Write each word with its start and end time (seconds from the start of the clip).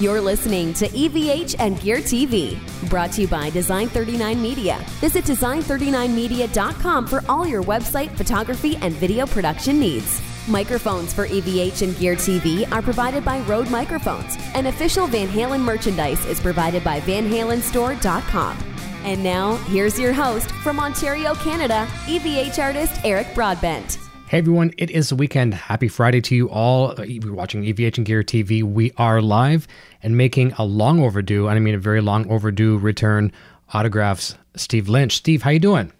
You're 0.00 0.20
listening 0.20 0.74
to 0.74 0.86
EVH 0.86 1.56
and 1.58 1.80
Gear 1.80 1.96
TV, 1.96 2.56
brought 2.88 3.10
to 3.12 3.22
you 3.22 3.26
by 3.26 3.50
Design 3.50 3.88
39 3.88 4.40
Media. 4.40 4.78
Visit 5.00 5.24
design39media.com 5.24 7.08
for 7.08 7.24
all 7.28 7.44
your 7.44 7.64
website, 7.64 8.16
photography, 8.16 8.76
and 8.76 8.94
video 8.94 9.26
production 9.26 9.80
needs. 9.80 10.22
Microphones 10.46 11.12
for 11.12 11.26
EVH 11.26 11.82
and 11.82 11.98
Gear 11.98 12.14
TV 12.14 12.70
are 12.70 12.80
provided 12.80 13.24
by 13.24 13.40
Rode 13.40 13.72
Microphones, 13.72 14.36
and 14.54 14.68
official 14.68 15.08
Van 15.08 15.26
Halen 15.26 15.62
merchandise 15.62 16.24
is 16.26 16.38
provided 16.38 16.84
by 16.84 17.00
VanHalenStore.com. 17.00 18.56
And 19.02 19.20
now, 19.24 19.56
here's 19.66 19.98
your 19.98 20.12
host 20.12 20.52
from 20.62 20.78
Ontario, 20.78 21.34
Canada, 21.34 21.88
EVH 22.06 22.62
artist 22.62 23.00
Eric 23.02 23.34
Broadbent. 23.34 24.07
Hey 24.28 24.36
everyone, 24.36 24.74
it 24.76 24.90
is 24.90 25.08
the 25.08 25.16
weekend. 25.16 25.54
Happy 25.54 25.88
Friday 25.88 26.20
to 26.20 26.34
you 26.34 26.50
all. 26.50 26.90
Uh, 26.90 27.06
We're 27.22 27.32
watching 27.32 27.62
EVH 27.62 27.96
and 27.96 28.04
Gear 28.04 28.22
TV. 28.22 28.62
We 28.62 28.92
are 28.98 29.22
live 29.22 29.66
and 30.02 30.18
making 30.18 30.52
a 30.58 30.66
long 30.66 31.00
overdue, 31.00 31.48
I 31.48 31.58
mean 31.58 31.74
a 31.74 31.78
very 31.78 32.02
long 32.02 32.30
overdue 32.30 32.76
return 32.76 33.32
autographs. 33.72 34.36
Steve 34.54 34.86
Lynch. 34.86 35.16
Steve, 35.16 35.40
how 35.40 35.48
you 35.48 35.58
doing? 35.58 35.90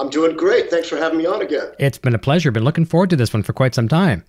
I'm 0.00 0.10
doing 0.10 0.36
great. 0.36 0.68
Thanks 0.68 0.88
for 0.88 0.96
having 0.96 1.16
me 1.16 1.26
on 1.26 1.42
again. 1.42 1.70
It's 1.78 1.96
been 1.96 2.16
a 2.16 2.18
pleasure. 2.18 2.50
Been 2.50 2.64
looking 2.64 2.86
forward 2.86 3.10
to 3.10 3.16
this 3.16 3.32
one 3.32 3.44
for 3.44 3.52
quite 3.52 3.76
some 3.76 3.86
time. 3.86 4.24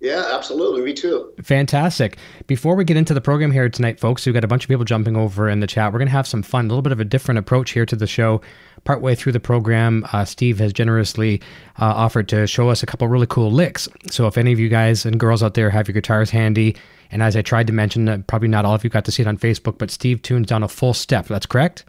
Yeah, 0.00 0.28
absolutely. 0.34 0.82
Me 0.82 0.92
too. 0.92 1.32
Fantastic. 1.42 2.18
Before 2.46 2.74
we 2.74 2.84
get 2.84 2.98
into 2.98 3.14
the 3.14 3.22
program 3.22 3.50
here 3.50 3.70
tonight, 3.70 3.98
folks, 3.98 4.26
we've 4.26 4.34
got 4.34 4.44
a 4.44 4.48
bunch 4.48 4.64
of 4.64 4.68
people 4.68 4.84
jumping 4.84 5.16
over 5.16 5.48
in 5.48 5.60
the 5.60 5.66
chat. 5.66 5.90
We're 5.90 6.00
going 6.00 6.08
to 6.08 6.12
have 6.12 6.26
some 6.26 6.42
fun, 6.42 6.66
a 6.66 6.68
little 6.68 6.82
bit 6.82 6.92
of 6.92 7.00
a 7.00 7.04
different 7.04 7.38
approach 7.38 7.70
here 7.70 7.86
to 7.86 7.96
the 7.96 8.06
show. 8.06 8.42
Partway 8.88 9.14
through 9.14 9.32
the 9.32 9.38
program, 9.38 10.06
uh, 10.14 10.24
Steve 10.24 10.58
has 10.60 10.72
generously 10.72 11.42
uh, 11.78 11.84
offered 11.84 12.26
to 12.30 12.46
show 12.46 12.70
us 12.70 12.82
a 12.82 12.86
couple 12.86 13.06
really 13.06 13.26
cool 13.26 13.52
licks. 13.52 13.86
So 14.10 14.26
if 14.26 14.38
any 14.38 14.50
of 14.50 14.58
you 14.58 14.70
guys 14.70 15.04
and 15.04 15.20
girls 15.20 15.42
out 15.42 15.52
there 15.52 15.68
have 15.68 15.88
your 15.88 15.92
guitars 15.92 16.30
handy, 16.30 16.74
and 17.10 17.22
as 17.22 17.36
I 17.36 17.42
tried 17.42 17.66
to 17.66 17.74
mention, 17.74 18.08
uh, 18.08 18.22
probably 18.26 18.48
not 18.48 18.64
all 18.64 18.74
of 18.74 18.82
you 18.82 18.88
got 18.88 19.04
to 19.04 19.12
see 19.12 19.20
it 19.20 19.28
on 19.28 19.36
Facebook, 19.36 19.76
but 19.76 19.90
Steve 19.90 20.22
tunes 20.22 20.46
down 20.46 20.62
a 20.62 20.68
full 20.68 20.94
step. 20.94 21.26
That's 21.26 21.44
correct? 21.44 21.84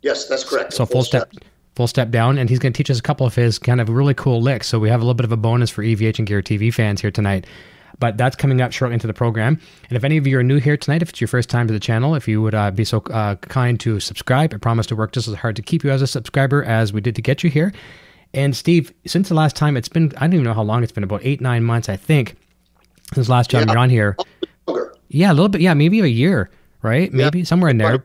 Yes, 0.00 0.26
that's 0.26 0.42
correct. 0.42 0.72
So 0.72 0.86
full, 0.86 1.04
step. 1.04 1.30
Full 1.74 1.86
step 1.86 2.08
down, 2.10 2.38
and 2.38 2.48
he's 2.48 2.58
going 2.58 2.72
to 2.72 2.76
teach 2.78 2.90
us 2.90 2.98
a 2.98 3.02
couple 3.02 3.26
of 3.26 3.34
his 3.34 3.58
kind 3.58 3.78
of 3.78 3.90
really 3.90 4.14
cool 4.14 4.40
licks. 4.40 4.68
So 4.68 4.78
we 4.78 4.88
have 4.88 5.02
a 5.02 5.04
little 5.04 5.12
bit 5.12 5.26
of 5.26 5.32
a 5.32 5.36
bonus 5.36 5.68
for 5.68 5.82
EVH 5.82 6.18
and 6.18 6.26
Gear 6.26 6.40
TV 6.40 6.72
fans 6.72 7.02
here 7.02 7.10
tonight. 7.10 7.46
But 7.98 8.16
that's 8.16 8.36
coming 8.36 8.60
up 8.60 8.72
shortly 8.72 8.94
into 8.94 9.06
the 9.06 9.14
program. 9.14 9.60
And 9.88 9.96
if 9.96 10.04
any 10.04 10.16
of 10.16 10.26
you 10.26 10.38
are 10.38 10.42
new 10.42 10.58
here 10.58 10.76
tonight, 10.76 11.02
if 11.02 11.10
it's 11.10 11.20
your 11.20 11.28
first 11.28 11.48
time 11.48 11.66
to 11.66 11.72
the 11.72 11.80
channel, 11.80 12.14
if 12.14 12.26
you 12.26 12.42
would 12.42 12.54
uh, 12.54 12.70
be 12.70 12.84
so 12.84 12.98
uh, 13.10 13.36
kind 13.36 13.78
to 13.80 14.00
subscribe, 14.00 14.52
I 14.54 14.56
promise 14.56 14.86
to 14.88 14.96
work 14.96 15.12
just 15.12 15.28
as 15.28 15.34
hard 15.34 15.56
to 15.56 15.62
keep 15.62 15.84
you 15.84 15.90
as 15.90 16.02
a 16.02 16.06
subscriber 16.06 16.64
as 16.64 16.92
we 16.92 17.00
did 17.00 17.14
to 17.16 17.22
get 17.22 17.44
you 17.44 17.50
here. 17.50 17.72
And 18.34 18.56
Steve, 18.56 18.92
since 19.06 19.28
the 19.28 19.34
last 19.34 19.56
time, 19.56 19.76
it's 19.76 19.88
been, 19.88 20.12
I 20.16 20.20
don't 20.20 20.34
even 20.34 20.44
know 20.44 20.54
how 20.54 20.62
long 20.62 20.82
it's 20.82 20.92
been, 20.92 21.04
about 21.04 21.20
eight, 21.22 21.40
nine 21.40 21.62
months, 21.64 21.88
I 21.88 21.96
think, 21.96 22.36
since 23.14 23.28
last 23.28 23.50
time 23.50 23.66
Yeah. 23.66 23.72
you're 23.72 23.78
on 23.78 23.90
here. 23.90 24.16
Yeah, 25.08 25.30
a 25.32 25.34
little 25.34 25.50
bit. 25.50 25.60
Yeah, 25.60 25.74
maybe 25.74 26.00
a 26.00 26.06
year, 26.06 26.50
right? 26.80 27.12
Maybe 27.12 27.44
somewhere 27.44 27.70
in 27.70 27.76
there. 27.76 28.04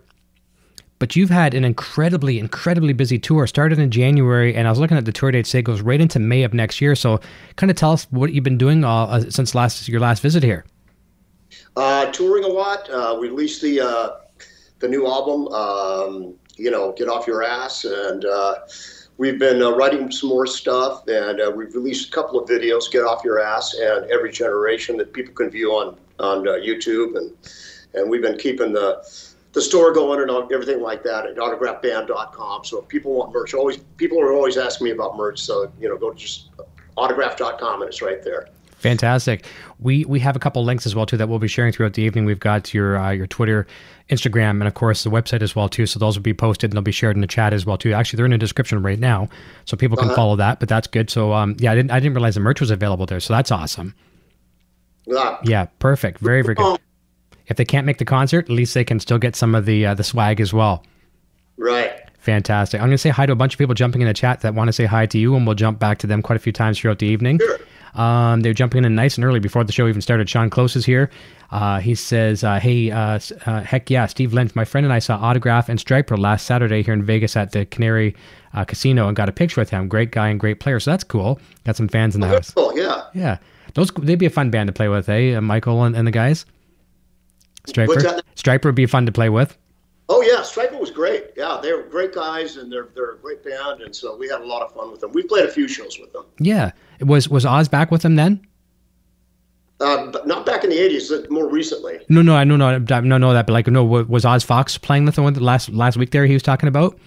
But 1.00 1.16
you've 1.16 1.30
had 1.30 1.54
an 1.54 1.64
incredibly, 1.64 2.40
incredibly 2.40 2.94
busy 2.94 3.20
tour. 3.20 3.46
Started 3.46 3.78
in 3.78 3.92
January, 3.92 4.56
and 4.56 4.68
I 4.68 4.72
was 4.72 4.80
looking 4.80 4.98
at 4.98 5.06
the 5.06 5.12
tour 5.12 5.32
date. 5.32 5.46
Say 5.46 5.60
it 5.60 5.64
goes 5.64 5.82
right 5.82 6.02
into 6.02 6.20
May 6.20 6.44
of 6.44 6.54
next 6.54 6.82
year. 6.82 6.96
So, 6.96 7.20
kind 7.56 7.70
of 7.70 7.78
tell 7.78 7.92
us 7.92 8.08
what 8.10 8.34
you've 8.34 8.44
been 8.44 8.58
doing 8.58 8.84
uh, 8.84 9.06
uh, 9.06 9.30
since 9.30 9.54
last 9.54 9.88
your 9.88 10.00
last 10.00 10.22
visit 10.22 10.42
here. 10.42 10.66
Uh, 11.76 12.12
touring 12.12 12.44
a 12.44 12.48
lot. 12.48 12.90
Uh, 12.90 13.16
we 13.20 13.30
released 13.30 13.62
the 13.62 13.80
uh, 13.82 14.10
the 14.80 14.88
new 14.88 15.06
album. 15.06 15.48
Um, 15.50 16.34
you 16.56 16.72
know, 16.72 16.92
get 16.94 17.08
off 17.08 17.28
your 17.28 17.44
ass, 17.44 17.86
and 17.86 18.26
uh, 18.26 18.56
we've 19.18 19.38
been 19.38 19.62
uh, 19.62 19.70
writing 19.76 20.10
some 20.12 20.30
more 20.30 20.48
stuff. 20.48 21.08
And 21.08 21.40
we've 21.56 21.76
released 21.76 22.10
a 22.10 22.12
couple 22.12 22.40
of 22.40 22.50
videos. 22.50 22.92
Get 22.92 23.04
off 23.04 23.24
your 23.24 23.40
ass, 23.40 23.76
and 23.76 24.10
every 24.10 24.32
generation 24.32 24.98
that 24.98 25.14
people 25.14 25.36
can 25.36 25.52
view 25.52 25.74
on 25.74 25.98
on 26.20 26.44
YouTube, 26.44 27.16
and 27.16 27.32
and 27.94 28.10
we've 28.10 28.24
been 28.24 28.40
keeping 28.40 28.74
the 28.74 29.04
the 29.58 29.64
store 29.64 29.92
going 29.92 30.22
and 30.22 30.52
everything 30.52 30.82
like 30.82 31.02
that 31.02 31.26
at 31.26 31.36
autographband.com. 31.38 32.64
So 32.64 32.80
if 32.80 32.88
people 32.88 33.14
want 33.14 33.34
merch, 33.34 33.56
always 33.56 33.78
people 33.98 34.22
are 34.22 34.32
always 34.32 34.56
asking 34.56 34.86
me 34.86 34.92
about 34.92 35.18
merch. 35.18 35.40
So 35.40 35.72
you 35.80 35.90
know, 35.90 35.98
go 35.98 36.12
to 36.12 36.16
just 36.18 36.50
autograph.com 36.96 37.82
and 37.82 37.90
it's 37.90 38.04
right 38.04 38.22
there. 38.22 38.50
Fantastic. 38.76 39.48
We 39.80 40.06
we 40.06 40.20
have 40.20 40.36
a 40.36 40.40
couple 40.40 40.64
links 40.64 40.86
as 40.86 40.94
well 40.94 41.08
too 41.08 41.18
that 41.18 41.28
we'll 41.28 41.40
be 41.40 41.48
sharing 41.48 41.74
throughout 41.74 41.94
the 41.94 42.04
evening. 42.04 42.26
We've 42.26 42.40
got 42.40 42.72
your 42.72 43.00
uh, 43.00 43.10
your 43.10 43.26
Twitter, 43.26 43.66
Instagram, 44.12 44.60
and 44.60 44.68
of 44.68 44.76
course 44.76 45.04
the 45.04 45.10
website 45.10 45.42
as 45.42 45.56
well 45.56 45.68
too. 45.70 45.88
So 45.88 45.98
those 45.98 46.16
will 46.16 46.24
be 46.24 46.36
posted 46.36 46.70
and 46.70 46.78
they'll 46.78 46.84
be 46.84 46.92
shared 46.92 47.16
in 47.18 47.22
the 47.22 47.28
chat 47.28 47.52
as 47.52 47.66
well 47.66 47.80
too. 47.80 47.94
Actually, 47.94 48.18
they're 48.18 48.26
in 48.28 48.32
the 48.34 48.38
description 48.38 48.84
right 48.84 49.00
now, 49.00 49.28
so 49.66 49.76
people 49.76 49.98
can 49.98 50.14
follow 50.14 50.36
that. 50.36 50.60
But 50.60 50.70
that's 50.70 50.86
good. 50.86 51.10
So 51.10 51.34
um, 51.34 51.56
yeah, 51.58 51.72
I 51.72 51.76
didn't 51.76 51.90
I 51.90 52.00
didn't 52.00 52.14
realize 52.14 52.36
the 52.36 52.42
merch 52.42 52.62
was 52.62 52.70
available 52.70 53.08
there. 53.08 53.20
So 53.20 53.34
that's 53.34 53.50
awesome. 53.52 53.96
Ah, 55.12 55.40
Yeah, 55.44 55.66
perfect. 55.80 56.20
Very 56.20 56.44
very 56.44 56.54
good. 56.54 56.80
If 57.48 57.58
they 57.58 57.66
can't 57.66 57.86
make 57.86 57.98
the 57.98 58.06
concert, 58.06 58.46
at 58.46 58.50
least 58.52 58.74
they 58.74 58.84
can 58.84 59.00
still 59.00 59.18
get 59.18 59.36
some 59.36 59.56
of 59.56 59.66
the 59.66 59.86
uh, 59.86 59.94
the 59.94 60.04
swag 60.04 60.40
as 60.42 60.54
well. 60.54 60.84
right. 61.58 61.92
Fantastic. 62.20 62.82
I'm 62.82 62.88
going 62.88 62.92
to 62.92 62.98
say 62.98 63.10
hi 63.10 63.26
to 63.26 63.32
a 63.32 63.36
bunch 63.38 63.54
of 63.54 63.58
people 63.58 63.74
jumping 63.74 64.02
in 64.02 64.08
the 64.08 64.14
chat 64.14 64.42
that 64.42 64.54
want 64.54 64.68
to 64.68 64.74
say 64.74 64.84
hi 64.84 65.06
to 65.06 65.18
you, 65.18 65.34
and 65.38 65.46
we'll 65.48 65.56
jump 65.56 65.80
back 65.80 65.98
to 66.00 66.08
them 66.08 66.22
quite 66.22 66.36
a 66.36 66.40
few 66.40 66.52
times 66.52 66.78
throughout 66.78 67.00
the 67.00 67.08
evening. 67.08 67.40
Sure. 67.40 67.58
Um, 67.96 68.42
they're 68.42 68.54
jumping 68.54 68.84
in 68.84 68.96
nice 68.96 69.16
and 69.16 69.24
early 69.24 69.40
before 69.40 69.64
the 69.64 69.72
show 69.72 69.88
even 69.88 70.02
started. 70.02 70.28
Sean 70.30 70.50
Close 70.50 70.76
is 70.76 70.86
here. 70.86 71.10
Uh, 71.52 71.80
he 71.80 71.96
says, 71.96 72.44
uh, 72.44 72.60
"Hey, 72.60 72.92
uh, 72.92 73.18
uh, 73.46 73.62
heck 73.62 73.90
yeah, 73.90 74.08
Steve 74.08 74.34
Lynch. 74.34 74.54
My 74.56 74.66
friend 74.66 74.86
and 74.86 74.92
I 74.92 75.00
saw 75.00 75.16
Autograph 75.16 75.70
and 75.70 75.80
Stryper 75.80 76.18
last 76.18 76.46
Saturday 76.46 76.84
here 76.84 76.94
in 76.94 77.04
Vegas 77.04 77.38
at 77.38 77.54
the 77.54 77.66
Cannery 77.66 78.14
uh, 78.54 78.66
Casino 78.66 79.08
and 79.08 79.16
got 79.16 79.30
a 79.30 79.32
picture 79.32 79.62
with 79.62 79.70
him. 79.70 79.88
Great 79.88 80.12
guy 80.12 80.28
and 80.28 80.38
great 80.38 80.60
player. 80.60 80.82
So 80.82 80.92
that's 80.92 81.06
cool. 81.06 81.40
Got 81.66 81.78
some 81.78 81.88
fans 81.88 82.14
in 82.14 82.20
the 82.20 82.28
house. 82.28 82.54
Oh 82.58 82.76
yeah. 82.76 83.04
Yeah, 83.14 83.38
those 83.74 83.90
they'd 84.02 84.16
be 84.20 84.26
a 84.26 84.30
fun 84.30 84.50
band 84.52 84.68
to 84.68 84.74
play 84.74 84.90
with, 84.90 85.08
eh? 85.08 85.34
Uh, 85.36 85.40
Michael 85.42 85.82
and, 85.84 85.96
and 85.96 86.06
the 86.06 86.12
guys. 86.12 86.46
Stryper. 87.68 88.22
Stryper 88.36 88.66
would 88.66 88.76
be 88.76 88.86
fun 88.86 89.06
to 89.06 89.12
play 89.12 89.30
with. 89.30 89.58
Oh 90.10 90.22
yeah, 90.22 90.40
Stryper 90.42 90.80
was 90.80 90.90
great. 90.90 91.32
Yeah, 91.36 91.60
they 91.62 91.74
were 91.74 91.84
great 91.84 92.14
guys, 92.14 92.56
and 92.58 92.72
they're 92.72 92.88
they're 92.96 93.12
a 93.12 93.18
great 93.18 93.44
band, 93.44 93.82
and 93.82 93.94
so 93.96 94.16
we 94.16 94.30
had 94.30 94.40
a 94.42 94.46
lot 94.46 94.62
of 94.64 94.74
fun 94.74 94.90
with 94.92 95.02
them. 95.02 95.12
We 95.12 95.24
played 95.24 95.46
a 95.46 95.52
few 95.52 95.68
shows 95.68 96.00
with 96.00 96.14
them, 96.14 96.24
Yeah. 96.40 96.72
Was 97.02 97.28
was 97.30 97.46
Oz 97.46 97.68
back 97.68 97.92
with 97.92 98.02
them 98.04 98.16
then? 98.16 98.42
uh, 99.80 100.08
but 100.10 100.26
not 100.26 100.46
back 100.46 100.64
in 100.64 100.70
the 100.70 100.78
'80s. 100.78 101.30
More 101.30 101.48
recently. 101.50 102.00
No, 102.10 102.22
no, 102.22 102.36
I 102.36 102.44
no, 102.46 102.56
no, 102.56 102.78
no, 102.80 103.18
no. 103.18 103.34
That, 103.34 103.46
but 103.48 103.54
like, 103.54 103.68
no, 103.68 103.84
was 103.84 104.26
Oz 104.26 104.44
Fox 104.44 104.78
playing 104.78 105.06
with 105.06 105.16
the 105.16 105.22
one 105.22 105.34
that 105.34 105.44
last 105.44 105.70
last 105.70 105.98
week? 105.98 106.12
There, 106.12 106.26
he 106.26 106.34
was 106.34 106.42
talking 106.44 106.68
about. 106.70 106.98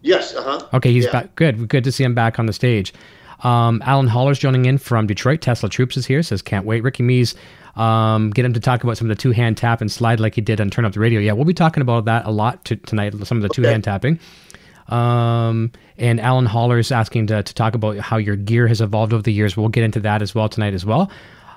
Yes. 0.00 0.34
Uh 0.34 0.42
huh. 0.42 0.66
Okay, 0.74 0.92
he's 0.92 1.04
Yeah. 1.04 1.12
back. 1.12 1.34
Good, 1.36 1.68
good 1.68 1.84
to 1.84 1.92
see 1.92 2.02
him 2.04 2.14
back 2.14 2.38
on 2.38 2.46
the 2.46 2.52
stage. 2.52 2.92
Um, 3.44 3.82
Alan 3.84 4.06
Holler's 4.08 4.38
joining 4.38 4.64
in 4.64 4.78
from 4.78 5.06
Detroit. 5.06 5.40
Tesla 5.40 5.68
Troops 5.68 5.96
is 5.96 6.06
here. 6.06 6.22
Says 6.22 6.42
can't 6.42 6.64
wait. 6.66 6.82
Ricky 6.82 7.02
Mees, 7.02 7.34
um, 7.76 8.30
get 8.30 8.44
him 8.44 8.52
to 8.52 8.60
talk 8.60 8.84
about 8.84 8.96
some 8.98 9.10
of 9.10 9.16
the 9.16 9.20
two 9.20 9.30
hand 9.30 9.56
tap 9.56 9.80
and 9.80 9.90
slide 9.90 10.20
like 10.20 10.34
he 10.34 10.40
did 10.40 10.60
on 10.60 10.70
Turn 10.70 10.84
Up 10.84 10.92
the 10.92 11.00
Radio. 11.00 11.20
Yeah, 11.20 11.32
we'll 11.32 11.44
be 11.44 11.54
talking 11.54 11.80
about 11.80 12.04
that 12.04 12.26
a 12.26 12.30
lot 12.30 12.64
to, 12.66 12.76
tonight. 12.76 13.14
Some 13.24 13.38
of 13.38 13.42
the 13.42 13.48
two 13.48 13.62
hand 13.62 13.84
tapping. 13.84 14.18
Um, 14.88 15.72
and 15.96 16.20
Alan 16.20 16.46
Holler's 16.46 16.92
asking 16.92 17.28
to, 17.28 17.42
to 17.42 17.54
talk 17.54 17.74
about 17.74 17.98
how 17.98 18.16
your 18.18 18.36
gear 18.36 18.66
has 18.66 18.80
evolved 18.80 19.12
over 19.12 19.22
the 19.22 19.32
years. 19.32 19.56
We'll 19.56 19.68
get 19.68 19.84
into 19.84 20.00
that 20.00 20.22
as 20.22 20.34
well 20.34 20.48
tonight 20.48 20.74
as 20.74 20.84
well. 20.84 21.10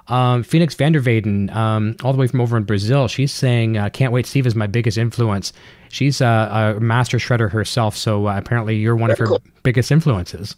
Um, 0.08 0.44
Phoenix 0.44 0.76
Vandervaden, 0.76 1.54
um, 1.54 1.96
all 2.04 2.14
the 2.14 2.20
way 2.20 2.28
from 2.28 2.40
over 2.40 2.56
in 2.58 2.64
Brazil, 2.64 3.08
she's 3.08 3.34
saying, 3.34 3.78
uh, 3.78 3.90
"Can't 3.90 4.14
wait. 4.14 4.28
Steve 4.28 4.46
is 4.46 4.54
my 4.54 4.68
biggest 4.68 4.98
influence. 5.00 5.52
She's 5.90 6.22
uh, 6.22 6.76
a 6.78 6.80
master 6.80 7.18
shredder 7.18 7.50
herself, 7.50 7.98
so 7.98 8.28
uh, 8.28 8.38
apparently 8.38 8.76
you're 8.76 8.96
one 8.96 9.10
of 9.10 9.18
her 9.18 9.26
cool. 9.26 9.42
biggest 9.64 9.92
influences." 9.92 10.56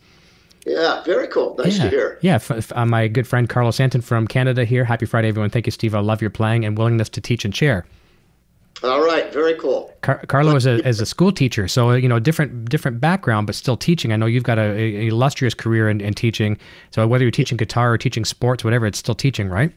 Yeah. 0.67 1.03
Very 1.03 1.27
cool. 1.27 1.55
Nice 1.57 1.77
yeah, 1.77 1.83
to 1.85 1.89
hear. 1.89 2.19
yeah. 2.21 2.35
F- 2.35 2.51
f- 2.51 2.73
uh, 2.75 2.85
my 2.85 3.07
good 3.07 3.27
friend 3.27 3.47
Carlos 3.47 3.79
Anton 3.79 4.01
from 4.01 4.27
Canada 4.27 4.65
here. 4.65 4.83
Happy 4.83 5.05
Friday, 5.05 5.29
everyone. 5.29 5.49
Thank 5.49 5.65
you, 5.65 5.71
Steve. 5.71 5.95
I 5.95 5.99
love 5.99 6.21
your 6.21 6.29
playing 6.29 6.65
and 6.65 6.77
willingness 6.77 7.09
to 7.09 7.21
teach 7.21 7.45
and 7.45 7.55
share. 7.55 7.85
All 8.83 9.03
right. 9.03 9.33
Very 9.33 9.55
cool. 9.55 9.91
Car- 10.01 10.23
Carlo 10.27 10.55
is 10.55 10.65
a, 10.67 10.85
is 10.87 11.01
a 11.01 11.05
school 11.05 11.31
teacher, 11.31 11.67
so 11.67 11.93
you 11.93 12.07
know 12.07 12.19
different 12.19 12.69
different 12.69 12.99
background, 12.99 13.47
but 13.47 13.55
still 13.55 13.77
teaching. 13.77 14.11
I 14.13 14.17
know 14.17 14.27
you've 14.27 14.43
got 14.43 14.59
a, 14.59 14.69
a 14.69 15.07
illustrious 15.07 15.55
career 15.55 15.89
in, 15.89 15.99
in 16.01 16.13
teaching. 16.13 16.59
So 16.91 17.07
whether 17.07 17.23
you're 17.23 17.31
teaching 17.31 17.57
guitar 17.57 17.91
or 17.93 17.97
teaching 17.97 18.25
sports, 18.25 18.63
whatever, 18.63 18.85
it's 18.85 18.99
still 18.99 19.15
teaching, 19.15 19.49
right? 19.49 19.71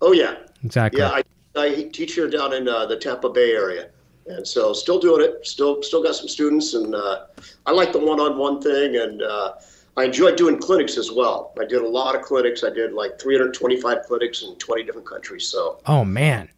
Oh 0.00 0.12
yeah. 0.12 0.34
Exactly. 0.64 1.00
Yeah. 1.00 1.10
I, 1.10 1.22
I 1.54 1.88
teach 1.92 2.14
here 2.14 2.28
down 2.28 2.52
in 2.54 2.66
uh, 2.68 2.86
the 2.86 2.96
Tampa 2.96 3.28
Bay 3.30 3.52
area, 3.52 3.90
and 4.26 4.46
so 4.46 4.72
still 4.72 4.98
doing 4.98 5.22
it. 5.24 5.46
Still 5.46 5.80
still 5.82 6.02
got 6.02 6.16
some 6.16 6.28
students, 6.28 6.74
and 6.74 6.94
uh, 6.94 7.26
I 7.66 7.72
like 7.72 7.92
the 7.92 8.00
one-on-one 8.00 8.60
thing, 8.62 8.96
and 8.96 9.22
uh, 9.22 9.52
I 9.98 10.04
enjoyed 10.04 10.36
doing 10.36 10.58
clinics 10.58 10.96
as 10.96 11.10
well. 11.10 11.52
I 11.60 11.64
did 11.64 11.82
a 11.82 11.88
lot 11.88 12.14
of 12.14 12.22
clinics. 12.22 12.62
I 12.62 12.70
did 12.70 12.92
like 12.92 13.20
325 13.20 14.02
clinics 14.06 14.42
in 14.42 14.54
20 14.56 14.84
different 14.84 15.06
countries. 15.06 15.46
So 15.48 15.80
Oh 15.86 16.04
man. 16.04 16.48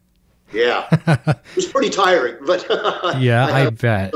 yeah, 0.53 0.87
it 1.25 1.55
was 1.55 1.65
pretty 1.65 1.89
tiring, 1.89 2.35
but 2.45 2.65
Yeah, 3.19 3.47
I, 3.47 3.61
had 3.61 3.77
bet. 3.77 4.13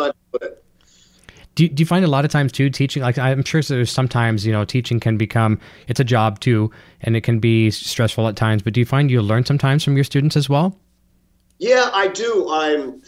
Do 1.56 1.64
you, 1.64 1.70
do 1.70 1.82
you 1.82 1.88
find 1.88 2.04
a 2.04 2.10
lot 2.10 2.26
of 2.26 2.32
times 2.32 2.52
too 2.52 2.70
teaching? 2.70 3.02
Like 3.02 3.18
I'm 3.18 3.44
sure 3.44 3.62
there's 3.62 3.90
sometimes 3.90 4.46
you 4.46 4.52
know 4.52 4.66
teaching 4.66 5.00
can 5.00 5.18
become 5.18 5.60
it's 5.88 6.00
a 6.00 6.04
job 6.04 6.40
too, 6.42 6.70
and 7.02 7.16
it 7.16 7.22
can 7.22 7.40
be 7.40 7.72
stressful 7.72 8.28
at 8.28 8.36
times. 8.36 8.62
But 8.62 8.74
do 8.74 8.82
you 8.82 8.86
find 8.86 9.10
you 9.10 9.22
learn 9.22 9.46
sometimes 9.46 9.84
from 9.84 9.96
your 9.96 10.04
students 10.04 10.36
as 10.36 10.50
well? 10.50 10.78
Yeah, 11.58 11.90
I 11.94 12.10
do. 12.10 12.50
I'm 12.52 13.02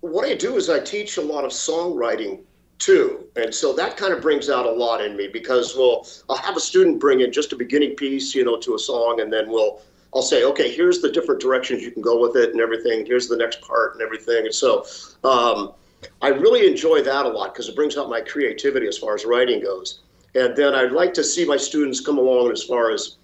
what 0.00 0.26
I 0.28 0.34
do 0.34 0.56
is 0.56 0.68
I 0.68 0.78
teach 0.80 1.16
a 1.16 1.22
lot 1.22 1.44
of 1.44 1.50
songwriting 1.50 2.44
too, 2.80 3.26
and 3.36 3.54
so 3.54 3.72
that 3.74 3.96
kind 3.96 4.12
of 4.12 4.20
brings 4.20 4.50
out 4.50 4.66
a 4.66 4.70
lot 4.70 5.00
in 5.00 5.16
me 5.16 5.28
because 5.28 5.76
well, 5.76 6.06
I'll 6.28 6.36
have 6.36 6.56
a 6.56 6.60
student 6.60 6.98
bring 6.98 7.20
in 7.20 7.32
just 7.32 7.52
a 7.52 7.56
beginning 7.56 7.94
piece, 7.94 8.34
you 8.34 8.44
know, 8.44 8.58
to 8.60 8.74
a 8.74 8.78
song, 8.78 9.20
and 9.20 9.32
then 9.32 9.48
we'll 9.48 9.82
I'll 10.14 10.22
say, 10.22 10.44
okay, 10.44 10.70
here's 10.70 11.00
the 11.00 11.10
different 11.10 11.40
directions 11.40 11.82
you 11.82 11.90
can 11.90 12.02
go 12.02 12.20
with 12.20 12.36
it 12.36 12.50
and 12.50 12.60
everything. 12.60 13.06
Here's 13.06 13.28
the 13.28 13.36
next 13.36 13.60
part 13.60 13.94
and 13.94 14.02
everything. 14.02 14.44
And 14.44 14.54
so 14.54 14.84
um, 15.22 15.72
I 16.20 16.28
really 16.28 16.66
enjoy 16.66 17.02
that 17.02 17.26
a 17.26 17.28
lot 17.28 17.52
because 17.54 17.68
it 17.68 17.76
brings 17.76 17.96
out 17.96 18.08
my 18.08 18.20
creativity 18.20 18.88
as 18.88 18.98
far 18.98 19.14
as 19.14 19.24
writing 19.24 19.62
goes. 19.62 20.00
And 20.34 20.56
then 20.56 20.74
I'd 20.74 20.92
like 20.92 21.14
to 21.14 21.24
see 21.24 21.44
my 21.44 21.56
students 21.56 22.00
come 22.00 22.18
along 22.18 22.50
as 22.50 22.62
far 22.62 22.90
as 22.90 23.16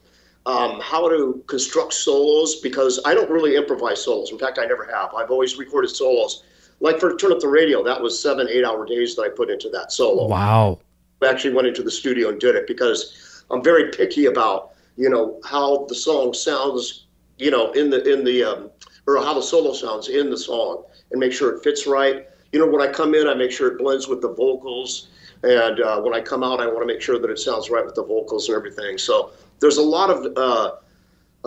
um, 0.45 0.81
how 0.81 1.09
to 1.09 1.43
construct 1.49 1.93
solos 1.93 2.61
because 2.61 3.01
I 3.05 3.15
don't 3.15 3.31
really 3.31 3.57
improvise 3.57 4.03
solos. 4.03 4.31
In 4.31 4.39
fact, 4.39 4.59
I 4.59 4.65
never 4.65 4.85
have. 4.85 5.13
I've 5.15 5.31
always 5.31 5.57
recorded 5.57 5.89
solos. 5.89 6.45
Like 6.81 7.01
for 7.01 7.17
Turn 7.17 7.33
Up 7.33 7.41
the 7.41 7.49
Radio, 7.49 7.83
that 7.83 8.01
was 8.01 8.21
seven, 8.21 8.49
eight 8.51 8.65
hour 8.65 8.85
days 8.85 9.17
that 9.17 9.23
I 9.23 9.29
put 9.29 9.51
into 9.51 9.69
that 9.71 9.93
solo. 9.93 10.29
Wow. 10.29 10.81
I 11.23 11.29
actually 11.29 11.55
went 11.55 11.67
into 11.67 11.83
the 11.83 11.91
studio 11.91 12.29
and 12.29 12.39
did 12.39 12.55
it 12.55 12.67
because 12.67 13.45
I'm 13.51 13.63
very 13.63 13.91
picky 13.91 14.27
about, 14.27 14.75
you 14.97 15.09
know, 15.09 15.41
how 15.45 15.87
the 15.87 15.95
song 15.95 16.35
sounds, 16.35 17.07
you 17.39 17.51
know, 17.51 17.73
in 17.73 17.89
the, 17.91 18.03
in 18.13 18.25
the, 18.25 18.45
um, 18.45 18.71
or 19.07 19.19
how 19.19 19.35
the 19.35 19.43
solo 19.43 19.73
sounds 19.73 20.09
in 20.09 20.31
the 20.31 20.37
song 20.37 20.85
and 21.11 21.21
make 21.21 21.33
sure 21.33 21.55
it 21.55 21.63
fits 21.63 21.87
right. 21.87 22.29
You 22.53 22.59
know, 22.59 22.67
when 22.67 22.83
I 22.83 22.93
come 22.93 23.15
in, 23.15 23.27
I 23.27 23.35
make 23.35 23.51
sure 23.51 23.69
it 23.69 23.79
blends 23.79 24.09
with 24.09 24.21
the 24.21 24.33
vocals. 24.33 25.09
And 25.43 25.81
uh, 25.81 26.01
when 26.01 26.15
I 26.15 26.21
come 26.21 26.43
out, 26.43 26.61
I 26.61 26.67
want 26.67 26.81
to 26.81 26.87
make 26.87 27.01
sure 27.01 27.19
that 27.19 27.31
it 27.31 27.39
sounds 27.39 27.71
right 27.71 27.85
with 27.85 27.95
the 27.95 28.05
vocals 28.05 28.49
and 28.49 28.57
everything. 28.57 28.99
So 28.99 29.33
there's 29.61 29.77
a 29.79 29.83
lot 29.83 30.11
of 30.11 30.37
uh, 30.37 30.77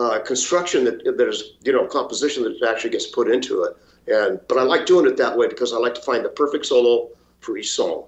uh, 0.00 0.18
construction 0.20 0.84
that 0.84 1.14
there's 1.18 1.52
you 1.62 1.72
know 1.72 1.86
composition 1.86 2.42
that 2.42 2.68
actually 2.68 2.90
gets 2.90 3.06
put 3.06 3.30
into 3.30 3.62
it. 3.64 3.76
And 4.08 4.40
but 4.48 4.58
I 4.58 4.62
like 4.62 4.86
doing 4.86 5.06
it 5.06 5.16
that 5.18 5.36
way 5.36 5.46
because 5.46 5.72
I 5.72 5.76
like 5.76 5.94
to 5.94 6.00
find 6.00 6.24
the 6.24 6.30
perfect 6.30 6.66
solo 6.66 7.10
for 7.40 7.56
each 7.56 7.70
song. 7.70 8.04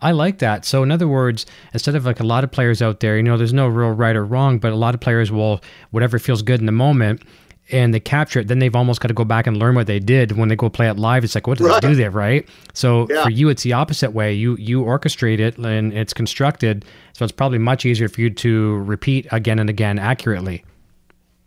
I 0.00 0.10
like 0.10 0.38
that. 0.38 0.64
So, 0.64 0.82
in 0.82 0.90
other 0.90 1.06
words, 1.06 1.46
instead 1.72 1.94
of 1.94 2.04
like 2.04 2.18
a 2.18 2.24
lot 2.24 2.42
of 2.42 2.50
players 2.50 2.82
out 2.82 2.98
there, 2.98 3.16
you 3.16 3.22
know, 3.22 3.36
there's 3.36 3.52
no 3.52 3.68
real 3.68 3.90
right 3.90 4.16
or 4.16 4.24
wrong, 4.24 4.58
but 4.58 4.72
a 4.72 4.76
lot 4.76 4.94
of 4.94 5.00
players 5.00 5.30
will, 5.30 5.60
whatever 5.92 6.18
feels 6.18 6.42
good 6.42 6.58
in 6.58 6.66
the 6.66 6.72
moment, 6.72 7.22
and 7.70 7.94
they 7.94 8.00
capture 8.00 8.40
it, 8.40 8.48
then 8.48 8.58
they've 8.58 8.74
almost 8.74 9.00
got 9.00 9.08
to 9.08 9.14
go 9.14 9.24
back 9.24 9.46
and 9.46 9.58
learn 9.58 9.76
what 9.76 9.86
they 9.86 10.00
did 10.00 10.32
when 10.32 10.48
they 10.48 10.56
go 10.56 10.68
play 10.68 10.88
it 10.88 10.98
live. 10.98 11.22
It's 11.22 11.36
like, 11.36 11.46
what 11.46 11.58
did 11.58 11.68
right. 11.68 11.80
they 11.80 11.88
do 11.88 11.94
there, 11.94 12.10
right? 12.10 12.48
So 12.74 13.06
yeah. 13.08 13.22
for 13.22 13.30
you, 13.30 13.48
it's 13.48 13.62
the 13.62 13.74
opposite 13.74 14.10
way. 14.10 14.34
You 14.34 14.56
you 14.56 14.82
orchestrate 14.82 15.38
it 15.38 15.56
and 15.56 15.92
it's 15.92 16.12
constructed, 16.12 16.84
so 17.12 17.24
it's 17.24 17.30
probably 17.30 17.58
much 17.58 17.86
easier 17.86 18.08
for 18.08 18.22
you 18.22 18.30
to 18.30 18.78
repeat 18.78 19.28
again 19.30 19.60
and 19.60 19.70
again 19.70 20.00
accurately. 20.00 20.64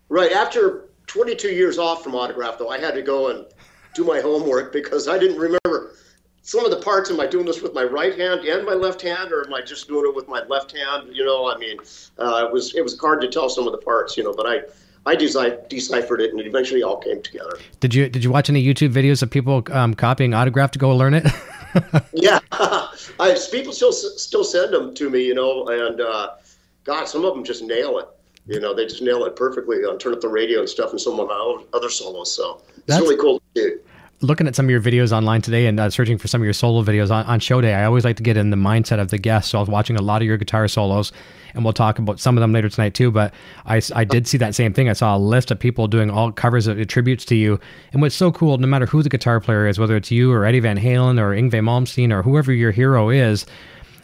Right. 0.10 0.32
After 0.32 0.90
22 1.08 1.50
years 1.50 1.78
off 1.78 2.04
from 2.04 2.16
autograph, 2.16 2.58
though, 2.58 2.70
I 2.70 2.80
had 2.80 2.94
to 2.96 3.02
go 3.02 3.30
and 3.30 3.46
do 3.94 4.04
my 4.04 4.20
homework 4.20 4.72
because 4.72 5.08
I 5.08 5.18
didn't 5.18 5.38
remember 5.38 5.96
some 6.42 6.64
of 6.64 6.72
the 6.72 6.80
parts. 6.80 7.10
Am 7.10 7.20
I 7.20 7.26
doing 7.26 7.46
this 7.46 7.62
with 7.62 7.74
my 7.74 7.84
right 7.84 8.18
hand 8.18 8.42
and 8.42 8.66
my 8.66 8.74
left 8.74 9.02
hand, 9.02 9.32
or 9.32 9.46
am 9.46 9.54
I 9.54 9.62
just 9.62 9.88
doing 9.88 10.06
it 10.08 10.16
with 10.16 10.28
my 10.28 10.44
left 10.48 10.76
hand? 10.76 11.10
You 11.12 11.26
know, 11.26 11.52
I 11.52 11.58
mean, 11.58 11.80
uh, 12.20 12.46
it 12.48 12.54
was 12.54 12.76
it 12.76 12.84
was 12.84 12.98
hard 13.00 13.22
to 13.22 13.28
tell 13.28 13.50
some 13.50 13.66
of 13.66 13.72
the 13.72 13.80
parts. 13.80 14.16
You 14.16 14.24
know, 14.24 14.34
but 14.34 14.46
I 14.46 14.62
I 15.08 15.16
deciphered 15.16 16.22
it, 16.22 16.32
and 16.32 16.40
it 16.40 16.48
eventually 16.48 16.84
all 16.84 16.98
came 16.98 17.22
together. 17.22 17.58
Did 17.80 17.94
you 17.94 18.10
Did 18.10 18.24
you 18.24 18.32
watch 18.32 18.50
any 18.50 18.64
YouTube 18.64 18.92
videos 18.92 19.22
of 19.24 19.30
people 19.30 19.64
um, 19.72 19.94
copying 19.94 20.34
autograph 20.34 20.72
to 20.72 20.80
go 20.80 20.96
learn 20.96 21.14
it? 21.14 21.26
yeah, 22.14 22.40
I, 22.52 23.38
people 23.52 23.74
still 23.74 23.92
still 23.92 24.44
send 24.44 24.74
them 24.74 24.94
to 24.96 25.10
me, 25.10 25.26
you 25.26 25.36
know, 25.36 25.68
and 25.68 26.02
uh, 26.02 26.36
God, 26.84 27.08
some 27.08 27.26
of 27.26 27.34
them 27.34 27.44
just 27.44 27.64
nail 27.64 28.00
it. 28.00 28.08
You 28.48 28.60
know, 28.60 28.74
they 28.76 28.86
just 28.86 29.02
nail 29.02 29.26
it 29.26 29.36
perfectly 29.36 29.78
on 29.78 29.98
Turn 29.98 30.14
Up 30.14 30.22
the 30.22 30.28
Radio 30.30 30.60
and 30.60 30.70
stuff, 30.70 30.92
and 30.92 31.02
some 31.02 31.20
of 31.20 31.28
my 31.28 31.64
other 31.74 31.90
solos. 31.90 32.36
So 32.36 32.62
it's 32.88 33.00
really 33.00 33.18
cool 33.18 33.40
to 33.40 33.62
see 33.62 33.76
looking 34.22 34.48
at 34.48 34.56
some 34.56 34.66
of 34.66 34.70
your 34.70 34.82
videos 34.82 35.12
online 35.12 35.42
today 35.42 35.68
and 35.68 35.80
uh, 35.80 35.90
searching 35.90 36.18
for 36.18 36.28
some 36.28 36.42
of 36.42 36.46
your 36.46 36.54
solo 36.54 36.84
videos 36.84 37.12
on, 37.12 37.26
on 37.26 37.40
show 37.40 37.60
day, 37.62 37.74
I 37.74 37.86
always 37.86 38.06
like 38.06 38.16
to 38.18 38.24
get 38.24 38.38
in 38.38 38.50
the 38.50 38.58
mindset 38.58 39.00
of 39.00 39.10
the 39.10 39.18
guest. 39.18 39.50
So 39.50 39.58
I 39.58 39.62
was 39.62 39.70
watching 39.70 39.96
a 39.98 40.02
lot 40.02 40.22
of 40.22 40.28
your 40.28 40.38
guitar 40.38 40.68
solos, 40.68 41.12
and 41.54 41.64
we'll 41.64 41.74
talk 41.74 42.00
about 42.00 42.20
some 42.20 42.38
of 42.38 42.42
them 42.42 42.54
later 42.54 42.70
tonight 42.70 42.94
too. 42.94 43.12
But 43.12 43.34
I, 43.66 43.82
I 43.94 44.04
did 44.04 44.28
see 44.28 44.38
that 44.38 44.56
same 44.56 44.74
thing. 44.74 44.90
I 44.90 44.94
saw 44.94 45.16
a 45.16 45.20
list 45.20 45.52
of 45.52 45.60
people 45.60 45.88
doing 45.88 46.10
all 46.10 46.32
covers 46.32 46.68
of 46.68 46.86
tributes 46.88 47.26
to 47.26 47.36
you. 47.36 47.60
And 47.92 48.02
what's 48.02 48.16
so 48.16 48.32
cool, 48.32 48.58
no 48.58 48.68
matter 48.68 48.86
who 48.86 49.04
the 49.04 49.10
guitar 49.10 49.40
player 49.40 49.68
is, 49.68 49.80
whether 49.80 49.96
it's 49.96 50.12
you 50.12 50.32
or 50.32 50.46
Eddie 50.46 50.62
Van 50.62 50.78
Halen 50.78 51.20
or 51.20 51.32
Yngwie 51.32 51.62
Malmsteen 51.62 52.12
or 52.12 52.24
whoever 52.24 52.52
your 52.54 52.72
hero 52.72 53.10
is, 53.10 53.46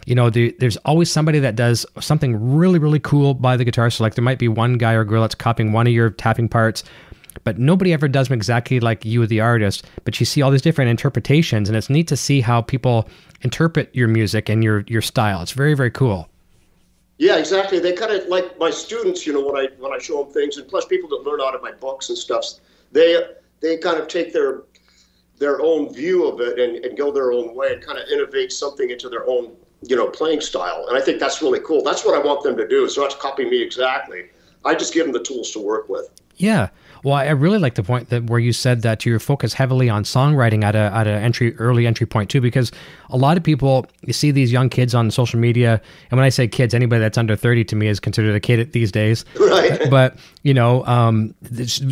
you 0.06 0.14
know, 0.14 0.30
the, 0.30 0.54
there's 0.58 0.76
always 0.78 1.10
somebody 1.10 1.38
that 1.38 1.56
does 1.56 1.86
something 2.00 2.54
really, 2.56 2.78
really 2.78 3.00
cool 3.00 3.34
by 3.34 3.56
the 3.56 3.64
guitar. 3.64 3.90
So, 3.90 4.02
like, 4.02 4.14
there 4.14 4.24
might 4.24 4.38
be 4.38 4.48
one 4.48 4.78
guy 4.78 4.92
or 4.92 5.04
girl 5.04 5.22
that's 5.22 5.34
copying 5.34 5.72
one 5.72 5.86
of 5.86 5.92
your 5.92 6.10
tapping 6.10 6.48
parts, 6.48 6.82
but 7.44 7.58
nobody 7.58 7.92
ever 7.92 8.08
does 8.08 8.28
them 8.28 8.36
exactly 8.36 8.80
like 8.80 9.04
you, 9.04 9.26
the 9.26 9.40
artist. 9.40 9.86
But 10.04 10.18
you 10.18 10.26
see 10.26 10.42
all 10.42 10.50
these 10.50 10.62
different 10.62 10.90
interpretations, 10.90 11.68
and 11.68 11.76
it's 11.76 11.88
neat 11.88 12.08
to 12.08 12.16
see 12.16 12.40
how 12.40 12.62
people 12.62 13.08
interpret 13.42 13.94
your 13.94 14.08
music 14.08 14.48
and 14.48 14.62
your 14.62 14.84
your 14.86 15.02
style. 15.02 15.42
It's 15.42 15.52
very 15.52 15.74
very 15.74 15.90
cool. 15.90 16.28
Yeah, 17.18 17.36
exactly. 17.36 17.78
They 17.78 17.92
kind 17.92 18.12
of 18.12 18.26
like 18.28 18.58
my 18.58 18.70
students, 18.70 19.26
you 19.26 19.32
know, 19.32 19.46
when 19.46 19.56
I 19.56 19.68
when 19.78 19.92
I 19.92 19.98
show 19.98 20.24
them 20.24 20.32
things, 20.32 20.56
and 20.56 20.68
plus 20.68 20.84
people 20.84 21.08
that 21.10 21.22
learn 21.28 21.40
out 21.40 21.54
of 21.54 21.62
my 21.62 21.72
books 21.72 22.08
and 22.08 22.18
stuff, 22.18 22.44
they 22.90 23.18
they 23.60 23.76
kind 23.78 23.98
of 23.98 24.08
take 24.08 24.32
their 24.32 24.62
their 25.38 25.60
own 25.60 25.92
view 25.92 26.26
of 26.26 26.40
it 26.40 26.58
and, 26.58 26.84
and 26.84 26.96
go 26.96 27.10
their 27.10 27.32
own 27.32 27.54
way 27.54 27.72
and 27.72 27.82
kind 27.82 27.98
of 27.98 28.06
innovate 28.08 28.52
something 28.52 28.90
into 28.90 29.08
their 29.08 29.26
own 29.28 29.56
you 29.82 29.96
know 29.96 30.08
playing 30.08 30.40
style. 30.40 30.86
And 30.88 30.96
I 30.96 31.00
think 31.00 31.20
that's 31.20 31.42
really 31.42 31.60
cool. 31.60 31.82
That's 31.82 32.04
what 32.04 32.14
I 32.14 32.24
want 32.24 32.42
them 32.42 32.56
to 32.56 32.66
do. 32.66 32.88
So 32.88 33.02
not 33.02 33.10
to 33.10 33.16
copy 33.18 33.44
me 33.44 33.60
exactly. 33.60 34.26
I 34.64 34.74
just 34.74 34.94
give 34.94 35.04
them 35.04 35.12
the 35.12 35.22
tools 35.22 35.50
to 35.52 35.58
work 35.58 35.88
with. 35.88 36.08
Yeah. 36.36 36.68
Well, 37.04 37.14
I 37.14 37.30
really 37.30 37.58
like 37.58 37.74
the 37.74 37.82
point 37.82 38.10
that 38.10 38.24
where 38.30 38.38
you 38.38 38.52
said 38.52 38.82
that 38.82 39.04
you 39.04 39.18
focus 39.18 39.52
heavily 39.54 39.90
on 39.90 40.04
songwriting 40.04 40.62
at 40.62 40.76
a 40.76 40.90
at 40.94 41.08
an 41.08 41.20
entry 41.20 41.56
early 41.56 41.84
entry 41.84 42.06
point 42.06 42.30
too, 42.30 42.40
because 42.40 42.70
a 43.10 43.16
lot 43.16 43.36
of 43.36 43.42
people 43.42 43.86
you 44.02 44.12
see 44.12 44.30
these 44.30 44.52
young 44.52 44.68
kids 44.68 44.94
on 44.94 45.10
social 45.10 45.40
media, 45.40 45.80
and 46.10 46.18
when 46.18 46.24
I 46.24 46.28
say 46.28 46.46
kids, 46.46 46.74
anybody 46.74 47.00
that's 47.00 47.18
under 47.18 47.34
thirty 47.34 47.64
to 47.64 47.76
me 47.76 47.88
is 47.88 47.98
considered 47.98 48.36
a 48.36 48.40
kid 48.40 48.72
these 48.72 48.92
days. 48.92 49.24
Right. 49.52 49.80
But 49.90 50.16
you 50.42 50.54
know, 50.54 50.84
um, 50.86 51.34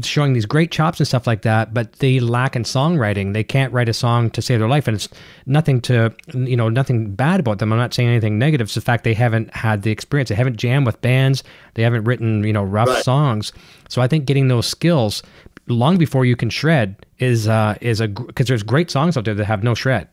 showing 0.03 0.33
these 0.33 0.47
great 0.47 0.71
chops 0.71 0.99
and 0.99 1.07
stuff 1.07 1.27
like 1.27 1.43
that, 1.43 1.75
but 1.75 1.93
they 1.95 2.19
lack 2.21 2.57
in 2.57 2.63
songwriting. 2.63 3.35
They 3.35 3.45
can't 3.45 3.73
write 3.73 3.89
a 3.89 3.93
song 3.93 4.31
to 4.31 4.41
save 4.41 4.61
their 4.61 4.69
life, 4.69 4.89
and 4.89 4.95
it's 4.95 5.09
nothing 5.45 5.81
to 5.83 6.15
you 6.33 6.57
know 6.57 6.69
nothing 6.69 7.15
bad 7.15 7.41
about 7.41 7.59
them. 7.59 7.73
I'm 7.73 7.79
not 7.79 7.93
saying 7.93 8.09
anything 8.09 8.39
negative. 8.39 8.67
It's 8.67 8.75
the 8.75 8.81
fact 8.81 9.05
they 9.05 9.15
haven't 9.15 9.55
had 9.55 9.83
the 9.83 9.91
experience. 9.91 10.31
They 10.31 10.37
haven't 10.37 10.57
jammed 10.57 10.87
with 10.87 11.01
bands. 11.03 11.43
They 11.75 11.83
haven't 11.83 12.05
written 12.05 12.45
you 12.45 12.53
know 12.53 12.63
rough 12.63 12.89
right. 12.89 13.05
songs. 13.05 13.53
So 13.91 14.01
I 14.01 14.07
think 14.07 14.25
getting 14.25 14.49
those 14.49 14.67
skills 14.67 15.23
long 15.67 15.99
before 15.99 16.25
you 16.25 16.37
can 16.37 16.49
shred 16.49 16.97
is 17.19 17.49
uh, 17.49 17.77
is 17.81 18.01
a 18.01 18.09
because 18.09 18.47
there's 18.47 18.63
great 18.63 18.91
songs 18.91 19.17
out 19.17 19.25
there 19.25 19.35
that 19.35 19.45
have 19.45 19.63
no 19.63 19.75
shred. 19.75 20.09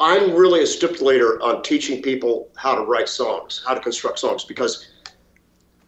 I'm 0.00 0.32
really 0.34 0.62
a 0.62 0.66
stipulator 0.66 1.40
on 1.42 1.62
teaching 1.62 2.00
people 2.00 2.48
how 2.56 2.74
to 2.74 2.82
write 2.82 3.08
songs, 3.08 3.62
how 3.66 3.74
to 3.74 3.80
construct 3.80 4.18
songs, 4.20 4.44
because 4.44 4.88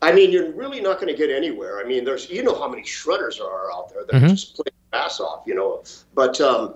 I 0.03 0.13
mean 0.13 0.31
you're 0.33 0.53
really 0.53 0.81
not 0.81 1.01
going 1.01 1.09
to 1.09 1.17
get 1.17 1.31
anywhere. 1.31 1.81
I 1.81 1.85
mean, 1.85 2.05
there's 2.05 2.29
you 2.29 2.43
know 2.43 2.55
how 2.55 2.69
many 2.69 2.83
shredders 2.83 3.41
are 3.41 3.73
out 3.73 3.93
there 3.93 4.05
that 4.05 4.15
mm-hmm. 4.15 4.29
just 4.29 4.57
play 4.57 4.67
ass 4.93 5.21
off, 5.21 5.45
you 5.47 5.55
know. 5.55 5.85
But 6.15 6.41
um, 6.41 6.75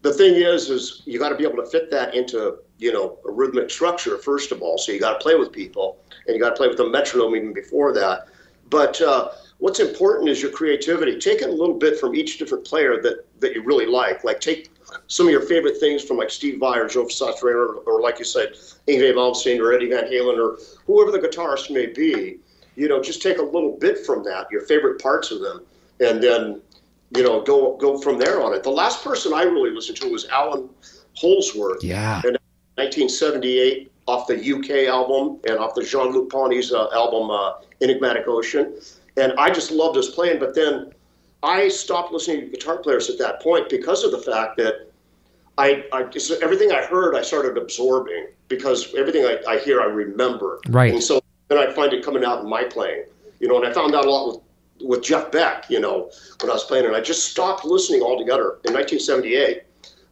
the 0.00 0.12
thing 0.12 0.36
is, 0.36 0.70
is 0.70 1.02
you 1.04 1.18
got 1.18 1.28
to 1.30 1.36
be 1.36 1.44
able 1.44 1.62
to 1.62 1.66
fit 1.66 1.90
that 1.90 2.14
into 2.14 2.58
you 2.78 2.94
know 2.94 3.18
a 3.28 3.30
rhythmic 3.30 3.70
structure 3.70 4.16
first 4.16 4.52
of 4.52 4.62
all. 4.62 4.78
So 4.78 4.90
you 4.90 5.00
got 5.00 5.18
to 5.18 5.22
play 5.22 5.34
with 5.34 5.52
people, 5.52 5.98
and 6.26 6.34
you 6.34 6.40
got 6.40 6.50
to 6.50 6.56
play 6.56 6.68
with 6.68 6.78
the 6.78 6.88
metronome 6.88 7.36
even 7.36 7.52
before 7.52 7.92
that. 7.92 8.28
But 8.70 9.00
uh, 9.00 9.30
what's 9.58 9.80
important 9.80 10.28
is 10.28 10.42
your 10.42 10.50
creativity. 10.50 11.18
Take 11.18 11.42
a 11.42 11.46
little 11.46 11.74
bit 11.74 11.98
from 11.98 12.14
each 12.14 12.38
different 12.38 12.64
player 12.64 13.00
that, 13.02 13.24
that 13.40 13.54
you 13.54 13.62
really 13.62 13.86
like. 13.86 14.24
Like 14.24 14.40
take 14.40 14.70
some 15.06 15.26
of 15.26 15.32
your 15.32 15.42
favorite 15.42 15.78
things 15.78 16.02
from 16.02 16.16
like 16.16 16.30
Steve 16.30 16.58
Vai 16.58 16.78
or 16.78 16.88
Joe 16.88 17.04
Satriani 17.04 17.54
or, 17.54 17.74
or 17.86 18.00
like 18.00 18.18
you 18.18 18.24
said, 18.24 18.54
Yngwie 18.86 19.14
Malmsteen 19.14 19.58
or 19.60 19.72
Eddie 19.72 19.90
Van 19.90 20.04
Halen 20.04 20.38
or 20.38 20.58
whoever 20.86 21.10
the 21.10 21.18
guitarist 21.18 21.70
may 21.70 21.86
be. 21.86 22.38
You 22.76 22.88
know, 22.88 23.02
just 23.02 23.22
take 23.22 23.38
a 23.38 23.42
little 23.42 23.76
bit 23.76 24.06
from 24.06 24.22
that, 24.24 24.50
your 24.52 24.60
favorite 24.62 25.02
parts 25.02 25.32
of 25.32 25.40
them, 25.40 25.62
and 25.98 26.22
then 26.22 26.62
you 27.16 27.24
know 27.24 27.42
go 27.42 27.76
go 27.76 27.98
from 27.98 28.18
there 28.18 28.40
on 28.40 28.54
it. 28.54 28.62
The 28.62 28.70
last 28.70 29.02
person 29.02 29.32
I 29.34 29.42
really 29.42 29.70
listened 29.70 29.98
to 29.98 30.08
was 30.08 30.26
Allan 30.28 30.68
Holdsworth. 31.14 31.82
Yeah. 31.82 32.22
In 32.24 32.36
1978, 32.76 33.90
off 34.08 34.26
the 34.26 34.34
UK 34.36 34.88
album 34.88 35.38
and 35.46 35.58
off 35.58 35.74
the 35.74 35.84
Jean-Luc 35.84 36.30
Ponty's 36.30 36.72
uh, 36.72 36.88
album 36.92 37.30
uh, 37.30 37.52
Enigmatic 37.80 38.26
Ocean 38.26 38.74
and 39.18 39.32
I 39.38 39.50
just 39.50 39.70
loved 39.70 39.96
his 39.96 40.08
playing. 40.08 40.38
But 40.38 40.54
then 40.54 40.92
I 41.42 41.68
stopped 41.68 42.12
listening 42.12 42.40
to 42.42 42.46
guitar 42.46 42.78
players 42.78 43.10
at 43.10 43.18
that 43.18 43.42
point 43.42 43.68
because 43.68 44.04
of 44.04 44.12
the 44.12 44.18
fact 44.18 44.56
that 44.58 44.90
I, 45.58 45.84
I 45.92 46.04
just, 46.04 46.30
everything 46.42 46.72
I 46.72 46.84
heard, 46.84 47.16
I 47.16 47.22
started 47.22 47.58
absorbing 47.58 48.28
because 48.46 48.94
everything 48.94 49.24
I, 49.24 49.38
I 49.48 49.58
hear, 49.58 49.80
I 49.80 49.86
remember. 49.86 50.60
Right. 50.68 50.92
And 50.92 51.02
so 51.02 51.20
then 51.48 51.58
I 51.58 51.72
find 51.72 51.92
it 51.92 52.04
coming 52.04 52.24
out 52.24 52.40
in 52.40 52.48
my 52.48 52.64
playing, 52.64 53.04
you 53.40 53.48
know. 53.48 53.56
And 53.56 53.66
I 53.66 53.72
found 53.72 53.94
out 53.94 54.06
a 54.06 54.10
lot 54.10 54.26
with 54.28 54.42
with 54.80 55.02
Jeff 55.02 55.32
Beck, 55.32 55.68
you 55.68 55.80
know, 55.80 56.08
when 56.40 56.50
I 56.50 56.54
was 56.54 56.62
playing, 56.62 56.86
and 56.86 56.94
I 56.94 57.00
just 57.00 57.32
stopped 57.32 57.64
listening 57.64 58.00
altogether 58.00 58.60
in 58.64 58.72
1978. 58.72 59.64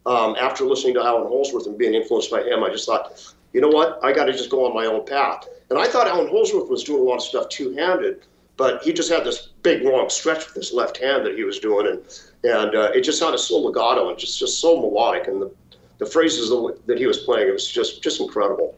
Um, 0.05 0.35
after 0.37 0.65
listening 0.65 0.93
to 0.95 1.01
Allan 1.01 1.27
Holdsworth 1.27 1.67
and 1.67 1.77
being 1.77 1.93
influenced 1.93 2.31
by 2.31 2.41
him, 2.41 2.65
I 2.65 2.69
just 2.69 2.85
thought, 2.85 3.33
you 3.57 3.61
know 3.61 3.69
what, 3.69 3.99
I 4.03 4.13
got 4.13 4.25
to 4.25 4.33
just 4.33 4.51
go 4.51 4.67
on 4.67 4.75
my 4.75 4.85
own 4.85 5.03
path. 5.03 5.47
And 5.71 5.79
I 5.79 5.87
thought 5.87 6.05
Allan 6.07 6.27
Holdsworth 6.27 6.69
was 6.69 6.83
doing 6.83 7.01
a 7.01 7.03
lot 7.03 7.15
of 7.15 7.23
stuff 7.23 7.49
two-handed, 7.49 8.21
but 8.55 8.83
he 8.83 8.93
just 8.93 9.09
had 9.11 9.23
this 9.23 9.47
big 9.63 9.81
long 9.81 10.11
stretch 10.11 10.45
with 10.45 10.53
his 10.53 10.71
left 10.71 10.97
hand 10.97 11.25
that 11.25 11.35
he 11.35 11.43
was 11.43 11.57
doing, 11.57 11.87
and 11.87 11.99
and 12.43 12.75
uh, 12.75 12.91
it 12.93 13.01
just 13.01 13.17
sounded 13.17 13.39
so 13.39 13.57
legato 13.57 14.09
and 14.09 14.19
just 14.19 14.37
just 14.37 14.59
so 14.59 14.79
melodic, 14.79 15.27
and 15.27 15.41
the, 15.41 15.51
the 15.97 16.05
phrases 16.05 16.51
that 16.85 16.99
he 16.99 17.07
was 17.07 17.17
playing, 17.17 17.47
it 17.47 17.51
was 17.51 17.67
just 17.67 18.03
just 18.03 18.21
incredible. 18.21 18.75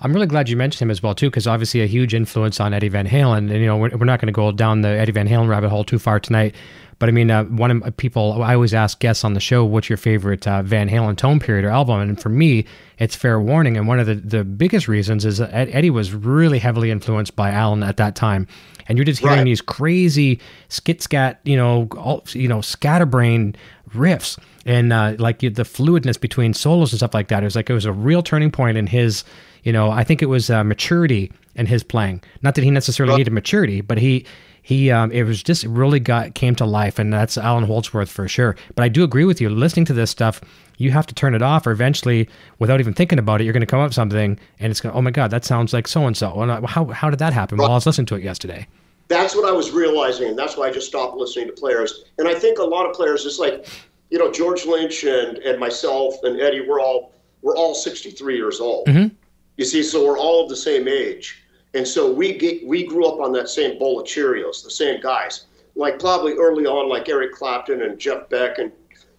I'm 0.00 0.12
really 0.12 0.26
glad 0.26 0.48
you 0.48 0.56
mentioned 0.56 0.82
him 0.82 0.90
as 0.90 1.02
well 1.02 1.14
too, 1.14 1.28
because 1.28 1.46
obviously 1.46 1.82
a 1.82 1.86
huge 1.86 2.14
influence 2.14 2.60
on 2.60 2.72
Eddie 2.72 2.88
Van 2.88 3.06
Halen. 3.06 3.38
And 3.38 3.50
you 3.50 3.66
know, 3.66 3.76
we're, 3.76 3.96
we're 3.96 4.06
not 4.06 4.20
going 4.20 4.32
to 4.32 4.32
go 4.32 4.52
down 4.52 4.82
the 4.82 4.88
Eddie 4.88 5.12
Van 5.12 5.28
Halen 5.28 5.48
rabbit 5.48 5.70
hole 5.70 5.84
too 5.84 5.98
far 5.98 6.20
tonight. 6.20 6.54
But 6.98 7.08
I 7.08 7.12
mean, 7.12 7.30
uh, 7.30 7.44
one 7.44 7.70
of 7.70 7.76
my 7.78 7.90
people 7.90 8.42
I 8.42 8.54
always 8.54 8.74
ask 8.74 8.98
guests 8.98 9.24
on 9.24 9.34
the 9.34 9.40
show, 9.40 9.64
"What's 9.64 9.88
your 9.88 9.96
favorite 9.96 10.46
uh, 10.48 10.62
Van 10.62 10.88
Halen 10.88 11.16
tone 11.16 11.38
period 11.38 11.64
or 11.64 11.70
album?" 11.70 12.00
And 12.00 12.20
for 12.20 12.28
me, 12.28 12.64
it's 12.98 13.14
Fair 13.14 13.40
Warning. 13.40 13.76
And 13.76 13.86
one 13.86 14.00
of 14.00 14.06
the, 14.06 14.16
the 14.16 14.44
biggest 14.44 14.88
reasons 14.88 15.24
is 15.24 15.38
that 15.38 15.52
Eddie 15.52 15.90
was 15.90 16.12
really 16.12 16.58
heavily 16.58 16.90
influenced 16.90 17.36
by 17.36 17.50
Allan 17.50 17.84
at 17.84 17.98
that 17.98 18.16
time. 18.16 18.48
And 18.88 18.98
you're 18.98 19.04
just 19.04 19.20
hearing 19.20 19.38
right. 19.38 19.44
these 19.44 19.60
crazy 19.60 20.40
skit 20.68 21.02
scat, 21.02 21.40
you 21.44 21.56
know, 21.56 21.88
all, 21.96 22.24
you 22.30 22.48
know, 22.48 22.62
scatterbrain 22.62 23.54
riffs 23.90 24.38
and 24.64 24.92
uh, 24.92 25.14
like 25.18 25.40
the 25.40 25.50
fluidness 25.50 26.18
between 26.20 26.52
solos 26.52 26.92
and 26.92 26.98
stuff 26.98 27.14
like 27.14 27.28
that. 27.28 27.42
It 27.42 27.46
was 27.46 27.54
like 27.54 27.70
it 27.70 27.74
was 27.74 27.84
a 27.84 27.92
real 27.92 28.22
turning 28.22 28.50
point 28.50 28.76
in 28.76 28.86
his, 28.86 29.24
you 29.62 29.72
know, 29.72 29.90
I 29.90 30.04
think 30.04 30.22
it 30.22 30.26
was 30.26 30.50
uh, 30.50 30.64
maturity 30.64 31.32
in 31.54 31.66
his 31.66 31.82
playing. 31.82 32.22
Not 32.42 32.54
that 32.54 32.64
he 32.64 32.70
necessarily 32.70 33.16
needed 33.16 33.32
maturity, 33.32 33.80
but 33.80 33.98
he 33.98 34.24
he 34.62 34.90
um, 34.90 35.10
it 35.12 35.22
was 35.24 35.42
just 35.42 35.64
really 35.64 35.98
got 36.00 36.34
came 36.34 36.54
to 36.56 36.66
life, 36.66 36.98
and 36.98 37.12
that's 37.12 37.38
Allan 37.38 37.64
Holdsworth 37.64 38.10
for 38.10 38.28
sure. 38.28 38.56
But 38.74 38.82
I 38.82 38.88
do 38.88 39.02
agree 39.02 39.24
with 39.24 39.40
you. 39.40 39.48
Listening 39.48 39.86
to 39.86 39.94
this 39.94 40.10
stuff, 40.10 40.40
you 40.76 40.90
have 40.90 41.06
to 41.06 41.14
turn 41.14 41.34
it 41.34 41.42
off, 41.42 41.66
or 41.66 41.70
eventually, 41.70 42.28
without 42.58 42.78
even 42.78 42.92
thinking 42.92 43.18
about 43.18 43.40
it, 43.40 43.44
you're 43.44 43.54
going 43.54 43.62
to 43.62 43.66
come 43.66 43.80
up 43.80 43.88
with 43.88 43.94
something, 43.94 44.38
and 44.60 44.70
it's 44.70 44.80
going, 44.80 44.94
oh 44.94 45.00
my 45.02 45.10
god, 45.10 45.30
that 45.30 45.44
sounds 45.44 45.72
like 45.72 45.88
so 45.88 46.06
and 46.06 46.16
so. 46.16 46.30
How 46.66 46.84
how 46.86 47.10
did 47.10 47.18
that 47.18 47.32
happen? 47.32 47.58
Well, 47.58 47.70
I 47.70 47.74
was 47.74 47.86
listening 47.86 48.06
to 48.06 48.16
it 48.16 48.22
yesterday. 48.22 48.66
That's 49.08 49.34
what 49.34 49.48
I 49.48 49.52
was 49.52 49.70
realizing, 49.70 50.28
and 50.28 50.38
that's 50.38 50.56
why 50.56 50.68
I 50.68 50.70
just 50.70 50.86
stopped 50.86 51.16
listening 51.16 51.46
to 51.46 51.54
players. 51.54 52.04
And 52.18 52.28
I 52.28 52.34
think 52.34 52.58
a 52.58 52.62
lot 52.62 52.84
of 52.84 52.94
players, 52.94 53.24
just 53.24 53.40
like 53.40 53.66
you 54.10 54.18
know, 54.18 54.30
George 54.30 54.66
Lynch 54.66 55.04
and 55.04 55.38
and 55.38 55.58
myself 55.58 56.16
and 56.22 56.40
Eddie, 56.40 56.66
we're 56.68 56.80
all 56.80 57.12
we're 57.42 57.56
all 57.56 57.74
63 57.74 58.36
years 58.36 58.60
old. 58.60 58.86
Mm-hmm. 58.86 59.14
You 59.58 59.64
see, 59.64 59.82
so 59.82 60.06
we're 60.06 60.18
all 60.18 60.44
of 60.44 60.48
the 60.48 60.56
same 60.56 60.86
age. 60.88 61.42
And 61.74 61.86
so 61.86 62.10
we 62.10 62.38
get, 62.38 62.66
we 62.66 62.86
grew 62.86 63.06
up 63.06 63.20
on 63.20 63.32
that 63.32 63.48
same 63.48 63.78
bowl 63.78 64.00
of 64.00 64.06
Cheerios, 64.06 64.64
the 64.64 64.70
same 64.70 65.00
guys. 65.00 65.46
Like 65.74 65.98
probably 65.98 66.34
early 66.34 66.64
on, 66.64 66.88
like 66.88 67.08
Eric 67.08 67.32
Clapton 67.34 67.82
and 67.82 67.98
Jeff 67.98 68.28
Beck 68.30 68.58
and 68.58 68.72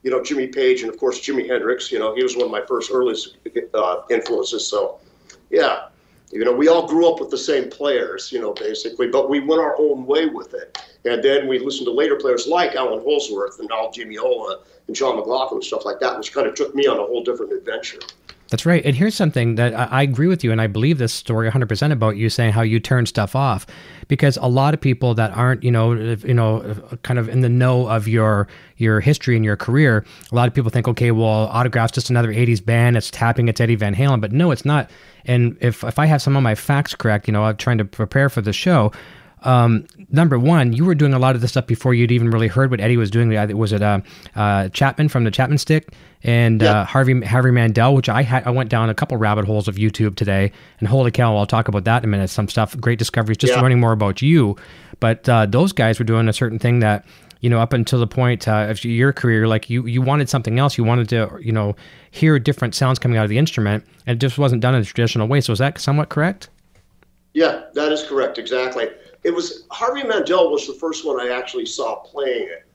you 0.04 0.12
know 0.12 0.24
Jimmy 0.24 0.48
Page 0.48 0.82
and 0.82 0.92
of 0.92 0.98
course 0.98 1.20
Jimi 1.20 1.48
Hendrix. 1.48 1.92
You 1.92 2.00
know 2.00 2.16
he 2.16 2.24
was 2.24 2.36
one 2.36 2.46
of 2.46 2.52
my 2.52 2.62
first 2.68 2.90
earliest 2.92 3.38
uh, 3.74 4.02
influences. 4.10 4.68
So 4.68 5.00
yeah, 5.50 5.88
you 6.32 6.44
know 6.44 6.52
we 6.52 6.68
all 6.68 6.88
grew 6.88 7.10
up 7.10 7.20
with 7.22 7.30
the 7.30 7.38
same 7.38 7.70
players. 7.70 8.32
You 8.32 8.42
know 8.42 8.54
basically, 8.54 9.08
but 9.08 9.30
we 9.30 9.40
went 9.40 9.62
our 9.62 9.78
own 9.80 10.06
way 10.06 10.26
with 10.26 10.54
it. 10.54 10.78
And 11.06 11.24
then 11.24 11.48
we 11.48 11.60
listened 11.60 11.86
to 11.86 11.94
later 11.94 12.18
players 12.18 12.46
like 12.46 12.76
Allan 12.76 13.04
Holdsworth 13.04 13.60
and 13.60 13.72
Al 13.72 13.92
Di 13.92 14.04
Meola 14.04 14.62
and 14.88 14.96
John 14.96 15.16
McLaughlin 15.16 15.58
and 15.58 15.64
stuff 15.64 15.86
like 15.86 16.02
that, 16.02 16.18
which 16.18 16.34
kind 16.34 16.46
of 16.46 16.56
took 16.56 16.76
me 16.76 16.88
on 16.88 16.98
a 16.98 17.04
whole 17.04 17.24
different 17.24 17.54
adventure. 17.54 18.00
That's 18.50 18.66
right. 18.66 18.84
And 18.84 18.96
here's 18.96 19.14
something 19.14 19.56
that 19.56 19.76
I, 19.76 19.86
I, 19.86 20.02
agree 20.02 20.26
with 20.26 20.44
you, 20.44 20.52
and 20.52 20.60
I 20.60 20.66
believe 20.66 20.98
this 20.98 21.14
story 21.14 21.50
100% 21.50 21.92
about 21.92 22.18
you 22.18 22.30
saying 22.30 22.52
how 22.52 22.62
you 22.62 22.80
turn 22.80 23.06
stuff 23.06 23.36
off, 23.36 23.68
because 24.08 24.38
a 24.38 24.48
lot 24.48 24.74
of 24.74 24.82
people 24.82 25.14
that 25.16 25.32
aren't, 25.38 25.64
you 25.64 25.70
know, 25.70 25.94
you 25.94 26.34
know, 26.34 26.62
uh, 26.62 26.96
kind 26.98 27.20
of 27.20 27.30
in 27.30 27.42
the 27.42 27.50
know 27.50 27.88
of 27.88 28.08
your 28.08 28.48
your 28.78 29.02
history 29.02 29.36
and 29.36 29.46
your 29.46 29.56
career, 29.56 30.04
a 30.32 30.36
lot 30.36 30.48
of 30.48 30.54
people 30.54 30.72
think, 30.72 30.88
okay, 30.88 31.12
well, 31.12 31.48
Autograph's 31.48 31.92
just 31.92 32.10
another 32.10 32.34
80s 32.34 32.64
band. 32.64 32.98
It's 32.98 33.12
tapping. 33.12 33.50
It's 33.50 33.62
Eddie 33.62 33.76
Van 33.76 33.94
Halen, 33.94 34.20
but 34.20 34.32
no, 34.32 34.50
it's 34.50 34.66
not. 34.66 34.90
And 35.26 35.56
if 35.62 35.84
if 35.84 36.00
I 36.00 36.08
have 36.08 36.22
some 36.22 36.36
of 36.36 36.42
my 36.42 36.56
facts 36.56 36.96
correct, 36.96 37.28
you 37.28 37.32
know, 37.34 37.44
I'm 37.44 37.58
trying 37.58 37.78
to 37.78 37.86
prepare 37.86 38.30
for 38.30 38.42
the 38.42 38.54
show 38.54 38.92
um, 39.44 39.86
number 40.12 40.38
one, 40.38 40.74
you 40.74 40.86
were 40.86 40.96
doing 40.96 41.14
a 41.14 41.20
lot 41.20 41.36
of 41.36 41.42
this 41.42 41.52
stuff 41.52 41.68
before 41.68 41.94
you'd 41.94 42.12
even 42.12 42.30
really 42.30 42.48
heard 42.48 42.72
what 42.72 42.80
Eddie 42.80 42.98
was 42.98 43.10
doing. 43.10 43.30
Was 43.58 43.72
it 43.72 43.82
uh, 43.82 44.02
uh, 44.36 44.70
Chapman 44.70 45.10
from 45.10 45.24
the 45.24 45.32
Chapman 45.32 45.58
Stick 45.58 45.94
and 46.24 46.62
uh, 46.62 46.84
Harvey 46.86 47.22
Harvey 47.22 47.52
Mandel, 47.52 47.96
which 47.96 48.10
I 48.10 48.22
had 48.24 48.46
I 48.46 48.52
went 48.52 48.70
down 48.70 48.90
a 48.90 48.94
couple 48.94 49.18
rabbit 49.18 49.46
holes 49.46 49.68
of 49.68 49.76
YouTube 49.76 50.16
today, 50.16 50.52
and 50.80 50.88
holy 50.88 51.12
cow, 51.12 51.38
I'll 51.38 51.46
talk 51.46 51.68
about 51.68 51.86
that 51.86 52.04
in 52.04 52.10
a 52.10 52.12
minute. 52.12 52.30
Some 52.30 52.50
stuff, 52.50 52.76
great 52.78 53.00
discoveries, 53.00 53.38
just 53.38 53.56
learning 53.56 53.80
more 53.80 53.94
about 53.94 54.22
you. 54.22 54.58
But 55.00 55.28
uh, 55.30 55.46
those 55.46 55.72
guys 55.72 56.00
were 56.00 56.06
doing 56.06 56.28
a 56.28 56.34
certain 56.34 56.60
thing 56.60 56.80
that 56.80 57.06
you 57.40 57.50
know 57.50 57.60
up 57.60 57.72
until 57.72 58.00
the 58.00 58.08
point 58.08 58.48
uh, 58.48 58.68
of 58.70 58.84
your 58.84 59.14
career, 59.14 59.48
like 59.48 59.70
you 59.70 59.86
you 59.86 60.02
wanted 60.02 60.30
something 60.30 60.60
else. 60.60 60.78
You 60.78 60.84
wanted 60.84 61.08
to 61.10 61.40
you 61.42 61.54
know 61.54 61.76
hear 62.12 62.38
different 62.40 62.76
sounds 62.76 63.00
coming 63.00 63.18
out 63.18 63.24
of 63.24 63.30
the 63.30 63.38
instrument, 63.38 63.86
and 64.06 64.18
it 64.18 64.20
just 64.20 64.38
wasn't 64.38 64.62
done 64.62 64.76
in 64.76 64.82
a 64.82 64.86
traditional 64.86 65.28
way. 65.28 65.40
So 65.40 65.54
is 65.54 65.60
that 65.60 65.80
somewhat 65.80 66.10
correct? 66.10 66.50
Yeah, 67.34 67.64
that 67.76 67.92
is 67.94 68.04
correct. 68.04 68.38
Exactly 68.38 68.90
it 69.24 69.32
was 69.32 69.66
Harvey 69.72 70.04
Mandel 70.04 70.52
was 70.52 70.68
the 70.68 70.74
first 70.74 71.06
one 71.06 71.20
I 71.20 71.30
actually 71.30 71.66
saw 71.66 71.96
playing 71.98 72.44
it. 72.44 72.66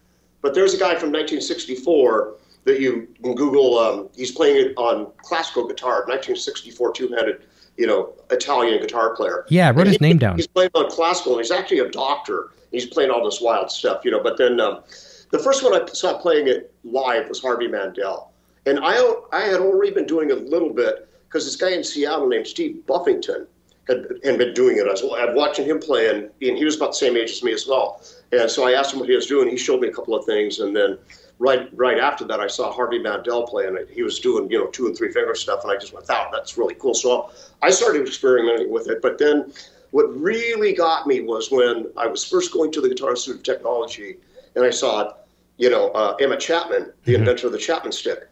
But 0.43 0.55
there's 0.55 0.75
a 0.75 0.79
guy 0.79 0.95
from 0.97 1.11
1964 1.11 2.35
that 2.65 2.81
you 2.81 3.09
can 3.23 3.35
Google. 3.35 3.79
Um, 3.79 4.09
he's 4.15 4.31
playing 4.31 4.57
it 4.67 4.75
on 4.77 5.11
classical 5.19 5.67
guitar, 5.67 6.01
1964 6.07 6.93
two-handed, 6.93 7.47
you 7.77 7.87
know, 7.87 8.13
Italian 8.31 8.81
guitar 8.81 9.15
player. 9.17 9.47
Yeah, 9.49 9.69
I 9.69 9.71
wrote 9.71 9.81
and 9.81 9.89
his 9.89 9.97
he, 9.97 10.07
name 10.07 10.19
down. 10.19 10.37
He's 10.37 10.47
playing 10.47 10.71
on 10.75 10.91
classical. 10.91 11.33
and 11.33 11.41
He's 11.41 11.51
actually 11.51 11.79
a 11.79 11.89
doctor. 11.89 12.51
He's 12.71 12.87
playing 12.87 13.11
all 13.11 13.25
this 13.25 13.41
wild 13.41 13.71
stuff, 13.71 14.05
you 14.05 14.11
know. 14.11 14.23
But 14.23 14.37
then 14.37 14.61
um, 14.61 14.83
the 15.31 15.39
first 15.39 15.63
one 15.63 15.75
I 15.75 15.87
saw 15.87 16.19
playing 16.19 16.49
it 16.49 16.75
live 16.85 17.29
was 17.29 17.41
Harvey 17.41 17.69
Mandel, 17.69 18.33
and 18.67 18.81
I 18.83 18.97
I 19.33 19.43
had 19.43 19.61
already 19.61 19.93
been 19.93 20.07
doing 20.07 20.31
a 20.31 20.35
little 20.35 20.73
bit 20.73 21.09
because 21.27 21.45
this 21.47 21.57
guy 21.57 21.71
in 21.71 21.83
Seattle 21.83 22.29
named 22.29 22.47
Steve 22.47 22.85
Buffington 22.87 23.47
had, 23.89 24.07
had 24.25 24.39
been 24.39 24.55
doing 24.55 24.79
it. 24.79 24.87
I 24.87 24.91
was, 24.91 25.03
I'd 25.03 25.35
watching 25.35 25.67
him 25.67 25.79
play, 25.79 26.09
and, 26.09 26.31
and 26.43 26.57
he 26.59 26.65
was 26.65 26.77
about 26.77 26.91
the 26.91 26.97
same 26.97 27.17
age 27.17 27.31
as 27.31 27.43
me 27.43 27.53
as 27.53 27.67
well. 27.67 28.03
And 28.33 28.51
so 28.51 28.67
I 28.67 28.73
asked 28.73 28.93
him 28.93 29.01
what 29.01 29.09
he 29.09 29.15
was 29.15 29.27
doing. 29.27 29.49
He 29.49 29.57
showed 29.57 29.81
me 29.81 29.89
a 29.89 29.93
couple 29.93 30.15
of 30.15 30.25
things, 30.25 30.61
and 30.61 30.75
then 30.75 30.99
right 31.39 31.69
right 31.77 31.99
after 31.99 32.25
that, 32.25 32.41
I 32.41 32.47
saw 32.47 32.73
Harvey 32.73 32.99
Mandel 32.99 33.47
play, 33.47 33.67
and 33.67 33.79
he 33.91 34.03
was 34.03 34.19
doing 34.19 34.51
you 34.51 34.59
know 34.59 34.67
two 34.69 34.87
and 34.87 34.97
three 34.97 35.13
finger 35.13 35.35
stuff, 35.35 35.63
and 35.63 35.73
I 35.73 35.77
just 35.77 35.93
went, 35.93 36.09
"Wow, 36.09 36.31
that's 36.33 36.57
really 36.57 36.75
cool." 36.75 36.95
So 36.95 37.31
I 37.63 37.71
started 37.71 38.07
experimenting 38.07 38.71
with 38.71 38.89
it. 38.89 39.03
But 39.03 39.19
then, 39.19 39.53
what 39.91 40.05
really 40.21 40.73
got 40.73 41.07
me 41.07 41.21
was 41.21 41.51
when 41.51 41.89
I 41.97 42.07
was 42.07 42.25
first 42.25 42.53
going 42.53 42.73
to 42.73 42.81
the 42.81 42.89
Guitar 42.89 43.11
Institute 43.11 43.37
of 43.37 43.43
Technology, 43.43 44.17
and 44.55 44.65
I 44.65 44.71
saw, 44.71 45.15
you 45.59 45.71
know, 45.71 45.91
uh, 45.91 46.17
Emmett 46.21 46.41
Chapman, 46.41 46.93
the 47.05 47.13
mm-hmm. 47.13 47.21
inventor 47.21 47.47
of 47.49 47.53
the 47.53 47.59
Chapman 47.59 47.93
stick, 47.93 48.29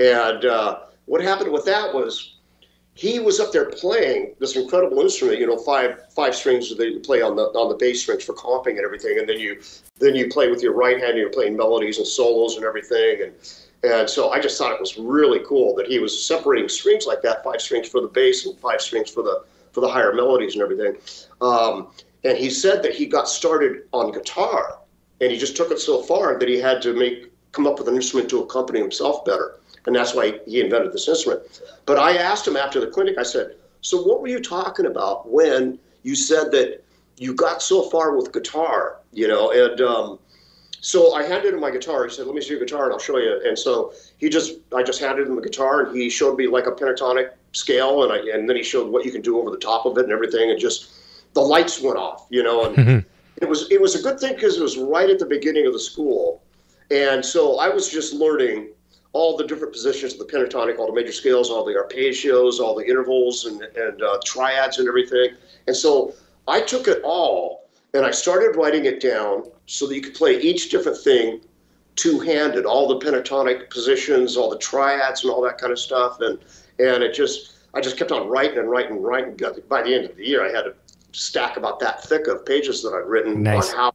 and 0.00 0.44
uh, 0.44 0.80
what 1.06 1.22
happened 1.22 1.52
with 1.52 1.64
that 1.66 1.94
was 1.94 2.35
he 2.96 3.18
was 3.18 3.40
up 3.40 3.52
there 3.52 3.66
playing 3.66 4.34
this 4.38 4.56
incredible 4.56 5.00
instrument, 5.00 5.38
you 5.38 5.46
know, 5.46 5.58
five 5.58 6.10
five 6.14 6.34
strings 6.34 6.74
that 6.74 6.90
you 6.90 6.98
play 6.98 7.20
on 7.20 7.36
the 7.36 7.42
on 7.42 7.68
the 7.68 7.76
bass 7.76 8.00
strings 8.00 8.24
for 8.24 8.32
comping 8.32 8.78
and 8.78 8.84
everything, 8.84 9.18
and 9.18 9.28
then 9.28 9.38
you 9.38 9.60
then 9.98 10.14
you 10.14 10.28
play 10.28 10.48
with 10.48 10.62
your 10.62 10.72
right 10.72 10.98
hand, 10.98 11.10
and 11.10 11.18
you're 11.18 11.30
playing 11.30 11.56
melodies 11.56 11.98
and 11.98 12.06
solos 12.06 12.56
and 12.56 12.64
everything, 12.64 13.22
and 13.22 13.32
and 13.84 14.08
so 14.08 14.30
I 14.30 14.40
just 14.40 14.56
thought 14.56 14.72
it 14.72 14.80
was 14.80 14.96
really 14.96 15.40
cool 15.46 15.74
that 15.76 15.86
he 15.86 15.98
was 15.98 16.24
separating 16.24 16.70
strings 16.70 17.06
like 17.06 17.20
that, 17.20 17.44
five 17.44 17.60
strings 17.60 17.86
for 17.86 18.00
the 18.00 18.08
bass 18.08 18.46
and 18.46 18.58
five 18.58 18.80
strings 18.80 19.10
for 19.10 19.22
the 19.22 19.44
for 19.72 19.82
the 19.82 19.88
higher 19.88 20.14
melodies 20.14 20.54
and 20.54 20.62
everything. 20.62 20.96
Um, 21.42 21.88
and 22.24 22.38
he 22.38 22.48
said 22.48 22.82
that 22.82 22.94
he 22.94 23.04
got 23.04 23.28
started 23.28 23.82
on 23.92 24.10
guitar, 24.10 24.78
and 25.20 25.30
he 25.30 25.36
just 25.36 25.54
took 25.54 25.70
it 25.70 25.80
so 25.80 26.02
far 26.02 26.38
that 26.38 26.48
he 26.48 26.58
had 26.58 26.80
to 26.82 26.94
make 26.94 27.30
come 27.52 27.66
up 27.66 27.78
with 27.78 27.88
an 27.88 27.94
instrument 27.94 28.30
to 28.30 28.42
accompany 28.42 28.80
himself 28.80 29.22
better 29.26 29.60
and 29.86 29.94
that's 29.94 30.14
why 30.14 30.40
he 30.46 30.60
invented 30.60 30.92
this 30.92 31.08
instrument. 31.08 31.62
But 31.86 31.98
I 31.98 32.16
asked 32.16 32.46
him 32.46 32.56
after 32.56 32.80
the 32.80 32.88
clinic, 32.88 33.16
I 33.18 33.22
said, 33.22 33.56
So 33.80 34.02
what 34.02 34.20
were 34.20 34.28
you 34.28 34.40
talking 34.40 34.86
about 34.86 35.30
when 35.30 35.78
you 36.02 36.14
said 36.14 36.50
that 36.52 36.82
you 37.16 37.34
got 37.34 37.62
so 37.62 37.88
far 37.88 38.16
with 38.16 38.32
guitar, 38.32 38.98
you 39.12 39.28
know? 39.28 39.52
And 39.52 39.80
um, 39.80 40.18
so 40.80 41.14
I 41.14 41.22
handed 41.22 41.54
him 41.54 41.60
my 41.60 41.70
guitar. 41.70 42.04
He 42.04 42.14
said, 42.14 42.26
Let 42.26 42.34
me 42.34 42.42
see 42.42 42.50
your 42.50 42.58
guitar 42.58 42.84
and 42.84 42.92
I'll 42.92 42.98
show 42.98 43.18
you. 43.18 43.40
And 43.46 43.58
so 43.58 43.92
he 44.18 44.28
just, 44.28 44.54
I 44.74 44.82
just 44.82 45.00
handed 45.00 45.28
him 45.28 45.36
the 45.36 45.42
guitar 45.42 45.86
and 45.86 45.96
he 45.96 46.10
showed 46.10 46.36
me 46.36 46.48
like 46.48 46.66
a 46.66 46.72
pentatonic 46.72 47.30
scale 47.52 48.02
and, 48.02 48.12
I, 48.12 48.36
and 48.36 48.48
then 48.48 48.56
he 48.56 48.62
showed 48.62 48.90
what 48.90 49.04
you 49.04 49.12
can 49.12 49.22
do 49.22 49.38
over 49.38 49.50
the 49.50 49.58
top 49.58 49.86
of 49.86 49.96
it 49.98 50.04
and 50.04 50.12
everything. 50.12 50.50
And 50.50 50.58
just 50.58 50.90
the 51.34 51.40
lights 51.40 51.80
went 51.80 51.96
off, 51.96 52.26
you 52.30 52.42
know? 52.42 52.64
And 52.64 52.76
mm-hmm. 52.76 53.08
it 53.40 53.48
was, 53.48 53.70
it 53.70 53.80
was 53.80 53.94
a 53.94 54.02
good 54.02 54.18
thing 54.18 54.34
because 54.34 54.58
it 54.58 54.62
was 54.62 54.76
right 54.76 55.08
at 55.08 55.20
the 55.20 55.26
beginning 55.26 55.66
of 55.66 55.72
the 55.72 55.80
school. 55.80 56.42
And 56.90 57.24
so 57.24 57.58
I 57.58 57.68
was 57.68 57.88
just 57.88 58.14
learning 58.14 58.70
all 59.16 59.34
the 59.34 59.46
different 59.46 59.72
positions 59.72 60.12
of 60.12 60.18
the 60.18 60.26
pentatonic, 60.26 60.78
all 60.78 60.88
the 60.88 60.92
major 60.92 61.10
scales, 61.10 61.48
all 61.48 61.64
the 61.64 61.72
arpeggios, 61.72 62.60
all 62.60 62.74
the 62.74 62.84
intervals 62.84 63.46
and, 63.46 63.62
and 63.62 64.02
uh, 64.02 64.18
triads 64.26 64.78
and 64.78 64.86
everything. 64.86 65.30
And 65.66 65.74
so 65.74 66.12
I 66.46 66.60
took 66.60 66.86
it 66.86 67.00
all 67.02 67.70
and 67.94 68.04
I 68.04 68.10
started 68.10 68.56
writing 68.56 68.84
it 68.84 69.00
down 69.00 69.44
so 69.64 69.86
that 69.86 69.94
you 69.94 70.02
could 70.02 70.12
play 70.12 70.38
each 70.38 70.68
different 70.68 70.98
thing 70.98 71.40
two-handed, 71.94 72.66
all 72.66 72.86
the 72.86 72.98
pentatonic 72.98 73.70
positions, 73.70 74.36
all 74.36 74.50
the 74.50 74.58
triads 74.58 75.24
and 75.24 75.32
all 75.32 75.40
that 75.40 75.56
kind 75.56 75.72
of 75.72 75.78
stuff. 75.78 76.20
And 76.20 76.38
and 76.78 77.02
it 77.02 77.14
just 77.14 77.54
I 77.72 77.80
just 77.80 77.96
kept 77.96 78.12
on 78.12 78.28
writing 78.28 78.58
and 78.58 78.70
writing 78.70 78.96
and 78.96 79.04
writing. 79.04 79.34
By 79.66 79.82
the 79.82 79.94
end 79.94 80.04
of 80.04 80.14
the 80.16 80.26
year, 80.26 80.44
I 80.46 80.54
had 80.54 80.66
a 80.66 80.74
stack 81.12 81.56
about 81.56 81.80
that 81.80 82.04
thick 82.04 82.26
of 82.26 82.44
pages 82.44 82.82
that 82.82 82.92
I'd 82.92 83.08
written 83.08 83.42
nice. 83.42 83.70
on 83.70 83.76
how 83.76 83.92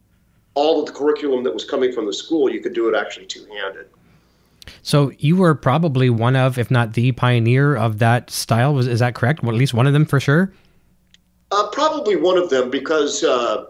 all 0.55 0.79
of 0.79 0.87
the 0.87 0.93
curriculum 0.93 1.43
that 1.43 1.53
was 1.53 1.63
coming 1.63 1.91
from 1.93 2.07
the 2.07 2.13
school, 2.13 2.49
you 2.49 2.59
could 2.59 2.73
do 2.73 2.89
it 2.89 2.95
actually 2.97 3.27
two-handed. 3.27 3.87
So 4.81 5.11
you 5.17 5.35
were 5.35 5.55
probably 5.55 6.09
one 6.09 6.35
of, 6.35 6.57
if 6.57 6.71
not 6.71 6.93
the 6.93 7.11
pioneer 7.13 7.75
of 7.75 7.99
that 7.99 8.29
style. 8.29 8.73
Was 8.73 8.87
is 8.87 8.99
that 8.99 9.15
correct? 9.15 9.43
Well, 9.43 9.53
at 9.53 9.57
least 9.57 9.73
one 9.73 9.87
of 9.87 9.93
them 9.93 10.05
for 10.05 10.19
sure. 10.19 10.53
Uh, 11.51 11.67
probably 11.69 12.15
one 12.15 12.37
of 12.37 12.49
them 12.49 12.69
because 12.69 13.23
uh, 13.23 13.65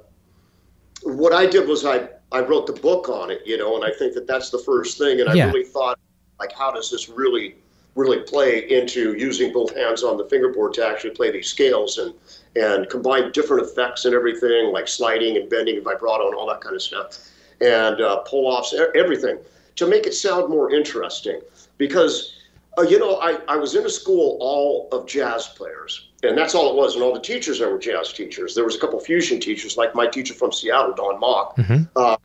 what 1.04 1.34
I 1.34 1.46
did 1.46 1.68
was 1.68 1.86
I 1.86 2.10
I 2.32 2.40
wrote 2.40 2.68
the 2.68 2.74
book 2.74 3.10
on 3.10 3.30
it, 3.32 3.42
you 3.46 3.58
know, 3.58 3.76
and 3.76 3.84
I 3.84 3.92
think 3.98 4.14
that 4.14 4.28
that's 4.28 4.50
the 4.50 4.60
first 4.60 4.98
thing. 4.98 5.20
And 5.20 5.30
I 5.30 5.34
yeah. 5.34 5.48
really 5.48 5.66
thought, 5.66 6.00
like, 6.40 6.54
how 6.54 6.72
does 6.72 6.90
this 6.90 7.10
really 7.10 7.56
really 7.96 8.20
play 8.20 8.70
into 8.70 9.14
using 9.18 9.52
both 9.52 9.76
hands 9.76 10.04
on 10.04 10.18
the 10.18 10.26
fingerboard 10.30 10.74
to 10.74 10.86
actually 10.86 11.10
play 11.10 11.32
these 11.32 11.48
scales 11.48 11.98
and 11.98 12.14
and 12.56 12.90
combine 12.90 13.32
different 13.32 13.64
effects 13.64 14.06
and 14.06 14.14
everything 14.14 14.72
like 14.72 14.88
sliding 14.88 15.38
and 15.38 15.50
bending 15.50 15.76
and 15.76 15.84
vibrato 15.84 16.28
and 16.28 16.36
all 16.36 16.48
that 16.48 16.62
kind 16.62 16.76
of 16.76 16.82
stuff 16.82 17.18
and 17.60 18.02
uh, 18.02 18.18
pull 18.20 18.48
offs 18.48 18.74
everything 18.96 19.38
to 19.76 19.88
make 19.88 20.06
it 20.06 20.14
sound 20.14 20.50
more 20.50 20.74
interesting. 20.74 21.42
Because 21.78 22.36
uh, 22.78 22.84
you 22.84 23.00
know 23.00 23.18
I, 23.18 23.40
I 23.48 23.56
was 23.58 23.76
in 23.76 23.86
a 23.86 23.90
school 23.90 24.38
all 24.40 24.88
of 24.92 25.08
jazz 25.08 25.48
players 25.48 26.10
and 26.24 26.38
that's 26.38 26.56
all 26.56 26.70
it 26.70 26.76
was. 26.76 26.96
And 26.96 27.04
all 27.04 27.14
the 27.14 27.20
teachers 27.20 27.60
there 27.60 27.70
were 27.72 27.80
jazz 27.80 28.14
teachers. 28.14 28.56
There 28.56 28.66
was 28.66 28.76
a 28.76 28.80
couple 28.80 29.00
fusion 29.00 29.40
teachers 29.40 29.78
like 29.78 29.96
my 29.96 30.08
teacher 30.08 30.34
from 30.34 30.52
seattle 30.52 30.94
don 30.94 31.20
mock. 31.20 31.58
Mm-hmm. 31.58 31.84
uh, 31.96 32.18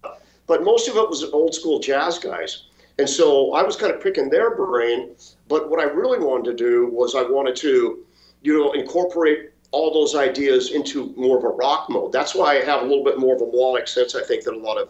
but 0.47 0.63
most 0.63 0.89
of 0.89 0.97
it 0.97 1.09
was 1.09 1.25
old 1.25 1.55
school 1.55 1.81
jazz 1.81 2.19
guys. 2.19 2.65
And 2.99 3.09
so 3.09 3.53
i 3.53 3.63
was 3.63 3.77
kind 3.77 3.93
of 3.93 4.03
picking 4.03 4.31
their 4.31 4.57
brain 4.57 5.17
but 5.49 5.71
what 5.71 5.81
I 5.81 5.85
really 5.85 6.19
wanted 6.19 6.57
to 6.57 6.65
do 6.65 6.89
was 6.89 7.15
I 7.15 7.23
wanted 7.23 7.57
to, 7.57 8.05
you 8.43 8.59
know, 8.59 8.73
incorporate 8.73 9.51
all 9.71 9.93
those 9.93 10.15
ideas 10.15 10.73
into 10.73 11.13
more 11.17 11.39
of 11.39 11.45
a 11.45 11.49
rock 11.49 11.89
mode. 11.89 12.13
That's 12.13 12.35
why 12.35 12.59
I 12.59 12.65
have 12.65 12.83
a 12.83 12.85
little 12.85 13.05
bit 13.05 13.19
more 13.19 13.35
of 13.35 13.43
a 13.43 13.47
melodic 13.47 13.89
sense, 13.89 14.15
I 14.15 14.23
think, 14.23 14.45
than 14.45 14.55
a 14.55 14.59
lot 14.59 14.79
of 14.79 14.89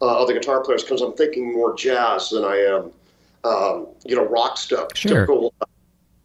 uh, 0.00 0.22
other 0.22 0.32
guitar 0.32 0.62
players, 0.62 0.82
because 0.82 1.02
I'm 1.02 1.12
thinking 1.14 1.52
more 1.52 1.74
jazz 1.74 2.30
than 2.30 2.44
I 2.44 2.56
am, 2.56 2.92
um, 3.44 3.88
you 4.04 4.16
know, 4.16 4.24
rock 4.26 4.58
stuff. 4.58 4.88
Sure. 4.94 5.26
Typical, 5.26 5.54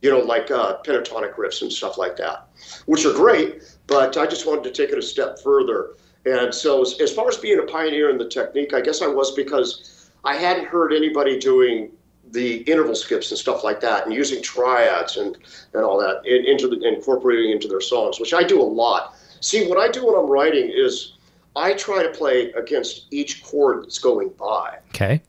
you 0.01 0.09
know, 0.09 0.19
like 0.19 0.49
uh, 0.49 0.77
pentatonic 0.83 1.35
riffs 1.35 1.61
and 1.61 1.71
stuff 1.71 1.97
like 1.97 2.15
that, 2.17 2.47
which 2.85 3.05
are 3.05 3.13
great, 3.13 3.63
but 3.87 4.17
I 4.17 4.25
just 4.25 4.47
wanted 4.47 4.63
to 4.63 4.71
take 4.71 4.91
it 4.91 4.97
a 4.97 5.01
step 5.01 5.39
further. 5.39 5.95
And 6.25 6.53
so, 6.53 6.81
as, 6.81 6.99
as 7.01 7.13
far 7.13 7.27
as 7.27 7.37
being 7.37 7.59
a 7.59 7.63
pioneer 7.63 8.09
in 8.09 8.17
the 8.17 8.27
technique, 8.27 8.73
I 8.73 8.81
guess 8.81 9.01
I 9.01 9.07
was 9.07 9.31
because 9.31 10.09
I 10.23 10.35
hadn't 10.35 10.67
heard 10.67 10.93
anybody 10.93 11.39
doing 11.39 11.91
the 12.31 12.57
interval 12.63 12.95
skips 12.95 13.31
and 13.31 13.39
stuff 13.39 13.63
like 13.63 13.79
that, 13.81 14.05
and 14.05 14.13
using 14.13 14.41
triads 14.43 15.17
and, 15.17 15.37
and 15.73 15.83
all 15.83 15.97
that 15.99 16.25
in, 16.25 16.45
into 16.45 16.67
the, 16.67 16.79
incorporating 16.87 17.51
into 17.51 17.67
their 17.67 17.81
songs, 17.81 18.19
which 18.19 18.33
I 18.33 18.43
do 18.43 18.61
a 18.61 18.63
lot. 18.63 19.15
See, 19.41 19.67
what 19.67 19.77
I 19.79 19.89
do 19.89 20.05
when 20.05 20.15
I'm 20.15 20.29
writing 20.29 20.71
is 20.73 21.13
I 21.55 21.73
try 21.73 22.03
to 22.03 22.09
play 22.09 22.51
against 22.51 23.07
each 23.11 23.43
chord 23.43 23.83
that's 23.83 23.99
going 23.99 24.29
by. 24.29 24.79
Okay. 24.89 25.21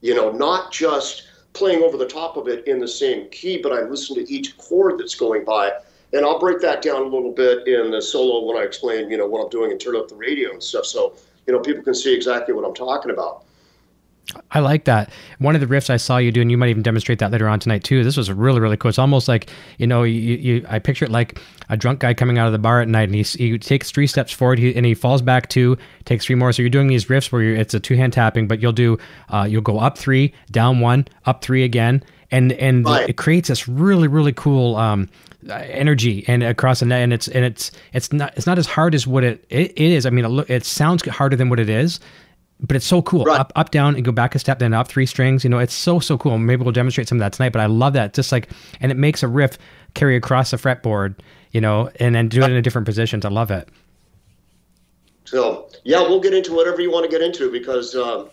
You 0.00 0.14
know, 0.14 0.30
not 0.30 0.72
just 0.72 1.28
playing 1.52 1.82
over 1.82 1.96
the 1.96 2.06
top 2.06 2.36
of 2.36 2.48
it 2.48 2.66
in 2.66 2.78
the 2.78 2.88
same 2.88 3.28
key, 3.30 3.58
but 3.58 3.72
I 3.72 3.82
listen 3.82 4.16
to 4.16 4.32
each 4.32 4.56
chord 4.58 4.98
that's 4.98 5.14
going 5.14 5.44
by. 5.44 5.72
And 6.12 6.24
I'll 6.24 6.38
break 6.38 6.60
that 6.60 6.82
down 6.82 7.02
a 7.02 7.06
little 7.06 7.32
bit 7.32 7.66
in 7.66 7.90
the 7.90 8.02
solo 8.02 8.46
when 8.46 8.56
I 8.56 8.64
explain, 8.64 9.10
you 9.10 9.16
know, 9.16 9.26
what 9.26 9.42
I'm 9.42 9.48
doing 9.48 9.70
and 9.70 9.80
turn 9.80 9.96
up 9.96 10.08
the 10.08 10.14
radio 10.14 10.50
and 10.50 10.62
stuff. 10.62 10.84
So, 10.84 11.14
you 11.46 11.52
know, 11.52 11.60
people 11.60 11.82
can 11.82 11.94
see 11.94 12.14
exactly 12.14 12.54
what 12.54 12.66
I'm 12.66 12.74
talking 12.74 13.10
about. 13.10 13.44
I 14.52 14.60
like 14.60 14.84
that. 14.84 15.10
One 15.38 15.54
of 15.54 15.60
the 15.60 15.66
riffs 15.66 15.90
I 15.90 15.96
saw 15.96 16.18
you 16.18 16.30
do, 16.30 16.40
and 16.40 16.50
you 16.50 16.56
might 16.56 16.68
even 16.68 16.82
demonstrate 16.82 17.18
that 17.18 17.32
later 17.32 17.48
on 17.48 17.58
tonight 17.58 17.84
too. 17.84 18.04
This 18.04 18.16
was 18.16 18.30
really, 18.30 18.60
really 18.60 18.76
cool. 18.76 18.88
It's 18.88 18.98
almost 18.98 19.28
like 19.28 19.50
you 19.78 19.86
know, 19.86 20.04
you, 20.04 20.36
you 20.36 20.66
I 20.68 20.78
picture 20.78 21.04
it 21.04 21.10
like 21.10 21.40
a 21.68 21.76
drunk 21.76 22.00
guy 22.00 22.14
coming 22.14 22.38
out 22.38 22.46
of 22.46 22.52
the 22.52 22.58
bar 22.58 22.80
at 22.80 22.88
night, 22.88 23.08
and 23.08 23.14
he, 23.14 23.22
he 23.22 23.58
takes 23.58 23.90
three 23.90 24.06
steps 24.06 24.32
forward, 24.32 24.58
he, 24.58 24.74
and 24.74 24.86
he 24.86 24.94
falls 24.94 25.22
back 25.22 25.48
two, 25.48 25.76
takes 26.04 26.26
three 26.26 26.36
more. 26.36 26.52
So 26.52 26.62
you're 26.62 26.70
doing 26.70 26.86
these 26.86 27.06
riffs 27.06 27.32
where 27.32 27.42
it's 27.42 27.74
a 27.74 27.80
two 27.80 27.96
hand 27.96 28.12
tapping, 28.12 28.46
but 28.46 28.62
you'll 28.62 28.72
do 28.72 28.98
uh, 29.28 29.46
you'll 29.48 29.62
go 29.62 29.78
up 29.78 29.98
three, 29.98 30.32
down 30.50 30.80
one, 30.80 31.08
up 31.26 31.42
three 31.42 31.64
again, 31.64 32.02
and 32.30 32.52
and 32.52 32.84
right. 32.84 33.08
it 33.08 33.16
creates 33.16 33.48
this 33.48 33.68
really, 33.68 34.08
really 34.08 34.32
cool. 34.32 34.76
Um, 34.76 35.08
energy 35.50 36.24
and 36.28 36.44
across 36.44 36.78
the 36.78 36.86
net 36.86 37.02
and 37.02 37.12
it's 37.12 37.26
and 37.26 37.44
it's 37.44 37.72
it's 37.92 38.12
not 38.12 38.32
it's 38.36 38.46
not 38.46 38.58
as 38.58 38.66
hard 38.66 38.94
as 38.94 39.08
what 39.08 39.24
it 39.24 39.44
it, 39.50 39.72
it 39.72 39.90
is 39.90 40.06
i 40.06 40.10
mean 40.10 40.24
it, 40.24 40.48
it 40.48 40.64
sounds 40.64 41.04
harder 41.08 41.34
than 41.34 41.48
what 41.48 41.58
it 41.58 41.68
is 41.68 41.98
but 42.62 42.76
it's 42.76 42.86
so 42.86 43.02
cool. 43.02 43.24
Right. 43.24 43.40
Up, 43.40 43.52
up, 43.56 43.70
down, 43.70 43.96
and 43.96 44.04
go 44.04 44.12
back 44.12 44.34
a 44.34 44.38
step, 44.38 44.60
then 44.60 44.72
up 44.72 44.88
three 44.88 45.06
strings. 45.06 45.42
You 45.42 45.50
know, 45.50 45.58
it's 45.58 45.74
so 45.74 45.98
so 45.98 46.16
cool. 46.16 46.38
Maybe 46.38 46.62
we'll 46.62 46.72
demonstrate 46.72 47.08
some 47.08 47.18
of 47.18 47.20
that 47.20 47.32
tonight. 47.32 47.52
But 47.52 47.60
I 47.60 47.66
love 47.66 47.92
that. 47.94 48.14
Just 48.14 48.30
like, 48.30 48.48
and 48.80 48.92
it 48.92 48.96
makes 48.96 49.22
a 49.22 49.28
riff 49.28 49.58
carry 49.94 50.16
across 50.16 50.52
the 50.52 50.56
fretboard. 50.56 51.16
You 51.50 51.60
know, 51.60 51.90
and 51.96 52.14
then 52.14 52.28
do 52.28 52.42
it 52.42 52.50
in 52.50 52.56
a 52.56 52.62
different 52.62 52.86
positions. 52.86 53.24
I 53.24 53.28
love 53.28 53.50
it. 53.50 53.68
So 55.24 55.68
yeah, 55.84 56.00
we'll 56.00 56.20
get 56.20 56.34
into 56.34 56.54
whatever 56.54 56.80
you 56.80 56.90
want 56.90 57.04
to 57.04 57.10
get 57.10 57.20
into 57.20 57.50
because 57.50 57.94
um, 57.96 58.30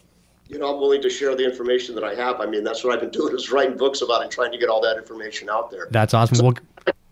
you 0.48 0.60
know 0.60 0.74
I'm 0.74 0.80
willing 0.80 1.02
to 1.02 1.10
share 1.10 1.36
the 1.36 1.44
information 1.44 1.96
that 1.96 2.04
I 2.04 2.14
have. 2.16 2.40
I 2.40 2.46
mean, 2.46 2.64
that's 2.64 2.84
what 2.84 2.94
I've 2.94 3.02
been 3.02 3.10
doing 3.20 3.36
is 3.36 3.52
writing 3.52 3.78
books 3.78 4.02
about 4.02 4.22
and 4.22 4.32
trying 4.32 4.52
to 4.52 4.58
get 4.58 4.70
all 4.70 4.82
that 4.82 4.98
information 4.98 5.50
out 5.50 5.72
there. 5.72 5.88
That's 5.90 6.14
awesome. 6.14 6.36
So 6.36 6.44
we'll 6.44 6.54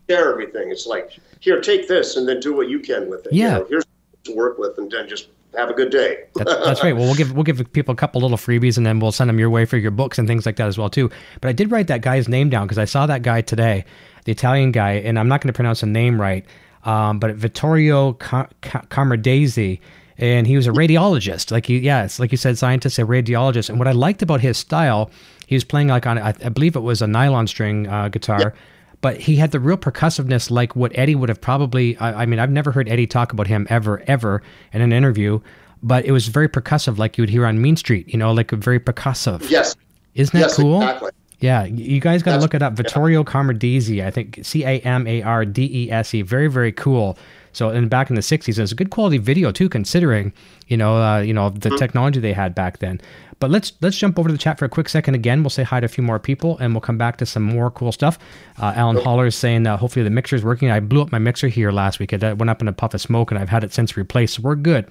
share 0.07 0.31
everything. 0.31 0.71
It's 0.71 0.85
like 0.85 1.17
here, 1.39 1.61
take 1.61 1.87
this, 1.87 2.15
and 2.15 2.27
then 2.27 2.39
do 2.39 2.55
what 2.55 2.69
you 2.69 2.79
can 2.79 3.09
with 3.09 3.25
it. 3.25 3.33
Yeah. 3.33 3.53
You 3.53 3.59
know, 3.59 3.65
here's 3.69 3.85
to 4.25 4.35
work 4.35 4.57
with, 4.57 4.77
and 4.77 4.91
then 4.91 5.07
just 5.07 5.29
have 5.55 5.69
a 5.69 5.73
good 5.73 5.91
day. 5.91 6.25
that's, 6.35 6.65
that's 6.65 6.83
right. 6.83 6.95
Well, 6.95 7.05
we'll 7.05 7.15
give 7.15 7.31
we'll 7.31 7.43
give 7.43 7.71
people 7.73 7.93
a 7.93 7.95
couple 7.95 8.21
little 8.21 8.37
freebies, 8.37 8.77
and 8.77 8.85
then 8.85 8.99
we'll 8.99 9.11
send 9.11 9.29
them 9.29 9.39
your 9.39 9.49
way 9.49 9.65
for 9.65 9.77
your 9.77 9.91
books 9.91 10.17
and 10.17 10.27
things 10.27 10.45
like 10.45 10.55
that 10.57 10.67
as 10.67 10.77
well 10.77 10.89
too. 10.89 11.09
But 11.41 11.49
I 11.49 11.51
did 11.53 11.71
write 11.71 11.87
that 11.87 12.01
guy's 12.01 12.27
name 12.27 12.49
down 12.49 12.67
because 12.67 12.77
I 12.77 12.85
saw 12.85 13.05
that 13.05 13.21
guy 13.21 13.41
today, 13.41 13.85
the 14.25 14.31
Italian 14.31 14.71
guy, 14.71 14.93
and 14.93 15.17
I'm 15.17 15.27
not 15.27 15.41
going 15.41 15.49
to 15.51 15.55
pronounce 15.55 15.81
the 15.81 15.87
name 15.87 16.19
right, 16.19 16.45
um, 16.83 17.19
but 17.19 17.35
Vittorio 17.35 18.13
Camardese. 18.13 19.79
And 20.19 20.47
he 20.47 20.55
was 20.55 20.65
a 20.65 20.71
radiologist, 20.71 21.51
like 21.51 21.69
you, 21.69 21.77
yeah, 21.77 22.03
it's 22.03 22.19
like 22.19 22.31
you 22.31 22.39
said, 22.39 22.57
scientist, 22.57 22.97
a 22.97 23.05
radiologist. 23.05 23.69
And 23.69 23.77
what 23.77 23.87
I 23.87 23.91
liked 23.91 24.23
about 24.23 24.41
his 24.41 24.57
style, 24.57 25.11
he 25.45 25.53
was 25.53 25.63
playing 25.63 25.89
like 25.89 26.07
on, 26.07 26.17
I, 26.17 26.29
I 26.29 26.49
believe 26.49 26.75
it 26.75 26.79
was 26.79 27.03
a 27.03 27.07
nylon 27.07 27.45
string 27.45 27.85
uh, 27.85 28.07
guitar. 28.07 28.55
But 29.01 29.17
he 29.17 29.35
had 29.35 29.51
the 29.51 29.59
real 29.59 29.77
percussiveness 29.77 30.49
like 30.49 30.75
what 30.75 30.91
Eddie 30.95 31.15
would 31.15 31.29
have 31.29 31.41
probably 31.41 31.97
I, 31.97 32.23
I, 32.23 32.25
mean 32.25 32.39
I've 32.39 32.51
never 32.51 32.71
heard 32.71 32.89
Eddie 32.89 33.07
talk 33.07 33.31
about 33.31 33.47
him 33.47 33.67
ever 33.69 34.03
ever 34.07 34.41
in 34.73 34.81
an 34.81 34.91
interview 34.91 35.39
but 35.83 36.05
it 36.05 36.11
was 36.11 36.27
very 36.27 36.49
percussive 36.49 36.97
like 36.97 37.17
you 37.17 37.21
would 37.21 37.29
hear 37.29 37.45
on 37.45 37.61
Mean 37.61 37.75
Street 37.75 38.07
you 38.07 38.17
know 38.17 38.31
like 38.31 38.51
very 38.51 38.79
percussive. 38.79 39.49
Yes. 39.49 39.75
Isn't 40.15 40.33
that 40.33 40.47
yes, 40.47 40.55
cool? 40.57 40.81
exactly. 40.81 41.11
Yeah 41.39 41.65
you 41.65 41.99
guys 41.99 42.23
got 42.23 42.35
to 42.35 42.41
look 42.41 42.53
it 42.53 42.61
up 42.61 42.73
Vittorio 42.73 43.19
yeah. 43.19 43.25
Camardese 43.25 44.03
I 44.03 44.11
think 44.11 44.39
C-A-M-A-R-D-E-S-E 44.41 46.21
very 46.23 46.47
very 46.47 46.71
cool 46.71 47.17
so 47.53 47.69
and 47.69 47.89
back 47.89 48.09
in 48.09 48.15
the 48.15 48.21
60s 48.21 48.57
it's 48.59 48.71
a 48.71 48.75
good 48.75 48.89
quality 48.89 49.17
video 49.17 49.51
too 49.51 49.69
considering 49.69 50.33
you 50.67 50.77
know 50.77 50.97
uh, 50.97 51.19
you 51.19 51.33
know 51.33 51.49
the 51.49 51.69
mm-hmm. 51.69 51.77
technology 51.77 52.19
they 52.19 52.33
had 52.33 52.55
back 52.55 52.79
then 52.79 52.99
but 53.39 53.51
let's 53.51 53.73
let's 53.81 53.97
jump 53.97 54.17
over 54.17 54.29
to 54.29 54.33
the 54.33 54.39
chat 54.39 54.57
for 54.57 54.65
a 54.65 54.69
quick 54.69 54.89
second 54.89 55.13
again. 55.15 55.43
We'll 55.43 55.49
say 55.49 55.63
hi 55.63 55.79
to 55.79 55.85
a 55.85 55.89
few 55.89 56.03
more 56.03 56.19
people, 56.19 56.57
and 56.57 56.73
we'll 56.73 56.81
come 56.81 56.97
back 56.97 57.17
to 57.17 57.25
some 57.25 57.43
more 57.43 57.69
cool 57.69 57.91
stuff. 57.91 58.17
Uh, 58.59 58.73
Alan 58.75 58.97
Holler 58.97 59.27
is 59.27 59.35
saying 59.35 59.67
uh, 59.67 59.77
hopefully 59.77 60.03
the 60.03 60.09
mixer 60.09 60.35
is 60.35 60.43
working. 60.43 60.71
I 60.71 60.79
blew 60.79 61.01
up 61.01 61.11
my 61.11 61.19
mixer 61.19 61.47
here 61.47 61.71
last 61.71 61.99
week. 61.99 62.13
It 62.13 62.21
went 62.21 62.49
up 62.49 62.61
in 62.61 62.67
a 62.67 62.73
puff 62.73 62.93
of 62.93 63.01
smoke, 63.01 63.31
and 63.31 63.39
I've 63.39 63.49
had 63.49 63.63
it 63.63 63.73
since 63.73 63.95
replaced. 63.95 64.35
So 64.35 64.41
we're 64.41 64.55
good. 64.55 64.87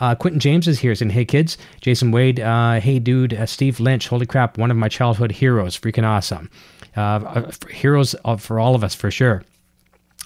Uh, 0.00 0.14
Quentin 0.14 0.40
James 0.40 0.68
is 0.68 0.78
here 0.78 0.94
saying, 0.94 1.10
Hey 1.10 1.24
kids, 1.24 1.56
Jason 1.80 2.10
Wade, 2.10 2.40
uh, 2.40 2.80
hey 2.80 2.98
dude, 2.98 3.34
uh, 3.34 3.46
Steve 3.46 3.80
Lynch, 3.80 4.08
holy 4.08 4.26
crap, 4.26 4.58
one 4.58 4.70
of 4.70 4.76
my 4.76 4.88
childhood 4.88 5.32
heroes, 5.32 5.78
freaking 5.78 6.04
awesome. 6.04 6.50
Uh, 6.96 7.00
uh 7.00 7.52
heroes 7.70 8.14
for 8.38 8.58
all 8.60 8.74
of 8.74 8.84
us 8.84 8.94
for 8.94 9.10
sure. 9.10 9.42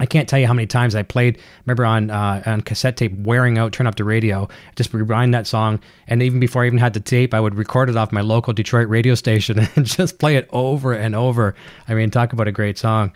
I 0.00 0.06
can't 0.06 0.28
tell 0.28 0.38
you 0.38 0.46
how 0.46 0.54
many 0.54 0.66
times 0.66 0.94
I 0.94 1.02
played. 1.02 1.38
Remember 1.66 1.84
on 1.84 2.10
uh, 2.10 2.42
on 2.46 2.60
cassette 2.60 2.96
tape, 2.96 3.12
wearing 3.18 3.58
out, 3.58 3.72
turn 3.72 3.86
up 3.86 3.96
the 3.96 4.04
radio, 4.04 4.48
just 4.76 4.94
rewind 4.94 5.34
that 5.34 5.46
song, 5.46 5.80
and 6.06 6.22
even 6.22 6.40
before 6.40 6.62
I 6.62 6.66
even 6.66 6.78
had 6.78 6.94
the 6.94 7.00
tape, 7.00 7.34
I 7.34 7.40
would 7.40 7.56
record 7.56 7.90
it 7.90 7.96
off 7.96 8.12
my 8.12 8.20
local 8.20 8.52
Detroit 8.52 8.88
radio 8.88 9.14
station 9.14 9.58
and 9.76 9.84
just 9.84 10.18
play 10.18 10.36
it 10.36 10.48
over 10.52 10.92
and 10.92 11.14
over. 11.14 11.54
I 11.88 11.94
mean, 11.94 12.10
talk 12.10 12.32
about 12.32 12.48
a 12.48 12.52
great 12.52 12.78
song. 12.78 13.12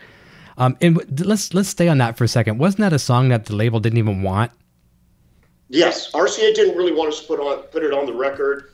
Um, 0.57 0.77
and 0.81 1.19
let's 1.25 1.53
let's 1.53 1.69
stay 1.69 1.87
on 1.87 1.97
that 1.99 2.17
for 2.17 2.25
a 2.25 2.27
second. 2.27 2.57
Wasn't 2.57 2.81
that 2.81 2.93
a 2.93 2.99
song 2.99 3.29
that 3.29 3.45
the 3.45 3.55
label 3.55 3.79
didn't 3.79 3.97
even 3.97 4.21
want? 4.21 4.51
Yes, 5.73 6.11
RCA 6.11 6.53
didn't 6.53 6.77
really 6.77 6.93
want 6.93 7.09
us 7.09 7.21
to 7.21 7.27
put 7.27 7.39
on 7.39 7.63
put 7.63 7.83
it 7.83 7.93
on 7.93 8.05
the 8.05 8.13
record. 8.13 8.73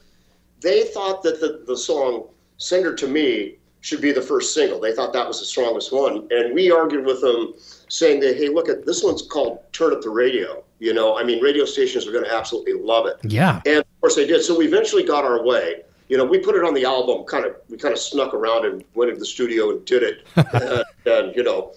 They 0.59 0.83
thought 0.83 1.23
that 1.23 1.39
the, 1.39 1.63
the 1.65 1.77
song 1.77 2.27
"Send 2.57 2.83
Her 2.85 2.93
to 2.95 3.07
Me" 3.07 3.55
should 3.79 4.01
be 4.01 4.11
the 4.11 4.21
first 4.21 4.53
single. 4.53 4.81
They 4.81 4.93
thought 4.93 5.13
that 5.13 5.25
was 5.25 5.39
the 5.39 5.45
strongest 5.45 5.93
one, 5.93 6.27
and 6.29 6.53
we 6.53 6.69
argued 6.71 7.05
with 7.05 7.21
them 7.21 7.53
saying 7.87 8.19
that, 8.19 8.35
hey, 8.35 8.49
look 8.49 8.67
at 8.67 8.85
this 8.85 9.01
one's 9.01 9.21
called 9.21 9.59
Turn 9.71 9.93
Up 9.93 10.01
the 10.01 10.09
Radio. 10.09 10.63
You 10.79 10.93
know, 10.93 11.17
I 11.17 11.23
mean, 11.23 11.41
radio 11.41 11.63
stations 11.63 12.05
are 12.05 12.11
going 12.11 12.25
to 12.25 12.33
absolutely 12.33 12.73
love 12.73 13.05
it. 13.05 13.17
Yeah. 13.23 13.61
And 13.65 13.77
of 13.77 14.01
course 14.01 14.15
they 14.15 14.27
did. 14.27 14.43
So 14.43 14.57
we 14.57 14.65
eventually 14.65 15.03
got 15.03 15.23
our 15.23 15.43
way. 15.43 15.83
You 16.09 16.17
know, 16.17 16.25
we 16.25 16.39
put 16.39 16.55
it 16.55 16.65
on 16.65 16.73
the 16.73 16.83
album. 16.83 17.23
Kind 17.25 17.45
of, 17.45 17.55
we 17.69 17.77
kind 17.77 17.93
of 17.93 17.99
snuck 17.99 18.33
around 18.33 18.65
and 18.65 18.83
went 18.95 19.09
into 19.09 19.19
the 19.19 19.25
studio 19.25 19.69
and 19.69 19.85
did 19.85 20.03
it, 20.03 20.27
and, 20.35 20.83
and 21.05 21.35
you 21.35 21.43
know, 21.43 21.73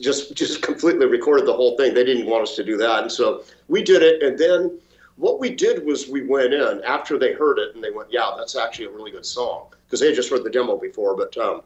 just 0.00 0.34
just 0.34 0.62
completely 0.62 1.06
recorded 1.06 1.46
the 1.46 1.52
whole 1.52 1.76
thing. 1.76 1.94
They 1.94 2.04
didn't 2.04 2.26
want 2.26 2.42
us 2.42 2.56
to 2.56 2.64
do 2.64 2.76
that, 2.78 3.02
and 3.02 3.12
so 3.12 3.44
we 3.68 3.82
did 3.82 4.02
it. 4.02 4.22
And 4.22 4.38
then 4.38 4.78
what 5.16 5.38
we 5.38 5.50
did 5.50 5.84
was 5.84 6.08
we 6.08 6.26
went 6.26 6.54
in 6.54 6.82
after 6.84 7.18
they 7.18 7.32
heard 7.32 7.58
it, 7.58 7.74
and 7.74 7.84
they 7.84 7.90
went, 7.90 8.10
"Yeah, 8.10 8.34
that's 8.36 8.56
actually 8.56 8.86
a 8.86 8.90
really 8.90 9.10
good 9.10 9.26
song," 9.26 9.66
because 9.86 10.00
they 10.00 10.06
had 10.06 10.16
just 10.16 10.30
heard 10.30 10.44
the 10.44 10.50
demo 10.50 10.76
before. 10.76 11.14
But 11.14 11.36
um, 11.36 11.62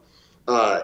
uh, 0.49 0.83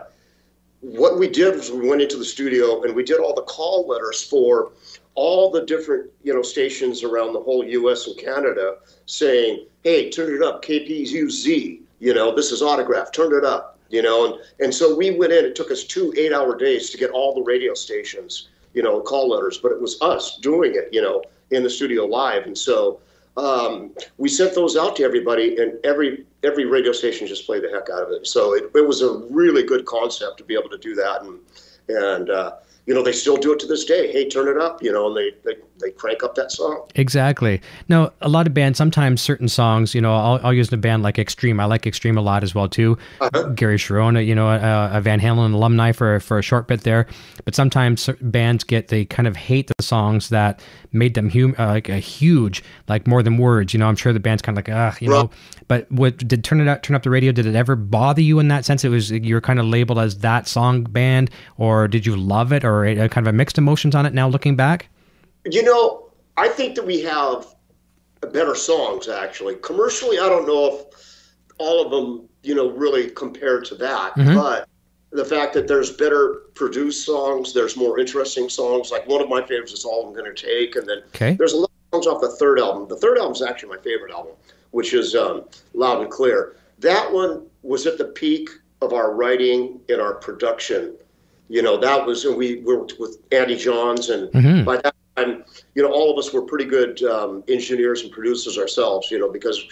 what 0.81 1.19
we 1.19 1.29
did 1.29 1.57
was 1.57 1.71
we 1.71 1.89
went 1.89 2.03
into 2.03 2.17
the 2.17 2.25
studio 2.25 2.83
and 2.83 2.95
we 2.95 3.05
did 3.05 3.19
all 3.19 3.35
the 3.35 3.43
call 3.43 3.87
letters 3.87 4.23
for 4.23 4.73
all 5.15 5.51
the 5.51 5.65
different 5.65 6.11
you 6.23 6.35
know 6.35 6.43
stations 6.43 7.03
around 7.03 7.33
the 7.33 7.41
whole 7.41 7.65
U.S. 7.65 8.07
and 8.07 8.17
Canada, 8.17 8.77
saying, 9.07 9.67
"Hey, 9.83 10.11
turn 10.11 10.35
it 10.35 10.43
up, 10.43 10.65
KPUZ. 10.65 11.81
You 11.99 12.15
know, 12.15 12.35
this 12.35 12.53
is 12.53 12.63
autograph. 12.63 13.11
Turn 13.11 13.35
it 13.35 13.45
up." 13.45 13.72
You 13.93 14.03
know, 14.03 14.19
and 14.27 14.35
and 14.63 14.75
so 14.75 14.85
we 14.97 15.07
went 15.21 15.33
in. 15.33 15.45
It 15.45 15.55
took 15.55 15.71
us 15.71 15.85
two 15.85 16.13
eight-hour 16.17 16.57
days 16.57 16.91
to 16.91 16.99
get 16.99 17.11
all 17.11 17.33
the 17.35 17.43
radio 17.43 17.75
stations, 17.75 18.49
you 18.75 18.83
know, 18.83 19.01
call 19.01 19.29
letters, 19.29 19.59
but 19.59 19.71
it 19.71 19.81
was 19.81 19.95
us 20.01 20.39
doing 20.39 20.73
it, 20.75 20.89
you 20.91 21.03
know, 21.07 21.23
in 21.51 21.63
the 21.63 21.71
studio 21.71 22.07
live, 22.07 22.47
and 22.47 22.59
so. 22.59 23.01
um, 23.37 23.93
we 24.19 24.29
sent 24.29 24.55
those 24.55 24.77
out 24.77 24.97
to 24.97 25.05
everybody, 25.05 25.57
and 25.57 25.79
every 25.85 26.27
every 26.43 26.65
radio 26.67 26.93
station 26.93 27.27
just 27.27 27.47
played 27.47 27.63
the 27.63 27.71
heck 27.71 27.89
out 27.89 28.03
of 28.03 28.11
it. 28.11 28.27
So 28.27 28.55
it, 28.55 28.65
it 28.75 28.87
was 28.87 29.01
a 29.03 29.11
really 29.31 29.63
good 29.63 29.87
concept 29.87 30.39
to 30.39 30.45
be 30.45 30.55
able 30.55 30.69
to 30.71 30.79
do 30.79 30.95
that, 30.97 31.23
and 31.23 31.39
and 31.89 32.31
uh, 32.31 32.53
you 32.87 32.95
know, 32.95 33.03
they 33.03 33.13
still 33.13 33.37
do 33.37 33.53
it 33.53 33.59
to 33.61 33.67
this 33.67 33.85
day. 33.85 34.13
Hey, 34.13 34.29
turn 34.29 34.49
it 34.49 34.59
up, 34.61 34.83
you 34.83 34.93
know, 34.93 35.07
and 35.07 35.17
they, 35.17 35.31
they, 35.45 35.61
they 35.83 35.91
crank 35.91 36.23
up 36.23 36.35
that 36.37 36.51
song. 36.51 36.87
Exactly. 36.95 37.61
Now, 37.89 38.13
a 38.21 38.29
lot 38.29 38.47
of 38.47 38.55
bands, 38.55 38.79
sometimes 38.79 39.21
certain 39.21 39.49
songs, 39.49 39.95
you 39.95 40.01
know, 40.01 40.15
I'll, 40.15 40.41
I'll 40.43 40.55
use 40.55 40.73
a 40.73 40.77
band 40.77 41.03
like 41.03 41.19
Extreme. 41.19 41.61
I 41.61 41.67
like 41.67 41.87
Extreme 41.87 42.17
a 42.17 42.23
lot 42.23 42.43
as 42.43 42.55
well, 42.55 42.69
too. 42.69 42.97
Uh-huh. 43.21 43.49
Gary 43.51 43.77
Cherone, 43.77 44.25
you 44.25 44.35
know, 44.35 44.49
a, 44.49 44.91
a, 44.93 45.01
Van 45.01 45.21
Halen 45.21 45.53
alumni 45.53 45.93
for, 45.93 46.21
for 46.21 46.39
a 46.39 46.43
short 46.43 46.69
bit 46.69 46.83
there. 46.83 47.07
But 47.45 47.55
sometimes 47.55 48.09
bands 48.21 48.65
get, 48.65 48.89
they 48.89 49.05
kind 49.05 49.29
of 49.29 49.37
hate 49.37 49.71
the 49.77 49.83
songs 49.83 50.29
that 50.31 50.61
made 50.93 51.15
them 51.15 51.31
hum, 51.31 51.55
uh, 51.59 51.67
like 51.67 51.89
a 51.89 51.99
huge, 51.99 52.63
like 52.89 53.07
more 53.07 53.23
than 53.23 53.37
words. 53.37 53.73
You 53.73 53.81
know, 53.81 53.89
I'm 53.89 53.97
sure 53.97 54.13
the 54.13 54.21
band's 54.21 54.43
kind 54.43 54.57
of 54.57 54.67
like, 54.67 54.75
ah, 54.75 54.97
you 55.01 55.09
know. 55.09 55.31
But 55.69 55.91
what 55.91 56.19
did 56.19 56.45
turn 56.45 56.61
it 56.61 56.69
up, 56.69 56.83
turn 56.83 56.95
up 56.95 57.03
the 57.03 57.11
radio? 57.11 57.33
Did 57.33 57.47
it 57.47 57.55
ever 57.55 57.77
bother 57.77 58.21
you 58.21 58.39
in 58.39 58.49
that 58.49 58.65
sense? 58.65 58.85
It 58.85 58.91
was 58.91 59.11
you're 59.11 59.41
kind 59.41 59.59
of 59.59 59.67
labeled 59.67 59.99
as 59.99 60.19
that 60.19 60.47
song 60.47 60.85
band, 60.85 61.31
or 61.57 61.89
did 61.89 62.05
you 62.05 62.17
love 62.17 62.53
it, 62.53 62.65
or 62.65 62.85
a, 62.85 62.99
a 62.99 63.09
kind 63.09 63.27
of 63.27 63.33
a 63.33 63.37
mixed 63.37 63.59
emotions 63.59 63.95
on 63.95 64.05
it 64.05 64.13
now 64.13 64.29
looking 64.29 64.57
back? 64.57 64.89
You 65.51 65.63
know, 65.63 66.11
I 66.37 66.49
think 66.49 66.75
that 66.77 66.87
we 66.87 67.01
have 67.03 67.47
better 68.33 68.55
songs 68.55 69.09
actually. 69.09 69.57
Commercially, 69.57 70.19
I 70.19 70.29
don't 70.29 70.47
know 70.47 70.67
if 70.69 71.35
all 71.59 71.85
of 71.85 71.91
them, 71.91 72.29
you 72.43 72.55
know, 72.55 72.71
really 72.71 73.11
compare 73.11 73.61
to 73.61 73.75
that, 73.77 74.15
mm-hmm. 74.15 74.35
but 74.35 74.69
the 75.11 75.25
fact 75.25 75.53
that 75.55 75.69
there's 75.69 75.93
better 75.93 76.43
produced 76.55 77.05
songs, 77.05 77.53
there's 77.53 77.77
more 77.77 77.99
interesting 77.99 78.49
songs. 78.49 78.91
Like 78.91 79.07
one 79.07 79.21
of 79.21 79.29
my 79.29 79.43
favorites 79.43 79.73
is 79.73 79.85
All 79.85 80.09
I'm 80.09 80.15
Gonna 80.15 80.35
Take, 80.35 80.77
and 80.77 80.89
then 80.89 80.99
okay. 81.09 81.35
there's 81.35 81.53
a 81.53 81.59
lot 81.59 81.71
of 81.93 82.03
songs 82.03 82.07
off 82.07 82.21
the 82.21 82.37
third 82.37 82.59
album. 82.59 82.89
The 82.89 82.97
third 82.97 83.19
album 83.19 83.33
is 83.33 83.43
actually 83.43 83.77
my 83.77 83.83
favorite 83.83 84.13
album, 84.13 84.33
which 84.71 84.95
is 84.95 85.15
um, 85.15 85.45
Loud 85.75 86.01
and 86.01 86.11
Clear. 86.11 86.57
That 86.79 87.13
one 87.13 87.47
was 87.63 87.87
at 87.87 87.99
the 87.99 88.07
peak 88.07 88.49
of 88.81 88.93
our 88.93 89.15
writing 89.15 89.81
and 89.89 90.01
our 90.01 90.15
production. 90.15 90.97
You 91.49 91.63
know, 91.63 91.77
that 91.77 92.05
was 92.07 92.25
and 92.25 92.37
we 92.37 92.61
worked 92.61 92.95
with 92.99 93.19
Andy 93.31 93.57
Johns, 93.57 94.09
and 94.09 94.33
mm-hmm. 94.33 94.65
by 94.65 94.79
that 94.79 94.95
you 95.75 95.83
know, 95.83 95.93
all 95.93 96.11
of 96.13 96.19
us 96.19 96.33
were 96.33 96.43
pretty 96.43 96.67
good 96.67 97.03
um, 97.05 97.43
engineers 97.49 98.03
and 98.03 98.13
producers 98.13 98.59
ourselves. 98.59 99.11
You 99.11 99.19
know, 99.19 99.31
because 99.31 99.65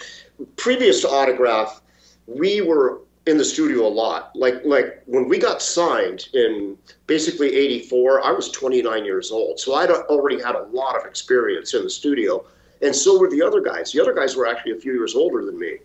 previous 0.55 1.01
to 1.01 1.09
Autograph, 1.09 1.81
we 2.27 2.61
were 2.61 3.01
in 3.27 3.37
the 3.37 3.45
studio 3.45 3.85
a 3.85 3.89
lot. 3.89 4.35
Like 4.35 4.61
like 4.65 5.01
when 5.05 5.27
we 5.27 5.37
got 5.37 5.61
signed 5.61 6.27
in 6.33 6.77
basically 7.07 7.55
'84, 7.55 8.25
I 8.25 8.31
was 8.31 8.49
29 8.51 9.05
years 9.05 9.31
old, 9.31 9.59
so 9.59 9.75
I'd 9.75 9.89
already 9.89 10.41
had 10.41 10.55
a 10.55 10.63
lot 10.63 10.99
of 10.99 11.05
experience 11.05 11.73
in 11.73 11.83
the 11.83 11.89
studio, 11.89 12.45
and 12.81 12.95
so 12.95 13.19
were 13.19 13.29
the 13.29 13.41
other 13.41 13.61
guys. 13.61 13.91
The 13.91 14.01
other 14.01 14.13
guys 14.13 14.35
were 14.35 14.47
actually 14.47 14.71
a 14.73 14.79
few 14.79 14.93
years 14.93 15.15
older 15.15 15.45
than 15.45 15.59
me, 15.59 15.77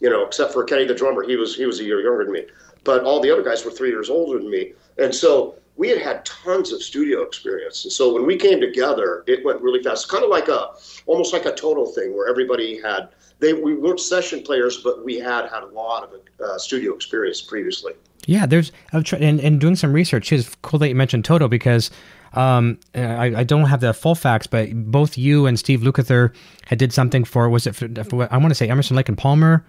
you 0.00 0.10
know, 0.10 0.26
except 0.26 0.52
for 0.52 0.64
Kenny 0.64 0.84
the 0.84 0.94
drummer. 0.94 1.22
He 1.22 1.36
was 1.36 1.54
he 1.54 1.66
was 1.66 1.78
a 1.78 1.84
year 1.84 2.00
younger 2.00 2.24
than 2.24 2.32
me, 2.32 2.46
but 2.82 3.04
all 3.04 3.20
the 3.20 3.30
other 3.30 3.42
guys 3.42 3.64
were 3.64 3.70
three 3.70 3.90
years 3.90 4.10
older 4.10 4.38
than 4.38 4.50
me, 4.50 4.72
and 4.98 5.14
so 5.14 5.54
we 5.76 5.88
had 5.88 5.98
had 5.98 6.24
tons 6.24 6.72
of 6.72 6.82
studio 6.82 7.22
experience. 7.22 7.84
And 7.84 7.92
so 7.92 8.14
when 8.14 8.26
we 8.26 8.36
came 8.36 8.60
together, 8.60 9.24
it 9.26 9.44
went 9.44 9.60
really 9.60 9.82
fast. 9.82 10.08
Kind 10.08 10.24
of 10.24 10.30
like 10.30 10.48
a 10.48 10.70
almost 11.06 11.32
like 11.32 11.46
a 11.46 11.52
Toto 11.52 11.86
thing 11.86 12.16
where 12.16 12.28
everybody 12.28 12.80
had 12.80 13.08
they 13.40 13.52
we 13.52 13.74
weren't 13.74 14.00
session 14.00 14.42
players, 14.42 14.78
but 14.78 15.04
we 15.04 15.18
had 15.18 15.48
had 15.48 15.62
a 15.62 15.66
lot 15.66 16.04
of 16.04 16.20
uh, 16.44 16.58
studio 16.58 16.94
experience 16.94 17.40
previously. 17.40 17.92
Yeah, 18.26 18.46
there's 18.46 18.72
and, 18.92 19.40
and 19.40 19.60
doing 19.60 19.76
some 19.76 19.92
research. 19.92 20.32
It's 20.32 20.54
cool 20.62 20.78
that 20.78 20.88
you 20.88 20.94
mentioned 20.94 21.24
Toto 21.24 21.48
because 21.48 21.90
um, 22.32 22.78
I, 22.94 23.32
I, 23.36 23.44
don't 23.44 23.66
have 23.66 23.80
the 23.80 23.92
full 23.92 24.14
facts, 24.14 24.46
but 24.46 24.72
both 24.72 25.16
you 25.16 25.46
and 25.46 25.58
Steve 25.58 25.80
Lukather 25.80 26.34
had 26.66 26.78
did 26.78 26.92
something 26.92 27.24
for 27.24 27.48
was 27.48 27.66
it 27.66 27.76
for, 27.76 27.88
for, 28.04 28.32
I 28.32 28.38
want 28.38 28.50
to 28.50 28.56
say 28.56 28.68
Emerson 28.68 28.96
Lake 28.96 29.08
and 29.08 29.16
Palmer 29.16 29.64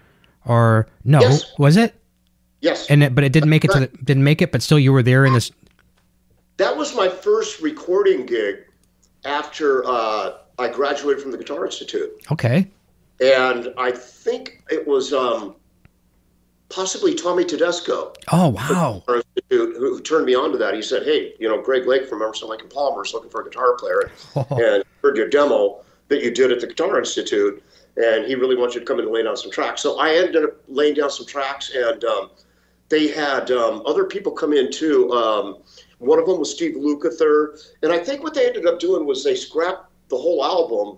or 0.46 0.88
no 1.04 1.20
yes. 1.20 1.44
was 1.60 1.78
it? 1.78 1.94
Yes. 2.62 2.90
And 2.90 3.04
it, 3.04 3.14
but 3.14 3.24
it 3.24 3.34
didn't 3.34 3.50
make 3.50 3.66
it 3.66 3.72
to 3.72 3.82
the, 3.82 3.88
didn't 4.04 4.24
make 4.24 4.42
it, 4.42 4.52
but 4.52 4.64
still 4.64 4.80
you 4.80 4.92
were 4.92 5.04
there 5.04 5.26
in 5.26 5.34
this. 5.34 5.52
That 6.58 6.76
was 6.76 6.96
my 6.96 7.10
first 7.10 7.62
recording 7.62 8.26
gig 8.26 8.66
after 9.26 9.86
uh, 9.86 10.38
I 10.58 10.70
graduated 10.70 11.22
from 11.22 11.32
the 11.32 11.38
Guitar 11.38 11.66
Institute. 11.66 12.12
Okay 12.32 12.70
and 13.20 13.74
I 13.78 13.92
think 13.92 14.64
it 14.70 14.86
was 14.86 15.14
um, 15.14 15.56
possibly 16.70 17.16
Tommy 17.16 17.46
Tedesco. 17.46 18.14
Oh 18.32 18.50
wow! 18.50 19.04
Who, 19.50 19.74
who, 19.74 20.02
turned 20.02 20.26
me 20.26 20.36
on 20.36 20.52
to 20.52 20.58
that? 20.58 20.74
He 20.74 20.82
said, 20.82 21.04
"Hey, 21.04 21.34
you 21.40 21.48
know, 21.48 21.62
Greg 21.62 21.88
Lake 21.88 22.08
from 22.08 22.22
Emerson 22.22 22.50
Lake 22.50 22.62
and 22.62 22.70
Palmer 22.70 23.04
is 23.04 23.14
looking 23.14 23.30
for 23.30 23.42
a 23.42 23.44
guitar 23.46 23.76
player, 23.76 24.12
oh. 24.36 24.48
and 24.52 24.84
heard 25.02 25.18
your 25.18 25.30
demo 25.30 25.82
that 26.10 26.22
you 26.22 26.32
did 26.32 26.52
at 26.52 26.60
the 26.60 26.68
Guitar 26.68 27.00
Institute, 27.00 27.64
and 27.98 28.26
he 28.26 28.36
really 28.36 28.56
wants 28.56 28.76
you 28.76 28.82
to 28.82 28.86
come 28.86 29.00
in 29.00 29.06
and 29.06 29.14
lay 29.14 29.24
down 29.24 29.38
some 29.38 29.52
tracks." 29.52 29.82
So 29.82 30.00
I 30.00 30.14
ended 30.16 30.44
up 30.44 30.62
laying 30.68 30.96
down 30.96 31.10
some 31.10 31.26
tracks, 31.26 31.72
and 31.74 32.04
um, 32.04 32.32
they 32.90 33.08
had 33.08 33.52
um, 33.52 33.82
other 33.86 34.06
people 34.06 34.32
come 34.32 34.54
in 34.54 34.72
too. 34.72 35.12
One 36.00 36.20
of 36.20 36.26
them 36.26 36.40
was 36.40 36.52
Steve 36.52 36.76
Lukather, 36.76 37.60
and 37.82 37.92
I 37.92 38.00
think 38.00 38.24
what 38.24 38.34
they 38.34 38.48
ended 38.48 38.68
up 38.68 38.80
doing 38.80 39.06
was 39.06 39.24
they 39.24 39.36
scrapped 39.36 39.90
the 40.10 40.18
whole 40.18 40.44
album 40.44 40.98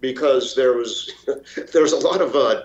because 0.00 0.54
there 0.54 0.74
was 0.74 1.10
there 1.72 1.82
was 1.82 1.92
a 1.92 1.98
lot 1.98 2.20
of 2.20 2.34
uh, 2.34 2.62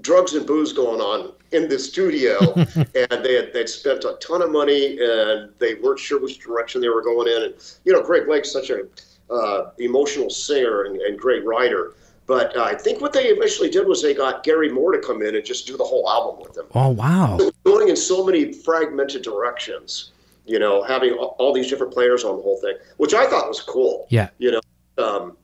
drugs 0.00 0.34
and 0.34 0.46
booze 0.46 0.72
going 0.72 1.00
on 1.00 1.32
in 1.52 1.68
the 1.68 1.78
studio, 1.78 2.38
and 2.54 3.24
they 3.24 3.34
had 3.34 3.52
they'd 3.52 3.68
spent 3.68 4.04
a 4.04 4.16
ton 4.20 4.42
of 4.42 4.50
money, 4.50 4.98
and 5.00 5.50
they 5.58 5.74
weren't 5.74 5.98
sure 5.98 6.20
which 6.20 6.38
direction 6.38 6.80
they 6.80 6.88
were 6.88 7.02
going 7.02 7.28
in. 7.28 7.42
And 7.44 7.54
you 7.84 7.92
know, 7.92 8.02
Greg 8.02 8.28
Lake's 8.28 8.52
such 8.52 8.70
a 8.70 8.82
uh, 9.30 9.70
emotional 9.78 10.30
singer 10.30 10.84
and, 10.84 10.96
and, 11.02 11.18
great 11.18 11.44
writer. 11.44 11.92
But 12.26 12.56
uh, 12.56 12.62
I 12.62 12.74
think 12.74 13.02
what 13.02 13.12
they 13.12 13.26
eventually 13.26 13.68
did 13.68 13.86
was 13.86 14.02
they 14.02 14.14
got 14.14 14.42
Gary 14.42 14.70
Moore 14.70 14.92
to 14.92 14.98
come 14.98 15.20
in 15.20 15.34
and 15.34 15.44
just 15.44 15.66
do 15.66 15.76
the 15.76 15.84
whole 15.84 16.08
album 16.08 16.42
with 16.42 16.54
them. 16.54 16.66
Oh 16.74 16.90
wow! 16.90 17.38
going 17.64 17.88
in 17.88 17.96
so 17.96 18.24
many 18.24 18.52
fragmented 18.52 19.22
directions, 19.22 20.12
you 20.48 20.58
know, 20.58 20.82
having 20.82 21.12
all, 21.12 21.36
all, 21.38 21.52
these 21.52 21.68
different 21.68 21.92
players 21.92 22.24
on 22.24 22.36
the 22.36 22.42
whole 22.42 22.60
thing, 22.60 22.76
which 22.96 23.14
I 23.14 23.26
thought 23.28 23.48
was 23.48 23.60
cool. 23.60 24.06
Yeah. 24.08 24.30
You 24.38 24.52
know, 24.52 24.60
um, 24.98 25.36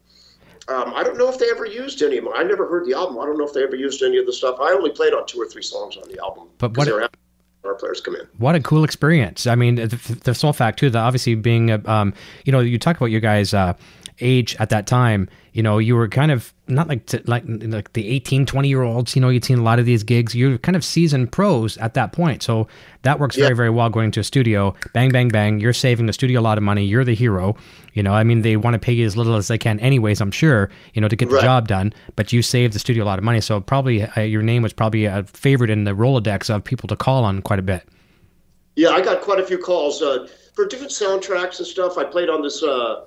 um, 0.69 0.95
I 0.95 1.03
don't 1.03 1.19
know 1.19 1.29
if 1.29 1.39
they 1.39 1.51
ever 1.51 1.67
used 1.67 2.03
any 2.03 2.19
of 2.19 2.25
them. 2.25 2.33
I 2.35 2.43
never 2.43 2.67
heard 2.67 2.87
the 2.87 2.95
album. 2.95 3.19
I 3.19 3.27
don't 3.27 3.37
know 3.37 3.47
if 3.47 3.53
they 3.53 3.63
ever 3.63 3.77
used 3.77 4.03
any 4.03 4.17
of 4.17 4.27
the 4.27 4.33
stuff. 4.33 4.59
I 4.61 4.73
only 4.73 4.91
played 4.91 5.13
on 5.13 5.27
two 5.27 5.39
or 5.41 5.47
three 5.47 5.63
songs 5.63 5.97
on 5.97 6.09
the 6.09 6.19
album. 6.23 6.49
But 6.59 6.77
what? 6.77 6.89
A, 6.89 7.11
our 7.65 7.75
players 7.75 8.01
come 8.01 8.15
in. 8.17 8.27
What 8.39 8.55
a 8.55 8.61
cool 8.61 8.85
experience! 8.85 9.47
I 9.47 9.55
mean, 9.55 9.77
the, 9.77 10.19
the 10.25 10.35
sole 10.35 10.53
fact 10.53 10.79
too, 10.79 10.91
that 10.91 10.99
obviously 10.99 11.35
being, 11.35 11.71
um, 11.89 12.13
you 12.45 12.53
know, 12.53 12.61
you 12.61 12.79
talk 12.79 12.97
about 12.97 13.07
your 13.07 13.21
guys' 13.21 13.55
uh, 13.55 13.75
age 14.21 14.57
at 14.59 14.71
that 14.71 14.87
time 14.87 15.29
you 15.55 15.63
know, 15.63 15.79
you 15.79 15.95
were 15.95 16.09
kind 16.09 16.33
of 16.33 16.53
not 16.67 16.89
like 16.89 17.07
to, 17.07 17.23
like 17.27 17.45
like 17.47 17.93
the 17.93 18.09
18, 18.09 18.45
20 18.45 18.69
year 18.69 18.83
olds. 18.83 19.15
You 19.15 19.23
know, 19.23 19.29
you'd 19.29 19.45
seen 19.45 19.61
a 19.61 19.63
lot 19.63 19.79
of 19.79 19.87
these 19.87 20.03
gigs. 20.03 20.35
You're 20.35 20.59
kind 20.59 20.75
of 20.75 20.85
seasoned 20.85 21.31
pros 21.31 21.79
at 21.79 21.95
that 21.95 22.13
point, 22.13 22.43
so 22.43 22.67
that 23.03 23.21
works 23.21 23.37
very 23.37 23.55
very 23.55 23.71
well. 23.71 23.89
Going 23.89 24.11
to 24.11 24.21
a 24.21 24.25
studio, 24.25 24.75
bang 24.95 25.13
bang 25.13 25.29
bang. 25.29 25.61
You're 25.61 25.73
saving 25.73 26.07
the 26.07 26.13
studio 26.13 26.41
a 26.41 26.43
lot 26.43 26.59
of 26.59 26.65
money. 26.65 26.85
You're 26.85 27.05
the 27.05 27.15
hero. 27.15 27.55
You 27.93 28.03
know, 28.03 28.13
I 28.13 28.25
mean, 28.25 28.43
they 28.43 28.57
want 28.57 28.75
to 28.75 28.81
pay 28.81 28.93
you 28.93 29.07
as 29.07 29.17
little 29.17 29.37
as 29.37 29.47
they 29.47 29.57
can, 29.57 29.79
anyways. 29.79 30.21
I'm 30.21 30.33
sure. 30.33 30.71
You 30.93 31.01
know, 31.01 31.07
to 31.07 31.15
get 31.15 31.31
the 31.31 31.41
job 31.41 31.69
done. 31.69 31.93
But 32.17 32.33
you 32.33 32.43
saved 32.43 32.75
the 32.75 32.81
studio 32.81 33.05
a 33.05 33.07
lot 33.07 33.21
of 33.21 33.25
money, 33.25 33.41
so 33.41 33.61
probably 33.61 34.03
uh, 34.03 34.23
your 34.23 34.43
name 34.43 34.65
was 34.65 34.73
probably 34.73 35.05
a 35.05 35.23
favorite 35.23 35.71
in 35.71 35.85
the 35.85 35.93
Rolodex 35.93 36.53
of 36.53 36.65
people 36.65 36.89
to 36.89 36.97
call 36.97 37.23
on 37.23 37.43
quite 37.43 37.61
a 37.61 37.63
bit. 37.63 37.87
Yeah, 38.75 38.89
I 38.89 39.03
got 39.03 39.23
quite 39.23 39.39
a 39.39 39.47
few 39.47 39.59
calls 39.59 40.03
uh, 40.03 40.27
for 40.53 40.67
different 40.67 40.91
soundtracks 40.91 41.59
and 41.59 41.67
stuff. 41.69 41.97
I 41.97 42.03
played 42.03 42.29
on 42.29 42.43
this. 42.43 42.61
Uh, 42.61 43.07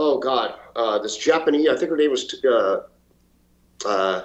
oh 0.00 0.18
God, 0.18 0.54
uh, 0.74 0.98
this 0.98 1.16
Japanese, 1.16 1.68
I 1.68 1.76
think 1.76 1.90
her 1.90 1.96
name 1.96 2.10
was 2.10 2.34
uh, 2.42 2.80
uh, 3.86 4.22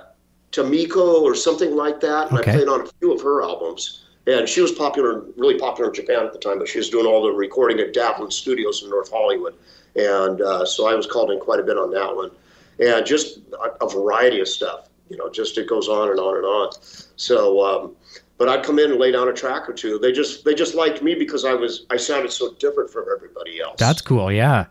Tamiko 0.51 1.21
or 1.21 1.35
something 1.35 1.75
like 1.75 1.99
that. 1.99 2.31
And 2.31 2.39
okay. 2.39 2.51
I 2.51 2.55
played 2.55 2.67
on 2.69 2.81
a 2.81 2.85
few 2.99 3.13
of 3.13 3.21
her 3.21 3.43
albums. 3.43 4.05
And 4.25 4.49
she 4.49 4.61
was 4.61 4.71
popular, 4.71 5.19
really 5.37 5.59
popular 5.59 5.89
in 5.89 5.93
Japan 5.93 6.25
at 6.25 6.33
the 6.33 6.39
time, 6.39 6.57
but 6.57 6.67
she 6.67 6.79
was 6.79 6.89
doing 6.89 7.05
all 7.05 7.21
the 7.21 7.31
recording 7.31 7.79
at 7.79 7.93
Davlin 7.93 8.33
Studios 8.33 8.81
in 8.81 8.89
North 8.89 9.11
Hollywood. 9.11 9.53
And 9.95 10.41
uh, 10.41 10.65
so 10.65 10.89
I 10.89 10.95
was 10.95 11.05
called 11.05 11.29
in 11.29 11.39
quite 11.39 11.59
a 11.59 11.63
bit 11.63 11.77
on 11.77 11.91
that 11.91 12.15
one. 12.15 12.31
And 12.79 13.05
just 13.05 13.39
a, 13.53 13.85
a, 13.85 13.89
variety 13.89 14.39
of 14.39 14.47
stuff, 14.47 14.89
you 15.09 15.15
know, 15.15 15.29
just 15.29 15.57
it 15.57 15.67
goes 15.67 15.87
on 15.87 16.09
and 16.09 16.19
on 16.19 16.37
and 16.37 16.45
on. 16.45 16.71
So, 17.17 17.63
um, 17.63 17.95
but 18.37 18.49
I'd 18.49 18.65
come 18.65 18.79
in 18.79 18.91
and 18.91 18.99
lay 18.99 19.11
down 19.11 19.29
a 19.29 19.33
track 19.33 19.69
or 19.69 19.73
two. 19.73 19.99
They 19.99 20.11
just 20.11 20.43
they 20.43 20.53
just 20.53 20.75
liked 20.75 21.01
me 21.01 21.15
because 21.15 21.45
I 21.45 21.53
was 21.53 21.85
I 21.89 21.95
sounded 21.95 22.33
so 22.33 22.53
different 22.55 22.89
from 22.89 23.05
everybody 23.15 23.61
else. 23.61 23.75
That's 23.77 24.01
cool, 24.01 24.29
yeah. 24.29 24.65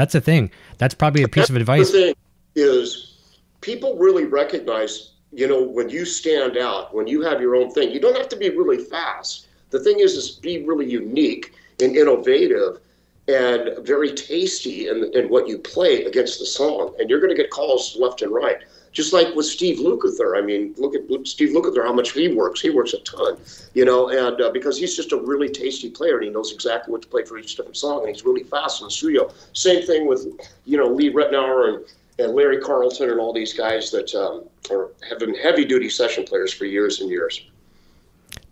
That's 0.00 0.14
the 0.14 0.20
thing. 0.22 0.50
That's 0.78 0.94
probably 0.94 1.24
a 1.24 1.28
piece 1.28 1.42
That's 1.42 1.50
of 1.50 1.56
advice. 1.56 1.92
The 1.92 2.00
thing 2.00 2.14
is, 2.54 3.18
people 3.60 3.98
really 3.98 4.24
recognize, 4.24 5.10
you 5.30 5.46
know, 5.46 5.62
when 5.62 5.90
you 5.90 6.06
stand 6.06 6.56
out, 6.56 6.94
when 6.94 7.06
you 7.06 7.20
have 7.20 7.38
your 7.38 7.54
own 7.54 7.70
thing, 7.70 7.90
you 7.90 8.00
don't 8.00 8.16
have 8.16 8.30
to 8.30 8.36
be 8.36 8.48
really 8.48 8.82
fast. 8.82 9.48
The 9.68 9.78
thing 9.78 10.00
is, 10.00 10.14
is 10.14 10.30
be 10.30 10.64
really 10.64 10.90
unique 10.90 11.52
and 11.82 11.94
innovative 11.94 12.80
and 13.28 13.86
very 13.86 14.14
tasty 14.14 14.88
in, 14.88 15.10
in 15.12 15.28
what 15.28 15.46
you 15.46 15.58
play 15.58 16.04
against 16.04 16.38
the 16.38 16.46
song. 16.46 16.94
And 16.98 17.10
you're 17.10 17.20
going 17.20 17.36
to 17.36 17.42
get 17.42 17.50
calls 17.50 17.94
left 18.00 18.22
and 18.22 18.32
right. 18.32 18.62
Just 18.92 19.12
like 19.12 19.34
with 19.36 19.46
Steve 19.46 19.78
Lukather. 19.78 20.36
I 20.36 20.40
mean, 20.40 20.74
look 20.76 20.94
at 20.96 21.02
Steve 21.26 21.50
Lukather, 21.50 21.84
how 21.84 21.92
much 21.92 22.12
he 22.12 22.28
works. 22.28 22.60
He 22.60 22.70
works 22.70 22.92
a 22.92 22.98
ton, 22.98 23.36
you 23.72 23.84
know, 23.84 24.08
and 24.08 24.40
uh, 24.40 24.50
because 24.50 24.76
he's 24.76 24.96
just 24.96 25.12
a 25.12 25.16
really 25.16 25.48
tasty 25.48 25.90
player 25.90 26.16
and 26.16 26.24
he 26.24 26.30
knows 26.30 26.52
exactly 26.52 26.90
what 26.90 27.02
to 27.02 27.08
play 27.08 27.24
for 27.24 27.38
each 27.38 27.54
different 27.54 27.76
song 27.76 28.00
and 28.00 28.08
he's 28.08 28.24
really 28.24 28.42
fast 28.42 28.80
in 28.80 28.88
the 28.88 28.90
studio. 28.90 29.32
Same 29.52 29.86
thing 29.86 30.08
with, 30.08 30.26
you 30.64 30.76
know, 30.76 30.86
Lee 30.86 31.12
Ritenour 31.12 31.68
and 31.68 31.84
and 32.20 32.34
Larry 32.34 32.60
Carlton 32.60 33.10
and 33.10 33.18
all 33.18 33.32
these 33.32 33.52
guys 33.52 33.90
that 33.90 34.14
um, 34.14 34.44
are, 34.70 34.90
have 35.08 35.18
been 35.18 35.34
heavy 35.34 35.64
duty 35.64 35.88
session 35.88 36.24
players 36.24 36.52
for 36.52 36.66
years 36.66 37.00
and 37.00 37.10
years. 37.10 37.46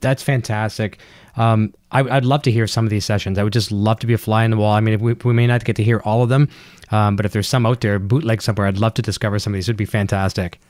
That's 0.00 0.22
fantastic. 0.22 0.98
Um, 1.38 1.72
I, 1.90 2.02
would 2.02 2.24
love 2.24 2.42
to 2.42 2.50
hear 2.50 2.66
some 2.66 2.84
of 2.84 2.90
these 2.90 3.04
sessions. 3.04 3.38
I 3.38 3.44
would 3.44 3.52
just 3.52 3.70
love 3.72 4.00
to 4.00 4.06
be 4.06 4.12
a 4.12 4.18
fly 4.18 4.44
in 4.44 4.50
the 4.50 4.56
wall. 4.56 4.72
I 4.72 4.80
mean, 4.80 4.98
we, 4.98 5.12
we 5.14 5.32
may 5.32 5.46
not 5.46 5.64
get 5.64 5.76
to 5.76 5.84
hear 5.84 6.00
all 6.04 6.22
of 6.22 6.28
them, 6.28 6.48
um, 6.90 7.16
but 7.16 7.24
if 7.24 7.32
there's 7.32 7.48
some 7.48 7.64
out 7.64 7.80
there, 7.80 7.98
bootleg 7.98 8.42
somewhere, 8.42 8.66
I'd 8.66 8.78
love 8.78 8.94
to 8.94 9.02
discover 9.02 9.38
some 9.38 9.52
of 9.52 9.54
these. 9.54 9.68
It 9.68 9.72
would 9.72 9.76
be 9.76 9.84
fantastic. 9.84 10.60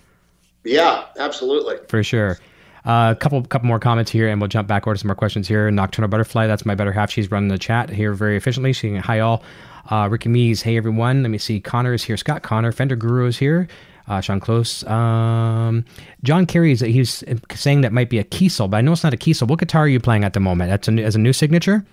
Yeah, 0.64 1.06
absolutely. 1.18 1.76
For 1.88 2.04
sure. 2.04 2.38
A 2.84 2.90
uh, 2.90 3.14
couple 3.14 3.42
couple 3.42 3.66
more 3.66 3.80
comments 3.80 4.10
here, 4.10 4.28
and 4.28 4.40
we'll 4.40 4.48
jump 4.48 4.68
back 4.68 4.86
over 4.86 4.94
to 4.94 4.98
some 4.98 5.08
more 5.08 5.16
questions 5.16 5.48
here. 5.48 5.70
Nocturnal 5.70 6.08
Butterfly, 6.08 6.46
that's 6.46 6.64
my 6.64 6.74
better 6.74 6.92
half. 6.92 7.10
She's 7.10 7.30
running 7.30 7.48
the 7.48 7.58
chat 7.58 7.90
here 7.90 8.12
very 8.12 8.36
efficiently. 8.36 8.72
She's 8.72 8.82
saying, 8.82 8.96
Hi, 8.96 9.20
all. 9.20 9.42
Uh, 9.90 10.08
Ricky 10.10 10.28
Mees, 10.28 10.62
hey, 10.62 10.76
everyone. 10.76 11.22
Let 11.22 11.30
me 11.30 11.38
see. 11.38 11.60
Connor 11.60 11.94
is 11.94 12.04
here. 12.04 12.16
Scott 12.16 12.42
Connor. 12.42 12.72
Fender 12.72 12.94
Guru 12.94 13.26
is 13.26 13.38
here. 13.38 13.68
Uh, 14.08 14.20
Sean 14.20 14.40
Close. 14.40 14.84
Um, 14.86 15.84
John 16.22 16.46
Kerry 16.46 16.72
is 16.72 16.80
he's 16.80 17.22
saying 17.54 17.82
that 17.82 17.92
might 17.92 18.08
be 18.08 18.18
a 18.18 18.24
Kiesel, 18.24 18.70
but 18.70 18.78
I 18.78 18.80
know 18.80 18.92
it's 18.92 19.04
not 19.04 19.12
a 19.12 19.18
Kiesel. 19.18 19.48
What 19.48 19.58
guitar 19.58 19.82
are 19.82 19.88
you 19.88 20.00
playing 20.00 20.24
at 20.24 20.32
the 20.32 20.40
moment? 20.40 20.70
That's 20.70 20.88
a, 20.88 20.92
as 21.04 21.14
a 21.14 21.18
new 21.18 21.32
signature. 21.32 21.84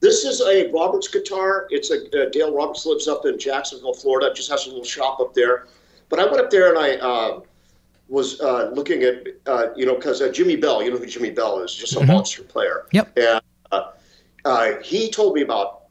This 0.00 0.24
is 0.24 0.40
a 0.42 0.70
Roberts 0.70 1.08
guitar. 1.08 1.66
It's 1.70 1.90
a 1.90 2.26
uh, 2.26 2.30
Dale 2.30 2.54
Roberts 2.54 2.84
lives 2.86 3.08
up 3.08 3.24
in 3.26 3.38
Jacksonville, 3.38 3.94
Florida. 3.94 4.32
Just 4.34 4.50
has 4.50 4.66
a 4.66 4.68
little 4.68 4.84
shop 4.84 5.18
up 5.18 5.34
there. 5.34 5.66
But 6.10 6.20
I 6.20 6.26
went 6.26 6.40
up 6.40 6.50
there 6.50 6.68
and 6.68 6.78
I 6.78 6.96
uh, 6.96 7.40
was 8.08 8.40
uh, 8.40 8.70
looking 8.74 9.02
at 9.02 9.26
uh, 9.46 9.68
you 9.74 9.86
know 9.86 9.94
because 9.94 10.20
uh, 10.20 10.30
Jimmy 10.30 10.56
Bell, 10.56 10.82
you 10.82 10.90
know 10.90 10.98
who 10.98 11.06
Jimmy 11.06 11.30
Bell 11.30 11.60
is, 11.60 11.74
just 11.74 11.94
a 11.94 12.00
mm-hmm. 12.00 12.12
monster 12.12 12.42
player. 12.42 12.86
Yep. 12.92 13.18
And 13.18 14.84
he 14.84 15.10
told 15.10 15.34
me 15.34 15.42
about 15.42 15.84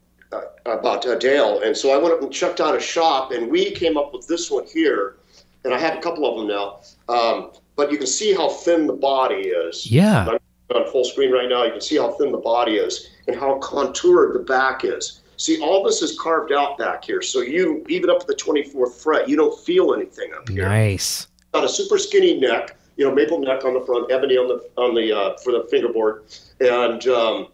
about 0.64 1.02
Dale, 1.20 1.60
and 1.62 1.76
so 1.76 1.90
I 1.90 1.98
went 2.00 2.14
up 2.14 2.22
and 2.22 2.32
checked 2.32 2.60
out 2.60 2.76
a 2.76 2.80
shop, 2.80 3.32
and 3.32 3.50
we 3.50 3.72
came 3.72 3.96
up 3.96 4.14
with 4.14 4.26
this 4.26 4.50
one 4.50 4.64
here 4.72 5.16
and 5.64 5.74
I 5.74 5.78
have 5.78 5.98
a 5.98 6.00
couple 6.00 6.30
of 6.30 6.36
them 6.36 6.48
now. 6.48 6.80
Um, 7.14 7.52
but 7.76 7.90
you 7.90 7.98
can 7.98 8.06
see 8.06 8.34
how 8.34 8.48
thin 8.48 8.86
the 8.86 8.92
body 8.92 9.48
is. 9.48 9.90
Yeah. 9.90 10.28
I'm 10.70 10.76
on 10.76 10.90
full 10.90 11.04
screen 11.04 11.32
right 11.32 11.48
now. 11.48 11.64
You 11.64 11.72
can 11.72 11.80
see 11.80 11.96
how 11.96 12.12
thin 12.12 12.32
the 12.32 12.38
body 12.38 12.76
is 12.76 13.10
and 13.26 13.36
how 13.36 13.58
contoured 13.58 14.34
the 14.34 14.40
back 14.40 14.84
is. 14.84 15.20
See, 15.36 15.60
all 15.60 15.82
this 15.82 16.00
is 16.00 16.18
carved 16.18 16.52
out 16.52 16.78
back 16.78 17.04
here. 17.04 17.20
So 17.20 17.40
you, 17.40 17.84
even 17.88 18.08
up 18.08 18.20
to 18.20 18.26
the 18.26 18.34
24th 18.34 19.02
fret, 19.02 19.28
you 19.28 19.36
don't 19.36 19.58
feel 19.64 19.92
anything 19.92 20.32
up 20.32 20.48
here. 20.48 20.68
Nice. 20.68 21.26
Got 21.52 21.64
a 21.64 21.68
super 21.68 21.98
skinny 21.98 22.38
neck, 22.38 22.76
you 22.96 23.04
know, 23.04 23.14
maple 23.14 23.40
neck 23.40 23.64
on 23.64 23.74
the 23.74 23.80
front, 23.80 24.10
ebony 24.12 24.36
on 24.36 24.48
the 24.48 24.80
on 24.80 24.94
the 24.94 25.16
uh, 25.16 25.36
for 25.38 25.52
the 25.52 25.66
fingerboard, 25.70 26.24
and 26.60 27.06
um, 27.06 27.48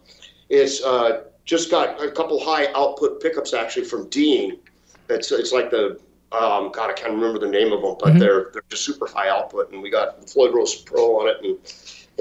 it's 0.49 0.83
uh, 0.83 1.23
just 1.45 1.69
got 1.69 2.03
a 2.03 2.11
couple 2.11 2.39
high 2.43 2.71
output 2.73 3.21
pickups 3.21 3.53
actually 3.53 3.85
from 3.85 4.09
Dean. 4.09 4.59
It's 5.09 5.31
it's 5.31 5.51
like 5.51 5.69
the 5.69 5.99
um, 6.31 6.71
God, 6.71 6.89
I 6.89 6.93
can't 6.93 7.13
remember 7.13 7.39
the 7.39 7.49
name 7.49 7.73
of 7.73 7.81
them, 7.81 7.95
but 7.99 8.09
mm-hmm. 8.09 8.19
they're 8.19 8.49
they're 8.53 8.63
just 8.69 8.85
super 8.85 9.07
high 9.07 9.29
output, 9.29 9.71
and 9.71 9.81
we 9.81 9.89
got 9.89 10.29
Floyd 10.29 10.53
Rose 10.53 10.75
Pro 10.75 11.19
on 11.19 11.27
it, 11.27 11.37
and 11.43 11.57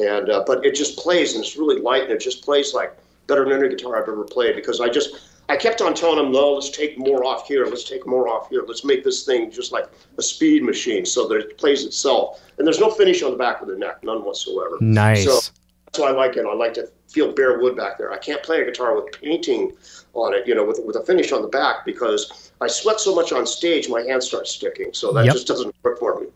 and 0.09 0.31
uh, 0.31 0.45
but 0.47 0.65
it 0.65 0.75
just 0.75 0.99
plays 0.99 1.35
and 1.35 1.45
it's 1.45 1.57
really 1.57 1.81
light 1.81 2.05
and 2.05 2.13
it 2.13 2.21
just 2.21 2.45
plays 2.45 2.75
like 2.75 2.97
better 3.27 3.45
than 3.45 3.53
any 3.53 3.69
guitar 3.69 3.97
I've 3.97 4.09
ever 4.09 4.25
played 4.25 4.57
because 4.57 4.81
I 4.81 4.89
just 4.89 5.31
I 5.49 5.57
kept 5.57 5.81
on 5.81 5.95
telling 5.95 6.17
them 6.17 6.33
no, 6.33 6.55
let's 6.55 6.71
take 6.71 6.99
more 6.99 7.25
off 7.25 7.47
here, 7.47 7.67
let's 7.67 7.85
take 7.85 8.07
more 8.07 8.29
off 8.29 8.49
here, 8.51 8.65
let's 8.67 8.85
make 8.85 9.05
this 9.05 9.25
thing 9.25 9.51
just 9.51 9.73
like 9.73 9.89
a 10.19 10.23
speed 10.23 10.63
machine 10.63 11.05
so 11.05 11.29
that 11.29 11.37
it 11.37 11.59
plays 11.59 11.85
itself, 11.85 12.41
and 12.59 12.67
there's 12.67 12.81
no 12.81 12.91
finish 12.91 13.23
on 13.23 13.31
the 13.31 13.37
back 13.37 13.61
of 13.61 13.69
the 13.69 13.77
neck, 13.77 14.03
none 14.03 14.25
whatsoever. 14.25 14.77
Nice. 14.81 15.25
So 15.25 15.53
that's 15.87 15.99
why 15.99 16.09
I 16.09 16.13
like 16.13 16.37
it. 16.37 16.47
I 16.47 16.55
like 16.55 16.75
to 16.75 16.91
feel 17.09 17.33
bare 17.33 17.59
wood 17.59 17.77
back 17.77 17.99
there. 17.99 18.13
I 18.13 18.19
can't 18.19 18.43
play 18.43 18.63
a 18.63 18.65
guitar 18.65 18.95
with 18.95 19.13
painting 19.13 19.77
on 20.15 20.35
it, 20.35 20.47
you 20.47 20.55
know, 20.55 20.65
with 20.65 20.81
with 20.85 20.97
a 20.97 21.05
finish 21.05 21.33
on 21.33 21.43
the 21.43 21.49
back 21.49 21.85
because 21.85 22.50
I 22.61 22.69
sweat 22.69 23.01
so 23.01 23.15
much 23.15 23.33
on 23.33 23.47
stage, 23.47 23.89
my 23.89 24.03
hands 24.03 24.27
start 24.27 24.47
sticking. 24.47 24.93
So 24.93 25.13
that 25.13 25.25
yep. 25.25 25.35
just 25.35 25.47
doesn't 25.47 25.75
work 25.83 25.99
for 25.99 26.21
me. 26.21 26.27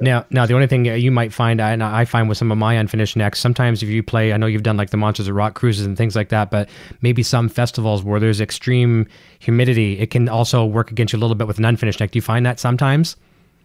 Now, 0.00 0.24
now 0.30 0.46
the 0.46 0.54
only 0.54 0.66
thing 0.66 0.84
you 0.84 1.10
might 1.10 1.32
find, 1.32 1.60
and 1.60 1.82
I 1.82 2.04
find 2.04 2.28
with 2.28 2.38
some 2.38 2.50
of 2.50 2.58
my 2.58 2.74
unfinished 2.74 3.16
necks, 3.16 3.38
sometimes 3.38 3.82
if 3.82 3.88
you 3.88 4.02
play, 4.02 4.32
I 4.32 4.36
know 4.36 4.46
you've 4.46 4.62
done 4.62 4.76
like 4.76 4.90
the 4.90 4.96
Monsters 4.96 5.28
of 5.28 5.34
Rock 5.34 5.54
cruises 5.54 5.86
and 5.86 5.96
things 5.96 6.16
like 6.16 6.28
that, 6.30 6.50
but 6.50 6.68
maybe 7.02 7.22
some 7.22 7.48
festivals 7.48 8.02
where 8.02 8.18
there's 8.18 8.40
extreme 8.40 9.06
humidity, 9.38 9.98
it 9.98 10.10
can 10.10 10.28
also 10.28 10.64
work 10.64 10.90
against 10.90 11.12
you 11.12 11.18
a 11.18 11.20
little 11.20 11.36
bit 11.36 11.46
with 11.46 11.58
an 11.58 11.64
unfinished 11.64 12.00
neck. 12.00 12.10
Do 12.10 12.16
you 12.16 12.22
find 12.22 12.44
that 12.46 12.58
sometimes? 12.58 13.16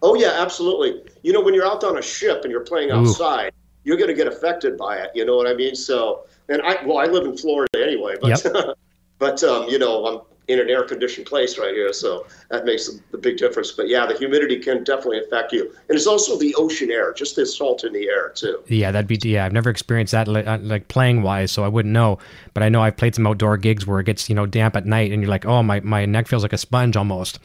Oh 0.02 0.14
yeah, 0.14 0.34
absolutely. 0.36 1.02
You 1.22 1.32
know, 1.32 1.40
when 1.40 1.54
you're 1.54 1.66
out 1.66 1.82
on 1.82 1.98
a 1.98 2.02
ship 2.02 2.42
and 2.42 2.52
you're 2.52 2.64
playing 2.64 2.90
outside, 2.90 3.52
Ooh. 3.52 3.80
you're 3.84 3.96
going 3.96 4.08
to 4.08 4.14
get 4.14 4.28
affected 4.28 4.76
by 4.76 4.98
it. 4.98 5.10
You 5.14 5.24
know 5.24 5.36
what 5.36 5.48
I 5.48 5.54
mean? 5.54 5.74
So, 5.74 6.24
and 6.48 6.62
I 6.62 6.84
well, 6.84 6.98
I 6.98 7.06
live 7.06 7.24
in 7.24 7.36
Florida 7.36 7.68
anyway, 7.82 8.14
but 8.20 8.44
yep. 8.44 8.76
but 9.18 9.42
um, 9.42 9.68
you 9.68 9.78
know, 9.78 10.06
I'm 10.06 10.20
in 10.48 10.58
an 10.58 10.70
air 10.70 10.82
conditioned 10.82 11.26
place 11.26 11.58
right 11.58 11.74
here, 11.74 11.92
so 11.92 12.26
that 12.50 12.64
makes 12.64 12.90
the 13.10 13.18
big 13.18 13.36
difference. 13.36 13.70
But 13.70 13.88
yeah, 13.88 14.06
the 14.06 14.16
humidity 14.16 14.58
can 14.58 14.82
definitely 14.82 15.20
affect 15.20 15.52
you, 15.52 15.64
and 15.88 15.96
it's 15.96 16.06
also 16.06 16.38
the 16.38 16.54
ocean 16.56 16.90
air, 16.90 17.12
just 17.12 17.36
the 17.36 17.46
salt 17.46 17.84
in 17.84 17.92
the 17.92 18.08
air 18.08 18.30
too. 18.30 18.62
Yeah, 18.66 18.90
that'd 18.90 19.06
be 19.06 19.18
yeah. 19.28 19.44
I've 19.44 19.52
never 19.52 19.70
experienced 19.70 20.12
that 20.12 20.26
like, 20.26 20.46
uh, 20.46 20.58
like 20.62 20.88
playing 20.88 21.22
wise, 21.22 21.52
so 21.52 21.64
I 21.64 21.68
wouldn't 21.68 21.92
know. 21.92 22.18
But 22.54 22.62
I 22.62 22.68
know 22.70 22.82
I've 22.82 22.96
played 22.96 23.14
some 23.14 23.26
outdoor 23.26 23.58
gigs 23.58 23.86
where 23.86 24.00
it 24.00 24.04
gets 24.04 24.28
you 24.28 24.34
know 24.34 24.46
damp 24.46 24.74
at 24.74 24.86
night, 24.86 25.12
and 25.12 25.22
you're 25.22 25.30
like, 25.30 25.44
oh 25.44 25.62
my 25.62 25.80
my 25.80 26.06
neck 26.06 26.26
feels 26.28 26.42
like 26.42 26.54
a 26.54 26.58
sponge 26.58 26.96
almost. 26.96 27.38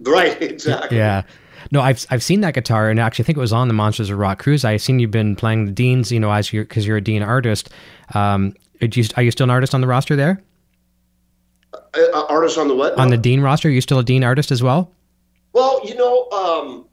Right, 0.00 0.40
exactly. 0.42 0.96
Yeah. 0.96 1.22
No, 1.70 1.80
I've 1.82 2.06
I've 2.10 2.22
seen 2.22 2.40
that 2.40 2.54
guitar, 2.54 2.88
and 2.88 2.98
actually, 2.98 3.24
I 3.24 3.26
think 3.26 3.36
it 3.36 3.40
was 3.42 3.52
on 3.52 3.68
the 3.68 3.74
Monsters 3.74 4.08
of 4.10 4.18
Rock 4.18 4.38
cruise. 4.38 4.64
I've 4.64 4.80
seen 4.80 5.00
you've 5.00 5.10
been 5.10 5.36
playing 5.36 5.66
the 5.66 5.72
Deans, 5.72 6.10
you 6.10 6.20
know, 6.20 6.32
as 6.32 6.52
you 6.52 6.62
because 6.62 6.86
you're 6.86 6.96
a 6.96 7.02
Dean 7.02 7.22
artist. 7.22 7.68
Um, 8.14 8.54
you, 8.80 9.04
are 9.16 9.22
you 9.22 9.30
still 9.30 9.44
an 9.44 9.50
artist 9.50 9.74
on 9.74 9.80
the 9.80 9.86
roster 9.86 10.16
there? 10.16 10.42
Uh, 11.94 12.00
uh, 12.12 12.26
artist 12.28 12.58
on 12.58 12.68
the 12.68 12.74
what? 12.74 12.98
On 12.98 13.08
the 13.08 13.16
Dean 13.16 13.40
roster, 13.40 13.68
are 13.68 13.70
you 13.70 13.80
still 13.80 13.98
a 13.98 14.04
Dean 14.04 14.24
artist 14.24 14.50
as 14.50 14.62
well? 14.62 14.92
Well, 15.52 15.80
you 15.84 15.94
know, 15.94 16.28
um, 16.30 16.86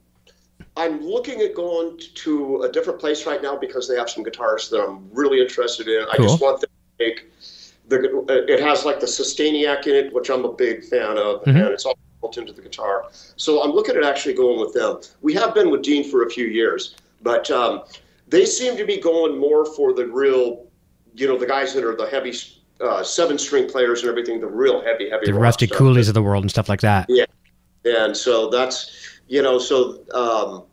I'm 0.76 1.00
looking 1.02 1.40
at 1.40 1.54
going 1.54 2.00
to 2.14 2.62
a 2.62 2.72
different 2.72 2.98
place 2.98 3.26
right 3.26 3.42
now 3.42 3.56
because 3.56 3.88
they 3.88 3.96
have 3.96 4.10
some 4.10 4.22
guitars 4.22 4.68
that 4.70 4.82
I'm 4.82 5.08
really 5.12 5.40
interested 5.40 5.88
in. 5.88 6.04
Cool. 6.04 6.24
I 6.24 6.28
just 6.28 6.40
want 6.40 6.60
them 6.60 6.70
to 6.70 7.04
make 7.04 7.30
the. 7.88 8.24
Uh, 8.28 8.52
it 8.52 8.60
has 8.60 8.84
like 8.84 9.00
the 9.00 9.06
Sustainiac 9.06 9.86
in 9.86 9.94
it, 9.94 10.12
which 10.12 10.30
I'm 10.30 10.44
a 10.44 10.52
big 10.52 10.84
fan 10.84 11.18
of, 11.18 11.42
mm-hmm. 11.42 11.50
and 11.50 11.68
it's 11.68 11.84
all 11.84 11.98
built 12.20 12.38
into 12.38 12.52
the 12.52 12.62
guitar. 12.62 13.06
So 13.36 13.62
I'm 13.62 13.72
looking 13.72 13.96
at 13.96 14.04
actually 14.04 14.34
going 14.34 14.60
with 14.60 14.74
them. 14.74 15.00
We 15.22 15.34
have 15.34 15.54
been 15.54 15.70
with 15.70 15.82
Dean 15.82 16.10
for 16.10 16.24
a 16.24 16.30
few 16.30 16.46
years, 16.46 16.96
but 17.22 17.50
um, 17.50 17.82
they 18.28 18.44
seem 18.44 18.76
to 18.76 18.84
be 18.84 18.98
going 18.98 19.38
more 19.38 19.64
for 19.64 19.92
the 19.92 20.06
real, 20.06 20.66
you 21.14 21.28
know, 21.28 21.38
the 21.38 21.46
guys 21.46 21.74
that 21.74 21.84
are 21.84 21.96
the 21.96 22.06
heavy 22.06 22.32
uh, 22.80 23.02
seven 23.02 23.38
string 23.38 23.68
players 23.68 24.02
and 24.02 24.10
everything, 24.10 24.40
the 24.40 24.46
real 24.46 24.82
heavy, 24.82 25.10
heavy. 25.10 25.26
The 25.26 25.34
Rusty 25.34 25.66
stuff. 25.66 25.78
Cooleys 25.78 26.08
of 26.08 26.14
the 26.14 26.22
world 26.22 26.44
and 26.44 26.50
stuff 26.50 26.68
like 26.68 26.80
that. 26.80 27.06
Yeah, 27.08 27.24
and 27.84 28.16
so 28.16 28.50
that's 28.50 29.20
you 29.28 29.42
know, 29.42 29.58
so 29.58 30.04
um, 30.14 30.64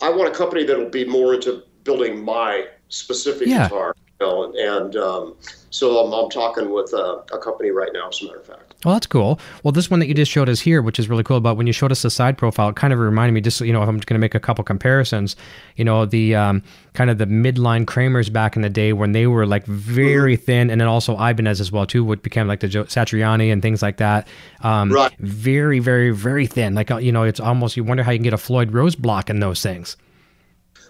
I 0.00 0.10
want 0.10 0.28
a 0.28 0.36
company 0.36 0.64
that'll 0.64 0.88
be 0.88 1.04
more 1.04 1.34
into 1.34 1.62
building 1.84 2.24
my 2.24 2.66
specific 2.88 3.48
yeah. 3.48 3.68
guitar, 3.68 3.94
you 4.20 4.26
know, 4.26 4.44
and, 4.44 4.56
and 4.56 4.96
um, 4.96 5.36
so 5.70 5.98
I'm, 5.98 6.12
I'm 6.12 6.30
talking 6.30 6.70
with 6.70 6.92
a, 6.92 7.24
a 7.32 7.38
company 7.38 7.70
right 7.70 7.90
now, 7.92 8.08
as 8.08 8.20
a 8.20 8.26
matter 8.26 8.38
of 8.38 8.46
fact. 8.46 8.71
Well, 8.84 8.94
that's 8.94 9.06
cool. 9.06 9.38
Well, 9.62 9.70
this 9.70 9.88
one 9.88 10.00
that 10.00 10.08
you 10.08 10.14
just 10.14 10.32
showed 10.32 10.48
us 10.48 10.58
here, 10.58 10.82
which 10.82 10.98
is 10.98 11.08
really 11.08 11.22
cool, 11.22 11.40
but 11.40 11.54
when 11.56 11.68
you 11.68 11.72
showed 11.72 11.92
us 11.92 12.02
the 12.02 12.10
side 12.10 12.36
profile, 12.36 12.70
it 12.70 12.74
kind 12.74 12.92
of 12.92 12.98
reminded 12.98 13.32
me 13.32 13.40
just, 13.40 13.60
you 13.60 13.72
know, 13.72 13.80
if 13.80 13.88
I'm 13.88 13.98
just 13.98 14.08
going 14.08 14.16
to 14.16 14.20
make 14.20 14.34
a 14.34 14.40
couple 14.40 14.64
comparisons, 14.64 15.36
you 15.76 15.84
know, 15.84 16.04
the 16.04 16.34
um, 16.34 16.64
kind 16.92 17.08
of 17.08 17.18
the 17.18 17.26
midline 17.26 17.86
Kramers 17.86 18.28
back 18.28 18.56
in 18.56 18.62
the 18.62 18.68
day 18.68 18.92
when 18.92 19.12
they 19.12 19.28
were 19.28 19.46
like 19.46 19.64
very 19.66 20.36
mm-hmm. 20.36 20.44
thin, 20.44 20.70
and 20.70 20.80
then 20.80 20.88
also 20.88 21.14
Ibanez 21.14 21.60
as 21.60 21.70
well, 21.70 21.86
too, 21.86 22.04
what 22.04 22.24
became 22.24 22.48
like 22.48 22.58
the 22.58 22.66
Satriani 22.66 23.52
and 23.52 23.62
things 23.62 23.82
like 23.82 23.98
that. 23.98 24.26
Um, 24.62 24.90
right. 24.90 25.16
Very, 25.20 25.78
very, 25.78 26.10
very 26.10 26.48
thin. 26.48 26.74
Like, 26.74 26.90
uh, 26.90 26.96
you 26.96 27.12
know, 27.12 27.22
it's 27.22 27.38
almost, 27.38 27.76
you 27.76 27.84
wonder 27.84 28.02
how 28.02 28.10
you 28.10 28.18
can 28.18 28.24
get 28.24 28.34
a 28.34 28.38
Floyd 28.38 28.72
Rose 28.72 28.96
block 28.96 29.30
in 29.30 29.38
those 29.38 29.62
things. 29.62 29.96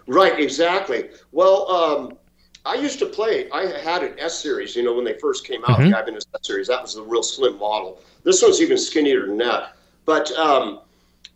Right, 0.07 0.41
exactly. 0.41 1.11
Well, 1.31 1.71
um, 1.71 2.19
I 2.65 2.75
used 2.75 2.99
to 3.01 3.07
play. 3.07 3.51
I 3.51 3.67
had 3.79 4.03
an 4.03 4.19
S 4.19 4.39
series, 4.39 4.77
you 4.77 4.83
know, 4.83 4.95
when 4.95 5.05
they 5.05 5.19
first 5.19 5.47
came 5.47 5.65
out, 5.65 5.79
mm-hmm. 5.79 5.91
the 5.91 6.01
Ibanez 6.01 6.27
S 6.35 6.47
series. 6.47 6.69
That 6.69 6.83
was 6.83 6.95
the 6.95 7.03
real 7.03 7.23
slim 7.23 7.59
model. 7.59 8.01
This 8.23 8.43
one's 8.43 8.61
even 8.61 8.79
skinnier 8.79 9.27
than 9.27 9.37
that. 9.39 9.75
But 10.05 10.31
um, 10.33 10.81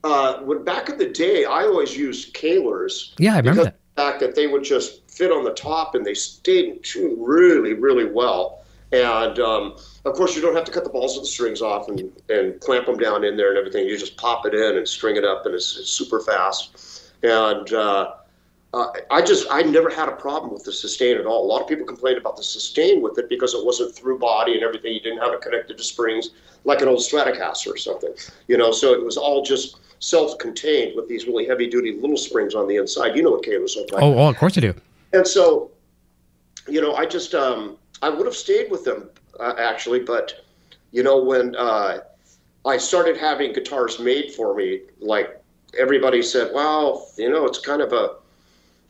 uh, 0.04 0.38
when 0.38 0.64
back 0.64 0.88
in 0.88 0.98
the 0.98 1.08
day, 1.08 1.44
I 1.44 1.62
always 1.64 1.96
used 1.96 2.34
Kahlers. 2.34 3.14
Yeah, 3.18 3.34
I 3.34 3.38
remember 3.38 3.64
that. 3.64 3.78
The 3.96 4.02
fact 4.02 4.20
that 4.20 4.34
they 4.34 4.46
would 4.46 4.62
just 4.62 5.10
fit 5.10 5.32
on 5.32 5.44
the 5.44 5.54
top 5.54 5.94
and 5.94 6.04
they 6.04 6.14
stayed 6.14 6.66
in 6.66 6.82
tune 6.82 7.16
really, 7.18 7.72
really 7.72 8.04
well. 8.04 8.64
And 8.92 9.38
um, 9.40 9.76
of 10.04 10.14
course, 10.14 10.36
you 10.36 10.42
don't 10.42 10.54
have 10.54 10.64
to 10.64 10.72
cut 10.72 10.84
the 10.84 10.90
balls 10.90 11.16
of 11.16 11.24
the 11.24 11.28
strings 11.28 11.60
off 11.60 11.88
and, 11.88 12.12
and 12.28 12.60
clamp 12.60 12.86
them 12.86 12.98
down 12.98 13.24
in 13.24 13.36
there 13.36 13.48
and 13.48 13.58
everything. 13.58 13.86
You 13.86 13.98
just 13.98 14.16
pop 14.16 14.46
it 14.46 14.54
in 14.54 14.76
and 14.76 14.88
string 14.88 15.16
it 15.16 15.24
up, 15.24 15.44
and 15.44 15.54
it's, 15.54 15.76
it's 15.76 15.90
super 15.90 16.20
fast. 16.20 17.10
And 17.22 17.72
uh, 17.72 18.12
uh, 18.76 18.92
I 19.10 19.22
just 19.22 19.46
I 19.50 19.62
never 19.62 19.88
had 19.88 20.06
a 20.06 20.12
problem 20.12 20.52
with 20.52 20.64
the 20.64 20.72
sustain 20.72 21.16
at 21.16 21.24
all. 21.24 21.46
A 21.46 21.48
lot 21.48 21.62
of 21.62 21.68
people 21.68 21.86
complained 21.86 22.18
about 22.18 22.36
the 22.36 22.42
sustain 22.42 23.00
with 23.00 23.16
it 23.16 23.26
because 23.30 23.54
it 23.54 23.64
wasn't 23.64 23.94
through 23.94 24.18
body 24.18 24.52
and 24.52 24.62
everything. 24.62 24.92
You 24.92 25.00
didn't 25.00 25.20
have 25.20 25.32
it 25.32 25.40
connected 25.40 25.78
to 25.78 25.82
springs 25.82 26.30
like 26.64 26.82
an 26.82 26.88
old 26.88 26.98
Stratocaster 26.98 27.72
or 27.72 27.78
something, 27.78 28.12
you 28.48 28.58
know. 28.58 28.72
So 28.72 28.92
it 28.92 29.02
was 29.02 29.16
all 29.16 29.42
just 29.42 29.78
self-contained 30.00 30.94
with 30.94 31.08
these 31.08 31.26
really 31.26 31.46
heavy-duty 31.46 32.00
little 32.02 32.18
springs 32.18 32.54
on 32.54 32.68
the 32.68 32.76
inside. 32.76 33.16
You 33.16 33.22
know 33.22 33.30
what 33.30 33.44
Kahlers 33.44 33.76
look 33.76 33.92
like? 33.92 34.02
Oh, 34.02 34.12
oh, 34.18 34.28
of 34.28 34.36
course 34.36 34.58
I 34.58 34.60
do. 34.60 34.74
And 35.14 35.26
so, 35.26 35.70
you 36.68 36.82
know, 36.82 36.94
I 36.96 37.06
just 37.06 37.34
um, 37.34 37.78
I 38.02 38.10
would 38.10 38.26
have 38.26 38.36
stayed 38.36 38.70
with 38.70 38.84
them 38.84 39.08
uh, 39.40 39.54
actually, 39.56 40.00
but 40.00 40.44
you 40.92 41.02
know 41.02 41.22
when 41.22 41.56
uh, 41.56 42.00
I 42.66 42.76
started 42.76 43.16
having 43.16 43.54
guitars 43.54 43.98
made 43.98 44.32
for 44.32 44.54
me, 44.54 44.82
like 45.00 45.42
everybody 45.78 46.20
said, 46.20 46.50
"Well, 46.52 47.08
you 47.16 47.30
know, 47.30 47.46
it's 47.46 47.58
kind 47.58 47.80
of 47.80 47.94
a 47.94 48.16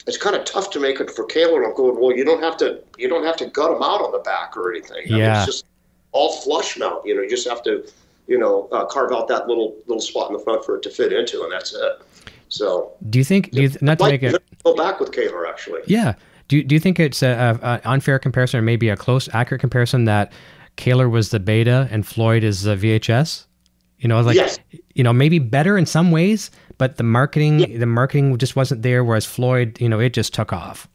it's 0.07 0.17
kind 0.17 0.37
of 0.37 0.45
tough 0.45 0.71
to 0.71 0.81
make 0.81 1.01
it 1.01 1.11
for 1.11 1.27
Kahler." 1.27 1.65
I'm 1.67 1.75
going, 1.75 2.01
"Well, 2.01 2.17
you 2.17 2.25
don't 2.25 2.43
have 2.43 2.57
to 2.59 2.81
you 2.99 3.09
don't 3.09 3.25
have 3.25 3.37
to 3.37 3.47
gut 3.47 3.71
them 3.71 3.83
out 3.83 4.01
on 4.03 4.13
the 4.13 4.19
back 4.21 4.57
or 4.57 4.71
anything. 4.73 5.05
I 5.07 5.11
mean, 5.11 5.19
Yeah. 5.19 5.39
it's 5.39 5.47
just 5.47 5.67
all 6.13 6.33
flush 6.33 6.79
mount. 6.79 7.05
You 7.07 7.15
know, 7.17 7.23
you 7.23 7.31
just 7.31 7.49
have 7.49 7.63
to 7.65 7.85
you 8.27 8.39
know 8.39 8.69
uh, 8.73 8.85
carve 8.87 9.13
out 9.13 9.29
that 9.29 9.47
little 9.49 9.77
little 9.87 10.01
spot 10.01 10.31
in 10.31 10.37
the 10.37 10.43
front 10.43 10.65
for 10.65 10.77
it 10.77 10.83
to 10.83 10.91
fit 10.91 11.13
into, 11.13 11.43
and 11.43 11.53
that's 11.53 11.75
it." 11.75 12.01
So 12.49 12.93
Do 13.11 13.19
you 13.19 13.25
think? 13.25 13.51
Do 13.51 13.63
you, 13.63 13.71
not 13.81 13.99
to 13.99 14.05
make 14.09 14.23
it. 14.23 14.41
go 14.65 14.75
back 14.77 15.01
with 15.01 15.11
Kahler 15.11 15.49
actually. 15.49 15.81
Yeah. 15.87 16.15
Do 16.49 16.63
Do 16.63 16.77
you 16.77 16.81
think 16.81 17.01
it's 17.01 17.23
a, 17.23 17.59
a, 17.61 17.67
a 17.67 17.81
unfair 17.91 18.19
comparison, 18.21 18.59
or 18.61 18.63
maybe 18.63 18.89
a 18.89 18.97
close, 18.97 19.29
accurate 19.33 19.61
comparison 19.61 20.05
that 20.05 20.33
Kahler 20.77 21.11
was 21.11 21.31
the 21.31 21.41
beta 21.41 21.89
and 21.91 22.07
Floyd 22.07 22.45
is 22.45 22.63
the 22.63 22.77
VHS? 22.77 23.47
You 23.99 24.09
know, 24.09 24.21
like 24.21 24.37
Yes. 24.37 24.59
you 24.95 25.03
know, 25.03 25.13
maybe 25.13 25.41
better 25.41 25.77
in 25.77 25.87
some 25.87 26.13
ways, 26.13 26.53
but 26.79 26.97
the 26.97 27.03
marketing, 27.03 27.79
the 27.79 27.87
marketing 27.87 28.37
just 28.39 28.57
wasn't 28.57 28.83
there. 28.83 29.05
Whereas 29.05 29.25
Floyd, 29.25 29.81
you 29.81 29.89
know, 29.89 30.01
it 30.01 30.13
just 30.13 30.35
took 30.35 30.53
off. 30.53 30.89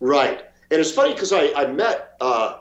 Right. 0.00 0.44
And 0.70 0.80
it's 0.80 0.92
funny 0.92 1.14
because 1.14 1.32
I, 1.32 1.52
I 1.56 1.66
met 1.66 2.16
uh, 2.20 2.58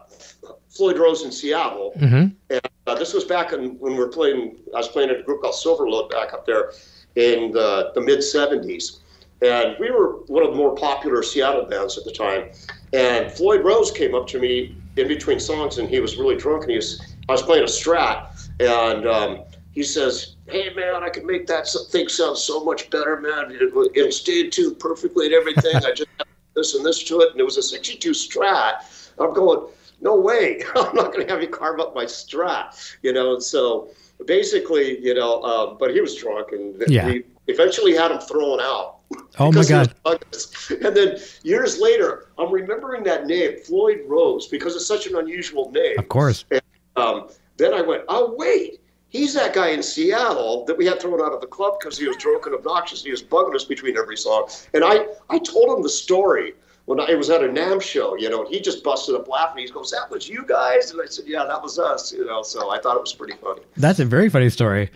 Floyd 0.69 0.97
Rose 0.97 1.23
in 1.23 1.31
Seattle. 1.31 1.93
Mhm. 1.97 2.33
And 2.49 2.61
uh, 2.87 2.95
this 2.95 3.13
was 3.13 3.23
back 3.23 3.53
in, 3.53 3.77
when 3.79 3.93
we 3.93 3.99
were 3.99 4.07
playing, 4.07 4.57
I 4.73 4.77
was 4.77 4.87
playing 4.87 5.09
in 5.09 5.17
a 5.17 5.23
group 5.23 5.41
called 5.41 5.53
Silverload 5.53 6.09
back 6.09 6.33
up 6.33 6.45
there 6.45 6.71
in 7.15 7.51
the, 7.51 7.91
the 7.93 8.01
mid 8.01 8.19
70s. 8.19 8.99
And 9.41 9.75
we 9.79 9.89
were 9.91 10.17
one 10.27 10.43
of 10.43 10.51
the 10.51 10.57
more 10.57 10.75
popular 10.75 11.23
Seattle 11.23 11.65
bands 11.65 11.97
at 11.97 12.03
the 12.03 12.11
time. 12.11 12.49
And 12.93 13.31
Floyd 13.31 13.63
Rose 13.63 13.91
came 13.91 14.13
up 14.15 14.27
to 14.27 14.39
me 14.39 14.75
in 14.97 15.07
between 15.07 15.39
songs 15.39 15.77
and 15.77 15.87
he 15.87 15.99
was 15.99 16.17
really 16.17 16.35
drunk 16.35 16.63
and 16.63 16.71
he 16.71 16.77
was, 16.77 17.01
I 17.29 17.33
was 17.33 17.41
playing 17.41 17.63
a 17.63 17.67
strat. 17.67 18.27
And 18.59 19.07
um, 19.07 19.43
he 19.79 19.85
says, 19.85 20.35
Hey 20.49 20.73
man, 20.73 21.03
I 21.05 21.09
can 21.09 21.25
make 21.25 21.47
that 21.47 21.65
thing 21.89 22.09
sound 22.09 22.37
so 22.37 22.65
much 22.65 22.89
better, 22.89 23.21
man. 23.21 23.49
It, 23.49 23.71
it 23.95 24.13
stayed 24.13 24.51
tuned 24.51 24.77
perfectly 24.77 25.27
and 25.27 25.33
everything. 25.33 25.73
I 25.73 25.93
just 25.93 26.09
this 26.53 26.75
and 26.75 26.85
this 26.85 27.01
to 27.05 27.21
it, 27.21 27.31
and 27.31 27.39
it 27.39 27.45
was 27.45 27.55
a 27.55 27.61
62 27.61 28.11
Strat. 28.11 29.13
I'm 29.19 29.33
going, 29.33 29.69
no 30.01 30.19
way, 30.19 30.61
I'm 30.75 30.93
not 30.93 31.13
going 31.13 31.25
to 31.25 31.31
have 31.31 31.41
you 31.41 31.47
carve 31.47 31.79
up 31.79 31.95
my 31.95 32.03
Strat, 32.03 32.97
you 33.03 33.13
know. 33.13 33.35
And 33.35 33.41
so 33.41 33.87
basically, 34.27 34.99
you 34.99 35.13
know, 35.13 35.41
um, 35.43 35.77
but 35.79 35.93
he 35.93 36.01
was 36.01 36.13
drunk, 36.17 36.51
and 36.51 36.83
Yeah. 36.89 37.05
we 37.05 37.23
eventually 37.47 37.95
had 37.95 38.11
him 38.11 38.19
thrown 38.19 38.59
out. 38.59 38.97
Oh 39.39 39.49
my 39.49 39.49
because 39.61 39.69
he 39.69 39.75
was 39.75 39.87
God. 40.45 40.83
And 40.83 40.97
then 40.97 41.19
years 41.43 41.79
later, 41.79 42.25
I'm 42.37 42.51
remembering 42.51 43.03
that 43.03 43.27
name, 43.27 43.59
Floyd 43.59 44.01
Rose, 44.07 44.47
because 44.47 44.75
it's 44.75 44.85
such 44.85 45.07
an 45.07 45.15
unusual 45.15 45.71
name. 45.71 45.97
Of 45.99 46.09
course. 46.09 46.43
Um, 46.97 47.29
then 47.55 47.73
I 47.73 47.81
went, 47.81 48.03
oh 48.09 48.35
wait, 48.37 48.78
he's 49.09 49.33
that 49.33 49.53
guy 49.53 49.69
in 49.69 49.83
Seattle 49.83 50.65
that 50.65 50.77
we 50.77 50.85
had 50.85 50.99
thrown 51.01 51.19
out 51.21 51.33
of 51.33 51.41
the 51.41 51.47
club 51.47 51.73
because 51.79 51.97
he 51.97 52.07
was 52.07 52.17
drunk 52.17 52.45
and 52.45 52.55
obnoxious. 52.55 52.99
And 53.01 53.05
He 53.07 53.11
was 53.11 53.23
bugging 53.23 53.55
us 53.55 53.65
between 53.65 53.97
every 53.97 54.17
song, 54.17 54.49
and 54.73 54.83
I 54.83 55.05
I 55.29 55.39
told 55.39 55.75
him 55.77 55.83
the 55.83 55.89
story 55.89 56.53
when 56.85 56.99
I 56.99 57.13
was 57.13 57.29
at 57.29 57.43
a 57.43 57.47
NAMM 57.47 57.81
show, 57.83 58.15
you 58.17 58.29
know, 58.31 58.43
and 58.45 58.53
he 58.53 58.59
just 58.59 58.83
busted 58.83 59.13
up 59.15 59.27
laughing. 59.27 59.65
He 59.65 59.71
goes, 59.71 59.91
"That 59.91 60.09
was 60.09 60.27
you 60.27 60.43
guys," 60.47 60.91
and 60.91 60.99
I 61.01 61.05
said, 61.05 61.25
"Yeah, 61.27 61.45
that 61.45 61.61
was 61.61 61.77
us," 61.77 62.11
you 62.13 62.25
know. 62.25 62.41
So 62.43 62.71
I 62.71 62.79
thought 62.79 62.95
it 62.95 63.01
was 63.01 63.13
pretty 63.13 63.33
funny. 63.41 63.61
That's 63.77 63.99
a 63.99 64.05
very 64.05 64.29
funny 64.29 64.49
story. 64.49 64.89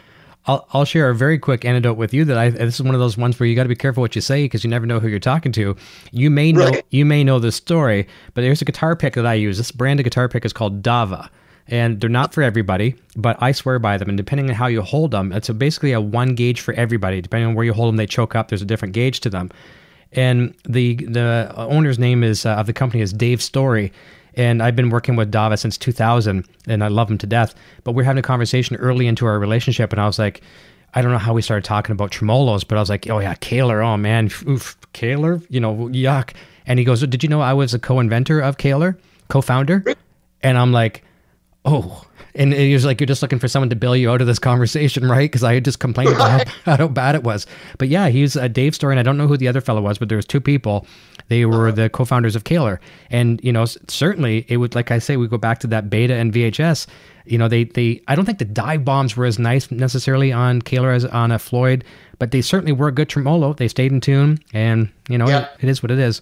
I'll, 0.45 0.67
I'll 0.73 0.84
share 0.84 1.10
a 1.10 1.15
very 1.15 1.39
quick 1.39 1.63
anecdote 1.63 1.93
with 1.93 2.13
you 2.13 2.26
that 2.26 2.38
I 2.38 2.49
this 2.49 2.76
is 2.76 2.82
one 2.82 2.93
of 2.95 2.99
those 2.99 3.17
ones 3.17 3.39
where 3.39 3.47
you 3.47 3.56
got 3.56 3.63
to 3.63 3.69
be 3.69 3.76
careful 3.76 4.02
what 4.02 4.13
you 4.13 4.21
say 4.21 4.43
because 4.43 4.62
you 4.63 4.69
never 4.69 4.86
know 4.86 4.99
who 4.99 5.08
you're 5.08 5.19
talking 5.19 5.54
to. 5.54 5.76
You 6.12 6.30
may 6.30 6.52
know 6.52 6.65
Right. 6.67 6.86
you 6.89 7.06
may 7.06 7.23
know 7.23 7.39
this 7.39 7.56
story, 7.56 8.08
but 8.34 8.41
there's 8.41 8.62
a 8.62 8.65
guitar 8.65 8.95
pick 8.97 9.13
that 9.13 9.26
I 9.26 9.36
use. 9.36 9.58
This 9.58 9.71
brand 9.71 10.02
of 10.02 10.04
guitar 10.04 10.28
pick 10.28 10.43
is 10.43 10.52
called 10.52 10.84
Dava, 10.84 11.30
and 11.67 12.02
they're 12.02 12.10
not 12.10 12.34
for 12.34 12.43
everybody, 12.43 12.95
but 13.15 13.41
I 13.41 13.52
swear 13.52 13.80
by 13.80 13.97
them. 13.97 14.10
And 14.10 14.17
depending 14.17 14.49
on 14.49 14.56
how 14.56 14.67
you 14.67 14.82
hold 14.82 15.12
them, 15.12 15.32
it's 15.32 15.49
a, 15.49 15.54
basically 15.54 15.93
a 15.93 16.02
one 16.02 16.36
gauge 16.36 16.62
for 16.62 16.73
everybody. 16.73 17.21
Depending 17.21 17.49
on 17.49 17.56
where 17.56 17.65
you 17.65 17.73
hold 17.73 17.89
them, 17.89 17.97
they 17.97 18.06
choke 18.06 18.36
up. 18.36 18.49
There's 18.49 18.62
a 18.62 18.65
different 18.65 18.93
gauge 18.93 19.21
to 19.21 19.30
them. 19.30 19.49
And 20.12 20.54
the 20.67 20.95
the 20.95 21.52
owner's 21.56 21.97
name 21.97 22.23
is 22.23 22.45
uh, 22.45 22.56
of 22.56 22.67
the 22.67 22.73
company 22.73 23.02
is 23.02 23.12
Dave 23.12 23.41
Story, 23.41 23.91
and 24.36 24.62
I've 24.62 24.76
been 24.76 24.89
working 24.89 25.15
with 25.15 25.32
Dava 25.32 25.58
since 25.58 25.76
2000, 25.78 26.45
and 26.67 26.84
I 26.84 26.88
love 26.88 27.10
him 27.10 27.17
to 27.19 27.28
death. 27.28 27.56
But 27.84 27.93
we're 27.93 28.04
having 28.04 28.19
a 28.19 28.23
conversation 28.23 28.76
early 28.76 29.08
into 29.08 29.26
our 29.26 29.39
relationship, 29.39 29.91
and 29.91 29.99
I 29.99 30.06
was 30.06 30.19
like, 30.19 30.41
I 30.93 31.02
don't 31.02 31.12
know 31.12 31.17
how 31.17 31.34
we 31.34 31.41
started 31.41 31.63
talking 31.63 31.93
about 31.93 32.12
tremolos, 32.12 32.67
but 32.67 32.78
I 32.78 32.82
was 32.82 32.89
like, 32.89 33.10
oh 33.10 33.19
yeah, 33.19 33.34
Kahler, 33.36 33.84
oh 33.84 33.97
man, 33.97 34.30
oof, 34.47 34.78
Kahler, 34.93 35.43
you 35.49 35.60
know, 35.60 35.89
yuck. 35.91 36.34
And 36.67 36.78
he 36.78 36.86
goes, 36.86 37.06
did 37.06 37.23
you 37.23 37.30
know 37.30 37.41
I 37.41 37.54
was 37.54 37.73
a 37.73 37.80
co-inventor 37.80 38.39
of 38.39 38.58
Kahler, 38.58 38.97
co-founder? 39.30 39.84
And 40.43 40.58
I'm 40.58 40.71
like, 40.71 41.04
oh. 41.65 42.06
And 42.36 42.52
he 42.52 42.73
was 42.73 42.84
like, 42.84 42.99
you're 42.99 43.06
just 43.06 43.21
looking 43.21 43.38
for 43.38 43.47
someone 43.47 43.69
to 43.69 43.76
bail 43.76 43.95
you 43.95 44.10
out 44.10 44.19
of 44.19 44.26
this 44.26 44.39
conversation, 44.39 45.08
right? 45.08 45.30
Because 45.30 45.43
I 45.43 45.54
had 45.54 45.63
just 45.65 45.78
complained 45.80 46.13
about 46.13 46.47
how, 46.65 46.76
how 46.78 46.88
bad 46.88 47.13
it 47.13 47.23
was. 47.23 47.45
But 47.78 47.89
yeah, 47.89 48.08
he's 48.10 48.36
uh, 48.36 48.41
a 48.43 48.49
Dave 48.49 48.73
Story, 48.73 48.93
and 48.93 48.99
I 48.99 49.04
don't 49.04 49.17
know 49.17 49.28
who 49.28 49.38
the 49.38 49.47
other 49.47 49.62
fellow 49.62 49.82
was, 49.82 49.99
but 49.99 50.10
there 50.10 50.15
was 50.15 50.26
two 50.26 50.41
people. 50.41 50.88
They 51.28 51.45
were 51.45 51.71
the 51.71 51.89
co-founders 51.91 52.36
of 52.36 52.43
Kahler, 52.43 52.80
and 53.12 53.39
you 53.43 53.54
know, 53.54 53.65
certainly 53.88 54.45
it 54.49 54.58
would, 54.58 54.73
like 54.73 54.89
I 54.89 54.97
say, 54.99 55.15
we 55.15 55.28
go 55.28 55.38
back 55.38 55.60
to 55.60 55.67
that 55.67 55.89
beta 55.91 56.15
and 56.15 56.34
VHS. 56.34 56.88
You 57.26 57.38
know, 57.38 57.47
they 57.47 57.65
they 57.65 58.02
I 58.08 58.15
don't 58.15 58.26
think 58.26 58.39
the 58.39 58.45
dive 58.45 58.84
bombs 58.84 59.15
were 59.15 59.26
as 59.26 59.38
nice 59.39 59.69
necessarily 59.71 60.34
on 60.34 60.62
Kahler 60.63 60.93
as 60.93 61.06
on 61.06 61.32
a 61.32 61.38
Floyd, 61.39 61.84
but 62.19 62.32
they 62.32 62.41
certainly 62.41 62.73
were 62.73 62.88
a 62.88 62.91
good 62.91 63.10
tremolo. 63.10 63.54
They 63.54 63.67
stayed 63.67 63.91
in 63.91 64.02
tune, 64.02 64.39
and 64.54 64.89
you 65.08 65.17
know, 65.19 65.30
Yeah. 65.30 65.43
it, 65.43 65.49
it 65.65 65.69
is 65.69 65.82
what 65.84 65.91
it 65.91 65.99
is. 65.99 66.21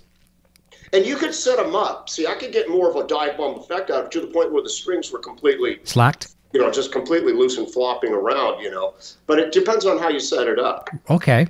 And 0.94 1.06
you 1.06 1.16
could 1.16 1.34
set 1.34 1.58
them 1.58 1.76
up. 1.76 2.10
See, 2.10 2.28
I 2.28 2.34
could 2.36 2.52
get 2.52 2.70
more 2.70 2.90
of 2.90 2.96
a 2.98 3.08
dive 3.08 3.38
bomb 3.38 3.58
effect 3.60 3.90
out 3.90 4.00
of 4.02 4.06
it 4.08 4.12
to 4.12 4.22
the 4.22 4.28
point 4.28 4.52
where 4.52 4.62
the 4.64 4.70
strings 4.70 5.12
were 5.12 5.20
completely, 5.20 5.80
Slacked. 5.86 6.36
you 6.54 6.60
know, 6.60 6.70
just 6.70 6.92
completely 6.92 7.32
loose 7.34 7.58
and 7.58 7.72
flopping 7.72 8.12
around, 8.12 8.62
you 8.62 8.70
know. 8.72 8.94
But 9.26 9.40
it 9.40 9.52
depends 9.54 9.86
on 9.86 10.00
how 10.00 10.10
you 10.10 10.20
set 10.20 10.48
it 10.48 10.60
up. 10.60 10.90
Okay. 11.10 11.48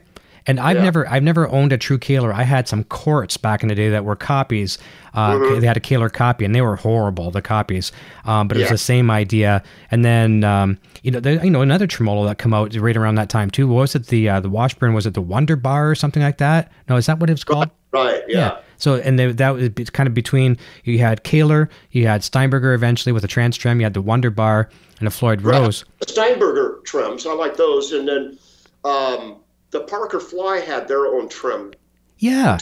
And 0.47 0.60
I've 0.60 0.77
Yeah. 0.77 0.84
never 0.84 1.08
I've 1.08 1.21
never 1.21 1.47
owned 1.49 1.71
a 1.71 1.77
true 1.77 1.99
Kahler. 1.99 2.34
I 2.34 2.41
had 2.41 2.67
some 2.67 2.84
Corts 2.86 3.38
back 3.38 3.62
in 3.62 3.69
the 3.69 3.75
day 3.75 3.89
that 3.89 4.06
were 4.06 4.15
copies. 4.15 4.80
Uh, 5.13 5.34
Mm-hmm. 5.34 5.60
They 5.60 5.67
had 5.67 5.77
a 5.77 5.82
Kahler 5.82 6.12
copy, 6.12 6.45
and 6.45 6.56
they 6.56 6.62
were 6.62 6.75
horrible. 6.77 7.30
The 7.30 7.43
copies, 7.43 7.91
um, 8.25 8.47
but 8.47 8.58
it 8.58 8.62
was 8.62 8.69
the 8.71 8.77
same 8.80 9.12
idea. 9.12 9.62
And 9.91 10.04
then 10.04 10.43
um, 10.43 10.80
you 11.04 11.12
know, 11.12 11.19
there, 11.19 11.43
you 11.43 11.51
know, 11.51 11.62
another 11.62 11.86
tremolo 11.86 12.25
that 12.25 12.39
come 12.39 12.56
out 12.56 12.75
right 12.75 12.97
around 12.97 13.15
that 13.15 13.30
time 13.30 13.51
too. 13.51 13.67
What 13.67 13.82
was 13.82 13.95
it 13.95 14.08
the 14.08 14.30
uh, 14.30 14.39
the 14.39 14.49
Washburn? 14.49 14.93
Was 14.95 15.06
it 15.06 15.13
the 15.13 15.21
Wonder 15.21 15.56
Bar 15.56 15.91
or 15.91 15.93
something 15.95 16.23
like 16.23 16.39
that? 16.39 16.71
No, 16.89 16.95
is 16.95 17.06
that 17.06 17.19
what 17.19 17.30
it 17.30 17.34
was 17.34 17.43
called? 17.43 17.69
Right, 17.91 18.23
yeah. 18.27 18.58
So 18.81 18.95
and 18.95 19.19
they, 19.19 19.31
that 19.31 19.49
was 19.77 19.89
kind 19.91 20.07
of 20.07 20.15
between 20.15 20.57
you 20.83 20.97
had 20.97 21.23
Kahler, 21.23 21.69
you 21.91 22.07
had 22.07 22.23
Steinberger 22.23 22.73
eventually 22.73 23.13
with 23.13 23.23
a 23.23 23.27
trans 23.27 23.55
trem, 23.55 23.79
you 23.79 23.85
had 23.85 23.93
the 23.93 24.01
Wonder 24.01 24.31
Bar 24.31 24.69
and 24.97 25.07
a 25.07 25.11
Floyd 25.11 25.43
Rose. 25.43 25.85
The 25.99 26.07
Steinberger 26.07 26.79
trims, 26.83 27.27
I 27.27 27.33
like 27.33 27.57
those. 27.57 27.91
And 27.91 28.07
then 28.07 28.39
um, 28.83 29.37
the 29.69 29.81
Parker 29.81 30.19
Fly 30.19 30.59
had 30.59 30.87
their 30.87 31.05
own 31.05 31.29
trim. 31.29 31.73
Yeah, 32.17 32.57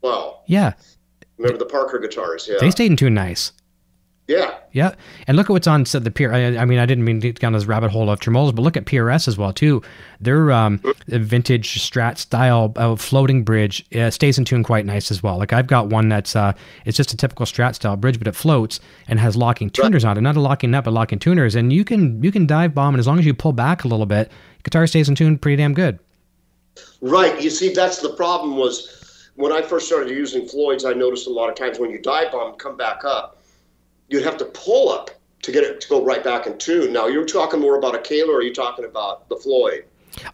Well, 0.00 0.42
yeah, 0.46 0.72
remember 1.38 1.58
the 1.58 1.66
Parker 1.66 2.00
guitars? 2.00 2.48
Yeah. 2.50 2.58
they 2.60 2.70
stayed 2.70 2.90
in 2.90 2.96
tune 2.96 3.14
nice. 3.14 3.52
Yeah. 4.28 4.54
Yeah, 4.74 4.94
and 5.26 5.36
look 5.36 5.50
at 5.50 5.52
what's 5.52 5.66
on 5.66 5.84
said 5.84 6.04
the 6.04 6.56
I 6.58 6.64
mean, 6.64 6.78
I 6.78 6.86
didn't 6.86 7.04
mean 7.04 7.20
to 7.20 7.28
get 7.28 7.40
down 7.40 7.52
this 7.52 7.66
rabbit 7.66 7.90
hole 7.90 8.08
of 8.08 8.20
tremolos, 8.20 8.54
but 8.54 8.62
look 8.62 8.76
at 8.76 8.86
PRS 8.86 9.28
as 9.28 9.36
well 9.36 9.52
too. 9.52 9.82
Their 10.18 10.50
um, 10.50 10.80
vintage 11.08 11.78
Strat 11.78 12.16
style 12.16 12.72
uh, 12.76 12.96
floating 12.96 13.44
bridge 13.44 13.84
uh, 13.94 14.08
stays 14.08 14.38
in 14.38 14.46
tune 14.46 14.62
quite 14.62 14.86
nice 14.86 15.10
as 15.10 15.22
well. 15.22 15.36
Like 15.36 15.52
I've 15.52 15.66
got 15.66 15.88
one 15.88 16.08
that's 16.08 16.34
uh, 16.34 16.54
it's 16.86 16.96
just 16.96 17.12
a 17.12 17.16
typical 17.18 17.44
Strat 17.44 17.74
style 17.74 17.96
bridge, 17.96 18.18
but 18.18 18.26
it 18.26 18.34
floats 18.34 18.80
and 19.08 19.20
has 19.20 19.36
locking 19.36 19.68
tuners 19.68 20.06
on 20.06 20.16
it. 20.16 20.22
Not 20.22 20.36
a 20.36 20.40
locking 20.40 20.70
nut, 20.70 20.84
but 20.84 20.94
locking 20.94 21.18
tuners, 21.18 21.54
and 21.54 21.70
you 21.70 21.84
can 21.84 22.22
you 22.22 22.32
can 22.32 22.46
dive 22.46 22.74
bomb, 22.74 22.94
and 22.94 23.00
as 23.00 23.06
long 23.06 23.18
as 23.18 23.26
you 23.26 23.34
pull 23.34 23.52
back 23.52 23.84
a 23.84 23.88
little 23.88 24.06
bit, 24.06 24.32
guitar 24.62 24.86
stays 24.86 25.08
in 25.08 25.14
tune 25.14 25.36
pretty 25.36 25.56
damn 25.56 25.74
good. 25.74 25.98
Right. 27.02 27.42
You 27.42 27.50
see, 27.50 27.74
that's 27.74 27.98
the 27.98 28.14
problem 28.14 28.56
was 28.56 29.28
when 29.34 29.52
I 29.52 29.62
first 29.62 29.86
started 29.86 30.10
using 30.10 30.46
Floyd's, 30.46 30.84
I 30.84 30.92
noticed 30.92 31.26
a 31.26 31.30
lot 31.30 31.48
of 31.48 31.56
times 31.56 31.78
when 31.78 31.90
you 31.90 31.98
dive 31.98 32.32
bomb, 32.32 32.54
come 32.54 32.76
back 32.76 33.04
up, 33.04 33.41
you'd 34.12 34.22
have 34.24 34.36
to 34.36 34.44
pull 34.44 34.90
up 34.90 35.10
to 35.42 35.50
get 35.50 35.64
it 35.64 35.80
to 35.80 35.88
go 35.88 36.04
right 36.04 36.22
back 36.22 36.46
in 36.46 36.56
tune. 36.58 36.92
Now, 36.92 37.06
you're 37.06 37.24
talking 37.24 37.58
more 37.60 37.76
about 37.76 37.94
a 37.94 37.98
Kahler 37.98 38.28
or 38.28 38.36
are 38.36 38.42
you 38.42 38.54
talking 38.54 38.84
about 38.84 39.28
the 39.28 39.36
Floyd? 39.36 39.84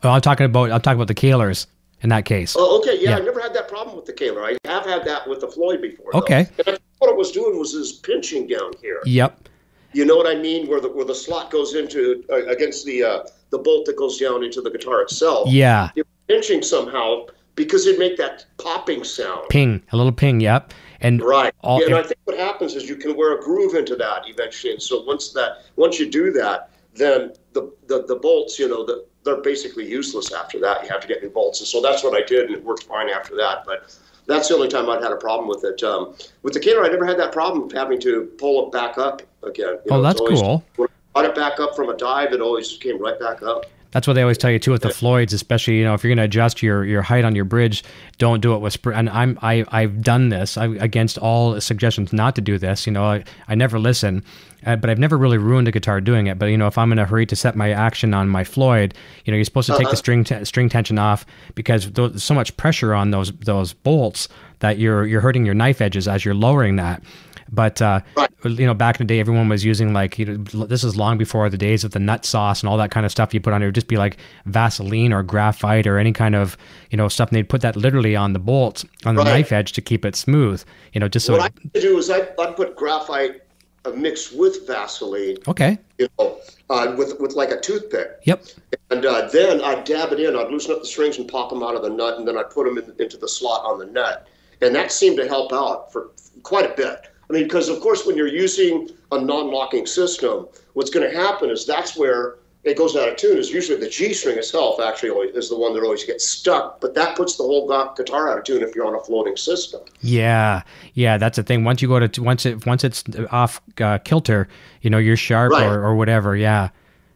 Oh, 0.03 0.11
I'm 0.11 0.21
talking 0.21 0.45
about 0.47 0.71
I'm 0.73 0.81
talking 0.81 0.99
about 0.99 1.09
the 1.09 1.15
Kahlers 1.15 1.67
in 2.03 2.11
that 2.11 2.25
case. 2.25 2.55
Oh, 2.59 2.79
okay. 2.81 2.97
Yeah, 3.01 3.11
Yeah. 3.11 3.17
I 3.19 3.21
never 3.21 3.41
had 3.41 3.55
that 3.55 3.69
problem 3.69 3.97
with 3.97 4.05
the 4.05 4.13
Kahler. 4.13 4.45
I 4.45 4.69
have 4.69 4.85
had 4.85 5.05
that 5.07 5.27
with 5.29 5.41
the 5.41 5.49
Floyd 5.49 5.81
before. 5.81 6.15
Okay. 6.17 6.41
And 6.41 6.69
I 6.69 6.71
think 6.73 6.83
what 6.99 7.11
it 7.11 7.17
was 7.17 7.31
doing 7.31 7.59
was 7.59 7.73
this 7.73 7.93
pinching 7.93 8.49
down 8.49 8.73
here. 8.83 9.01
Yep. 9.05 9.49
You 9.93 10.05
know 10.05 10.17
what 10.17 10.27
I 10.27 10.35
mean? 10.35 10.67
Where 10.69 10.81
the 10.81 10.91
where 10.91 11.05
the 11.07 11.15
slot 11.15 11.51
goes 11.51 11.75
into 11.75 12.25
uh, 12.31 12.45
against 12.47 12.85
the 12.85 13.03
uh, 13.05 13.23
the 13.51 13.59
bolt 13.59 13.87
that 13.87 13.97
goes 13.97 14.19
down 14.19 14.43
into 14.45 14.61
the 14.61 14.71
guitar 14.71 15.01
itself. 15.01 15.49
Yeah. 15.49 15.91
You're 15.95 16.05
pinching 16.27 16.63
somehow 16.63 17.27
because 17.55 17.87
it'd 17.87 17.99
make 17.99 18.17
that 18.19 18.45
popping 18.59 19.03
sound. 19.05 19.49
Ping. 19.49 19.83
A 19.93 19.97
little 19.97 20.13
ping. 20.13 20.41
Yep. 20.41 20.75
And 21.01 21.23
Right. 21.23 21.53
all- 21.63 21.83
and 21.85 21.95
I 21.95 22.03
think 22.03 22.19
what 22.25 22.37
happens 22.37 22.75
is 22.75 22.89
you 22.89 22.97
can 22.97 23.17
wear 23.17 23.37
a 23.37 23.41
groove 23.41 23.75
into 23.75 23.95
that 23.97 24.23
eventually. 24.27 24.73
And 24.73 24.83
so 24.83 25.03
once 25.03 25.31
that 25.33 25.63
once 25.77 25.99
you 26.01 26.07
do 26.11 26.31
that, 26.33 26.71
then 26.95 27.33
the 27.53 27.71
the, 27.87 28.03
the 28.05 28.17
bolts, 28.17 28.59
you 28.59 28.69
know, 28.69 28.85
the, 28.85 29.05
they're 29.25 29.37
basically 29.37 29.89
useless 29.89 30.33
after 30.33 30.59
that. 30.61 30.83
You 30.83 30.89
have 30.91 31.01
to 31.01 31.09
get 31.09 31.23
new 31.23 31.31
bolts. 31.31 31.61
And 31.61 31.69
so 31.69 31.81
that's 31.81 32.03
what 32.03 32.15
I 32.15 32.23
did, 32.27 32.47
and 32.47 32.55
it 32.55 32.65
worked 32.65 32.85
fine 32.85 33.09
after 33.09 33.37
that. 33.37 33.65
But 33.67 33.95
that's 34.27 34.49
the 34.49 34.55
only 34.55 34.69
time 34.69 34.89
I'd 34.91 35.03
had 35.03 35.13
a 35.13 35.17
problem 35.17 35.49
with 35.49 35.65
it. 35.65 35.83
Um, 35.83 36.15
with 36.43 36.53
the 36.55 36.61
Kahler, 36.61 36.85
I 36.85 36.89
never 36.89 37.05
had 37.07 37.19
that 37.19 37.33
problem 37.33 37.65
of 37.65 37.73
having 37.73 38.01
to 38.01 38.25
pull 38.39 38.67
it 38.67 38.73
back 38.73 38.99
up 38.99 39.23
again. 39.43 39.79
You 39.85 39.91
Oh, 39.93 40.01
know, 40.01 40.09
it's 40.09 40.19
that's 40.19 40.21
always- 40.21 40.41
cool. 40.43 40.65
When 40.77 40.89
I 40.89 41.21
brought 41.23 41.25
it 41.31 41.35
back 41.35 41.61
up 41.61 41.77
from 41.77 41.89
a 41.91 41.97
dive, 41.97 42.33
it 42.33 42.41
always 42.41 42.77
came 42.79 42.99
right 42.99 43.19
back 43.19 43.43
up. 43.43 43.67
That's 43.91 44.07
what 44.07 44.15
they 44.15 44.23
always 44.23 44.37
tell 44.37 44.51
you 44.51 44.59
too 44.59 44.71
with 44.71 44.83
the 44.83 44.91
Floyds, 44.91 45.33
especially 45.33 45.79
you 45.79 45.85
know 45.85 45.95
if 45.95 46.05
you're 46.05 46.11
going 46.11 46.19
to 46.19 46.25
adjust 46.25 46.63
your 46.63 46.85
your 46.85 47.01
height 47.01 47.25
on 47.25 47.35
your 47.35 47.47
bridge, 47.47 47.83
don't 48.19 48.41
do 48.41 48.55
it 48.55 48.59
with. 48.59 48.75
Sp- 48.77 48.93
and 48.95 49.09
I'm 49.09 49.39
I 49.41 49.65
I've 49.69 50.03
done 50.03 50.29
this 50.29 50.59
I, 50.59 50.67
against 50.67 51.17
all 51.17 51.59
suggestions 51.61 52.13
not 52.13 52.35
to 52.35 52.43
do 52.43 52.59
this. 52.59 52.87
You 52.87 52.93
know 52.93 53.05
I 53.05 53.25
I 53.49 53.55
never 53.55 53.79
listen, 53.79 54.23
uh, 54.67 54.77
but 54.77 54.91
I've 54.91 54.99
never 54.99 55.17
really 55.17 55.39
ruined 55.39 55.69
a 55.69 55.71
guitar 55.71 56.03
doing 56.03 56.27
it. 56.27 56.39
But 56.39 56.47
you 56.47 56.59
know 56.59 56.67
if 56.67 56.77
I'm 56.77 56.93
in 56.93 56.99
a 56.99 57.07
hurry 57.07 57.25
to 57.27 57.37
set 57.37 57.57
my 57.57 57.71
action 57.71 58.13
on 58.13 58.29
my 58.29 58.45
Floyd, 58.45 58.95
you 59.25 59.31
know 59.31 59.37
you're 59.37 59.45
supposed 59.45 59.69
to 59.69 59.79
take 59.79 59.89
the 59.89 59.97
string 59.97 60.23
t- 60.23 60.45
string 60.45 60.69
tension 60.69 60.99
off 60.99 61.25
because 61.55 61.91
there's 61.93 62.23
so 62.23 62.35
much 62.35 62.55
pressure 62.59 62.93
on 62.93 63.11
those 63.11 63.33
those 63.39 63.73
bolts 63.73 64.29
that 64.59 64.79
you're 64.79 65.07
you're 65.07 65.23
hurting 65.23 65.47
your 65.47 65.55
knife 65.55 65.81
edges 65.81 66.07
as 66.07 66.25
you're 66.25 66.35
lowering 66.35 66.77
that. 66.77 67.03
But 67.51 67.81
uh, 67.83 68.01
Right. 68.17 68.31
you 68.45 68.67
know, 68.67 68.75
back 68.75 69.01
in 69.01 69.07
the 69.07 69.13
day, 69.15 69.21
everyone 69.21 69.49
was 69.49 69.65
using 69.65 69.93
like 69.93 70.19
you 70.19 70.27
know, 70.27 70.67
this 70.67 70.85
is 70.85 70.97
long 70.97 71.19
before 71.19 71.49
the 71.51 71.59
days 71.59 71.85
of 71.85 71.93
the 71.93 71.99
nut 71.99 72.25
sauce 72.25 72.61
and 72.63 72.69
all 72.69 72.77
that 72.79 72.91
kind 72.91 73.07
of 73.07 73.13
stuff 73.13 73.33
you 73.33 73.41
put 73.41 73.53
on 73.53 73.63
it. 73.63 73.67
It 73.67 73.69
would 73.69 73.75
just 73.75 73.89
be 73.89 73.97
like 73.97 74.19
Vaseline 74.47 75.13
or 75.13 75.23
graphite 75.23 75.87
or 75.87 75.99
any 75.99 76.13
kind 76.13 76.35
of 76.35 76.57
you 76.91 76.97
know 76.97 77.09
stuff. 77.09 77.29
And 77.31 77.37
they'd 77.37 77.49
put 77.49 77.61
that 77.63 77.77
literally 77.77 78.15
on 78.17 78.33
the 78.33 78.39
bolt 78.39 78.85
on 79.05 79.15
the 79.15 79.23
Right. 79.23 79.33
knife 79.33 79.53
edge 79.53 79.73
to 79.73 79.81
keep 79.81 80.05
it 80.05 80.15
smooth. 80.17 80.63
You 80.93 81.01
know, 81.01 81.09
just 81.09 81.27
so. 81.27 81.33
What 81.35 81.43
I 81.43 81.47
it- 81.47 81.75
to 81.75 81.81
do 81.81 81.99
is 81.99 82.11
I, 82.11 82.29
I 82.39 82.53
put 82.53 82.77
graphite 82.77 83.43
uh, 83.85 83.91
mixed 83.91 84.37
with 84.37 84.67
Vaseline, 84.67 85.37
okay. 85.47 85.79
you 85.99 86.09
know, 86.19 86.37
uh, 86.69 86.95
with 86.99 87.19
with 87.21 87.33
like 87.35 87.51
a 87.51 87.61
toothpick, 87.61 88.09
Yep. 88.25 88.45
and 88.91 89.07
uh, 89.07 89.29
then 89.33 89.63
I'd 89.63 89.85
dab 89.85 90.13
it 90.13 90.19
in. 90.21 90.35
I'd 90.37 90.51
loosen 90.51 90.73
up 90.73 90.81
the 90.81 90.87
strings 90.87 91.17
and 91.17 91.29
pop 91.29 91.49
them 91.51 91.63
out 91.63 91.77
of 91.77 91.83
the 91.83 91.89
nut, 91.91 92.19
and 92.19 92.27
then 92.27 92.37
I'd 92.37 92.51
put 92.51 92.65
them 92.67 92.77
in, 92.77 92.93
into 92.99 93.17
the 93.17 93.29
slot 93.29 93.65
on 93.65 93.79
the 93.79 93.87
nut, 93.87 94.27
and 94.61 94.75
that 94.75 94.91
seemed 94.91 95.17
to 95.19 95.29
help 95.29 95.53
out 95.53 95.93
for 95.93 96.11
quite 96.43 96.67
a 96.71 96.75
bit. 96.75 97.09
I 97.31 97.35
mean, 97.35 97.43
because 97.45 97.69
of 97.69 97.81
course, 97.81 98.07
when 98.07 98.17
you're 98.17 98.27
using 98.27 98.89
a 99.13 99.21
non-locking 99.21 99.87
system, 99.87 100.49
what's 100.73 100.91
going 100.91 101.09
to 101.11 101.17
happen 101.17 101.51
is 101.51 101.67
that's 101.67 101.97
where 101.97 102.37
it 102.65 102.77
goes 102.77 102.97
out 102.97 103.09
of 103.09 103.17
tune. 103.17 103.39
Is 103.39 103.51
usually 103.51 103.79
the 103.79 103.89
G 103.89 104.13
string 104.15 104.39
itself 104.39 104.81
actually 104.81 105.11
always, 105.11 105.35
is 105.37 105.49
the 105.49 105.59
one 105.59 105.75
that 105.75 105.83
always 105.83 106.05
gets 106.05 106.27
stuck, 106.27 106.81
but 106.81 106.95
that 106.95 107.17
puts 107.17 107.37
the 107.37 107.43
whole 107.43 107.69
guitar 107.97 108.31
out 108.31 108.39
of 108.39 108.45
tune 108.45 108.63
if 108.63 108.75
you're 108.75 108.87
on 108.87 108.95
a 108.95 109.01
floating 109.01 109.37
system. 109.37 109.81
Yeah, 110.01 110.63
yeah, 110.95 111.19
that's 111.19 111.37
the 111.37 111.43
thing. 111.43 111.65
Once 111.65 111.83
you 111.83 111.89
go 111.89 112.07
to 112.07 112.23
once 112.23 112.47
it 112.47 112.67
once 112.67 112.83
it's 112.85 113.05
off 113.31 113.61
uh, 113.81 113.99
kilter, 113.99 114.49
you 114.83 114.91
know, 114.91 114.99
you're 114.99 115.17
sharp 115.17 115.53
Right. 115.53 115.65
or, 115.67 115.85
or 115.85 115.95
whatever. 115.97 116.35
Yeah, 116.37 116.71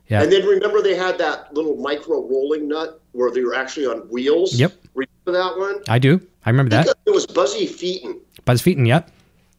yeah. 0.09 0.23
And 0.23 0.31
then 0.31 0.45
remember 0.47 0.81
they 0.83 0.95
had 0.95 1.19
that 1.19 1.53
little 1.55 1.77
micro 1.77 2.21
rolling 2.27 2.69
nut 2.69 3.01
where 3.13 3.31
they 3.31 3.43
were 3.43 3.55
actually 3.55 3.87
on 3.87 4.09
wheels. 4.11 4.55
Yep. 4.55 4.73
Remember 4.95 5.33
that 5.43 5.59
one? 5.59 5.83
I 5.89 5.99
do. 5.99 6.21
I 6.45 6.51
remember 6.51 6.77
I 6.77 6.83
that. 6.85 6.97
It 7.07 7.11
was 7.15 7.27
Buzzy 7.27 7.67
Feiten. 7.67 8.19
Buzz 8.45 8.63
Feiten. 8.63 8.87
Yep. 8.87 9.11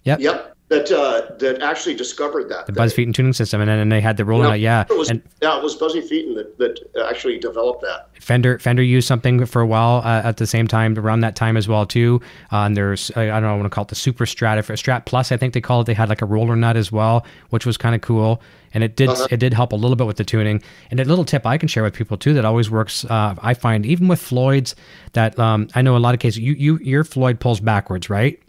Yep. 0.03 0.19
Yep. 0.19 0.49
That 0.69 0.91
uh, 0.91 1.35
that 1.37 1.61
actually 1.61 1.93
discovered 1.93 2.49
that. 2.49 2.65
The 2.65 2.71
Buzz 2.71 2.95
Feiten 2.95 3.13
tuning 3.13 3.33
system, 3.33 3.61
and 3.61 3.69
then 3.69 3.79
and 3.79 3.91
they 3.91 4.01
had 4.01 4.17
the 4.17 4.25
rolling 4.25 4.49
out. 4.49 4.59
Yeah, 4.59 4.85
It 4.89 4.97
was, 4.97 5.09
and 5.09 5.21
yeah, 5.41 5.57
it 5.57 5.61
was 5.61 5.75
Buzzy 5.75 6.01
Feiten 6.01 6.35
that, 6.35 6.57
that 6.57 7.05
actually 7.07 7.37
developed 7.37 7.81
that. 7.81 8.09
Fender 8.19 8.57
Fender 8.57 8.81
used 8.81 9.07
something 9.07 9.45
for 9.45 9.61
a 9.61 9.67
while 9.67 10.01
uh, 10.05 10.21
at 10.23 10.37
the 10.37 10.47
same 10.47 10.67
time 10.67 10.97
around 10.97 11.19
that 11.19 11.35
time 11.35 11.57
as 11.57 11.67
well 11.67 11.85
too. 11.85 12.21
Uh, 12.51 12.59
and 12.59 12.77
there's 12.77 13.11
I 13.15 13.25
don't 13.25 13.43
know 13.43 13.53
I 13.53 13.55
want 13.55 13.65
to 13.65 13.69
call 13.69 13.83
it 13.83 13.89
the 13.89 13.95
Super 13.95 14.25
Strat 14.25 14.57
or 14.57 14.73
Strat 14.73 15.05
Plus 15.05 15.31
I 15.31 15.37
think 15.37 15.53
they 15.53 15.61
call 15.61 15.81
it. 15.81 15.83
They 15.83 15.93
had 15.93 16.09
like 16.09 16.21
a 16.21 16.25
roller 16.25 16.55
nut 16.55 16.77
as 16.77 16.91
well, 16.91 17.25
which 17.49 17.65
was 17.65 17.77
kind 17.77 17.93
of 17.93 18.01
cool. 18.01 18.41
And 18.73 18.83
it 18.83 18.95
did 18.95 19.11
it 19.29 19.37
did 19.37 19.53
help 19.53 19.73
a 19.73 19.75
little 19.75 19.97
bit 19.97 20.07
with 20.07 20.17
the 20.17 20.23
tuning. 20.23 20.63
And 20.89 20.99
a 20.99 21.03
little 21.03 21.25
tip 21.25 21.45
I 21.45 21.57
can 21.57 21.67
share 21.67 21.83
with 21.83 21.93
people 21.93 22.17
too 22.17 22.33
that 22.33 22.45
always 22.45 22.71
works. 22.71 23.05
Uh, 23.05 23.35
I 23.41 23.53
find 23.53 23.85
even 23.85 24.07
with 24.07 24.21
Floyd's 24.21 24.75
that 25.11 25.37
um, 25.37 25.67
I 25.75 25.83
know 25.83 25.95
a 25.95 25.99
lot 25.99 26.15
of 26.15 26.19
cases 26.19 26.39
you 26.39 26.53
you 26.53 26.79
your 26.79 27.03
Floyd 27.03 27.39
pulls 27.39 27.59
backwards, 27.59 28.09
right? 28.09 28.39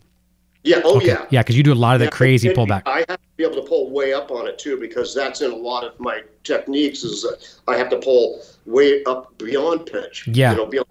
Yeah. 0.64 0.80
Oh 0.84 0.96
Okay. 0.96 1.08
yeah. 1.08 1.26
Yeah, 1.30 1.42
because 1.42 1.56
you 1.56 1.62
do 1.62 1.72
a 1.72 1.74
lot 1.74 1.94
of 1.94 2.00
the 2.00 2.06
Yeah, 2.06 2.10
crazy 2.10 2.48
pullback. 2.48 2.82
I 2.86 3.04
have 3.08 3.18
to 3.20 3.28
be 3.36 3.44
able 3.44 3.56
to 3.62 3.68
pull 3.68 3.90
way 3.90 4.12
up 4.12 4.30
on 4.30 4.46
it 4.46 4.58
too 4.58 4.78
because 4.78 5.14
that's 5.14 5.40
in 5.42 5.50
a 5.52 5.56
lot 5.56 5.84
of 5.84 5.98
my 6.00 6.22
techniques. 6.42 7.04
Is 7.04 7.22
that 7.22 7.46
I 7.68 7.76
have 7.76 7.90
to 7.90 7.98
pull 7.98 8.42
way 8.66 9.04
up 9.04 9.36
beyond 9.38 9.86
pitch. 9.86 10.26
Yeah. 10.26 10.52
You 10.52 10.56
know, 10.56 10.66
beyond 10.66 10.88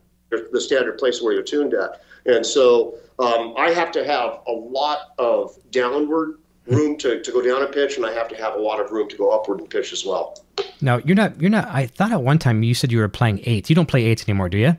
the 0.51 0.61
standard 0.61 0.97
place 0.97 1.21
where 1.21 1.34
you're 1.34 1.43
tuned 1.43 1.74
at, 1.74 2.01
and 2.26 2.45
so 2.45 2.95
um, 3.19 3.53
I 3.57 3.69
have 3.71 3.91
to 3.91 4.05
have 4.05 4.39
a 4.47 4.51
lot 4.51 5.11
of 5.19 5.55
downward 5.71 6.39
room 6.65 6.97
to, 6.97 7.21
to 7.21 7.32
go 7.32 7.41
down 7.41 7.61
a 7.61 7.67
pitch, 7.67 7.97
and 7.97 8.05
I 8.05 8.13
have 8.13 8.28
to 8.30 8.36
have 8.38 8.55
a 8.55 8.59
lot 8.59 8.80
of 8.80 8.91
room 8.91 9.07
to 9.09 9.17
go 9.17 9.30
upward 9.32 9.59
in 9.59 9.67
pitch 9.67 9.91
as 9.93 10.05
well. 10.05 10.39
Now 10.82 10.97
you're 11.05 11.15
not 11.15 11.39
you're 11.41 11.49
not. 11.51 11.67
I 11.67 11.88
thought 11.88 12.11
at 12.11 12.21
one 12.24 12.39
time 12.39 12.63
you 12.63 12.74
said 12.74 12.91
you 12.91 12.99
were 12.99 13.09
playing 13.09 13.41
eights. 13.43 13.69
You 13.69 13.76
don't 13.76 13.88
play 13.88 14.05
eights 14.05 14.24
anymore, 14.28 14.49
do 14.49 14.57
you? 14.57 14.78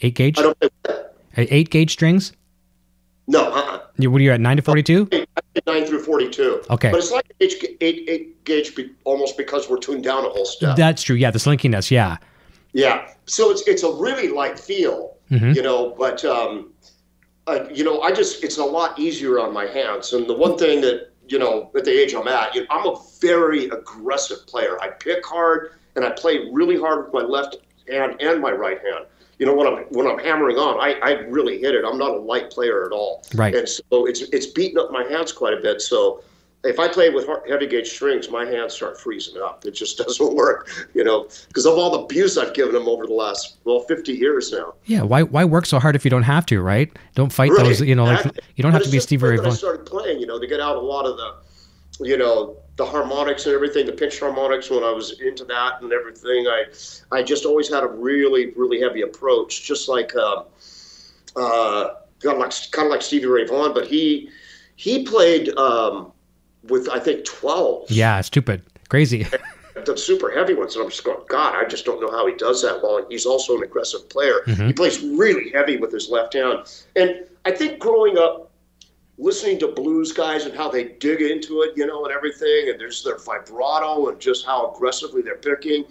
Eight 0.00 0.14
gauge, 0.14 0.38
I 0.38 0.42
don't. 0.42 0.58
Uh, 0.88 1.02
eight 1.36 1.70
gauge 1.70 1.92
strings. 1.92 2.32
No. 3.32 3.50
Uh-uh. 3.50 3.80
You- 3.98 4.10
What 4.10 4.20
are 4.20 4.24
you 4.24 4.32
at? 4.32 4.40
Nine 4.40 4.56
to 4.58 4.62
forty-two. 4.62 5.08
Nine 5.66 5.84
through 5.86 6.02
forty-two. 6.04 6.62
Okay. 6.70 6.90
But 6.90 6.98
it's 6.98 7.10
like 7.10 7.26
eight, 7.40 7.54
eight, 7.80 8.04
eight 8.08 8.44
gauge 8.44 8.74
be, 8.76 8.90
almost 9.04 9.36
because 9.36 9.68
we're 9.68 9.78
tuned 9.78 10.04
down 10.04 10.24
a 10.24 10.28
whole 10.28 10.44
step. 10.44 10.76
That's 10.76 11.02
true. 11.02 11.16
Yeah, 11.16 11.30
the 11.30 11.38
slinkiness. 11.38 11.90
Yeah. 11.90 12.18
Yeah. 12.72 13.08
So 13.26 13.50
it's 13.50 13.66
it's 13.66 13.82
a 13.82 13.92
really 13.92 14.28
light 14.28 14.58
feel, 14.58 15.16
Mhm. 15.30 15.54
you 15.56 15.62
know, 15.62 15.94
but 15.98 16.24
um, 16.24 16.72
uh, 17.46 17.64
you 17.72 17.84
know, 17.84 18.00
I 18.02 18.12
just 18.12 18.42
it's 18.44 18.58
a 18.58 18.64
lot 18.64 18.98
easier 18.98 19.38
on 19.40 19.52
my 19.52 19.66
hands. 19.66 20.12
And 20.12 20.26
the 20.28 20.34
one 20.34 20.56
thing 20.58 20.80
that 20.82 21.08
you 21.28 21.38
know, 21.38 21.70
at 21.76 21.84
the 21.84 21.90
age 22.02 22.14
I'm 22.14 22.28
at, 22.28 22.54
you 22.54 22.62
know, 22.62 22.66
I'm 22.70 22.86
a 22.86 22.96
very 23.20 23.66
aggressive 23.68 24.46
player. 24.46 24.78
I 24.82 24.88
pick 24.88 25.24
hard 25.24 25.72
and 25.96 26.04
I 26.04 26.10
play 26.10 26.48
really 26.52 26.78
hard 26.78 27.04
with 27.04 27.12
my 27.14 27.22
left 27.22 27.56
hand 27.88 28.16
and 28.20 28.40
my 28.40 28.50
right 28.50 28.78
hand. 28.78 29.06
You 29.42 29.46
know, 29.46 29.56
when 29.56 29.66
I'm 29.66 29.82
when 29.90 30.06
I'm 30.06 30.20
hammering 30.20 30.56
on, 30.56 30.78
I, 30.78 30.92
I 31.02 31.10
really 31.22 31.58
hit 31.58 31.74
it. 31.74 31.84
I'm 31.84 31.98
not 31.98 32.12
a 32.12 32.20
light 32.20 32.52
player 32.52 32.86
at 32.86 32.92
all. 32.92 33.24
Right. 33.34 33.52
And 33.52 33.68
so 33.68 34.06
it's 34.06 34.20
it's 34.20 34.46
beating 34.46 34.78
up 34.78 34.92
my 34.92 35.02
hands 35.02 35.32
quite 35.32 35.52
a 35.52 35.56
bit. 35.56 35.82
So 35.82 36.22
if 36.62 36.78
I 36.78 36.86
play 36.86 37.10
with 37.10 37.26
heavy 37.48 37.66
gauge 37.66 37.90
strings, 37.90 38.30
my 38.30 38.44
hands 38.44 38.74
start 38.74 39.00
freezing 39.00 39.42
up. 39.42 39.64
It 39.64 39.72
just 39.72 39.98
doesn't 40.06 40.32
work, 40.36 40.70
you 40.94 41.02
know, 41.02 41.26
because 41.48 41.66
of 41.66 41.76
all 41.76 41.90
the 41.90 42.04
abuse 42.04 42.38
I've 42.38 42.54
given 42.54 42.72
them 42.72 42.86
over 42.86 43.04
the 43.04 43.14
last 43.14 43.56
well 43.64 43.80
50 43.80 44.12
years 44.12 44.52
now. 44.52 44.74
Yeah. 44.84 45.02
Why 45.02 45.24
why 45.24 45.44
work 45.44 45.66
so 45.66 45.80
hard 45.80 45.96
if 45.96 46.04
you 46.04 46.10
don't 46.12 46.22
have 46.22 46.46
to? 46.46 46.62
Right. 46.62 46.96
Don't 47.16 47.32
fight 47.32 47.50
Right, 47.50 47.64
those. 47.64 47.80
You 47.80 47.96
know, 47.96 48.04
like 48.04 48.18
exactly. 48.18 48.44
you 48.54 48.62
don't 48.62 48.70
have 48.70 48.84
to 48.84 48.90
be 48.90 49.00
Steve 49.00 49.24
Ray 49.24 49.40
I 49.40 49.50
started 49.50 49.86
playing, 49.86 50.20
you 50.20 50.26
know, 50.28 50.38
to 50.38 50.46
get 50.46 50.60
out 50.60 50.76
a 50.76 50.80
lot 50.80 51.04
of 51.04 51.16
the, 51.16 52.06
you 52.06 52.16
know, 52.16 52.58
the 52.76 52.86
harmonics 52.86 53.46
and 53.46 53.54
everything, 53.54 53.86
the 53.86 53.92
pinch 53.92 54.18
harmonics. 54.18 54.70
When 54.70 54.82
I 54.82 54.90
was 54.90 55.20
into 55.20 55.44
that 55.44 55.82
and 55.82 55.92
everything, 55.92 56.46
I, 56.46 56.64
I 57.10 57.22
just 57.22 57.44
always 57.44 57.68
had 57.68 57.84
a 57.84 57.88
really, 57.88 58.52
really 58.56 58.80
heavy 58.80 59.02
approach, 59.02 59.64
just 59.64 59.88
like, 59.88 60.14
um, 60.16 60.44
uh, 61.36 61.94
kind 62.20 62.36
of 62.36 62.38
like 62.38 62.52
kind 62.70 62.86
of 62.86 62.92
like 62.92 63.02
Stevie 63.02 63.26
Ray 63.26 63.46
Vaughan, 63.46 63.74
but 63.74 63.86
he, 63.86 64.30
he 64.76 65.04
played 65.04 65.54
um, 65.56 66.12
with 66.64 66.88
I 66.88 66.98
think 66.98 67.24
12. 67.24 67.90
Yeah. 67.90 68.20
Stupid. 68.20 68.62
Crazy. 68.88 69.26
the 69.84 69.96
super 69.96 70.30
heavy 70.30 70.54
ones, 70.54 70.74
and 70.74 70.84
I'm 70.84 70.90
just 70.90 71.04
going, 71.04 71.20
God, 71.28 71.54
I 71.56 71.66
just 71.66 71.84
don't 71.84 72.00
know 72.00 72.10
how 72.10 72.26
he 72.26 72.34
does 72.34 72.62
that 72.62 72.82
well. 72.82 72.98
And 72.98 73.06
he's 73.10 73.26
also 73.26 73.56
an 73.56 73.62
aggressive 73.62 74.08
player. 74.08 74.40
Mm-hmm. 74.46 74.66
He 74.66 74.72
plays 74.72 75.00
really 75.00 75.50
heavy 75.50 75.76
with 75.76 75.92
his 75.92 76.08
left 76.08 76.34
hand. 76.34 76.84
And 76.96 77.24
I 77.44 77.50
think 77.50 77.78
growing 77.78 78.18
up, 78.18 78.51
listening 79.22 79.58
to 79.60 79.68
blues 79.68 80.12
guys 80.12 80.46
and 80.46 80.54
how 80.54 80.68
they 80.68 80.84
dig 80.84 81.22
into 81.22 81.62
it, 81.62 81.72
you 81.76 81.86
know, 81.86 82.04
and 82.04 82.12
everything, 82.12 82.68
and 82.68 82.80
there's 82.80 83.02
their 83.04 83.18
vibrato 83.18 84.08
and 84.08 84.20
just 84.20 84.44
how 84.44 84.72
aggressively 84.72 85.22
they're 85.22 85.36
picking. 85.36 85.84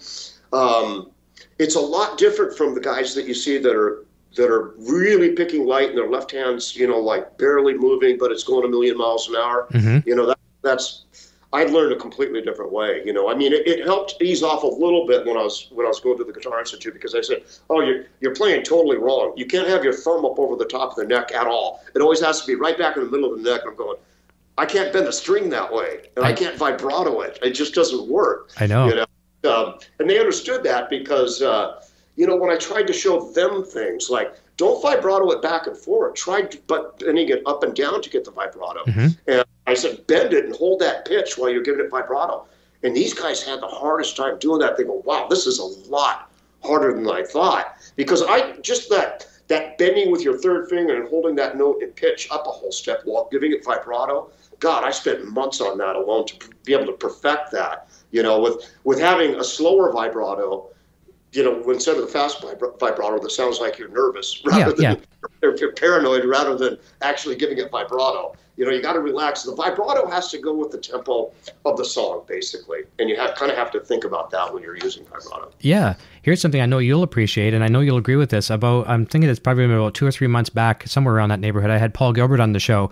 Um, 0.54 1.12
it's 1.58 1.76
a 1.76 1.80
lot 1.80 2.18
different 2.18 2.58
from 2.58 2.76
the 2.76 2.82
guys 2.82 3.16
that 3.16 3.26
you 3.26 3.34
see 3.34 3.58
that 3.58 3.76
are 3.76 4.06
that 4.36 4.50
are 4.50 4.74
really 4.78 5.34
picking 5.34 5.66
light 5.66 5.90
and 5.90 5.98
their 5.98 6.10
left 6.10 6.32
hands, 6.32 6.76
you 6.76 6.88
know, 6.88 7.00
like 7.00 7.38
barely 7.38 7.74
moving, 7.74 8.18
but 8.18 8.32
it's 8.32 8.46
going 8.46 8.66
a 8.66 8.68
million 8.68 8.98
miles 8.98 9.28
an 9.28 9.36
hour. 9.36 9.68
Mhm. 9.72 10.06
You 10.06 10.16
know, 10.16 10.26
that 10.26 10.40
that's 10.62 11.06
I 11.54 11.66
learned 11.66 11.92
a 11.92 11.98
completely 11.98 12.42
different 12.42 12.72
way. 12.72 13.02
You 13.06 13.12
know, 13.12 13.30
I 13.30 13.36
mean, 13.36 13.52
it, 13.52 13.68
it 13.68 13.86
helped 13.86 14.22
ease 14.22 14.42
off 14.42 14.64
a 14.64 14.68
little 14.68 15.06
bit 15.06 15.26
when 15.26 15.36
I 15.36 15.42
was 15.44 15.68
when 15.72 15.86
I 15.86 15.90
was 15.90 16.00
going 16.00 16.18
to 16.18 16.24
the 16.24 16.32
Guitar 16.32 16.60
Institute 16.60 16.94
because 16.94 17.14
I 17.14 17.22
said, 17.22 17.44
"Oh, 17.70 17.82
you're 17.82 18.06
you're 18.22 18.34
playing 18.34 18.64
totally 18.64 18.98
wrong. 18.98 19.34
You 19.36 19.46
can't 19.46 19.68
have 19.68 19.84
your 19.84 19.94
thumb 19.94 20.24
up 20.26 20.40
over 20.40 20.56
the 20.56 20.66
top 20.66 20.92
of 20.92 20.96
the 20.96 21.06
neck 21.06 21.34
at 21.34 21.48
all. 21.48 21.84
It 21.94 22.02
always 22.02 22.22
has 22.22 22.42
to 22.42 22.48
be 22.48 22.56
right 22.56 22.78
back 22.78 22.96
in 22.96 23.04
the 23.04 23.10
middle 23.10 23.34
of 23.34 23.44
the 23.44 23.50
neck." 23.52 23.62
I'm 23.68 23.76
going, 23.76 23.98
I 24.58 24.66
can't 24.66 24.94
bend 24.94 25.08
the 25.08 25.12
string 25.14 25.50
that 25.50 25.72
way, 25.74 26.10
and 26.16 26.26
I, 26.26 26.30
I- 26.30 26.34
can't 26.34 26.56
vibrato 26.58 27.20
it. 27.22 27.38
It 27.42 27.52
just 27.52 27.74
doesn't 27.74 28.08
work. 28.08 28.52
I 28.58 28.66
know. 28.68 28.88
You 28.88 28.96
know, 28.96 29.54
um, 29.54 29.80
and 30.00 30.10
they 30.10 30.20
understood 30.20 30.64
that 30.64 30.90
because 30.90 31.42
uh, 31.42 31.84
you 32.16 32.28
know 32.28 32.38
when 32.38 32.50
I 32.50 32.56
tried 32.56 32.88
to 32.88 32.94
show 32.94 33.30
them 33.32 33.64
things 33.66 34.10
like 34.10 34.36
don't 34.62 34.80
vibrato 34.80 35.32
it 35.32 35.42
back 35.42 35.66
and 35.66 35.76
forth, 35.76 36.14
try 36.14 36.48
but 36.68 37.00
bending 37.00 37.30
it 37.30 37.42
up 37.48 37.64
and 37.64 37.76
down 37.76 38.00
to 38.00 38.10
get 38.12 38.24
the 38.24 38.30
vibrato. 38.30 38.84
Mhm. 38.86 39.18
And 39.26 39.44
I 39.66 39.74
said 39.74 40.06
bend 40.06 40.34
it 40.34 40.46
and 40.46 40.56
hold 40.56 40.80
that 40.82 41.04
pitch 41.06 41.36
while 41.36 41.50
you're 41.50 41.64
giving 41.64 41.84
it 41.84 41.90
vibrato. 41.90 42.46
And 42.84 42.96
these 42.96 43.12
guys 43.12 43.42
had 43.42 43.60
the 43.60 43.68
hardest 43.68 44.16
time 44.16 44.38
doing 44.38 44.60
that. 44.60 44.78
They 44.78 44.84
go, 44.84 45.02
wow, 45.04 45.26
this 45.28 45.48
is 45.48 45.58
a 45.58 45.66
lot 45.90 46.30
harder 46.64 46.94
than 46.94 47.10
I 47.10 47.24
thought 47.24 47.74
because 47.96 48.22
I 48.22 48.52
just 48.62 48.88
that 48.92 49.26
that 49.48 49.80
bending 49.80 50.12
with 50.12 50.22
your 50.22 50.38
third 50.38 50.70
finger 50.70 50.96
and 50.96 51.10
holding 51.10 51.36
that 51.36 51.58
note 51.58 51.82
and 51.82 51.94
pitch 51.96 52.28
up 52.30 52.46
a 52.46 52.52
whole 52.52 52.72
step 52.72 53.02
while 53.06 53.28
giving 53.32 53.52
it 53.52 53.66
vibrato. 53.66 54.30
God, 54.60 54.84
I 54.84 54.92
spent 54.92 55.26
months 55.26 55.60
on 55.60 55.80
that 55.80 55.96
alone 55.96 56.28
to 56.28 56.36
be 56.64 56.74
able 56.74 56.86
to 56.86 56.94
perfect 56.94 57.52
that. 57.52 57.88
You 58.12 58.22
know, 58.22 58.40
with 58.40 58.64
with 58.84 59.00
having 59.00 59.34
a 59.36 59.44
slower 59.44 59.92
vibrato, 59.92 60.70
you 61.34 61.44
know, 61.44 61.70
instead 61.70 61.96
of 61.96 62.02
the 62.02 62.08
fast 62.08 62.42
vibrato 62.42 63.20
that 63.20 63.32
sounds 63.32 63.60
like 63.60 63.78
you're 63.78 63.90
nervous 63.90 64.42
rather 64.46 64.82
yeah, 64.82 64.94
than 64.94 65.04
yeah. 65.44 65.52
you're 65.60 65.72
paranoid 65.74 66.26
rather 66.26 66.58
than 66.58 66.78
actually 67.02 67.36
giving 67.36 67.58
it 67.58 67.72
vibrato. 67.72 68.36
You 68.58 68.66
know, 68.66 68.72
you 68.72 68.82
got 68.82 68.94
to 68.94 69.00
relax. 69.00 69.44
The 69.44 69.56
vibrato 69.56 70.10
has 70.10 70.30
to 70.32 70.38
go 70.38 70.54
with 70.54 70.72
the 70.72 70.78
tempo 70.78 71.32
of 71.66 71.78
the 71.78 71.86
song, 71.86 72.24
basically, 72.28 72.82
and 73.00 73.10
you 73.10 73.16
have 73.16 73.34
kind 73.36 73.50
of 73.50 73.58
have 73.58 73.72
to 73.72 73.80
think 73.80 74.04
about 74.04 74.30
that 74.32 74.54
when 74.54 74.62
you're 74.62 74.78
using 74.78 75.06
vibrato. 75.06 75.52
Yeah, 75.62 75.96
here's 76.22 76.42
something 76.42 76.62
I 76.62 76.66
know 76.66 76.80
you'll 76.80 77.02
appreciate, 77.02 77.54
and 77.54 77.64
I 77.64 77.70
know 77.70 77.80
you'll 77.80 77.98
agree 77.98 78.18
with 78.18 78.30
this. 78.30 78.50
About 78.50 78.88
I'm 78.90 79.06
thinking 79.06 79.30
it's 79.30 79.40
probably 79.40 79.66
about 79.66 79.94
two 79.94 80.06
or 80.06 80.12
three 80.12 80.28
months 80.28 80.50
back, 80.50 80.86
somewhere 80.86 81.16
around 81.16 81.30
that 81.30 81.40
neighborhood. 81.40 81.72
I 81.72 81.78
had 81.78 81.94
Paul 81.94 82.12
Gilbert 82.12 82.42
on 82.42 82.52
the 82.52 82.60
show, 82.60 82.92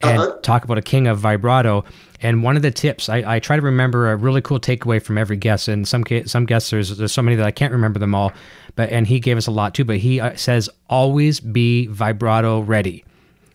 and 0.00 0.20
uh-huh. 0.20 0.38
talk 0.42 0.64
about 0.64 0.78
a 0.78 0.82
king 0.82 1.06
of 1.06 1.18
vibrato. 1.18 1.84
And 2.20 2.42
one 2.42 2.56
of 2.56 2.62
the 2.62 2.70
tips, 2.70 3.08
I, 3.08 3.36
I, 3.36 3.38
try 3.38 3.56
to 3.56 3.62
remember 3.62 4.10
a 4.10 4.16
really 4.16 4.40
cool 4.40 4.58
takeaway 4.58 5.02
from 5.02 5.18
every 5.18 5.36
guest. 5.36 5.68
And 5.68 5.86
some 5.86 6.04
some 6.26 6.46
guests, 6.46 6.70
there's, 6.70 6.96
there's 6.96 7.12
so 7.12 7.22
many 7.22 7.36
that 7.36 7.46
I 7.46 7.50
can't 7.50 7.72
remember 7.72 7.98
them 7.98 8.14
all. 8.14 8.32
But 8.74 8.90
and 8.90 9.06
he 9.06 9.20
gave 9.20 9.36
us 9.36 9.46
a 9.46 9.50
lot 9.50 9.74
too. 9.74 9.84
But 9.84 9.98
he 9.98 10.20
uh, 10.20 10.36
says 10.36 10.68
always 10.88 11.40
be 11.40 11.86
vibrato 11.86 12.60
ready. 12.60 13.04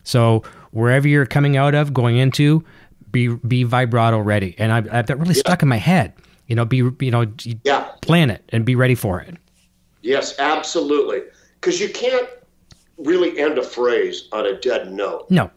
So 0.02 0.42
wherever 0.70 1.08
you're 1.08 1.26
coming 1.26 1.56
out 1.56 1.74
of, 1.74 1.94
going 1.94 2.16
into, 2.16 2.64
be 3.10 3.28
be 3.28 3.64
vibrato 3.64 4.18
ready. 4.18 4.54
And 4.58 4.72
I, 4.72 4.98
I 4.98 5.02
that 5.02 5.18
really 5.18 5.34
yeah. 5.34 5.40
stuck 5.40 5.62
in 5.62 5.68
my 5.68 5.76
head. 5.76 6.12
You 6.46 6.56
know, 6.56 6.66
be 6.66 6.76
you 7.00 7.10
know, 7.10 7.26
yeah. 7.64 7.90
plan 8.02 8.30
it 8.30 8.44
and 8.50 8.66
be 8.66 8.74
ready 8.74 8.94
for 8.94 9.20
it. 9.20 9.36
Yes, 10.02 10.38
absolutely. 10.38 11.22
Because 11.60 11.80
you 11.80 11.88
can't 11.88 12.28
really 12.98 13.38
end 13.38 13.56
a 13.56 13.62
phrase 13.62 14.28
on 14.32 14.46
a 14.46 14.60
dead 14.60 14.92
note. 14.92 15.30
No. 15.30 15.50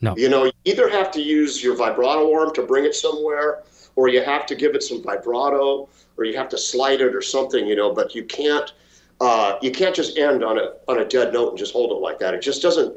No. 0.00 0.16
You 0.16 0.28
know, 0.28 0.44
you 0.44 0.52
either 0.64 0.88
have 0.88 1.10
to 1.12 1.20
use 1.20 1.62
your 1.62 1.76
vibrato 1.76 2.32
arm 2.32 2.54
to 2.54 2.62
bring 2.62 2.84
it 2.84 2.94
somewhere, 2.94 3.62
or 3.96 4.08
you 4.08 4.22
have 4.22 4.46
to 4.46 4.54
give 4.54 4.74
it 4.74 4.82
some 4.82 5.02
vibrato, 5.02 5.88
or 6.16 6.24
you 6.24 6.36
have 6.36 6.48
to 6.50 6.58
slide 6.58 7.00
it 7.00 7.14
or 7.14 7.22
something. 7.22 7.66
You 7.66 7.76
know, 7.76 7.92
but 7.92 8.14
you 8.14 8.24
can't. 8.24 8.72
Uh, 9.20 9.58
you 9.60 9.72
can't 9.72 9.96
just 9.96 10.16
end 10.16 10.44
on 10.44 10.58
a 10.58 10.74
on 10.86 11.00
a 11.00 11.04
dead 11.04 11.32
note 11.32 11.48
and 11.48 11.58
just 11.58 11.72
hold 11.72 11.90
it 11.90 11.96
like 11.96 12.18
that. 12.20 12.34
It 12.34 12.42
just 12.42 12.62
doesn't. 12.62 12.96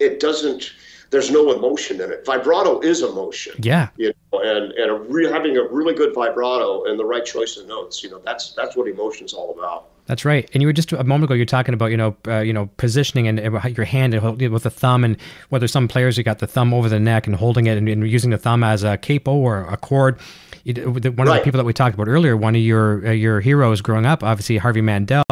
It 0.00 0.18
doesn't. 0.18 0.72
There's 1.10 1.30
no 1.30 1.52
emotion 1.52 2.00
in 2.00 2.10
it. 2.10 2.26
Vibrato 2.26 2.80
is 2.80 3.02
emotion. 3.02 3.54
Yeah. 3.60 3.88
You 3.96 4.12
know, 4.32 4.40
and 4.40 4.72
and 4.72 4.90
a 4.90 4.94
re- 4.94 5.30
having 5.30 5.56
a 5.56 5.62
really 5.62 5.94
good 5.94 6.12
vibrato 6.12 6.84
and 6.84 6.98
the 6.98 7.04
right 7.04 7.24
choice 7.24 7.56
of 7.56 7.68
notes. 7.68 8.02
You 8.02 8.10
know, 8.10 8.20
that's 8.24 8.52
that's 8.54 8.74
what 8.74 8.88
emotion's 8.88 9.32
all 9.32 9.56
about. 9.56 9.90
That's 10.06 10.24
right. 10.24 10.48
And 10.52 10.62
you 10.62 10.68
were 10.68 10.72
just 10.72 10.92
a 10.92 11.02
moment 11.02 11.24
ago. 11.24 11.34
You're 11.34 11.46
talking 11.46 11.72
about 11.72 11.86
you 11.86 11.96
know 11.96 12.16
uh, 12.28 12.40
you 12.40 12.52
know 12.52 12.68
positioning 12.76 13.26
and 13.26 13.40
uh, 13.40 13.68
your 13.68 13.86
hand 13.86 14.12
with 14.14 14.62
the 14.62 14.70
thumb 14.70 15.02
and 15.02 15.16
whether 15.48 15.66
some 15.66 15.88
players 15.88 16.18
you 16.18 16.24
got 16.24 16.40
the 16.40 16.46
thumb 16.46 16.74
over 16.74 16.88
the 16.88 17.00
neck 17.00 17.26
and 17.26 17.36
holding 17.36 17.66
it 17.66 17.78
and, 17.78 17.88
and 17.88 18.08
using 18.08 18.30
the 18.30 18.38
thumb 18.38 18.62
as 18.62 18.82
a 18.82 18.98
capo 18.98 19.34
or 19.34 19.62
a 19.62 19.76
cord. 19.76 20.18
One 20.66 20.76
right. 20.76 20.88
of 20.88 21.14
the 21.14 21.40
people 21.44 21.58
that 21.58 21.64
we 21.64 21.74
talked 21.74 21.94
about 21.94 22.08
earlier, 22.08 22.36
one 22.36 22.54
of 22.54 22.60
your 22.60 23.06
uh, 23.06 23.10
your 23.12 23.40
heroes 23.40 23.80
growing 23.80 24.06
up, 24.06 24.22
obviously 24.22 24.58
Harvey 24.58 24.82
Mandel. 24.82 25.24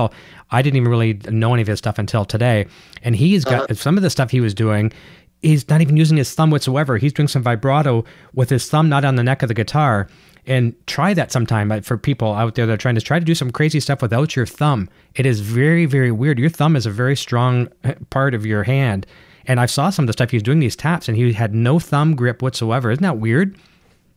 I 0.50 0.62
didn't 0.62 0.76
even 0.76 0.90
really 0.90 1.14
know 1.28 1.52
any 1.52 1.62
of 1.62 1.68
his 1.68 1.78
stuff 1.78 1.98
until 1.98 2.24
today, 2.24 2.66
and 3.02 3.14
he's 3.14 3.44
got 3.44 3.64
uh-huh. 3.64 3.74
some 3.74 3.96
of 3.96 4.02
the 4.02 4.10
stuff 4.10 4.30
he 4.30 4.40
was 4.40 4.54
doing. 4.54 4.92
He's 5.42 5.68
not 5.68 5.80
even 5.80 5.96
using 5.96 6.16
his 6.16 6.32
thumb 6.34 6.50
whatsoever. 6.50 6.98
He's 6.98 7.12
doing 7.12 7.28
some 7.28 7.42
vibrato 7.42 8.04
with 8.32 8.48
his 8.48 8.68
thumb 8.70 8.88
not 8.88 9.04
on 9.04 9.16
the 9.16 9.24
neck 9.24 9.42
of 9.42 9.48
the 9.48 9.54
guitar 9.54 10.08
and 10.46 10.74
try 10.86 11.14
that 11.14 11.30
sometime 11.30 11.82
for 11.82 11.96
people 11.96 12.32
out 12.34 12.54
there 12.54 12.66
that 12.66 12.72
are 12.72 12.76
trying 12.76 12.96
to 12.96 13.00
try 13.00 13.18
to 13.18 13.24
do 13.24 13.34
some 13.34 13.50
crazy 13.50 13.80
stuff 13.80 14.02
without 14.02 14.34
your 14.34 14.46
thumb. 14.46 14.88
It 15.14 15.26
is 15.26 15.40
very, 15.40 15.86
very 15.86 16.10
weird. 16.10 16.38
Your 16.38 16.50
thumb 16.50 16.74
is 16.74 16.86
a 16.86 16.90
very 16.90 17.16
strong 17.16 17.68
uh, 17.84 17.94
part 18.10 18.34
of 18.34 18.44
your 18.44 18.64
hand. 18.64 19.06
And 19.46 19.60
I 19.60 19.66
saw 19.66 19.90
some 19.90 20.04
of 20.04 20.06
the 20.08 20.12
stuff 20.12 20.30
he 20.30 20.36
was 20.36 20.42
doing 20.42 20.60
these 20.60 20.76
taps 20.76 21.08
and 21.08 21.16
he 21.16 21.32
had 21.32 21.54
no 21.54 21.78
thumb 21.78 22.14
grip 22.16 22.42
whatsoever. 22.42 22.90
Isn't 22.90 23.02
that 23.02 23.18
weird? 23.18 23.56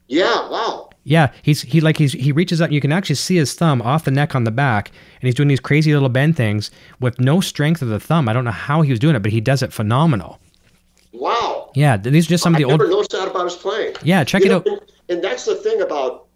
Yeah, 0.07 0.49
wow. 0.49 0.89
Yeah, 1.03 1.31
he's 1.43 1.61
he 1.61 1.81
like 1.81 1.97
he's 1.97 2.13
he 2.13 2.31
reaches 2.31 2.61
out 2.61 2.65
and 2.65 2.73
you 2.73 2.81
can 2.81 2.91
actually 2.91 3.15
see 3.15 3.35
his 3.35 3.53
thumb 3.53 3.79
off 3.83 4.05
the 4.05 4.11
neck 4.11 4.35
on 4.35 4.43
the 4.43 4.51
back 4.51 4.89
and 4.89 5.27
he's 5.27 5.35
doing 5.35 5.49
these 5.49 5.59
crazy 5.59 5.93
little 5.93 6.09
bend 6.09 6.35
things 6.35 6.71
with 6.99 7.19
no 7.19 7.41
strength 7.41 7.83
of 7.83 7.89
the 7.89 7.99
thumb. 7.99 8.27
I 8.27 8.33
don't 8.33 8.45
know 8.45 8.51
how 8.51 8.81
he 8.81 8.89
was 8.91 8.99
doing 8.99 9.15
it, 9.15 9.21
but 9.21 9.31
he 9.31 9.39
does 9.41 9.61
it 9.61 9.71
phenomenal. 9.71 10.39
Wow. 11.13 11.71
Yeah, 11.75 11.97
these 11.97 12.25
are 12.25 12.29
just 12.29 12.43
some 12.43 12.55
of 12.55 12.57
the 12.57 12.65
I 12.65 12.71
old. 12.71 12.79
never 12.79 12.89
noticed 12.89 13.11
that 13.11 13.27
about 13.27 13.45
his 13.45 13.55
playing. 13.55 13.95
Yeah, 14.01 14.23
check 14.23 14.43
you 14.43 14.51
it 14.51 14.65
know, 14.65 14.73
out 14.73 14.91
and 15.09 15.23
that's 15.23 15.45
the 15.45 15.55
thing 15.55 15.81
about 15.81 16.27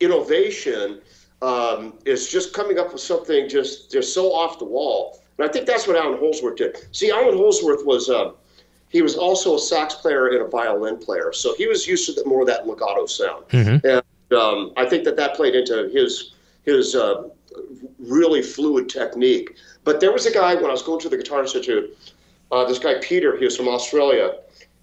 innovation 0.00 1.00
um, 1.42 1.94
is 2.04 2.28
just 2.28 2.52
coming 2.52 2.78
up 2.78 2.92
with 2.92 3.02
something 3.02 3.48
just 3.48 3.90
just 3.90 4.12
so 4.12 4.32
off 4.32 4.58
the 4.58 4.64
wall. 4.64 5.22
And 5.38 5.48
I 5.48 5.52
think 5.52 5.66
that's 5.66 5.86
what 5.86 5.96
Allan 5.96 6.18
Holdsworth 6.18 6.56
did. 6.56 6.76
See, 6.92 7.10
Allan 7.10 7.36
Holdsworth 7.36 7.86
was 7.86 8.10
uh, 8.10 8.32
he 8.88 9.02
was 9.02 9.16
also 9.16 9.54
a 9.54 9.58
sax 9.58 9.94
player 9.94 10.28
and 10.28 10.42
a 10.42 10.48
violin 10.48 10.98
player, 10.98 11.32
so 11.32 11.54
he 11.54 11.66
was 11.66 11.86
used 11.86 12.06
to 12.06 12.12
the, 12.12 12.28
more 12.28 12.40
of 12.40 12.46
that 12.48 12.66
legato 12.66 13.06
sound. 13.06 13.46
Mm-hmm. 13.48 13.86
And 13.86 14.38
um, 14.38 14.72
I 14.76 14.86
think 14.86 15.04
that 15.04 15.16
that 15.16 15.34
played 15.34 15.54
into 15.54 15.88
his 15.92 16.34
his 16.64 16.94
uh, 16.94 17.28
really 17.98 18.42
fluid 18.42 18.88
technique. 18.88 19.56
But 19.84 20.00
there 20.00 20.12
was 20.12 20.26
a 20.26 20.32
guy 20.32 20.54
when 20.54 20.66
I 20.66 20.72
was 20.72 20.82
going 20.82 21.00
to 21.00 21.08
the 21.08 21.16
Guitar 21.16 21.40
Institute. 21.40 21.96
Uh, 22.50 22.64
this 22.64 22.78
guy 22.78 22.94
Peter, 23.00 23.36
he 23.36 23.44
was 23.44 23.56
from 23.56 23.68
Australia, 23.68 24.36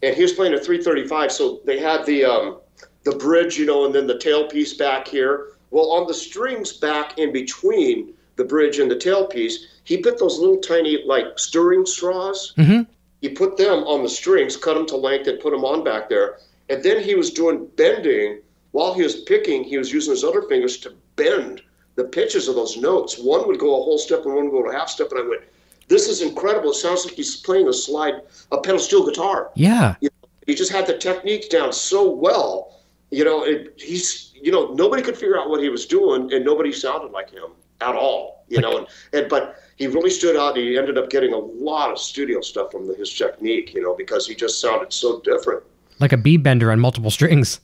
and 0.04 0.16
he 0.16 0.22
was 0.22 0.34
playing 0.34 0.54
a 0.54 0.58
335. 0.58 1.32
So 1.32 1.60
they 1.66 1.80
had 1.80 2.06
the 2.06 2.24
um, 2.24 2.60
the 3.06 3.16
bridge, 3.16 3.58
you 3.58 3.66
know, 3.66 3.86
and 3.86 3.95
then 3.95 4.08
the 4.08 4.16
tailpiece 4.16 4.78
back 4.78 5.08
here. 5.08 5.47
Well, 5.72 5.91
on 5.91 6.08
the 6.08 6.14
strings 6.14 6.74
back 6.74 7.18
in 7.18 7.32
between 7.32 8.14
the 8.36 8.43
bridge 8.43 8.80
and 8.80 8.91
the 8.91 8.95
tailpiece, 8.95 9.53
he 9.84 9.97
put 9.97 10.20
those 10.20 10.39
little 10.39 10.58
tiny 10.58 11.03
like 11.06 11.39
stirring 11.39 11.86
straws. 11.86 12.53
Mm-hmm. 12.58 12.91
He 13.22 13.30
put 13.30 13.58
them 13.58 13.84
on 13.84 14.03
the 14.03 14.10
strings, 14.10 14.58
cut 14.58 14.74
them 14.74 14.86
to 14.88 14.97
length, 14.97 15.28
and 15.28 15.39
put 15.39 15.51
them 15.51 15.64
on 15.64 15.84
back 15.84 16.10
there. 16.10 16.39
And 16.70 16.84
then 16.84 17.01
he 17.01 17.16
was 17.16 17.32
doing 17.32 17.68
bending 17.76 18.41
while 18.72 18.93
he 18.93 19.03
was 19.03 19.22
picking. 19.22 19.64
He 19.64 19.78
was 19.78 19.93
using 19.93 20.12
his 20.12 20.24
other 20.24 20.41
fingers 20.43 20.78
to 20.80 20.93
bend 21.16 21.62
the 21.95 22.06
pitches 22.06 22.47
of 22.47 22.56
those 22.56 22.76
notes. 22.76 23.18
One 23.18 23.47
would 23.47 23.60
go 23.60 23.80
a 23.80 23.84
whole 23.84 23.97
step, 23.97 24.26
and 24.26 24.34
one 24.34 24.45
would 24.51 24.64
go 24.64 24.70
a 24.70 24.74
half 24.74 24.89
step. 24.89 25.12
And 25.12 25.20
I 25.20 25.28
went, 25.28 25.41
"This 25.88 26.10
is 26.10 26.22
incredible! 26.22 26.72
It 26.72 26.76
sounds 26.76 27.06
like 27.06 27.14
he's 27.14 27.38
playing 27.38 27.68
a 27.68 27.74
slide, 27.74 28.22
a 28.51 28.58
pedal 28.60 28.80
steel 28.80 29.06
guitar." 29.06 29.51
Yeah. 29.56 29.95
You 30.01 30.10
know, 30.10 30.30
he 30.47 30.56
just 30.56 30.72
had 30.72 30.88
the 30.88 30.97
technique 30.97 31.49
down 31.49 31.72
so 31.72 32.10
well 32.10 32.74
you 33.16 33.24
know, 33.24 33.43
it, 33.43 33.74
he's, 33.78 34.34
you 34.34 34.51
know, 34.51 34.74
nobody 34.74 35.01
could 35.01 35.16
figure 35.18 35.39
out 35.39 35.49
what 35.49 35.61
he 35.61 35.70
was 35.70 35.86
doing, 35.86 36.34
and 36.34 36.43
nobody 36.43 36.72
sounded 36.72 37.11
like 37.11 37.32
him 37.32 37.51
at 37.82 37.95
all. 37.95 38.43
You 38.47 38.61
know, 38.61 38.78
and, 38.78 38.88
and 39.13 39.30
but 39.30 39.55
he 39.78 39.88
really 39.88 40.11
stood 40.11 40.36
out. 40.36 40.55
He 40.55 40.78
ended 40.78 40.97
up 40.97 41.09
getting 41.09 41.34
a 41.34 41.38
lot 41.38 41.91
of 41.91 41.97
studio 41.97 42.41
stuff 42.41 42.72
from 42.72 42.88
the, 42.88 42.93
his 42.93 43.11
technique, 43.11 43.74
you 43.74 43.82
know, 43.82 43.95
because 43.95 44.28
he 44.28 44.36
just 44.36 44.61
sounded 44.61 44.93
so 44.93 45.20
different. 45.22 45.63
Like 45.99 46.11
a 46.11 46.18
B 46.18 46.38
bender 46.38 46.72
on 46.72 46.80
multiple 46.80 47.09
strings. 47.09 47.59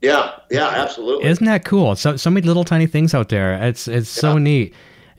Yeah, 0.00 0.40
yeah, 0.50 0.68
absolutely. 0.68 1.28
Isn't 1.28 1.46
that 1.46 1.64
cool? 1.64 1.94
So 1.94 2.16
so 2.16 2.30
many 2.30 2.46
little 2.46 2.64
tiny 2.64 2.86
things 2.86 3.14
out 3.14 3.28
there. 3.28 3.62
It's 3.62 3.86
it's 3.86 4.16
yeah. 4.16 4.20
so 4.20 4.38
neat 4.38 4.74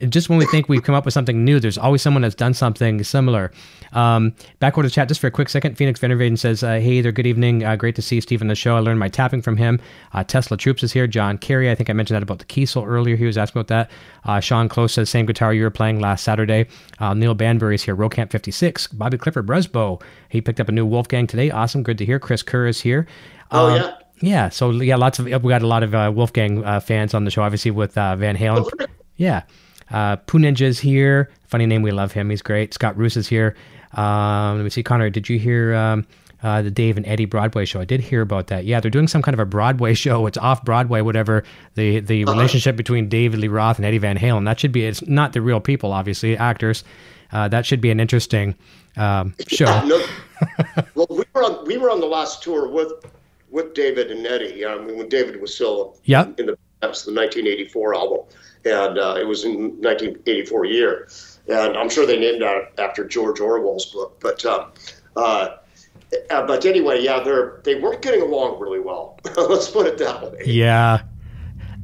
just 0.07 0.29
when 0.29 0.39
we 0.39 0.45
think 0.45 0.69
we've 0.69 0.83
come 0.83 0.95
up 0.95 1.05
with 1.05 1.13
something 1.13 1.43
new, 1.43 1.59
there's 1.59 1.77
always 1.77 2.01
someone 2.01 2.21
that's 2.21 2.35
done 2.35 2.53
something 2.53 3.03
similar. 3.03 3.51
Um, 3.91 4.33
backward 4.59 4.83
to 4.83 4.89
chat 4.89 5.07
just 5.07 5.19
for 5.19 5.27
a 5.27 5.31
quick 5.31 5.49
second. 5.49 5.77
Phoenix 5.77 5.99
Venervaden 5.99 6.37
says, 6.37 6.63
uh, 6.63 6.79
Hey 6.79 7.01
there, 7.01 7.11
good 7.11 7.27
evening. 7.27 7.63
Uh, 7.63 7.75
great 7.75 7.95
to 7.95 8.01
see 8.01 8.21
Steve 8.21 8.41
on 8.41 8.47
the 8.47 8.55
show. 8.55 8.77
I 8.77 8.79
learned 8.79 8.99
my 8.99 9.09
tapping 9.09 9.41
from 9.41 9.57
him. 9.57 9.79
Uh, 10.13 10.23
Tesla 10.23 10.57
Troops 10.57 10.83
is 10.83 10.93
here. 10.93 11.07
John 11.07 11.37
Kerry, 11.37 11.69
I 11.69 11.75
think 11.75 11.89
I 11.89 11.93
mentioned 11.93 12.15
that 12.15 12.23
about 12.23 12.39
the 12.39 12.45
Kiesel 12.45 12.87
earlier. 12.87 13.15
He 13.15 13.25
was 13.25 13.37
asking 13.37 13.59
about 13.59 13.67
that. 13.67 13.91
Uh, 14.23 14.39
Sean 14.39 14.69
Close 14.69 14.93
says, 14.93 15.09
Same 15.09 15.25
guitar 15.25 15.53
you 15.53 15.63
were 15.63 15.69
playing 15.69 15.99
last 15.99 16.23
Saturday. 16.23 16.67
Uh, 16.99 17.13
Neil 17.13 17.33
Banbury 17.33 17.75
is 17.75 17.83
here. 17.83 17.95
Rocamp 17.95 18.31
56. 18.31 18.87
Bobby 18.87 19.17
Clifford 19.17 19.47
Brusbo. 19.47 20.01
He 20.29 20.39
picked 20.39 20.59
up 20.59 20.69
a 20.69 20.71
new 20.71 20.85
Wolfgang 20.85 21.27
today. 21.27 21.51
Awesome. 21.51 21.83
Good 21.83 21.97
to 21.97 22.05
hear. 22.05 22.19
Chris 22.19 22.43
Kerr 22.43 22.67
is 22.67 22.79
here. 22.79 23.07
Oh, 23.51 23.69
um, 23.69 23.75
yeah. 23.75 23.95
Yeah, 24.21 24.49
so 24.49 24.71
yeah, 24.71 24.97
lots 24.97 25.19
of 25.19 25.25
we 25.25 25.31
got 25.31 25.61
a 25.61 25.67
lot 25.67 25.83
of 25.83 25.95
uh, 25.95 26.11
Wolfgang 26.13 26.63
uh, 26.65 26.79
fans 26.79 27.13
on 27.13 27.23
the 27.23 27.31
show, 27.31 27.41
obviously 27.41 27.71
with 27.71 27.97
uh, 27.97 28.15
Van 28.17 28.35
Halen. 28.35 28.69
Oh, 28.79 28.85
yeah, 29.15 29.43
uh, 29.91 30.17
Poo 30.17 30.37
Ninja's 30.37 30.79
here. 30.79 31.29
Funny 31.47 31.65
name. 31.65 31.81
We 31.81 31.91
love 31.91 32.11
him. 32.11 32.29
He's 32.29 32.41
great. 32.41 32.73
Scott 32.73 32.97
Roos 32.97 33.17
is 33.17 33.27
here. 33.27 33.55
Um, 33.93 34.57
let 34.57 34.63
me 34.63 34.69
see. 34.69 34.83
Connor, 34.83 35.09
did 35.09 35.29
you 35.29 35.39
hear 35.39 35.73
um, 35.73 36.05
uh, 36.43 36.61
the 36.61 36.71
Dave 36.71 36.97
and 36.97 37.05
Eddie 37.07 37.25
Broadway 37.25 37.65
show? 37.65 37.79
I 37.79 37.85
did 37.85 37.99
hear 37.99 38.21
about 38.21 38.47
that. 38.47 38.65
Yeah, 38.65 38.79
they're 38.79 38.91
doing 38.91 39.07
some 39.07 39.21
kind 39.21 39.33
of 39.33 39.39
a 39.39 39.45
Broadway 39.45 39.93
show. 39.95 40.25
It's 40.27 40.37
off 40.37 40.63
Broadway, 40.63 41.01
whatever. 41.01 41.43
The 41.75 41.99
the 41.99 42.23
uh-huh. 42.23 42.31
relationship 42.31 42.75
between 42.75 43.09
David 43.09 43.39
Lee 43.39 43.47
Roth 43.47 43.77
and 43.77 43.85
Eddie 43.85 43.97
Van 43.97 44.17
Halen. 44.17 44.45
That 44.45 44.59
should 44.59 44.71
be. 44.71 44.85
It's 44.85 45.05
not 45.07 45.33
the 45.33 45.41
real 45.41 45.59
people, 45.59 45.91
obviously, 45.91 46.37
actors. 46.37 46.83
Uh, 47.31 47.47
that 47.47 47.65
should 47.65 47.81
be 47.81 47.91
an 47.91 47.99
interesting 47.99 48.55
um, 48.97 49.35
show. 49.47 49.65
Yeah, 49.65 49.85
no, 49.85 50.05
well, 50.95 51.07
we 51.09 51.23
were 51.33 51.43
on 51.43 51.65
we 51.65 51.77
were 51.77 51.89
on 51.89 51.99
the 51.99 52.07
last 52.07 52.43
tour 52.43 52.67
with 52.67 52.91
with 53.49 53.73
David 53.73 54.11
and 54.11 54.25
Eddie. 54.25 54.65
I 54.65 54.77
mean, 54.79 54.97
when 54.97 55.09
David 55.09 55.41
was 55.41 55.53
still 55.53 55.97
yep. 56.05 56.39
in 56.39 56.45
the 56.47 56.57
that's 56.79 57.03
the 57.03 57.13
1984 57.13 57.95
album 57.95 58.19
and 58.65 58.97
uh, 58.97 59.15
it 59.19 59.27
was 59.27 59.45
in 59.45 59.81
1984 59.81 60.65
year, 60.65 61.07
and 61.47 61.77
I'm 61.77 61.89
sure 61.89 62.05
they 62.05 62.19
named 62.19 62.41
that 62.41 62.73
after 62.77 63.05
George 63.05 63.39
Orwell's 63.39 63.85
book. 63.87 64.19
But 64.19 64.43
uh, 64.45 64.67
uh, 65.15 65.57
uh, 66.29 66.45
but 66.45 66.65
anyway, 66.65 67.01
yeah, 67.01 67.19
they're 67.19 67.61
they 67.63 67.75
weren't 67.75 68.01
getting 68.01 68.21
along 68.21 68.59
really 68.59 68.79
well. 68.79 69.19
Let's 69.37 69.69
put 69.69 69.87
it 69.87 69.97
that 69.99 70.21
way. 70.23 70.41
Yeah. 70.45 71.03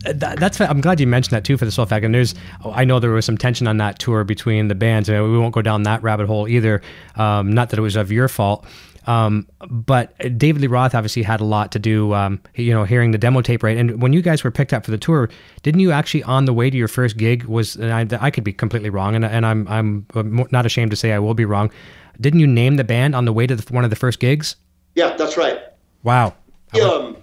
that, 0.04 0.40
that's 0.40 0.60
I'm 0.62 0.82
glad 0.82 1.00
you 1.00 1.08
mentioned 1.08 1.36
that 1.36 1.46
too 1.46 1.58
for 1.58 1.66
the 1.66 1.72
fact. 1.72 2.06
And 2.06 2.14
there's 2.14 2.36
I 2.64 2.86
know 2.86 3.00
there 3.00 3.12
was 3.12 3.26
some 3.26 3.38
tension 3.38 3.68
on 3.68 3.78
that 3.78 4.00
tour 4.00 4.24
between 4.24 4.68
the 4.68 4.76
bands, 4.76 5.10
and 5.10 5.32
we 5.32 5.38
won't 5.38 5.54
go 5.54 5.62
down 5.62 5.84
that 5.84 6.04
rabbit 6.04 6.28
hole 6.28 6.48
either. 6.48 6.82
Um, 7.16 7.52
not 7.52 7.70
that 7.70 7.80
it 7.80 7.84
was 7.84 7.96
of 7.96 8.12
your 8.12 8.28
fault. 8.28 8.66
Um, 9.06 9.48
but 9.70 10.18
David 10.38 10.62
Lee 10.62 10.68
Roth 10.68 10.96
obviously 10.96 11.24
had 11.24 11.40
a 11.40 11.46
lot 11.46 11.72
to 11.74 11.80
do, 11.80 12.14
um, 12.14 12.42
you 12.56 12.74
know, 12.74 12.84
hearing 12.84 13.12
the 13.12 13.18
demo 13.18 13.42
tape, 13.42 13.62
right? 13.64 13.78
And 13.78 14.02
when 14.02 14.14
you 14.14 14.22
guys 14.22 14.44
were 14.44 14.52
picked 14.52 14.74
up 14.74 14.84
for 14.84 14.92
the 14.92 14.98
tour, 14.98 15.30
didn't 15.62 15.80
you 15.80 15.92
actually 15.92 16.24
on 16.24 16.46
the 16.46 16.54
way 16.54 16.70
to 16.70 16.78
your 16.78 16.88
first 16.88 17.18
gig 17.18 17.44
was, 17.44 17.76
and 17.76 17.92
I, 17.92 18.26
I 18.26 18.32
could 18.32 18.44
be 18.44 18.54
completely 18.54 18.90
wrong, 18.90 19.16
and, 19.16 19.24
and 19.24 19.46
I'm, 19.46 19.68
I'm 19.68 20.06
not 20.52 20.66
ashamed 20.66 20.92
to 20.92 20.98
say 20.98 21.14
I 21.14 21.20
will 21.20 21.36
be 21.36 21.46
wrong. 21.46 21.72
Didn't 22.20 22.40
you 22.40 22.48
name 22.48 22.78
the 22.78 22.84
band 22.84 23.16
on 23.16 23.26
the 23.26 23.34
way 23.34 23.46
to 23.46 23.56
the, 23.56 23.74
one 23.74 23.84
of 23.84 23.90
the 23.90 23.96
first 23.96 24.20
gigs? 24.20 24.56
Yeah, 24.96 25.16
that's 25.16 25.38
right. 25.38 25.60
Wow. 26.04 26.36
We, 26.74 26.82
um, 26.82 27.18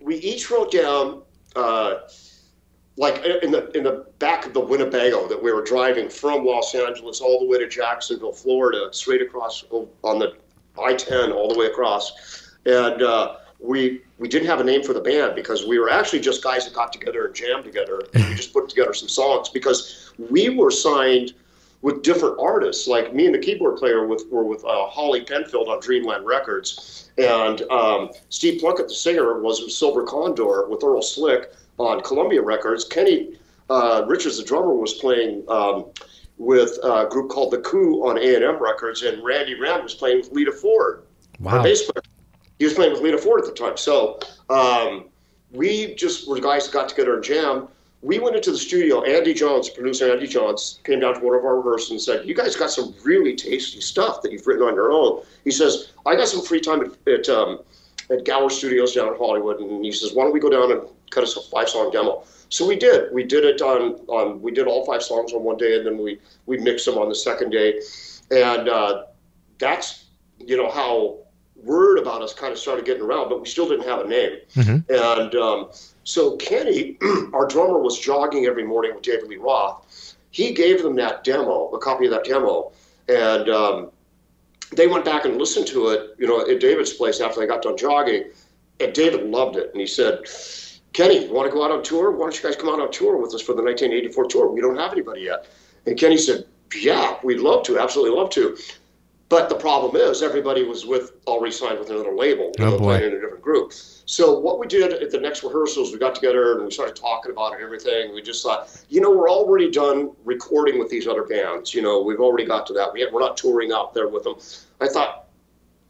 we 0.00 0.16
each 0.16 0.50
wrote 0.50 0.72
down, 0.72 1.22
uh, 1.54 1.94
like 2.96 3.24
in 3.42 3.50
the 3.50 3.70
in 3.76 3.84
the 3.84 4.06
back 4.18 4.44
of 4.46 4.52
the 4.52 4.60
Winnebago 4.60 5.26
that 5.28 5.42
we 5.42 5.52
were 5.52 5.62
driving 5.62 6.08
from 6.08 6.44
Los 6.44 6.74
Angeles 6.74 7.20
all 7.20 7.40
the 7.40 7.46
way 7.46 7.58
to 7.58 7.68
Jacksonville, 7.68 8.32
Florida, 8.32 8.88
straight 8.92 9.22
across 9.22 9.64
on 9.70 10.18
the 10.18 10.36
I-10 10.78 11.32
all 11.32 11.48
the 11.48 11.58
way 11.58 11.66
across, 11.66 12.50
and 12.66 13.02
uh, 13.02 13.36
we 13.58 14.02
we 14.18 14.28
didn't 14.28 14.46
have 14.48 14.60
a 14.60 14.64
name 14.64 14.82
for 14.82 14.92
the 14.92 15.00
band 15.00 15.34
because 15.34 15.66
we 15.66 15.78
were 15.78 15.90
actually 15.90 16.20
just 16.20 16.42
guys 16.42 16.64
that 16.64 16.74
got 16.74 16.92
together 16.92 17.26
and 17.26 17.34
jammed 17.34 17.64
together. 17.64 18.02
And 18.14 18.24
we 18.28 18.34
just 18.34 18.52
put 18.52 18.68
together 18.68 18.94
some 18.94 19.08
songs 19.08 19.48
because 19.48 20.12
we 20.30 20.48
were 20.50 20.70
signed 20.70 21.32
with 21.82 22.02
different 22.02 22.36
artists. 22.40 22.86
Like 22.86 23.14
me 23.14 23.26
and 23.26 23.34
the 23.34 23.38
keyboard 23.38 23.76
player 23.76 24.06
with 24.06 24.24
were 24.30 24.44
with 24.44 24.64
uh, 24.64 24.86
Holly 24.86 25.22
Penfield 25.22 25.68
on 25.68 25.80
Dreamland 25.80 26.24
Records, 26.26 27.10
and 27.18 27.62
um, 27.62 28.10
Steve 28.28 28.60
Plunkett, 28.60 28.88
the 28.88 28.94
singer, 28.94 29.40
was 29.40 29.60
with 29.60 29.72
Silver 29.72 30.04
Condor 30.04 30.68
with 30.68 30.82
Earl 30.82 31.02
Slick 31.02 31.52
on 31.78 32.00
Columbia 32.02 32.42
Records. 32.42 32.84
Kenny 32.84 33.38
uh, 33.70 34.04
Richards, 34.06 34.38
the 34.38 34.44
drummer, 34.44 34.74
was 34.74 34.94
playing. 34.94 35.44
Um, 35.48 35.86
with 36.38 36.78
a 36.82 37.06
group 37.10 37.30
called 37.30 37.52
The 37.52 37.58
Coup 37.58 38.06
on 38.06 38.18
A&M 38.18 38.62
Records, 38.62 39.02
and 39.02 39.22
Randy 39.22 39.58
Rand 39.58 39.82
was 39.82 39.94
playing 39.94 40.18
with 40.18 40.32
Lita 40.32 40.52
Ford, 40.52 41.04
wow. 41.38 41.62
bass 41.62 41.82
player. 41.82 42.02
He 42.58 42.64
was 42.64 42.74
playing 42.74 42.92
with 42.92 43.02
Lita 43.02 43.18
Ford 43.18 43.40
at 43.40 43.46
the 43.46 43.52
time. 43.52 43.76
So 43.76 44.18
um, 44.48 45.08
we 45.52 45.94
just 45.94 46.28
were 46.28 46.38
guys 46.38 46.66
that 46.66 46.72
got 46.72 46.88
together 46.88 47.14
and 47.14 47.24
jammed. 47.24 47.68
We 48.02 48.18
went 48.18 48.34
into 48.34 48.50
the 48.50 48.58
studio. 48.58 49.02
Andy 49.04 49.32
Johns, 49.32 49.68
producer 49.68 50.10
Andy 50.12 50.26
Johns, 50.26 50.80
came 50.82 51.00
down 51.00 51.14
to 51.14 51.20
one 51.20 51.36
of 51.36 51.44
our 51.44 51.56
rehearsals 51.56 51.90
and 51.90 52.00
said, 52.00 52.26
"You 52.26 52.34
guys 52.34 52.56
got 52.56 52.70
some 52.70 52.94
really 53.04 53.36
tasty 53.36 53.80
stuff 53.80 54.22
that 54.22 54.32
you've 54.32 54.46
written 54.46 54.64
on 54.64 54.74
your 54.74 54.90
own." 54.90 55.22
He 55.44 55.52
says, 55.52 55.92
"I 56.04 56.16
got 56.16 56.26
some 56.26 56.42
free 56.42 56.60
time 56.60 56.82
at 56.82 57.12
at, 57.12 57.28
um, 57.28 57.60
at 58.10 58.24
Gower 58.24 58.50
Studios 58.50 58.94
down 58.94 59.08
in 59.08 59.14
Hollywood," 59.16 59.60
and 59.60 59.84
he 59.84 59.92
says, 59.92 60.14
"Why 60.14 60.24
don't 60.24 60.32
we 60.32 60.40
go 60.40 60.50
down 60.50 60.72
and 60.72 60.82
cut 61.10 61.22
us 61.22 61.36
a 61.36 61.42
five 61.42 61.68
song 61.68 61.92
demo?" 61.92 62.24
So 62.52 62.66
we 62.66 62.76
did. 62.76 63.10
We 63.12 63.24
did 63.24 63.44
it 63.44 63.62
on 63.62 63.94
on 64.08 64.42
we 64.42 64.52
did 64.52 64.66
all 64.66 64.84
five 64.84 65.02
songs 65.02 65.32
on 65.32 65.42
one 65.42 65.56
day, 65.56 65.78
and 65.78 65.86
then 65.86 65.96
we 65.96 66.20
we 66.44 66.58
mixed 66.58 66.84
them 66.84 66.98
on 66.98 67.08
the 67.08 67.14
second 67.14 67.50
day, 67.50 67.80
and 68.30 68.68
uh, 68.68 69.04
that's 69.58 70.04
you 70.38 70.58
know 70.58 70.70
how 70.70 71.18
word 71.56 71.98
about 71.98 72.20
us 72.20 72.34
kind 72.34 72.52
of 72.52 72.58
started 72.58 72.84
getting 72.84 73.02
around, 73.02 73.30
but 73.30 73.40
we 73.40 73.48
still 73.48 73.66
didn't 73.66 73.88
have 73.88 74.00
a 74.00 74.08
name. 74.08 74.36
Mm-hmm. 74.54 74.92
And 74.92 75.34
um, 75.34 75.70
so 76.04 76.36
Kenny, 76.36 76.98
our 77.32 77.46
drummer, 77.46 77.78
was 77.78 77.98
jogging 77.98 78.44
every 78.44 78.64
morning 78.64 78.94
with 78.94 79.02
David 79.02 79.28
Lee 79.28 79.36
Roth. 79.36 80.14
He 80.30 80.52
gave 80.52 80.82
them 80.82 80.94
that 80.96 81.24
demo, 81.24 81.70
a 81.70 81.78
copy 81.78 82.04
of 82.04 82.10
that 82.10 82.24
demo, 82.24 82.72
and 83.08 83.48
um, 83.48 83.90
they 84.76 84.88
went 84.88 85.06
back 85.06 85.24
and 85.24 85.38
listened 85.38 85.68
to 85.68 85.88
it, 85.88 86.16
you 86.18 86.26
know, 86.26 86.46
at 86.46 86.60
David's 86.60 86.92
place 86.92 87.20
after 87.22 87.40
they 87.40 87.46
got 87.46 87.62
done 87.62 87.78
jogging. 87.78 88.24
And 88.78 88.92
David 88.92 89.24
loved 89.24 89.56
it, 89.56 89.70
and 89.72 89.80
he 89.80 89.86
said 89.86 90.26
Kenny, 90.92 91.26
you 91.26 91.32
want 91.32 91.50
to 91.50 91.52
go 91.52 91.64
out 91.64 91.70
on 91.70 91.82
tour? 91.82 92.10
Why 92.10 92.26
don't 92.26 92.36
you 92.36 92.42
guys 92.42 92.56
come 92.56 92.68
out 92.68 92.80
on 92.80 92.90
tour 92.90 93.16
with 93.16 93.34
us 93.34 93.40
for 93.40 93.54
the 93.54 93.62
1984 93.62 94.26
tour? 94.26 94.50
We 94.50 94.60
don't 94.60 94.76
have 94.76 94.92
anybody 94.92 95.22
yet. 95.22 95.46
And 95.86 95.98
Kenny 95.98 96.18
said, 96.18 96.44
Yeah, 96.74 97.16
we'd 97.22 97.40
love 97.40 97.64
to, 97.64 97.78
absolutely 97.78 98.16
love 98.16 98.30
to. 98.30 98.56
But 99.28 99.48
the 99.48 99.54
problem 99.54 99.96
is, 99.96 100.22
everybody 100.22 100.62
was 100.62 100.84
with 100.84 101.12
already 101.26 101.52
signed 101.52 101.78
with 101.78 101.88
another 101.88 102.14
label, 102.14 102.52
oh, 102.58 102.76
playing 102.76 103.04
in 103.04 103.16
a 103.16 103.20
different 103.20 103.40
group. 103.40 103.72
So 103.72 104.38
what 104.38 104.58
we 104.58 104.66
did 104.66 104.92
at 104.92 105.10
the 105.10 105.18
next 105.18 105.42
rehearsals, 105.42 105.90
we 105.90 105.98
got 105.98 106.14
together 106.14 106.56
and 106.56 106.66
we 106.66 106.70
started 106.70 106.94
talking 106.94 107.32
about 107.32 107.52
it 107.52 107.54
and 107.54 107.64
everything. 107.64 108.14
We 108.14 108.20
just 108.20 108.42
thought, 108.42 108.68
you 108.90 109.00
know, 109.00 109.10
we're 109.10 109.30
already 109.30 109.70
done 109.70 110.10
recording 110.26 110.78
with 110.78 110.90
these 110.90 111.06
other 111.06 111.22
bands. 111.22 111.72
You 111.72 111.80
know, 111.80 112.02
we've 112.02 112.20
already 112.20 112.44
got 112.44 112.66
to 112.66 112.74
that. 112.74 112.92
We, 112.92 113.08
we're 113.10 113.20
not 113.20 113.38
touring 113.38 113.72
out 113.72 113.94
there 113.94 114.08
with 114.08 114.24
them. 114.24 114.34
I 114.82 114.88
thought, 114.88 115.28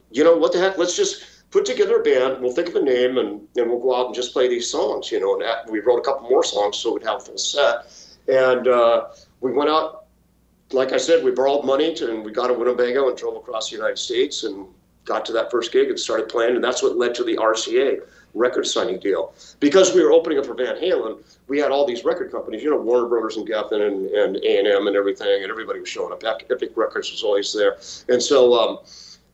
you 0.09 0.23
know, 0.23 0.37
what 0.37 0.53
the 0.53 0.59
heck? 0.59 0.77
Let's 0.77 0.95
just 0.95 1.25
put 1.53 1.65
together 1.65 1.99
a 1.99 2.03
band. 2.03 2.41
We'll 2.41 2.51
think 2.51 2.67
of 2.67 2.75
a 2.75 2.81
name, 2.81 3.19
and, 3.19 3.47
and 3.55 3.69
we'll 3.69 3.79
go 3.79 3.95
out 3.95 4.07
and 4.07 4.15
just 4.15 4.33
play 4.33 4.49
these 4.49 4.69
songs. 4.69 5.11
You 5.11 5.19
know, 5.19 5.33
and 5.33 5.43
that, 5.43 5.69
we 5.69 5.79
wrote 5.79 5.99
a 5.99 6.01
couple 6.01 6.27
more 6.27 6.43
songs 6.43 6.77
so 6.77 6.93
we'd 6.93 7.03
have 7.03 7.17
a 7.17 7.19
full 7.19 7.37
set. 7.37 7.85
And 8.27 8.67
uh, 8.67 9.09
we 9.39 9.53
went 9.53 9.69
out. 9.69 10.05
Like 10.71 10.91
I 10.91 10.97
said, 10.97 11.23
we 11.23 11.29
borrowed 11.29 11.63
money 11.63 11.93
to, 11.93 12.11
and 12.11 12.25
we 12.25 12.31
got 12.31 12.49
a 12.49 12.53
Winnebago 12.53 13.07
and 13.07 13.15
drove 13.15 13.35
across 13.35 13.69
the 13.69 13.75
United 13.75 13.99
States 13.99 14.43
and 14.43 14.65
got 15.05 15.23
to 15.25 15.33
that 15.33 15.51
first 15.51 15.71
gig 15.71 15.89
and 15.89 15.99
started 15.99 16.27
playing. 16.27 16.55
And 16.55 16.63
that's 16.63 16.81
what 16.81 16.97
led 16.97 17.13
to 17.15 17.23
the 17.23 17.35
RCA 17.35 18.01
record 18.33 18.65
signing 18.65 18.99
deal. 18.99 19.35
Because 19.59 19.93
we 19.93 20.03
were 20.03 20.11
opening 20.11 20.39
up 20.39 20.47
for 20.47 20.55
Van 20.55 20.75
Halen, 20.77 21.21
we 21.47 21.59
had 21.59 21.69
all 21.69 21.85
these 21.85 22.03
record 22.03 22.31
companies, 22.31 22.63
you 22.63 22.71
know, 22.71 22.77
Warner 22.77 23.07
Brothers 23.07 23.37
and 23.37 23.47
Geffen 23.47 23.85
and, 23.85 24.07
and 24.07 24.37
A&M 24.37 24.87
and 24.87 24.95
everything, 24.95 25.43
and 25.43 25.51
everybody 25.51 25.79
was 25.79 25.89
showing 25.89 26.11
up. 26.11 26.23
Epic 26.23 26.71
Records 26.75 27.11
was 27.11 27.21
always 27.21 27.53
there. 27.53 27.77
And 28.09 28.23
so, 28.23 28.55
um, 28.55 28.79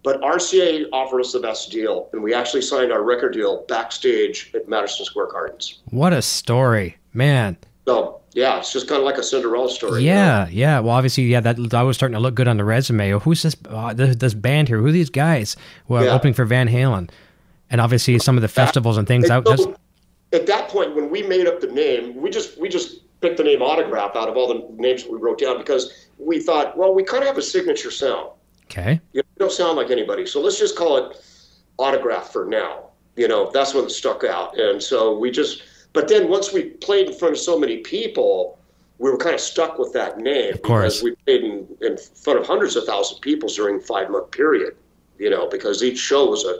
but 0.03 0.21
RCA 0.21 0.85
offered 0.93 1.21
us 1.21 1.33
the 1.33 1.39
best 1.39 1.71
deal, 1.71 2.09
and 2.13 2.23
we 2.23 2.33
actually 2.33 2.61
signed 2.61 2.91
our 2.91 3.03
record 3.03 3.33
deal 3.33 3.65
backstage 3.67 4.51
at 4.53 4.67
Madison 4.69 5.05
Square 5.05 5.27
Gardens. 5.27 5.79
What 5.89 6.13
a 6.13 6.21
story, 6.21 6.97
man! 7.13 7.57
So 7.85 8.21
yeah, 8.33 8.59
it's 8.59 8.71
just 8.71 8.87
kind 8.87 8.99
of 8.99 9.05
like 9.05 9.17
a 9.17 9.23
Cinderella 9.23 9.69
story. 9.69 10.03
Yeah, 10.03 10.47
you 10.47 10.51
know? 10.51 10.57
yeah. 10.57 10.79
Well, 10.79 10.95
obviously, 10.95 11.23
yeah, 11.23 11.41
that 11.41 11.57
that 11.69 11.81
was 11.81 11.97
starting 11.97 12.13
to 12.13 12.19
look 12.19 12.35
good 12.35 12.47
on 12.47 12.57
the 12.57 12.63
resume. 12.63 13.11
Who's 13.19 13.41
this 13.41 13.55
uh, 13.67 13.93
this, 13.93 14.15
this, 14.15 14.33
band 14.33 14.67
here? 14.67 14.77
Who 14.77 14.87
are 14.87 14.91
these 14.91 15.09
guys? 15.09 15.55
Well, 15.87 16.05
yeah. 16.05 16.11
opening 16.11 16.33
for 16.33 16.45
Van 16.45 16.67
Halen, 16.67 17.09
and 17.69 17.81
obviously 17.81 18.17
some 18.19 18.37
of 18.37 18.41
the 18.41 18.47
festivals 18.47 18.97
and 18.97 19.07
things. 19.07 19.29
And 19.29 19.45
so, 19.45 19.75
at 20.31 20.45
that 20.47 20.69
point, 20.69 20.95
when 20.95 21.09
we 21.09 21.23
made 21.23 21.47
up 21.47 21.59
the 21.59 21.67
name, 21.67 22.15
we 22.15 22.29
just 22.29 22.59
we 22.59 22.69
just 22.69 23.01
picked 23.21 23.37
the 23.37 23.43
name 23.43 23.61
Autograph 23.61 24.15
out 24.15 24.29
of 24.29 24.37
all 24.37 24.47
the 24.47 24.65
names 24.81 25.03
that 25.03 25.11
we 25.11 25.17
wrote 25.17 25.39
down 25.39 25.57
because 25.57 26.07
we 26.17 26.39
thought, 26.39 26.77
well, 26.77 26.93
we 26.93 27.03
kind 27.03 27.23
of 27.23 27.27
have 27.27 27.37
a 27.37 27.41
signature 27.41 27.91
sound. 27.91 28.29
Okay. 28.71 29.01
You 29.13 29.23
don't 29.39 29.51
sound 29.51 29.77
like 29.77 29.89
anybody, 29.89 30.25
so 30.25 30.41
let's 30.41 30.59
just 30.59 30.77
call 30.77 30.97
it 30.97 31.17
Autograph 31.77 32.31
for 32.31 32.45
now. 32.45 32.89
You 33.15 33.27
know, 33.27 33.49
that's 33.51 33.73
what 33.73 33.91
stuck 33.91 34.23
out, 34.23 34.57
and 34.59 34.81
so 34.81 35.17
we 35.17 35.31
just. 35.31 35.63
But 35.91 36.07
then 36.07 36.29
once 36.29 36.53
we 36.53 36.65
played 36.65 37.07
in 37.07 37.13
front 37.13 37.33
of 37.33 37.39
so 37.39 37.57
many 37.57 37.77
people, 37.77 38.59
we 38.99 39.09
were 39.09 39.17
kind 39.17 39.33
of 39.33 39.41
stuck 39.41 39.79
with 39.79 39.91
that 39.93 40.19
name 40.19 40.53
of 40.53 40.61
course. 40.61 41.01
because 41.01 41.03
we 41.03 41.15
played 41.25 41.43
in, 41.43 41.67
in 41.81 41.97
front 41.97 42.39
of 42.39 42.45
hundreds 42.45 42.75
of 42.75 42.85
thousands 42.85 43.17
of 43.17 43.21
people 43.21 43.49
during 43.49 43.77
a 43.77 43.81
five 43.81 44.09
month 44.11 44.29
period. 44.31 44.75
You 45.17 45.29
know, 45.29 45.49
because 45.49 45.83
each 45.83 45.97
show 45.97 46.29
was 46.29 46.45
a 46.45 46.59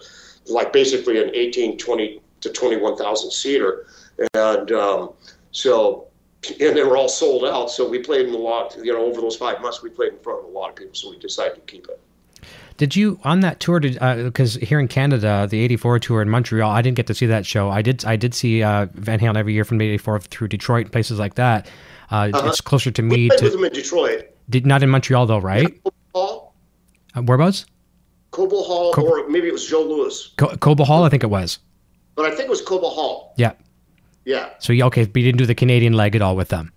like 0.51 0.74
basically 0.74 1.22
an 1.22 1.30
18, 1.34 1.78
20 1.78 2.22
to 2.41 2.49
21,000 2.49 3.32
seater, 3.32 3.86
and 4.34 4.72
um, 4.72 5.12
so 5.51 6.09
and 6.48 6.78
they 6.78 6.84
were 6.84 6.98
all 6.98 7.10
sold 7.10 7.46
out. 7.46 7.70
So 7.70 7.88
we 7.88 8.00
played 8.00 8.28
in 8.28 8.34
a 8.34 8.38
lot. 8.38 8.78
You 8.82 8.94
know, 8.94 9.06
over 9.06 9.22
those 9.22 9.36
five 9.36 9.62
months, 9.62 9.82
we 9.82 9.90
played 9.90 10.14
in 10.14 10.20
front 10.20 10.40
of 10.40 10.46
a 10.46 10.50
lot 10.50 10.70
of 10.70 10.76
people. 10.76 10.96
So 10.96 11.10
we 11.10 11.18
decided 11.18 11.56
to 11.56 11.62
keep 11.62 11.88
it. 11.88 12.00
Did 12.78 12.96
you 12.96 13.20
on 13.26 13.42
that 13.42 13.60
tour? 13.60 13.82
Did 13.82 14.00
because 14.24 14.56
uh, 14.56 14.62
here 14.62 14.80
in 14.80 14.88
Canada, 14.88 15.48
the 15.50 15.60
'84 15.60 16.00
tour 16.00 16.22
in 16.22 16.30
Montreal, 16.30 16.72
I 16.72 16.82
didn't 16.82 16.96
get 16.96 17.08
to 17.08 17.14
see 17.14 17.26
that 17.26 17.46
show. 17.46 17.70
I 17.70 17.82
did. 17.82 18.06
I 18.06 18.16
did 18.16 18.34
see 18.34 18.64
uh, 18.64 18.88
Van 18.94 19.20
Halen 19.20 19.36
every 19.36 19.54
year 19.54 19.66
from 19.66 19.82
'84 19.82 20.22
through 20.22 20.48
Detroit 20.48 20.86
and 20.86 20.92
places 20.92 21.20
like 21.20 21.36
that. 21.36 21.68
Uh, 22.10 22.32
uh-huh. 22.34 22.48
It's 22.48 22.62
closer 22.62 22.90
to 22.90 23.02
me. 23.02 23.16
We 23.16 23.28
played 23.28 23.40
to, 23.40 23.46
with 23.46 23.54
them 23.54 23.64
in 23.66 23.74
Detroit. 23.74 24.34
Did 24.50 24.66
not 24.66 24.82
in 24.82 24.90
Montreal 24.90 25.26
though, 25.26 25.40
right? 25.40 25.74
Yeah, 25.84 25.92
Hall. 26.14 26.56
Uh, 27.16 27.22
whereabouts? 27.22 27.66
Cobo 28.32 28.62
Hall, 28.62 28.94
Co- 28.94 29.06
or 29.06 29.28
maybe 29.28 29.48
it 29.48 29.54
was 29.54 29.68
Joe 29.68 29.84
Louis. 29.84 30.34
Co- 30.38 30.76
Hall, 30.86 31.04
I 31.04 31.10
think 31.10 31.24
it 31.24 31.30
was. 31.30 31.60
But 32.16 32.26
I 32.26 32.30
think 32.30 32.42
it 32.42 32.50
was 32.50 32.62
Cobo 32.62 32.90
Hall. 32.90 33.34
Yeah. 33.38 33.54
Yeah. 34.30 34.49
So 34.59 34.73
okay, 34.73 35.05
but 35.05 35.15
you 35.15 35.23
didn't 35.23 35.39
do 35.39 35.47
the 35.47 35.55
Canadian 35.55 35.93
leg 35.93 36.15
at 36.15 36.21
all 36.21 36.36
with 36.36 36.49
them. 36.49 36.71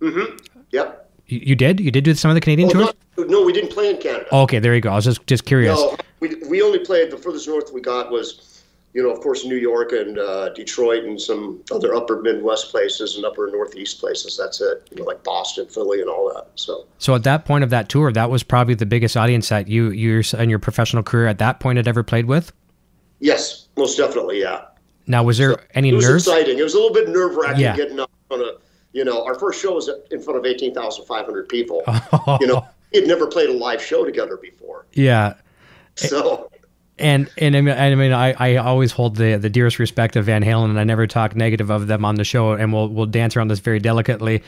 Mm-hmm. 0.00 0.36
Yep. 0.70 1.10
You, 1.26 1.40
you 1.40 1.56
did? 1.56 1.80
You 1.80 1.90
did 1.90 2.04
do 2.04 2.14
some 2.14 2.30
of 2.30 2.36
the 2.36 2.40
Canadian 2.40 2.68
oh, 2.68 2.72
tours? 2.72 2.94
Not, 3.18 3.28
no, 3.28 3.42
we 3.42 3.52
didn't 3.52 3.72
play 3.72 3.90
in 3.90 3.96
Canada. 3.96 4.28
Oh, 4.30 4.42
okay, 4.42 4.60
there 4.60 4.76
you 4.76 4.80
go. 4.80 4.92
I 4.92 4.94
was 4.94 5.04
just 5.04 5.26
just 5.26 5.44
curious. 5.44 5.76
No, 5.76 5.96
we, 6.20 6.36
we 6.48 6.62
only 6.62 6.78
played 6.78 7.10
the 7.10 7.16
furthest 7.16 7.48
north 7.48 7.72
we 7.72 7.80
got 7.80 8.12
was, 8.12 8.62
you 8.92 9.02
know, 9.02 9.10
of 9.10 9.18
course, 9.18 9.44
New 9.44 9.56
York 9.56 9.90
and 9.90 10.20
uh, 10.20 10.50
Detroit 10.50 11.02
and 11.02 11.20
some 11.20 11.64
other 11.72 11.96
upper 11.96 12.22
Midwest 12.22 12.70
places 12.70 13.16
and 13.16 13.24
upper 13.24 13.50
Northeast 13.50 13.98
places. 13.98 14.38
That's 14.40 14.60
it. 14.60 14.86
You 14.92 14.98
know, 14.98 15.04
like 15.04 15.24
Boston, 15.24 15.66
Philly, 15.66 16.00
and 16.00 16.08
all 16.08 16.32
that. 16.32 16.46
So. 16.54 16.86
So 16.98 17.16
at 17.16 17.24
that 17.24 17.44
point 17.44 17.64
of 17.64 17.70
that 17.70 17.88
tour, 17.88 18.12
that 18.12 18.30
was 18.30 18.44
probably 18.44 18.74
the 18.76 18.86
biggest 18.86 19.16
audience 19.16 19.48
that 19.48 19.66
you 19.66 19.90
you 19.90 20.22
and 20.38 20.48
your 20.48 20.60
professional 20.60 21.02
career 21.02 21.26
at 21.26 21.38
that 21.38 21.58
point 21.58 21.78
had 21.78 21.88
ever 21.88 22.04
played 22.04 22.26
with. 22.26 22.52
Yes, 23.18 23.66
most 23.76 23.96
definitely. 23.96 24.40
Yeah. 24.40 24.66
Now, 25.06 25.22
was 25.22 25.38
there 25.38 25.52
so 25.52 25.60
any 25.74 25.90
it 25.90 25.94
was 25.94 26.06
nerves? 26.08 26.26
exciting. 26.26 26.58
It 26.58 26.62
was 26.62 26.74
a 26.74 26.78
little 26.78 26.94
bit 26.94 27.08
nerve 27.08 27.36
wracking 27.36 27.60
Yeah. 27.60 27.76
getting 27.76 28.00
up 28.00 28.10
on 28.30 28.40
a, 28.40 28.52
you 28.92 29.04
know, 29.04 29.24
our 29.24 29.34
first 29.38 29.60
show 29.60 29.74
was 29.74 29.90
in 30.10 30.20
front 30.22 30.38
of 30.38 30.46
18,500 30.46 31.48
people. 31.48 31.82
Oh. 32.26 32.38
You 32.40 32.46
know, 32.46 32.66
we 32.92 33.00
had 33.00 33.08
never 33.08 33.26
played 33.26 33.50
a 33.50 33.52
live 33.52 33.82
show 33.82 34.04
together 34.04 34.36
before. 34.36 34.86
Yeah. 34.92 35.34
So, 35.96 36.50
and 36.98 37.30
and 37.38 37.56
I 37.56 37.60
mean, 37.60 37.76
I, 37.76 37.94
mean 37.94 38.12
I, 38.12 38.32
I 38.32 38.56
always 38.56 38.90
hold 38.90 39.14
the 39.16 39.36
the 39.36 39.48
dearest 39.48 39.78
respect 39.78 40.16
of 40.16 40.24
Van 40.24 40.42
Halen, 40.42 40.70
and 40.70 40.80
I 40.80 40.82
never 40.84 41.06
talk 41.06 41.36
negative 41.36 41.70
of 41.70 41.86
them 41.86 42.04
on 42.04 42.16
the 42.16 42.24
show, 42.24 42.52
and 42.52 42.72
we'll 42.72 42.88
we'll 42.88 43.06
dance 43.06 43.36
around 43.36 43.46
this 43.48 43.60
very 43.60 43.78
delicately. 43.78 44.42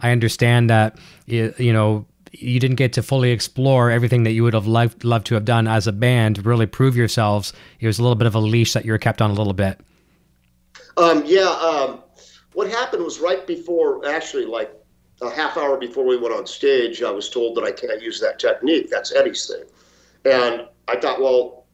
I 0.00 0.10
understand 0.12 0.70
that 0.70 0.96
you, 1.26 1.52
you 1.58 1.72
know 1.72 2.06
you 2.30 2.60
didn't 2.60 2.76
get 2.76 2.92
to 2.94 3.02
fully 3.02 3.30
explore 3.32 3.90
everything 3.90 4.22
that 4.24 4.30
you 4.32 4.44
would 4.44 4.54
have 4.54 4.66
loved 4.68 5.02
loved 5.04 5.26
to 5.26 5.34
have 5.34 5.44
done 5.44 5.66
as 5.66 5.88
a 5.88 5.92
band, 5.92 6.46
really 6.46 6.66
prove 6.66 6.96
yourselves. 6.96 7.52
It 7.80 7.86
was 7.88 7.98
a 7.98 8.02
little 8.02 8.16
bit 8.16 8.26
of 8.28 8.34
a 8.36 8.40
leash 8.40 8.72
that 8.74 8.84
you 8.84 8.92
were 8.92 8.98
kept 8.98 9.20
on 9.20 9.30
a 9.30 9.34
little 9.34 9.52
bit. 9.54 9.80
Um, 10.96 11.22
yeah. 11.24 11.48
Um, 11.48 12.02
what 12.54 12.68
happened 12.68 13.02
was 13.04 13.18
right 13.18 13.46
before, 13.46 14.06
actually, 14.06 14.44
like 14.44 14.74
a 15.22 15.30
half 15.30 15.56
hour 15.56 15.76
before 15.76 16.04
we 16.04 16.16
went 16.16 16.34
on 16.34 16.46
stage, 16.46 17.02
I 17.02 17.10
was 17.10 17.30
told 17.30 17.56
that 17.56 17.64
I 17.64 17.72
can't 17.72 18.02
use 18.02 18.20
that 18.20 18.38
technique. 18.38 18.90
That's 18.90 19.12
Eddie's 19.12 19.46
thing. 19.46 19.64
And 20.24 20.68
I 20.88 20.96
thought, 20.96 21.20
well, 21.20 21.64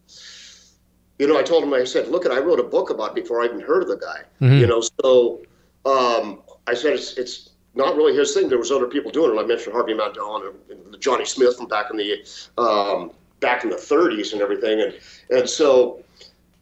you 1.17 1.27
know, 1.27 1.37
I 1.37 1.43
told 1.43 1.63
him, 1.63 1.73
I 1.73 1.83
said, 1.83 2.07
look, 2.07 2.25
I 2.25 2.39
wrote 2.39 2.59
a 2.59 2.63
book 2.63 2.89
about 2.89 3.09
it 3.09 3.23
before 3.23 3.41
I 3.41 3.45
even 3.45 3.59
heard 3.59 3.83
of 3.83 3.89
the 3.89 3.97
guy. 3.97 4.21
Mm-hmm. 4.41 4.59
You 4.59 4.67
know, 4.67 4.81
so 4.81 5.41
um, 5.85 6.41
I 6.65 6.73
said, 6.73 6.93
it's, 6.93 7.17
it's 7.17 7.49
not 7.75 7.95
really 7.95 8.15
his 8.15 8.33
thing. 8.33 8.47
There 8.47 8.57
was 8.57 8.71
other 8.71 8.87
people 8.87 9.11
doing 9.11 9.37
it. 9.37 9.41
I 9.41 9.45
mentioned 9.45 9.73
Harvey 9.73 9.93
Mandel 9.93 10.37
and, 10.37 10.55
and 10.93 11.01
Johnny 11.01 11.25
Smith 11.25 11.57
from 11.57 11.67
back 11.67 11.91
in 11.91 11.97
the 11.97 12.25
um, 12.57 13.11
back 13.41 13.63
in 13.63 13.69
the 13.69 13.75
30s 13.75 14.33
and 14.33 14.41
everything. 14.41 14.81
And 14.81 14.93
and 15.29 15.49
so, 15.49 16.03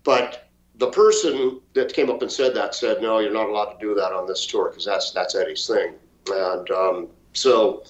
but 0.03 0.46
the 0.77 0.87
person 0.87 1.59
that 1.73 1.93
came 1.93 2.09
up 2.09 2.21
and 2.21 2.31
said 2.31 2.53
that 2.55 2.75
said, 2.75 3.01
no, 3.01 3.19
you're 3.19 3.33
not 3.33 3.49
allowed 3.49 3.73
to 3.73 3.79
do 3.79 3.95
that 3.95 4.13
on 4.13 4.27
this 4.27 4.45
tour 4.45 4.69
because 4.69 4.85
that's 4.85 5.11
that's 5.11 5.35
Eddie's 5.35 5.65
thing. 5.67 5.93
And 6.31 6.69
um, 6.71 7.07
so 7.33 7.83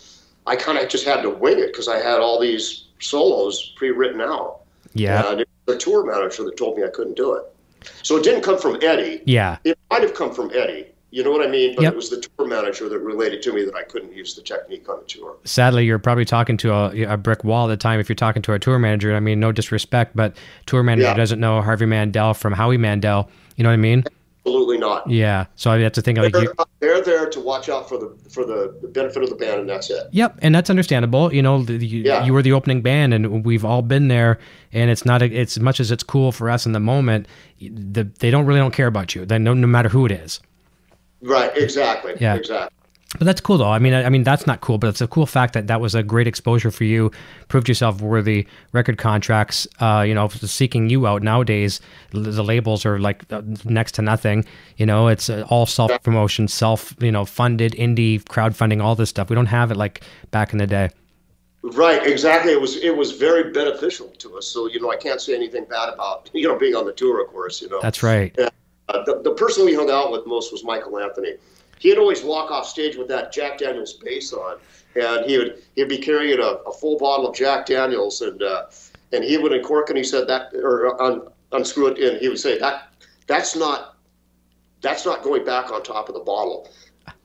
I 0.46 0.56
kind 0.56 0.78
of 0.78 0.88
just 0.88 1.06
had 1.06 1.22
to 1.24 1.30
wing 1.30 1.60
it 1.60 1.68
because 1.68 1.88
I 1.88 1.98
had 1.98 2.20
all 2.20 2.40
these 2.40 2.86
solos 3.00 3.74
pre-written 3.76 4.22
out. 4.22 4.62
Yeah. 4.94 5.30
And 5.30 5.42
it 5.42 5.50
was 5.66 5.76
the 5.76 5.80
tour 5.80 6.06
manager 6.06 6.44
that 6.44 6.58
told 6.58 6.78
me 6.78 6.84
I 6.84 6.90
couldn't 6.90 7.18
do 7.18 7.34
it. 7.34 7.44
So 8.04 8.18
it 8.18 8.24
didn't 8.24 8.42
come 8.42 8.58
from 8.58 8.78
Eddie. 8.82 9.22
Yeah. 9.26 9.58
It 9.64 9.78
might 9.92 10.02
have 10.02 10.14
come 10.14 10.34
from 10.34 10.52
Eddie. 10.54 10.88
You 11.10 11.24
know 11.24 11.32
what 11.32 11.42
I 11.42 11.50
mean? 11.50 11.74
But 11.76 11.84
yep. 11.84 11.94
it 11.94 11.96
was 11.96 12.10
the 12.10 12.20
tour 12.20 12.46
manager 12.46 12.90
that 12.90 13.00
related 13.00 13.42
to 13.44 13.54
me 13.54 13.64
that 13.64 13.76
I 13.76 13.84
couldn't 13.84 14.14
use 14.14 14.36
the 14.36 14.42
technique 14.42 14.90
on 14.90 15.00
the 15.00 15.06
tour. 15.06 15.38
Sadly, 15.46 15.86
you're 15.86 16.00
probably 16.00 16.26
talking 16.26 16.58
to 16.58 16.74
a, 16.74 17.14
a 17.14 17.18
brick 17.18 17.46
wall 17.46 17.66
at 17.66 17.70
the 17.70 17.78
time 17.78 18.02
if 18.02 18.10
you're 18.10 18.16
talking 18.16 18.42
to 18.42 18.54
a 18.54 18.60
tour 18.60 18.78
manager. 18.78 19.16
I 19.16 19.22
mean, 19.22 19.40
no 19.40 19.54
disrespect, 19.54 20.16
but 20.16 20.36
tour 20.66 20.84
manager 20.84 21.08
yeah. 21.08 21.14
doesn't 21.14 21.40
know 21.40 21.62
Harvey 21.62 21.86
Mandel 21.86 22.34
from 22.34 22.52
Howie 22.52 22.78
Mandel. 22.78 23.30
You 23.56 23.64
know 23.64 23.70
what 23.70 23.76
I 23.76 23.78
mean? 23.78 24.04
Absolutely 24.46 24.78
not. 24.78 25.10
Yeah. 25.10 25.46
So 25.56 25.72
I 25.72 25.80
have 25.80 25.94
to 25.94 26.02
think 26.02 26.18
they're, 26.18 26.30
like 26.30 26.44
you, 26.44 26.54
they're 26.80 27.02
there 27.02 27.30
to 27.30 27.40
watch 27.40 27.68
out 27.70 27.88
for 27.90 27.98
the 27.98 28.14
for 28.30 28.46
the 28.46 28.74
benefit 28.94 29.24
of 29.24 29.30
the 29.30 29.36
band, 29.36 29.62
and 29.62 29.70
that's 29.70 29.90
it. 29.90 30.08
Yep, 30.12 30.40
and 30.42 30.56
that's 30.56 30.70
understandable. 30.70 31.34
You 31.34 31.42
know, 31.42 31.64
the, 31.64 31.86
you, 31.86 32.04
yeah. 32.04 32.26
you 32.26 32.34
were 32.34 32.42
the 32.42 32.54
opening 32.54 32.82
band, 32.82 33.14
and 33.14 33.46
we've 33.46 33.66
all 33.66 33.82
been 33.82 34.10
there. 34.10 34.40
And 34.72 34.90
it's 34.90 35.06
not 35.06 35.22
a, 35.22 35.26
it's 35.26 35.58
as 35.58 35.64
much 35.64 35.80
as 35.80 35.90
it's 35.90 36.04
cool 36.04 36.32
for 36.32 36.50
us 36.50 36.66
in 36.66 36.74
the 36.74 36.80
moment. 36.80 37.28
The, 37.60 38.04
they 38.20 38.30
don't 38.30 38.46
really 38.46 38.60
don't 38.60 38.74
care 38.74 38.88
about 38.88 39.16
you. 39.16 39.26
They 39.26 39.38
know 39.38 39.54
no 39.54 39.68
matter 39.68 39.90
who 39.90 40.06
it 40.06 40.12
is. 40.12 40.40
Right. 41.22 41.56
Exactly. 41.58 42.16
Yeah. 42.20 42.36
Exactly. 42.36 42.78
But 43.18 43.24
that's 43.24 43.40
cool, 43.40 43.58
though. 43.58 43.70
I 43.70 43.80
mean, 43.80 43.94
I, 43.94 44.04
I, 44.04 44.10
mean, 44.10 44.24
that's 44.24 44.46
not 44.46 44.60
cool, 44.60 44.78
but 44.78 44.88
it's 44.88 45.00
a 45.00 45.08
cool 45.08 45.26
fact 45.26 45.54
that 45.54 45.68
that 45.68 45.80
was 45.80 45.96
a 45.96 46.04
great 46.04 46.28
exposure 46.28 46.72
for 46.72 46.84
you. 46.84 47.10
Proved 47.48 47.70
yourself 47.70 48.02
worthy. 48.02 48.46
Record 48.74 48.98
contracts, 48.98 49.66
uh, 49.80 50.04
you 50.06 50.14
know, 50.14 50.28
seeking 50.28 50.90
you 50.90 51.08
out 51.08 51.24
nowadays. 51.24 51.80
The 52.12 52.44
labels 52.44 52.86
are 52.86 53.00
like 53.00 53.24
uh, 53.32 53.42
next 53.64 53.94
to 53.94 54.02
nothing. 54.02 54.44
You 54.76 54.86
know, 54.86 55.08
it's 55.08 55.30
uh, 55.30 55.46
all 55.50 55.66
self 55.66 56.04
promotion, 56.04 56.50
self, 56.50 56.94
you 57.00 57.12
know, 57.12 57.24
funded 57.24 57.72
indie 57.74 58.22
crowdfunding, 58.24 58.84
all 58.84 58.96
this 58.96 59.10
stuff. 59.10 59.30
We 59.30 59.36
don't 59.36 59.46
have 59.46 59.72
it 59.72 59.78
like 59.78 60.04
back 60.32 60.52
in 60.52 60.60
the 60.60 60.68
day. 60.68 60.90
Right, 61.64 62.06
exactly. 62.06 62.52
It 62.52 62.62
was 62.62 62.76
it 62.78 62.96
was 62.96 63.14
very 63.14 63.52
beneficial 63.52 64.08
to 64.10 64.38
us. 64.38 64.48
So 64.48 64.68
you 64.68 64.80
know, 64.82 64.92
I 64.92 64.96
can't 64.98 65.20
say 65.20 65.34
anything 65.34 65.66
bad 65.66 65.94
about 65.94 66.30
you 66.34 66.48
know 66.48 66.58
being 66.58 66.76
on 66.76 66.86
the 66.86 66.94
tour, 66.94 67.24
of 67.24 67.30
course. 67.30 67.62
You 67.62 67.70
know, 67.70 67.80
that's 67.82 68.04
right. 68.04 68.36
Yeah. 68.38 68.50
Uh, 68.90 69.04
the, 69.04 69.22
the 69.22 69.32
person 69.32 69.66
we 69.66 69.74
hung 69.74 69.90
out 69.90 70.12
with 70.12 70.26
most 70.26 70.52
was 70.52 70.64
Michael 70.64 70.98
Anthony. 71.00 71.34
He'd 71.80 71.98
always 71.98 72.24
walk 72.24 72.52
off 72.52 72.68
stage 72.68 72.96
with 72.96 73.08
that 73.10 73.32
Jack 73.32 73.58
Daniels 73.58 73.94
bass 73.94 74.34
on, 74.34 74.58
and 74.96 75.26
he 75.26 75.38
would 75.38 75.62
he'd 75.76 75.90
be 75.90 75.98
carrying 75.98 76.40
a, 76.40 76.60
a 76.66 76.72
full 76.72 76.98
bottle 76.98 77.28
of 77.28 77.36
Jack 77.36 77.66
Daniels, 77.66 78.22
and 78.22 78.42
uh, 78.42 78.66
and 79.14 79.24
he 79.24 79.38
would 79.38 79.54
uncork 79.54 79.90
and 79.90 79.98
he 79.98 80.04
said 80.04 80.28
that 80.28 80.54
or 80.56 81.00
un, 81.02 81.28
unscrew 81.52 81.88
it, 81.88 82.00
and 82.00 82.18
he 82.20 82.30
would 82.30 82.40
say 82.40 82.58
that 82.58 82.94
that's 83.28 83.56
not 83.56 83.98
that's 84.82 85.06
not 85.06 85.24
going 85.24 85.44
back 85.44 85.72
on 85.72 85.84
top 85.84 86.08
of 86.08 86.16
the 86.16 86.22
bottle 86.22 86.70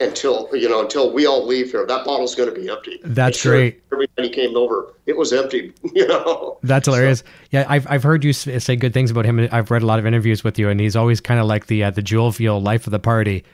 until 0.00 0.48
you 0.52 0.68
know 0.68 0.82
until 0.82 1.12
we 1.12 1.26
all 1.26 1.46
leave 1.46 1.70
here. 1.70 1.86
That 1.86 2.04
bottle's 2.04 2.34
going 2.34 2.52
to 2.52 2.60
be 2.60 2.68
empty. 2.68 3.00
That's 3.04 3.38
sure 3.38 3.52
great. 3.52 3.82
Everybody 3.92 4.30
came 4.30 4.56
over, 4.56 4.94
it 5.06 5.16
was 5.16 5.32
empty. 5.32 5.72
You 5.94 6.08
know. 6.08 6.58
That's 6.62 6.86
hilarious. 6.86 7.20
So, 7.20 7.26
yeah, 7.50 7.66
I've 7.68 7.86
I've 7.88 8.02
heard 8.02 8.24
you 8.24 8.32
say 8.32 8.76
good 8.76 8.94
things 8.94 9.10
about 9.10 9.26
him. 9.26 9.46
I've 9.52 9.70
read 9.70 9.82
a 9.82 9.86
lot 9.86 9.98
of 9.98 10.06
interviews 10.06 10.42
with 10.42 10.58
you, 10.58 10.70
and 10.70 10.80
he's 10.80 10.96
always 10.96 11.20
kind 11.20 11.38
of 11.38 11.46
like 11.46 11.66
the 11.66 11.84
uh, 11.84 11.90
the 11.90 12.02
jewel 12.02 12.32
feel 12.32 12.60
life 12.60 12.86
of 12.86 12.92
the 12.92 12.98
party. 12.98 13.44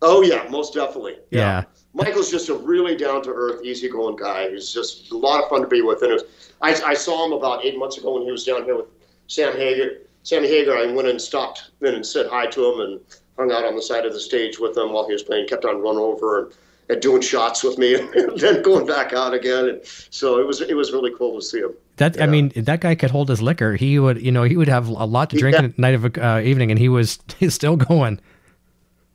Oh 0.00 0.22
yeah, 0.22 0.46
most 0.50 0.74
definitely. 0.74 1.16
Yeah. 1.30 1.40
yeah. 1.40 1.64
Michael's 1.92 2.30
just 2.30 2.48
a 2.48 2.54
really 2.54 2.96
down 2.96 3.22
to 3.22 3.30
earth, 3.30 3.62
easygoing 3.62 4.16
guy. 4.16 4.50
He's 4.50 4.72
just 4.72 5.12
a 5.12 5.16
lot 5.16 5.42
of 5.42 5.48
fun 5.48 5.60
to 5.60 5.68
be 5.68 5.82
with. 5.82 6.02
And 6.02 6.12
was, 6.12 6.24
I, 6.60 6.74
I 6.84 6.94
saw 6.94 7.26
him 7.26 7.32
about 7.32 7.64
eight 7.64 7.78
months 7.78 7.98
ago 7.98 8.14
when 8.14 8.24
he 8.24 8.32
was 8.32 8.44
down 8.44 8.64
here 8.64 8.76
with 8.76 8.86
Sam 9.28 9.52
Hagar 9.56 9.90
Sammy 10.24 10.48
Hagar, 10.48 10.78
I 10.78 10.86
went 10.86 11.06
and 11.06 11.20
stopped 11.20 11.70
in 11.82 11.94
and 11.94 12.04
said 12.04 12.26
hi 12.26 12.46
to 12.46 12.72
him 12.72 12.80
and 12.80 13.00
hung 13.38 13.52
out 13.52 13.64
on 13.64 13.76
the 13.76 13.82
side 13.82 14.04
of 14.06 14.12
the 14.12 14.20
stage 14.20 14.58
with 14.58 14.76
him 14.76 14.92
while 14.92 15.06
he 15.06 15.12
was 15.12 15.22
playing. 15.22 15.46
Kept 15.48 15.64
on 15.64 15.80
running 15.80 16.00
over 16.00 16.40
and, 16.40 16.52
and 16.88 17.02
doing 17.02 17.22
shots 17.22 17.62
with 17.64 17.78
me, 17.78 17.94
and 18.14 18.38
then 18.38 18.62
going 18.62 18.86
back 18.86 19.12
out 19.12 19.34
again. 19.34 19.68
And 19.68 19.80
so 20.10 20.38
it 20.38 20.46
was 20.46 20.60
it 20.60 20.76
was 20.76 20.92
really 20.92 21.12
cool 21.16 21.40
to 21.40 21.44
see 21.44 21.60
him. 21.60 21.74
That 21.96 22.20
I 22.20 22.26
mean, 22.26 22.52
that 22.56 22.80
guy 22.80 22.94
could 22.94 23.10
hold 23.10 23.28
his 23.28 23.40
liquor. 23.40 23.76
He 23.76 23.98
would, 23.98 24.20
you 24.20 24.32
know, 24.32 24.42
he 24.42 24.56
would 24.56 24.68
have 24.68 24.88
a 24.88 25.04
lot 25.04 25.30
to 25.30 25.36
drink 25.36 25.56
yeah. 25.56 25.64
at 25.64 25.78
night 25.78 25.94
of 25.94 26.04
a 26.04 26.26
uh, 26.26 26.40
evening, 26.40 26.70
and 26.70 26.78
he 26.78 26.88
was 26.88 27.18
he's 27.38 27.54
still 27.54 27.76
going. 27.76 28.20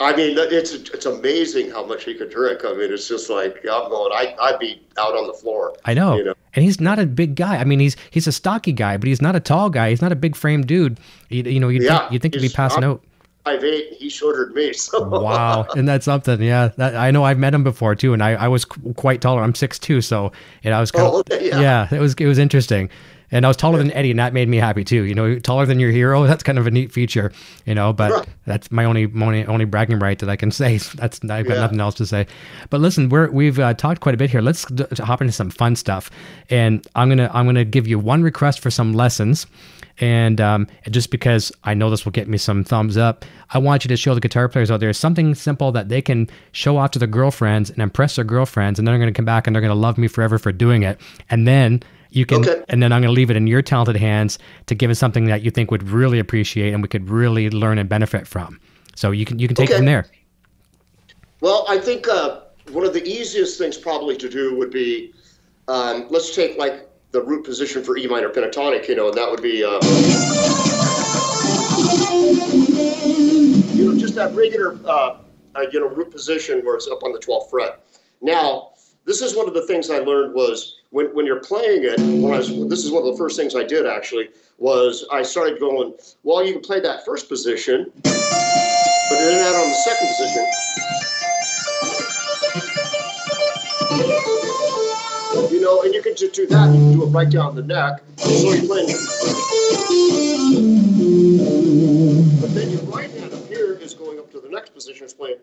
I 0.01 0.15
mean, 0.15 0.37
it's 0.37 0.71
it's 0.71 1.05
amazing 1.05 1.71
how 1.71 1.85
much 1.85 2.05
he 2.05 2.15
could 2.15 2.29
drink. 2.29 2.61
I 2.63 2.71
mean, 2.71 2.93
it's 2.93 3.09
just 3.09 3.29
like 3.29 3.57
I'm 3.69 3.89
going. 3.89 4.13
I 4.13 4.33
I'd 4.39 4.57
be 4.57 4.81
out 4.97 5.13
on 5.13 5.27
the 5.27 5.33
floor. 5.33 5.73
I 5.83 5.93
know. 5.93 6.15
You 6.15 6.23
know? 6.23 6.33
And 6.53 6.63
he's 6.63 6.79
not 6.79 6.99
a 6.99 7.05
big 7.05 7.35
guy. 7.35 7.57
I 7.57 7.65
mean, 7.65 7.81
he's 7.81 7.97
he's 8.09 8.25
a 8.25 8.31
stocky 8.31 8.71
guy, 8.71 8.95
but 8.95 9.07
he's 9.07 9.21
not 9.21 9.35
a 9.35 9.41
tall 9.41 9.69
guy. 9.69 9.89
He's 9.89 10.01
not 10.01 10.13
a 10.13 10.15
big 10.15 10.37
frame 10.37 10.65
dude. 10.65 11.01
You, 11.27 11.43
you 11.43 11.59
know, 11.59 11.67
you 11.67 11.81
yeah, 11.81 11.99
think, 11.99 12.13
you 12.13 12.19
think 12.19 12.33
he'd 12.35 12.41
be 12.41 12.49
passing 12.49 12.85
I'm, 12.85 12.91
out 12.91 13.03
five 13.45 13.63
eight. 13.63 13.93
He 13.93 14.09
shorter 14.09 14.45
than 14.45 14.55
me. 14.55 14.73
So. 14.79 15.07
Wow, 15.07 15.67
and 15.75 15.87
that's 15.87 16.05
something. 16.05 16.41
Yeah, 16.41 16.69
that, 16.77 16.95
I 16.95 17.11
know. 17.11 17.23
I've 17.23 17.37
met 17.37 17.53
him 17.53 17.63
before 17.63 17.95
too, 17.95 18.13
and 18.13 18.23
I, 18.23 18.31
I 18.31 18.47
was 18.47 18.65
quite 18.65 19.21
taller. 19.21 19.43
I'm 19.43 19.53
six 19.53 19.77
two, 19.77 20.01
so 20.01 20.31
and 20.63 20.73
I 20.73 20.79
was 20.79 20.91
kind 20.91 21.07
oh, 21.07 21.19
of 21.19 21.41
yeah. 21.41 21.59
yeah. 21.59 21.87
It 21.91 21.99
was 21.99 22.13
it 22.15 22.25
was 22.25 22.37
interesting. 22.37 22.89
And 23.31 23.45
I 23.45 23.47
was 23.47 23.57
taller 23.57 23.77
than 23.77 23.91
Eddie, 23.91 24.09
and 24.09 24.19
that 24.19 24.33
made 24.33 24.49
me 24.49 24.57
happy 24.57 24.83
too. 24.83 25.03
You 25.03 25.13
know, 25.13 25.37
taller 25.37 25.65
than 25.65 25.79
your 25.79 25.91
hero. 25.91 26.23
That's 26.27 26.41
kind 26.41 26.57
of 26.57 26.65
a 26.65 26.71
neat 26.71 26.91
feature, 26.91 27.31
you 27.65 27.75
know. 27.75 27.93
But 27.93 28.11
right. 28.11 28.27
that's 28.45 28.71
my 28.71 28.85
only, 28.85 29.11
only 29.21 29.45
only 29.45 29.65
bragging 29.65 29.99
right 29.99 30.17
that 30.17 30.29
I 30.29 30.35
can 30.35 30.51
say. 30.61 30.77
That's 30.77 31.19
I've 31.23 31.45
got 31.45 31.55
yeah. 31.55 31.61
nothing 31.61 31.79
else 31.79 31.95
to 31.95 32.05
say. 32.05 32.25
But 32.69 32.81
listen, 32.81 33.09
we're 33.09 33.29
we've 33.29 33.59
uh, 33.59 33.73
talked 33.75 34.01
quite 34.01 34.15
a 34.15 34.17
bit 34.17 34.29
here. 34.31 34.41
Let's 34.41 34.65
d- 34.65 34.85
hop 34.97 35.21
into 35.21 35.33
some 35.33 35.51
fun 35.51 35.75
stuff. 35.75 36.09
And 36.49 36.85
I'm 36.95 37.09
gonna 37.09 37.29
I'm 37.33 37.45
gonna 37.45 37.65
give 37.65 37.87
you 37.87 37.99
one 37.99 38.23
request 38.23 38.61
for 38.61 38.71
some 38.71 38.93
lessons. 38.93 39.45
And 39.99 40.39
um, 40.39 40.67
just 40.89 41.11
because 41.11 41.51
I 41.65 41.73
know 41.73 41.89
this 41.89 42.05
will 42.05 42.13
get 42.13 42.27
me 42.27 42.37
some 42.37 42.63
thumbs 42.63 42.95
up, 42.95 43.25
I 43.49 43.57
want 43.57 43.83
you 43.83 43.89
to 43.89 43.97
show 43.97 44.13
the 44.13 44.21
guitar 44.21 44.47
players 44.47 44.71
out 44.71 44.79
there 44.79 44.93
something 44.93 45.35
simple 45.35 45.71
that 45.73 45.89
they 45.89 46.01
can 46.01 46.29
show 46.53 46.77
off 46.77 46.91
to 46.91 46.99
their 46.99 47.07
girlfriends 47.07 47.69
and 47.69 47.79
impress 47.79 48.15
their 48.15 48.25
girlfriends, 48.25 48.79
and 48.79 48.87
then 48.87 48.93
they're 48.93 48.99
going 48.99 49.13
to 49.13 49.17
come 49.17 49.25
back 49.25 49.45
and 49.45 49.55
they're 49.55 49.61
going 49.61 49.69
to 49.69 49.75
love 49.75 49.97
me 49.97 50.07
forever 50.07 50.37
for 50.37 50.51
doing 50.51 50.83
it. 50.83 50.99
And 51.29 51.47
then 51.47 51.83
you 52.11 52.25
can, 52.25 52.39
okay. 52.39 52.63
and 52.69 52.81
then 52.81 52.91
I'm 52.91 53.01
going 53.01 53.13
to 53.13 53.15
leave 53.15 53.29
it 53.29 53.37
in 53.37 53.45
your 53.45 53.61
talented 53.61 53.97
hands 53.97 54.39
to 54.67 54.75
give 54.75 54.89
us 54.89 54.97
something 54.97 55.25
that 55.25 55.43
you 55.43 55.51
think 55.51 55.69
would 55.69 55.83
really 55.83 56.19
appreciate 56.19 56.73
and 56.73 56.81
we 56.81 56.87
could 56.87 57.09
really 57.09 57.49
learn 57.49 57.77
and 57.77 57.89
benefit 57.89 58.27
from. 58.27 58.59
So 58.95 59.11
you 59.11 59.25
can 59.25 59.39
you 59.39 59.47
can 59.47 59.55
take 59.55 59.69
okay. 59.69 59.75
it 59.75 59.77
from 59.77 59.85
there. 59.85 60.05
Well, 61.41 61.65
I 61.69 61.77
think 61.77 62.07
uh, 62.07 62.41
one 62.71 62.85
of 62.85 62.93
the 62.93 63.05
easiest 63.07 63.57
things 63.57 63.77
probably 63.77 64.17
to 64.17 64.29
do 64.29 64.55
would 64.57 64.71
be 64.71 65.13
um, 65.67 66.07
let's 66.09 66.35
take 66.35 66.57
like 66.57 66.88
the 67.11 67.21
root 67.21 67.43
position 67.43 67.83
for 67.83 67.97
E 67.97 68.07
minor 68.07 68.29
pentatonic, 68.29 68.87
you 68.87 68.95
know, 68.95 69.07
and 69.09 69.17
that 69.17 69.29
would 69.29 69.41
be, 69.41 69.63
uh, 69.63 69.79
you 73.73 73.91
know, 73.91 73.97
just 73.97 74.15
that 74.15 74.33
regular, 74.35 74.77
uh, 74.85 75.17
uh, 75.55 75.61
you 75.71 75.79
know, 75.79 75.87
root 75.87 76.11
position 76.11 76.63
where 76.63 76.75
it's 76.75 76.87
up 76.87 77.03
on 77.03 77.11
the 77.11 77.19
12th 77.19 77.49
fret. 77.49 77.83
Now, 78.21 78.71
this 79.05 79.21
is 79.21 79.35
one 79.35 79.47
of 79.47 79.53
the 79.55 79.65
things 79.65 79.89
I 79.89 79.99
learned 79.99 80.35
was 80.35 80.81
when, 80.91 81.07
when 81.15 81.25
you're 81.25 81.39
playing 81.39 81.83
it, 81.83 81.99
when 81.99 82.33
I 82.33 82.37
was, 82.37 82.49
this 82.69 82.85
is 82.85 82.91
one 82.91 83.05
of 83.05 83.11
the 83.11 83.17
first 83.17 83.37
things 83.37 83.55
I 83.55 83.63
did 83.63 83.87
actually, 83.87 84.29
was 84.59 85.05
I 85.11 85.23
started 85.23 85.59
going, 85.59 85.95
well, 86.23 86.45
you 86.45 86.53
can 86.53 86.61
play 86.61 86.79
that 86.81 87.05
first 87.05 87.27
position, 87.27 87.91
but 87.95 88.03
then 88.03 89.37
that 89.37 89.55
on 89.55 89.69
the 89.69 89.75
second 89.75 90.07
position 90.07 90.48
know, 95.69 95.83
and 95.83 95.93
you 95.93 96.01
can 96.01 96.15
just 96.15 96.33
do 96.33 96.47
that. 96.47 96.73
You 96.73 96.79
can 96.79 96.93
do 96.93 97.03
it 97.03 97.07
right 97.07 97.29
down 97.29 97.55
the 97.55 97.61
neck. 97.61 98.01
So 98.17 98.29
you're 98.29 98.65
playing. 98.65 98.87
But 102.41 102.53
then 102.55 102.69
your 102.71 102.81
right 102.83 103.11
hand 103.11 103.33
up 103.33 103.47
here 103.47 103.73
is 103.73 103.93
going 103.93 104.19
up 104.19 104.31
to 104.31 104.39
the 104.39 104.49
next 104.49 104.73
position. 104.73 105.05
It's 105.05 105.13
playing. 105.13 105.37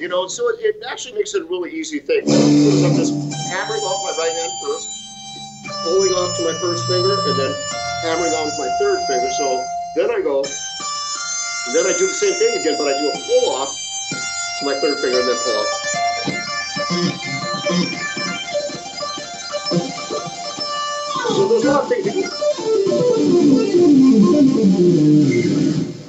You 0.00 0.08
know, 0.08 0.26
so 0.26 0.48
it, 0.48 0.60
it 0.60 0.82
actually 0.88 1.14
makes 1.14 1.34
it 1.34 1.42
a 1.42 1.44
really 1.44 1.70
easy 1.72 2.00
thing. 2.00 2.22
I'm 2.22 2.96
just 2.96 3.14
hammering 3.50 3.82
off 3.82 4.02
my 4.02 4.24
right 4.24 4.32
hand 4.32 4.52
first, 4.64 4.88
pulling 5.84 6.12
off 6.12 6.36
to 6.38 6.44
my 6.44 6.58
first 6.58 6.86
finger, 6.88 7.14
and 7.14 7.38
then 7.38 7.69
hammering 8.02 8.32
on 8.32 8.46
with 8.46 8.58
my 8.58 8.68
third 8.78 9.00
finger. 9.06 9.30
So 9.32 9.64
then 9.96 10.10
I 10.10 10.20
go, 10.20 10.42
and 10.42 11.76
then 11.76 11.86
I 11.86 11.92
do 11.98 12.06
the 12.06 12.14
same 12.14 12.34
thing 12.34 12.60
again, 12.60 12.76
but 12.78 12.88
I 12.88 12.98
do 12.98 13.08
a 13.08 13.12
pull 13.12 13.54
off 13.54 13.68
to 14.60 14.66
my 14.66 14.74
third 14.80 14.98
finger 15.00 15.20
and 15.20 15.28
then 15.28 15.36
pull 15.44 15.56
off. 15.60 15.68
So 21.36 21.48
there's 21.48 21.64
a 21.64 21.70
lot 21.70 21.82
of 21.84 21.88
things 21.88 22.10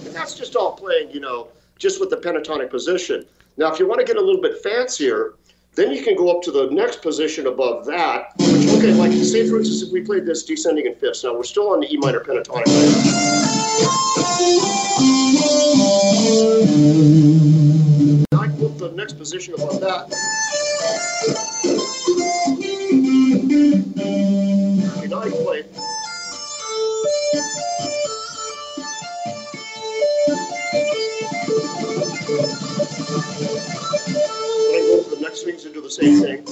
and 0.06 0.16
that's 0.16 0.34
just 0.34 0.56
all 0.56 0.74
playing, 0.74 1.12
you 1.12 1.20
know, 1.20 1.48
just 1.78 2.00
with 2.00 2.10
the 2.10 2.18
pentatonic 2.18 2.70
position. 2.70 3.26
Now, 3.58 3.72
if 3.72 3.80
you 3.80 3.88
want 3.88 4.00
to 4.00 4.06
get 4.06 4.18
a 4.18 4.22
little 4.22 4.42
bit 4.42 4.62
fancier, 4.64 5.36
then 5.76 5.91
you 5.91 6.03
can 6.03 6.15
go 6.15 6.36
up 6.36 6.43
to 6.43 6.51
the 6.51 6.69
next 6.72 7.01
position 7.01 7.47
above 7.47 7.86
that. 7.86 8.34
Which, 8.38 8.67
okay, 8.67 8.93
like 8.93 9.11
say 9.13 9.47
for 9.47 9.57
instance, 9.57 9.82
if 9.84 9.91
we 9.91 10.01
played 10.01 10.26
this 10.26 10.43
descending 10.43 10.86
in 10.86 10.95
fifths. 10.95 11.24
Now 11.24 11.36
we're 11.36 11.43
still 11.43 11.69
on 11.69 11.80
the 11.80 11.91
E 11.91 11.97
minor 11.97 12.19
pentatonic. 12.19 12.67
Now 18.32 18.41
I 18.41 18.47
go 18.47 18.67
up 18.67 18.78
to 18.78 18.89
the 18.89 18.93
next 18.95 19.13
position 19.13 19.53
above 19.53 19.80
that. 19.80 20.11
Okay, 24.97 25.07
now 25.07 25.22
I 25.22 25.30
play. 25.30 25.63
I 35.32 35.34
go 35.34 35.40
to 35.40 35.46
the 35.46 35.52
next 35.52 35.64
strings 35.64 35.66
and 35.66 35.74
do 35.74 35.82
the 35.82 35.90
same 35.90 36.22
thing. 36.22 36.46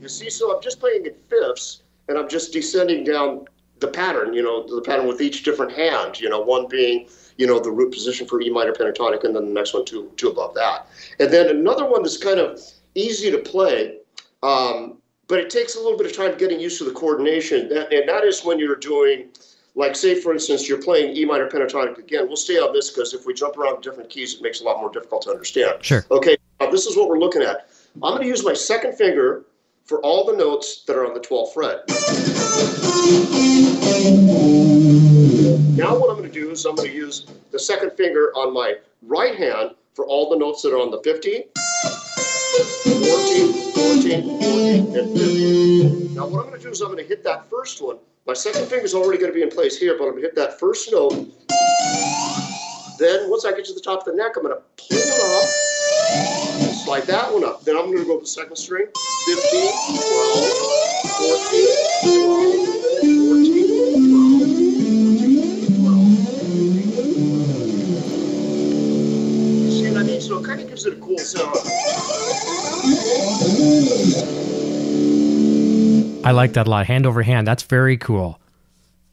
You 0.00 0.08
see, 0.08 0.30
so 0.30 0.54
I'm 0.54 0.62
just 0.62 0.78
playing 0.78 1.06
in 1.06 1.14
fifths, 1.28 1.82
and 2.08 2.18
I'm 2.18 2.28
just 2.28 2.52
descending 2.52 3.04
down 3.04 3.46
the 3.80 3.88
pattern, 3.88 4.32
you 4.34 4.42
know, 4.42 4.66
the 4.66 4.82
pattern 4.82 5.06
with 5.08 5.20
each 5.20 5.42
different 5.42 5.72
hand, 5.72 6.20
you 6.20 6.28
know, 6.28 6.40
one 6.40 6.68
being, 6.68 7.08
you 7.36 7.46
know, 7.46 7.58
the 7.58 7.70
root 7.70 7.92
position 7.92 8.26
for 8.26 8.40
E 8.40 8.50
minor 8.50 8.72
pentatonic, 8.72 9.24
and 9.24 9.34
then 9.34 9.46
the 9.46 9.52
next 9.52 9.74
one 9.74 9.84
two, 9.84 10.12
two 10.16 10.28
above 10.28 10.54
that. 10.54 10.86
And 11.18 11.32
then 11.32 11.48
another 11.48 11.88
one 11.88 12.02
that's 12.02 12.18
kind 12.18 12.38
of 12.38 12.60
easy 12.94 13.30
to 13.30 13.38
play, 13.38 13.98
um, 14.42 14.98
but 15.28 15.38
it 15.40 15.50
takes 15.50 15.76
a 15.76 15.78
little 15.80 15.96
bit 15.96 16.06
of 16.06 16.16
time 16.16 16.36
getting 16.38 16.60
used 16.60 16.78
to 16.78 16.84
the 16.84 16.92
coordination, 16.92 17.68
that, 17.70 17.92
and 17.92 18.08
that 18.08 18.24
is 18.24 18.44
when 18.44 18.58
you're 18.58 18.76
doing, 18.76 19.28
like, 19.74 19.96
say, 19.96 20.20
for 20.20 20.32
instance, 20.32 20.68
you're 20.68 20.82
playing 20.82 21.16
E 21.16 21.24
minor 21.24 21.48
pentatonic 21.48 21.98
again. 21.98 22.26
We'll 22.26 22.36
stay 22.36 22.58
on 22.58 22.72
this 22.72 22.90
because 22.90 23.14
if 23.14 23.26
we 23.26 23.34
jump 23.34 23.56
around 23.56 23.82
different 23.82 24.10
keys, 24.10 24.34
it 24.34 24.42
makes 24.42 24.60
it 24.60 24.64
a 24.64 24.66
lot 24.66 24.80
more 24.80 24.90
difficult 24.90 25.22
to 25.22 25.30
understand. 25.30 25.82
Sure. 25.82 26.04
Okay, 26.10 26.36
now 26.60 26.70
this 26.70 26.86
is 26.86 26.96
what 26.96 27.08
we're 27.08 27.18
looking 27.18 27.42
at. 27.42 27.68
I'm 28.02 28.12
going 28.12 28.22
to 28.22 28.28
use 28.28 28.44
my 28.44 28.54
second 28.54 28.96
finger 28.96 29.44
for 29.84 30.00
all 30.00 30.24
the 30.24 30.36
notes 30.36 30.82
that 30.84 30.96
are 30.96 31.06
on 31.06 31.14
the 31.14 31.20
12th 31.20 31.52
fret. 31.54 31.84
Now 35.76 35.98
what 35.98 36.10
I'm 36.10 36.16
going 36.16 36.30
to 36.30 36.40
do 36.40 36.50
is 36.50 36.64
I'm 36.64 36.74
going 36.74 36.88
to 36.88 36.94
use 36.94 37.26
the 37.50 37.58
second 37.58 37.92
finger 37.92 38.32
on 38.34 38.52
my 38.52 38.76
right 39.02 39.36
hand 39.36 39.72
for 39.94 40.06
all 40.06 40.30
the 40.30 40.36
notes 40.36 40.62
that 40.62 40.72
are 40.72 40.80
on 40.80 40.90
the 40.90 41.00
15, 41.02 41.44
14, 42.54 43.52
14, 43.52 44.22
14, 44.40 44.76
and 44.76 44.92
15. 44.92 46.14
Now 46.14 46.26
what 46.26 46.44
I'm 46.44 46.50
going 46.50 46.60
to 46.60 46.66
do 46.66 46.70
is 46.70 46.80
I'm 46.80 46.88
going 46.88 47.02
to 47.02 47.08
hit 47.08 47.24
that 47.24 47.48
first 47.50 47.82
one. 47.82 47.98
My 48.26 48.34
second 48.34 48.68
finger 48.68 48.84
is 48.84 48.94
already 48.94 49.18
going 49.18 49.32
to 49.32 49.34
be 49.34 49.42
in 49.42 49.50
place 49.50 49.78
here, 49.78 49.96
but 49.98 50.04
I'm 50.04 50.10
going 50.12 50.22
to 50.22 50.28
hit 50.28 50.36
that 50.36 50.58
first 50.58 50.90
note. 50.92 51.12
Then 52.98 53.28
once 53.30 53.44
I 53.44 53.52
get 53.52 53.64
to 53.66 53.74
the 53.74 53.80
top 53.80 54.06
of 54.06 54.12
the 54.12 54.14
neck, 54.14 54.36
I'm 54.36 54.44
going 54.44 54.56
to 54.56 54.62
pull 54.76 54.98
it 54.98 55.20
off 55.20 55.64
slide 56.84 57.04
that 57.04 57.32
one 57.32 57.42
up. 57.44 57.64
Then 57.64 57.78
I'm 57.78 57.86
going 57.86 57.98
to 57.98 58.04
go 58.04 58.16
to 58.16 58.20
the 58.20 58.26
second 58.26 58.56
string 58.56 58.86
15, 59.24 59.32
12, 59.32 59.72
14, 61.16 61.66
12, 62.04 62.66
14, 63.24 63.66
12, 63.72 64.14
14, 65.08 65.80
12. 65.80 66.14
You 69.64 69.70
see 69.70 69.88
what 69.90 70.00
I 70.00 70.02
mean? 70.04 70.20
So 70.20 70.38
it 70.38 70.44
kind 70.44 70.60
of 70.60 70.68
gives 70.68 70.84
it 70.84 70.92
a 70.92 70.96
cool 70.96 71.18
sound. 71.18 71.56
I 76.24 76.32
like 76.32 76.54
that 76.54 76.66
a 76.66 76.70
lot. 76.70 76.86
Hand 76.86 77.06
over 77.06 77.22
hand. 77.22 77.46
That's 77.46 77.62
very 77.62 77.96
cool. 77.96 78.40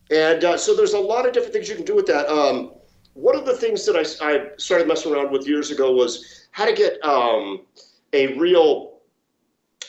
And 0.09 0.43
uh, 0.43 0.57
so 0.57 0.75
there's 0.75 0.93
a 0.93 0.99
lot 0.99 1.25
of 1.25 1.33
different 1.33 1.53
things 1.53 1.69
you 1.69 1.75
can 1.75 1.85
do 1.85 1.95
with 1.95 2.05
that. 2.07 2.27
Um, 2.29 2.73
one 3.13 3.35
of 3.35 3.45
the 3.45 3.55
things 3.55 3.85
that 3.85 3.95
I, 3.95 4.25
I 4.25 4.49
started 4.57 4.87
messing 4.87 5.13
around 5.13 5.31
with 5.31 5.47
years 5.47 5.71
ago 5.71 5.91
was 5.91 6.47
how 6.51 6.65
to 6.65 6.73
get 6.73 7.03
um, 7.03 7.65
a 8.13 8.37
real, 8.37 8.99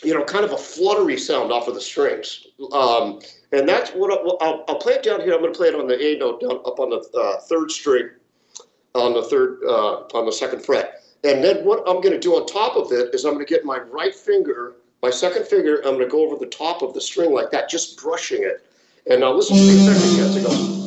you 0.03 0.15
know, 0.15 0.25
kind 0.25 0.45
of 0.45 0.53
a 0.53 0.57
fluttery 0.57 1.17
sound 1.17 1.53
off 1.53 1.69
of 1.69 1.75
the 1.75 1.81
strings. 1.81 2.47
Um, 2.73 3.21
and 3.53 3.69
that's 3.69 3.91
what 3.91 4.13
I'll, 4.13 4.39
I'll, 4.41 4.65
I'll, 4.69 4.79
play 4.79 4.95
it 4.95 5.03
down 5.03 5.21
here. 5.21 5.35
I'm 5.35 5.41
going 5.41 5.53
to 5.53 5.57
play 5.57 5.69
it 5.69 5.75
on 5.75 5.87
the 5.87 6.01
A 6.01 6.19
note 6.19 6.41
down 6.41 6.59
up 6.67 6.81
on 6.81 6.91
the 6.91 7.05
uh, 7.19 7.41
third 7.43 7.71
string, 7.71 8.11
on 8.95 9.15
the 9.15 9.23
third, 9.23 9.61
uh, 9.67 10.03
on 10.17 10.27
the 10.27 10.33
second 10.33 10.65
fret. 10.65 11.03
And 11.25 11.43
then 11.43 11.65
what 11.65 11.81
I'm 11.81 12.01
going 12.01 12.13
to 12.13 12.19
do 12.19 12.35
on 12.35 12.47
top 12.47 12.77
of 12.77 12.91
it 12.91 13.15
is 13.15 13.25
I'm 13.25 13.35
going 13.35 13.47
to 13.47 13.53
get 13.53 13.65
my 13.65 13.79
right 13.79 14.15
finger, 14.15 14.77
my 15.03 15.11
second 15.11 15.45
finger, 15.47 15.79
I'm 15.79 15.97
going 15.97 15.99
to 15.99 16.07
go 16.07 16.25
over 16.25 16.37
the 16.37 16.47
top 16.47 16.81
of 16.83 16.95
the 16.95 17.01
string 17.01 17.33
like 17.33 17.51
that, 17.51 17.69
just 17.69 18.01
brushing 18.01 18.45
it. 18.45 18.65
And 19.11 19.21
now 19.21 19.33
listen 19.33 19.57
to 19.57 19.63
the 19.63 19.73
it 19.73 20.17
gets. 20.17 20.37
It 20.37 20.45
goes. 20.45 20.83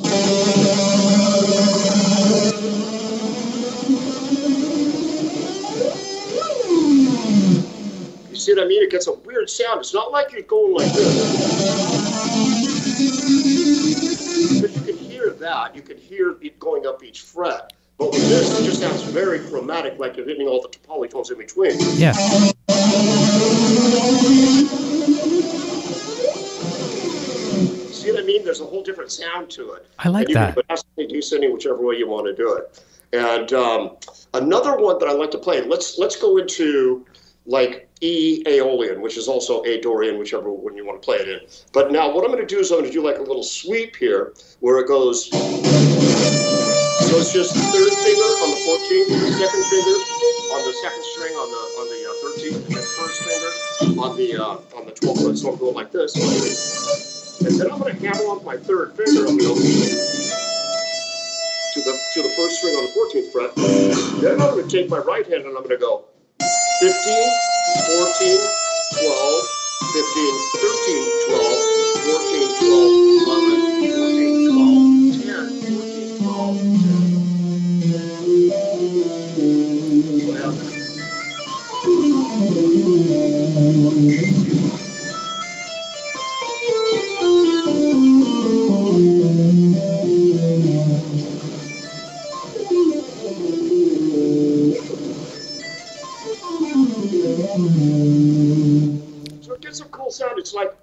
You 8.30 8.36
see 8.38 8.53
what 8.53 8.63
I 8.63 8.68
mean? 8.68 8.84
It 8.84 8.91
gets 8.91 9.07
a 9.07 9.13
weird 9.13 9.49
sound. 9.49 9.82
It's 9.82 9.93
not 9.93 10.13
like 10.13 10.32
you're 10.32 10.43
going 10.43 10.76
like 10.76 10.93
this. 10.93 11.41
Because 14.61 14.78
you 14.78 14.93
can 14.93 14.97
hear 14.97 15.32
that. 15.32 15.76
You 15.76 15.82
can 15.82 15.97
hear 15.97 16.38
it 16.41 16.57
going 16.57 16.88
up 16.88 17.03
each 17.03 17.20
fret. 17.20 17.74
But 17.97 18.11
with 18.11 18.30
this, 18.30 18.57
it 18.61 18.63
just 18.63 18.80
sounds 18.80 19.03
very 19.03 19.39
chromatic, 19.39 19.99
like 19.99 20.16
you're 20.16 20.26
hitting 20.26 20.47
all 20.47 20.61
the 20.61 20.70
polytones 20.70 21.32
in 21.32 21.38
between. 21.38 21.76
Yeah. 21.97 22.13
See 27.91 28.11
what 28.11 28.19
I 28.19 28.25
mean? 28.25 28.43
There's 28.43 28.61
a 28.61 28.65
whole 28.65 28.81
different 28.81 29.11
sound 29.11 29.51
to 29.51 29.73
it. 29.73 29.88
I 29.99 30.09
like 30.09 30.21
and 30.21 30.29
you 30.29 30.36
that. 30.36 30.55
Can 30.55 30.63
ascending, 30.69 31.15
descending, 31.15 31.53
whichever 31.53 31.81
way 31.86 31.95
you 31.95 32.07
want 32.07 32.25
to 32.25 32.36
do 32.36 32.53
it. 32.55 32.83
And 33.13 33.53
um, 33.53 33.97
another 34.33 34.77
one 34.77 34.97
that 34.99 35.07
I 35.07 35.13
like 35.13 35.29
to 35.31 35.38
play. 35.38 35.61
Let's 35.61 35.99
let's 35.99 36.15
go 36.15 36.38
into 36.38 37.05
like 37.45 37.88
E 38.01 38.43
Aeolian, 38.47 39.01
which 39.01 39.17
is 39.17 39.27
also 39.27 39.63
A 39.65 39.79
Dorian, 39.81 40.17
whichever 40.17 40.51
one 40.51 40.75
you 40.75 40.86
want 40.86 40.99
to 41.01 41.05
play 41.05 41.17
it 41.17 41.29
in. 41.29 41.41
But 41.71 41.91
now 41.91 42.11
what 42.11 42.25
I'm 42.25 42.31
going 42.31 42.45
to 42.45 42.55
do 42.55 42.59
is 42.59 42.71
I'm 42.71 42.79
going 42.79 42.89
to 42.89 42.93
do 42.93 43.03
like 43.05 43.19
a 43.19 43.23
little 43.23 43.43
sweep 43.43 43.95
here, 43.95 44.33
where 44.61 44.79
it 44.79 44.88
goes. 44.88 45.29
So 45.29 45.38
it's 47.21 47.31
just 47.31 47.53
the 47.53 47.61
third 47.61 47.93
finger 48.01 48.29
on 48.41 48.49
the 48.49 48.57
14th, 48.65 49.13
second 49.38 49.63
finger 49.69 49.97
on 50.57 50.61
the 50.65 50.73
second 50.81 51.03
string 51.13 51.33
on 51.33 51.49
the 51.49 51.61
on 51.79 51.88
the 51.89 52.04
13th, 52.45 52.67
and 52.67 52.77
first 52.77 53.23
finger 53.23 54.01
on 54.01 54.17
the 54.17 54.37
uh, 54.37 54.77
on 54.77 54.85
the 54.85 54.91
12th. 54.91 55.37
So 55.37 55.51
I'm 55.51 55.59
going 55.59 55.75
like 55.75 55.91
this. 55.91 56.15
And 57.41 57.59
then 57.59 57.71
I'm 57.71 57.79
going 57.79 57.95
to 57.95 58.07
hammer 58.07 58.29
off 58.31 58.43
my 58.43 58.57
third 58.57 58.95
finger. 58.95 59.25
Going 59.25 59.37
to 59.37 59.45
to 61.73 61.81
the 61.81 61.99
to 62.13 62.21
the 62.21 62.29
first 62.37 62.57
string 62.59 62.75
on 62.75 62.85
the 62.85 62.91
14th 62.95 63.31
fret. 63.31 63.55
Then 64.21 64.41
I'm 64.41 64.55
going 64.55 64.67
to 64.67 64.69
take 64.69 64.89
my 64.89 64.99
right 64.99 65.25
hand 65.27 65.45
and 65.45 65.57
I'm 65.57 65.63
going 65.63 65.69
to 65.69 65.77
go 65.77 66.05
15, 66.79 66.91
14, 67.99 68.39
12, 69.01 69.43
15, 69.93 70.33
13, 70.61 71.03
12, 71.27 71.65
14, 72.05 72.57
12, 72.69 73.04
It's 100.45 100.53
like 100.53 100.75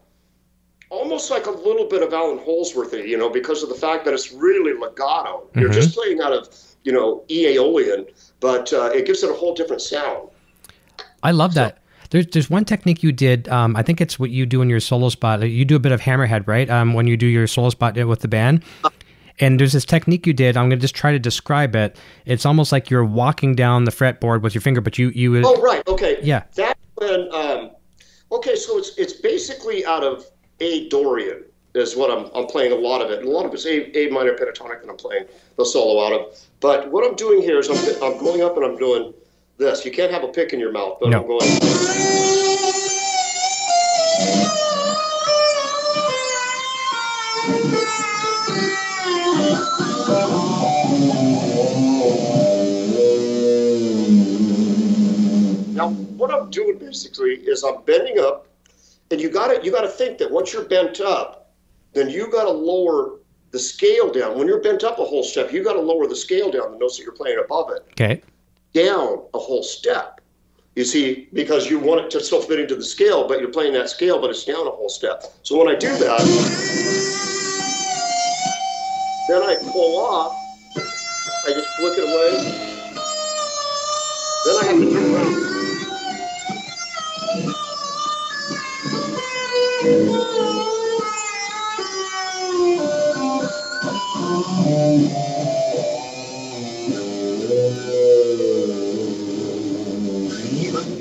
almost 0.90 1.30
like 1.30 1.46
a 1.46 1.50
little 1.52 1.86
bit 1.86 2.02
of 2.02 2.12
Allan 2.12 2.38
Holdsworthy, 2.38 3.08
you 3.08 3.16
know, 3.16 3.30
because 3.30 3.62
of 3.62 3.68
the 3.68 3.76
fact 3.76 4.04
that 4.04 4.12
it's 4.12 4.32
really 4.32 4.72
legato. 4.76 5.48
You're 5.54 5.70
Mhm. 5.70 5.74
just 5.74 5.94
playing 5.96 6.20
out 6.20 6.32
of, 6.32 6.48
you 6.82 6.90
know, 6.90 7.22
E 7.30 7.46
Aeolian, 7.46 8.06
but 8.40 8.72
uh, 8.72 8.90
it 8.92 9.06
gives 9.06 9.22
it 9.22 9.30
a 9.30 9.34
whole 9.34 9.54
different 9.54 9.80
sound. 9.80 10.30
I 11.22 11.30
love 11.30 11.54
that. 11.54 11.78
There's 12.10 12.26
there's 12.26 12.50
one 12.50 12.64
technique 12.64 13.04
you 13.04 13.12
did. 13.12 13.48
Um, 13.48 13.76
I 13.76 13.82
think 13.84 14.00
it's 14.00 14.18
what 14.18 14.30
you 14.30 14.46
do 14.46 14.62
in 14.62 14.68
your 14.68 14.80
solo 14.80 15.10
spot. 15.10 15.48
You 15.48 15.64
do 15.64 15.76
a 15.76 15.78
bit 15.78 15.92
of 15.92 16.00
hammerhead, 16.00 16.48
right? 16.48 16.68
Um, 16.68 16.92
when 16.92 17.06
you 17.06 17.16
do 17.16 17.26
your 17.26 17.46
solo 17.46 17.70
spot 17.70 17.96
with 17.96 18.18
the 18.18 18.28
band. 18.28 18.64
And 19.38 19.60
there's 19.60 19.72
this 19.74 19.84
technique 19.84 20.26
you 20.26 20.32
did. 20.34 20.56
I'm 20.56 20.68
going 20.68 20.78
to 20.78 20.84
just 20.84 20.94
try 20.94 21.12
to 21.12 21.18
describe 21.18 21.74
it. 21.76 21.96
It's 22.26 22.44
almost 22.44 22.70
like 22.72 22.90
you're 22.90 23.04
walking 23.04 23.54
down 23.54 23.84
the 23.84 23.92
fretboard 23.92 24.42
with 24.42 24.54
your 24.54 24.60
finger, 24.60 24.80
but 24.80 24.98
you 24.98 25.10
you. 25.14 25.40
Oh 25.44 25.60
right, 25.62 25.86
okay. 25.86 26.18
Yeah. 26.20 26.42
That 26.56 26.76
when 26.96 27.32
um, 27.32 27.70
okay, 28.32 28.56
so 28.56 28.78
it's 28.78 28.96
it's 28.98 29.12
basically 29.12 29.84
out 29.86 30.02
of 30.02 30.26
A 30.60 30.88
Dorian 30.88 31.44
is 31.74 31.96
what 31.96 32.10
I'm 32.10 32.30
I'm 32.34 32.46
playing 32.46 32.72
a 32.72 32.76
lot 32.76 33.00
of 33.00 33.10
it. 33.10 33.20
And 33.20 33.28
a 33.28 33.30
lot 33.30 33.46
of 33.46 33.54
it's 33.54 33.66
A, 33.66 33.96
A 33.96 34.10
minor 34.10 34.34
pentatonic 34.34 34.82
that 34.82 34.88
I'm 34.88 34.96
playing 34.96 35.26
the 35.56 35.64
solo 35.64 36.04
out 36.04 36.12
of. 36.12 36.38
But 36.60 36.90
what 36.90 37.06
I'm 37.08 37.16
doing 37.16 37.42
here 37.42 37.58
is 37.58 37.68
I'm 37.68 37.76
I'm 38.02 38.18
going 38.18 38.42
up 38.42 38.56
and 38.56 38.64
I'm 38.64 38.76
doing 38.76 39.14
this. 39.58 39.84
You 39.84 39.92
can't 39.92 40.12
have 40.12 40.24
a 40.24 40.28
pick 40.28 40.52
in 40.52 40.60
your 40.60 40.72
mouth, 40.72 40.98
but 41.00 41.10
No. 41.10 41.20
I'm 41.20 41.26
going. 41.26 42.41
Doing 56.52 56.78
basically 56.78 57.32
is 57.34 57.64
I'm 57.64 57.82
bending 57.82 58.20
up, 58.20 58.46
and 59.10 59.20
you 59.20 59.28
got 59.28 59.48
to 59.48 59.64
you 59.64 59.72
got 59.72 59.80
to 59.82 59.88
think 59.88 60.18
that 60.18 60.30
once 60.30 60.52
you're 60.52 60.64
bent 60.64 61.00
up, 61.00 61.52
then 61.94 62.08
you 62.08 62.30
got 62.30 62.44
to 62.44 62.50
lower 62.50 63.18
the 63.50 63.58
scale 63.58 64.10
down. 64.12 64.38
When 64.38 64.46
you're 64.46 64.62
bent 64.62 64.84
up 64.84 64.98
a 65.00 65.04
whole 65.04 65.24
step, 65.24 65.52
you 65.52 65.64
got 65.64 65.74
to 65.74 65.80
lower 65.80 66.06
the 66.06 66.16
scale 66.16 66.50
down 66.50 66.70
the 66.72 66.78
notes 66.78 66.96
that 66.98 67.02
you're 67.02 67.12
playing 67.12 67.38
above 67.44 67.70
it 67.70 67.82
Okay. 67.92 68.22
down 68.72 69.24
a 69.34 69.38
whole 69.38 69.62
step. 69.62 70.20
You 70.74 70.84
see, 70.84 71.28
because 71.34 71.68
you 71.68 71.78
want 71.78 72.00
it 72.00 72.10
to 72.12 72.20
still 72.22 72.40
fit 72.40 72.58
into 72.58 72.74
the 72.74 72.84
scale, 72.84 73.28
but 73.28 73.40
you're 73.40 73.50
playing 73.50 73.74
that 73.74 73.90
scale, 73.90 74.18
but 74.18 74.30
it's 74.30 74.44
down 74.44 74.66
a 74.66 74.70
whole 74.70 74.88
step. 74.88 75.22
So 75.42 75.58
when 75.58 75.68
I 75.68 75.74
do 75.78 75.88
that, 75.98 76.20
then 79.28 79.42
I 79.42 79.56
pull 79.70 79.98
off, 79.98 80.32
I 81.46 81.52
just 81.52 81.68
flick 81.76 81.98
it 81.98 82.04
away. 82.04 82.30
Then 84.46 84.56
I 84.56 84.64
have 84.64 84.78
to 84.80 84.90
turn 84.90 85.14
around. 85.14 85.51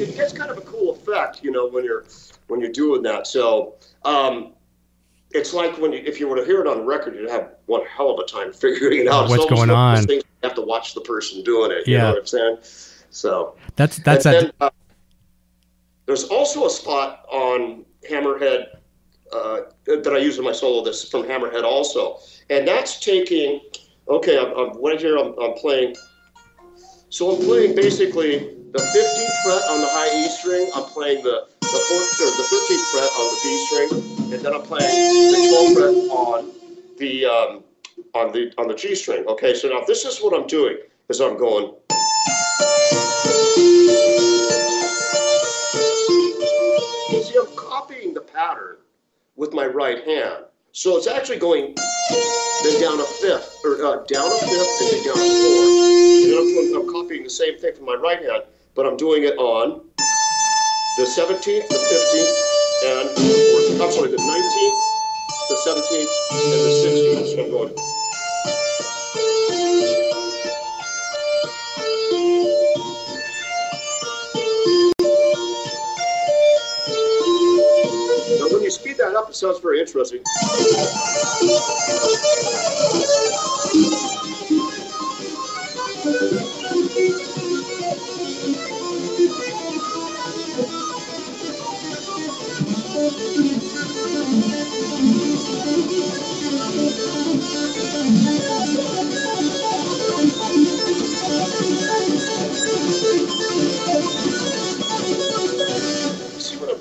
It 0.01 0.15
gets 0.15 0.33
kind 0.33 0.49
of 0.49 0.57
a 0.57 0.61
cool 0.61 0.95
effect, 0.95 1.43
you 1.43 1.51
know, 1.51 1.67
when 1.67 1.83
you're 1.83 2.05
when 2.47 2.59
you're 2.59 2.71
doing 2.71 3.03
that. 3.03 3.27
So 3.27 3.75
um, 4.03 4.53
it's 5.31 5.53
like 5.53 5.77
when 5.77 5.93
you, 5.93 5.99
if 5.99 6.19
you 6.19 6.27
were 6.27 6.37
to 6.37 6.45
hear 6.45 6.61
it 6.61 6.67
on 6.67 6.85
record, 6.85 7.15
you'd 7.15 7.29
have 7.29 7.51
one 7.67 7.85
hell 7.85 8.09
of 8.09 8.19
a 8.19 8.25
time 8.27 8.51
figuring 8.53 9.01
it 9.01 9.07
out. 9.07 9.29
What's 9.29 9.45
going 9.45 9.57
one 9.57 9.69
of 9.69 9.75
those 9.75 9.99
on. 10.01 10.07
Things 10.07 10.23
you 10.23 10.47
have 10.49 10.55
to 10.55 10.61
watch 10.61 10.95
the 10.95 11.01
person 11.01 11.43
doing 11.43 11.71
it. 11.71 11.87
You 11.87 11.97
Yeah. 11.97 12.03
know 12.03 12.09
what 12.13 12.19
I'm 12.19 12.25
saying? 12.25 12.57
So 13.11 13.55
That's 13.75 13.97
that's 13.99 14.25
and 14.25 14.35
a, 14.35 14.41
then, 14.41 14.51
uh, 14.59 14.69
there's 16.07 16.23
also 16.25 16.65
a 16.65 16.69
spot 16.69 17.25
on 17.31 17.85
Hammerhead 18.09 18.65
uh, 19.33 19.61
that 19.85 20.13
I 20.13 20.17
use 20.17 20.37
in 20.37 20.43
my 20.43 20.51
solo. 20.51 20.83
That's 20.83 21.07
from 21.07 21.23
Hammerhead 21.23 21.63
also, 21.63 22.17
and 22.49 22.67
that's 22.67 22.99
taking. 22.99 23.61
Okay, 24.09 24.37
I'm, 24.37 24.51
I'm 24.57 24.83
right 24.83 24.99
here. 24.99 25.17
I'm, 25.17 25.37
I'm 25.39 25.53
playing. 25.53 25.95
So 27.09 27.35
I'm 27.35 27.45
playing 27.45 27.75
basically 27.75 28.39
the 28.71 28.79
15th 28.79 29.43
fret 29.43 29.63
on 29.69 29.81
the 29.81 29.87
high 29.87 30.25
E 30.25 30.29
string. 30.29 30.69
I'm 30.75 30.83
playing 30.85 31.23
the 31.23 31.47
the 31.61 31.79
fourth 31.87 32.21
or 32.21 32.31
the 32.35 32.47
13th 32.51 32.91
fret 32.91 33.09
on 33.17 33.25
the 33.31 33.39
B 33.43 33.65
string, 33.65 34.33
and 34.33 34.45
then 34.45 34.53
I'm 34.53 34.63
playing 34.63 34.87
the 35.31 35.37
12th 35.51 35.73
fret 35.73 35.93
on 36.09 36.51
the 36.97 37.25
um, 37.25 37.63
on 38.13 38.31
the 38.31 38.53
on 38.57 38.67
the 38.67 38.75
G 38.75 38.95
string. 38.95 39.25
Okay, 39.27 39.53
so 39.53 39.69
now 39.69 39.83
this 39.85 40.05
is 40.05 40.19
what 40.19 40.33
I'm 40.33 40.47
doing. 40.47 40.77
Is 41.09 41.21
I'm 41.21 41.37
going. 41.37 41.73
Pattern 48.33 48.77
with 49.35 49.53
my 49.53 49.65
right 49.65 50.05
hand. 50.05 50.45
So 50.71 50.97
it's 50.97 51.07
actually 51.07 51.39
going 51.39 51.75
then 51.75 52.81
down 52.81 52.99
a 52.99 53.03
fifth, 53.03 53.59
or 53.65 53.83
uh, 53.83 54.03
down 54.05 54.27
a 54.31 54.37
fifth, 54.37 54.81
and 54.81 54.89
then 54.91 55.03
down 55.03 55.17
a 55.17 55.27
fourth. 55.41 55.91
And 56.23 56.75
I'm, 56.75 56.81
I'm 56.81 56.93
copying 56.93 57.23
the 57.23 57.29
same 57.29 57.57
thing 57.57 57.73
from 57.75 57.85
my 57.85 57.95
right 57.95 58.21
hand, 58.21 58.43
but 58.75 58.85
I'm 58.85 58.97
doing 58.97 59.23
it 59.23 59.37
on 59.37 59.81
the 60.97 61.03
17th, 61.03 61.67
the 61.67 61.81
15th, 61.89 62.51
and 62.85 63.09
the 63.09 63.77
14th. 63.79 63.85
I'm 63.85 63.91
sorry, 63.91 64.09
the 64.11 64.17
19th, 64.17 64.79
the 65.49 65.55
17th, 65.65 66.11
and 66.31 66.51
the 66.53 66.71
16th. 66.85 67.35
So 67.35 67.43
I'm 67.43 67.51
going. 67.51 68.00
It 79.29 79.35
sounds 79.35 79.59
very 79.59 79.79
interesting. 79.79 80.21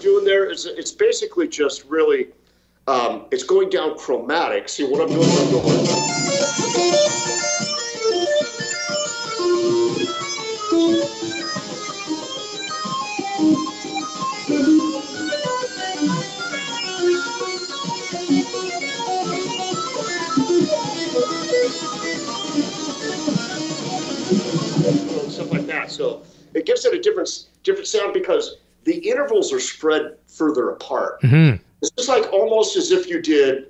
Doing 0.00 0.24
there 0.24 0.50
is 0.50 0.66
it's 0.66 0.92
basically 0.92 1.48
just 1.48 1.84
really 1.84 2.28
um, 2.86 3.26
it's 3.30 3.44
going 3.44 3.70
down 3.70 3.96
chromatic. 3.98 4.68
See 4.68 4.84
what 4.84 5.00
I'm 5.00 5.08
doing? 5.08 5.22
I'm 5.22 5.50
going. 5.52 5.86
Stuff 25.30 25.52
like 25.52 25.66
that. 25.66 25.90
So 25.90 26.22
it 26.54 26.66
gives 26.66 26.84
it 26.84 26.94
a 26.94 27.00
different 27.00 27.46
different 27.62 27.86
sound 27.86 28.14
because 28.14 28.56
the 28.84 28.96
intervals 28.98 29.52
are 29.52 29.60
spread 29.60 30.16
further 30.26 30.70
apart. 30.70 31.20
Mhm. 31.22 31.60
It's 31.82 31.90
just 31.92 32.08
like 32.08 32.32
almost 32.32 32.76
as 32.76 32.90
if 32.90 33.08
you 33.08 33.20
did. 33.20 33.66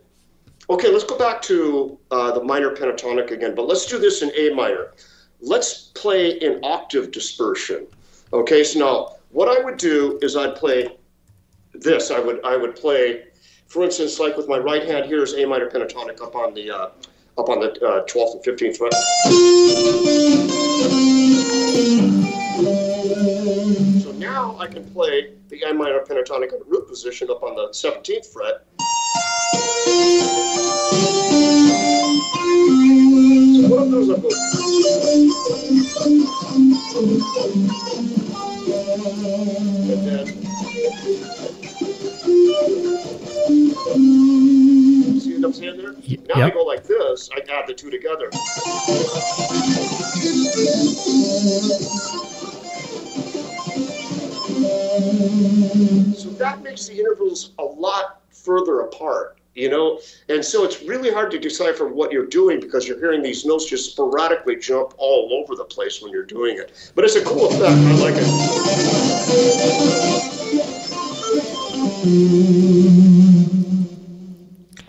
Okay, 0.68 0.88
let's 0.88 1.04
go 1.04 1.16
back 1.18 1.42
to 1.42 1.98
uh, 2.10 2.32
the 2.32 2.42
minor 2.42 2.70
pentatonic 2.74 3.30
again, 3.30 3.54
but 3.54 3.66
let's 3.66 3.86
do 3.86 3.98
this 3.98 4.22
in 4.22 4.30
A 4.36 4.50
minor. 4.54 4.92
Let's 5.40 5.90
play 5.94 6.30
in 6.32 6.60
octave 6.62 7.10
dispersion. 7.10 7.86
Okay, 8.32 8.62
so 8.62 8.78
now 8.78 9.16
what 9.30 9.48
I 9.48 9.62
would 9.64 9.76
do 9.76 10.18
is 10.22 10.36
I'd 10.36 10.54
play 10.54 10.96
this. 11.74 12.10
I 12.10 12.20
would 12.20 12.44
I 12.44 12.56
would 12.56 12.76
play, 12.76 13.24
for 13.66 13.82
instance, 13.84 14.20
like 14.20 14.36
with 14.36 14.48
my 14.48 14.58
right 14.58 14.84
hand 14.84 15.06
here 15.06 15.22
is 15.22 15.34
A 15.34 15.44
minor 15.46 15.68
pentatonic 15.70 16.20
up 16.22 16.36
on 16.36 16.54
the 16.54 16.70
uh, 16.70 16.88
up 17.38 17.48
on 17.48 17.60
the 17.60 17.70
uh, 17.84 18.04
12th 18.06 18.34
and 18.34 18.44
15th 18.44 18.76
fret. 18.76 18.92
I 24.60 24.66
can 24.66 24.84
play 24.92 25.32
the 25.48 25.62
A 25.62 25.72
minor 25.72 26.00
pentatonic 26.00 26.52
in 26.52 26.58
the 26.58 26.66
root 26.66 26.86
position 26.86 27.30
up 27.30 27.42
on 27.42 27.56
the 27.56 27.68
17th 27.68 28.26
fret. 28.26 28.66
So 33.56 33.68
what 33.70 33.80
I'm 33.80 33.90
doing 33.90 34.02
is 34.02 34.10
I'm 34.10 34.20
going. 34.20 34.34
And 39.88 40.06
then. 40.06 40.26
See 45.20 45.34
what 45.36 45.44
I'm 45.46 45.52
saying 45.54 45.76
there? 45.78 45.94
Now 46.28 46.44
I 46.44 46.50
go 46.50 46.64
like 46.64 46.84
this, 46.84 47.30
I 47.34 47.40
add 47.50 47.66
the 47.66 47.72
two 47.72 47.90
together. 47.90 48.28
So 56.14 56.30
that 56.38 56.62
makes 56.62 56.86
the 56.86 56.98
intervals 56.98 57.52
a 57.58 57.64
lot 57.64 58.20
further 58.30 58.80
apart, 58.80 59.38
you 59.54 59.70
know? 59.70 60.00
And 60.28 60.44
so 60.44 60.64
it's 60.64 60.82
really 60.82 61.10
hard 61.10 61.30
to 61.32 61.38
decipher 61.38 61.86
what 61.86 62.12
you're 62.12 62.26
doing 62.26 62.60
because 62.60 62.86
you're 62.86 62.98
hearing 62.98 63.22
these 63.22 63.44
notes 63.44 63.66
just 63.66 63.92
sporadically 63.92 64.56
jump 64.56 64.94
all 64.98 65.32
over 65.32 65.54
the 65.56 65.64
place 65.64 66.02
when 66.02 66.12
you're 66.12 66.24
doing 66.24 66.58
it. 66.58 66.92
But 66.94 67.04
it's 67.04 67.16
a 67.16 67.24
cool 67.24 67.46
effect. 67.46 67.62
I 67.62 67.92
like 67.94 68.14
it. 68.16 68.50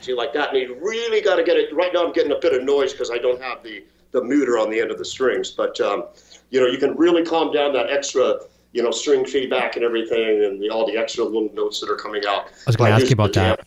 See, 0.02 0.14
like 0.14 0.34
that, 0.34 0.50
and 0.50 0.58
you 0.58 0.76
really 0.82 1.22
got 1.22 1.36
to 1.36 1.44
get 1.44 1.58
it. 1.58 1.74
Right 1.74 1.94
now, 1.94 2.06
I'm 2.06 2.12
getting 2.12 2.32
a 2.32 2.40
bit 2.40 2.54
of 2.54 2.64
noise 2.64 2.92
because 2.92 3.12
I 3.12 3.18
don't 3.18 3.42
have 3.42 3.64
the 3.64 3.84
the 4.12 4.22
muter 4.22 4.62
on 4.62 4.70
the 4.70 4.80
end 4.80 4.92
of 4.92 4.98
the 4.98 5.06
strings. 5.06 5.52
But 5.52 5.80
um, 5.80 6.06
you 6.50 6.60
know, 6.60 6.68
you 6.68 6.78
can 6.78 6.96
really 6.96 7.24
calm 7.24 7.52
down 7.52 7.74
that 7.74 7.90
extra, 7.90 8.40
you 8.74 8.82
know, 8.82 8.92
string 8.92 9.26
feedback 9.26 9.76
and 9.76 9.86
everything, 9.86 10.44
and 10.44 10.62
the, 10.62 10.70
all 10.70 10.86
the 10.86 10.98
extra 10.98 11.24
little 11.24 11.50
notes 11.54 11.80
that 11.82 11.90
are 11.90 11.96
coming 11.96 12.26
out. 12.26 12.48
I 12.48 12.52
was 12.68 12.76
going 12.76 12.90
to 12.90 12.96
ask 12.96 13.06
you 13.08 13.14
about 13.14 13.34
that. 13.34 13.66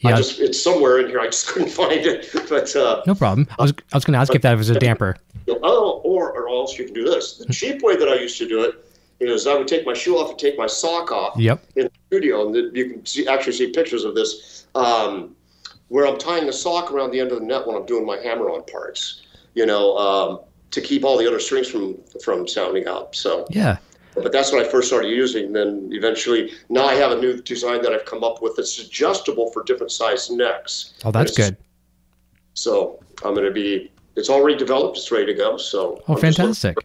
Yeah, 0.00 0.10
I 0.10 0.16
just 0.16 0.38
it's 0.38 0.62
somewhere 0.62 1.00
in 1.00 1.08
here. 1.08 1.20
I 1.20 1.26
just 1.26 1.48
couldn't 1.48 1.70
find 1.70 2.00
it. 2.06 2.30
But 2.48 2.74
uh, 2.76 3.02
no 3.06 3.14
problem. 3.14 3.48
I 3.58 3.62
was 3.62 3.72
I 3.92 3.96
was 3.96 4.04
going 4.04 4.12
to 4.12 4.18
ask 4.18 4.28
but, 4.28 4.36
if 4.36 4.42
that 4.42 4.56
was 4.56 4.70
a 4.70 4.78
damper. 4.78 5.16
Oh, 5.48 6.00
or 6.04 6.32
or 6.32 6.48
else 6.48 6.78
you 6.78 6.84
can 6.84 6.94
do 6.94 7.04
this. 7.04 7.38
The 7.38 7.52
cheap 7.52 7.82
way 7.82 7.96
that 7.96 8.08
I 8.08 8.14
used 8.14 8.38
to 8.38 8.48
do 8.48 8.62
it 8.62 8.84
is 9.20 9.46
I 9.46 9.54
would 9.54 9.66
take 9.66 9.84
my 9.84 9.94
shoe 9.94 10.16
off 10.16 10.30
and 10.30 10.38
take 10.38 10.56
my 10.56 10.66
sock 10.66 11.10
off. 11.10 11.36
Yep. 11.36 11.64
In 11.76 11.84
the 11.84 11.90
studio, 12.06 12.46
and 12.46 12.76
you 12.76 12.90
can 12.90 13.06
see 13.06 13.26
actually 13.26 13.54
see 13.54 13.70
pictures 13.70 14.04
of 14.04 14.14
this. 14.14 14.66
Um, 14.74 15.34
where 15.88 16.06
I'm 16.06 16.18
tying 16.18 16.46
the 16.46 16.52
sock 16.52 16.92
around 16.92 17.12
the 17.12 17.20
end 17.20 17.32
of 17.32 17.40
the 17.40 17.46
net 17.46 17.66
when 17.66 17.74
I'm 17.74 17.86
doing 17.86 18.04
my 18.04 18.18
hammer-on 18.18 18.62
parts, 18.64 19.22
you 19.54 19.64
know, 19.64 19.96
um, 19.96 20.40
to 20.70 20.82
keep 20.82 21.02
all 21.02 21.16
the 21.16 21.26
other 21.26 21.40
strings 21.40 21.66
from 21.66 21.96
from 22.22 22.46
sounding 22.46 22.86
out. 22.86 23.16
So 23.16 23.46
yeah. 23.50 23.78
But 24.14 24.32
that's 24.32 24.52
what 24.52 24.64
I 24.64 24.68
first 24.68 24.88
started 24.88 25.08
using. 25.08 25.52
Then 25.52 25.90
eventually, 25.92 26.52
now 26.68 26.86
I 26.86 26.94
have 26.94 27.12
a 27.12 27.20
new 27.20 27.40
design 27.42 27.82
that 27.82 27.92
I've 27.92 28.04
come 28.04 28.24
up 28.24 28.42
with 28.42 28.56
that's 28.56 28.78
adjustable 28.78 29.50
for 29.52 29.62
different 29.62 29.92
size 29.92 30.30
necks. 30.30 30.94
Oh, 31.04 31.10
that's 31.10 31.36
good. 31.36 31.56
So 32.54 33.00
I'm 33.24 33.34
going 33.34 33.46
to 33.46 33.52
be. 33.52 33.92
It's 34.16 34.30
already 34.30 34.56
developed. 34.56 34.98
It's 34.98 35.12
ready 35.12 35.26
to 35.26 35.34
go. 35.34 35.56
So. 35.56 36.02
Oh, 36.08 36.14
I'm 36.14 36.20
fantastic. 36.20 36.76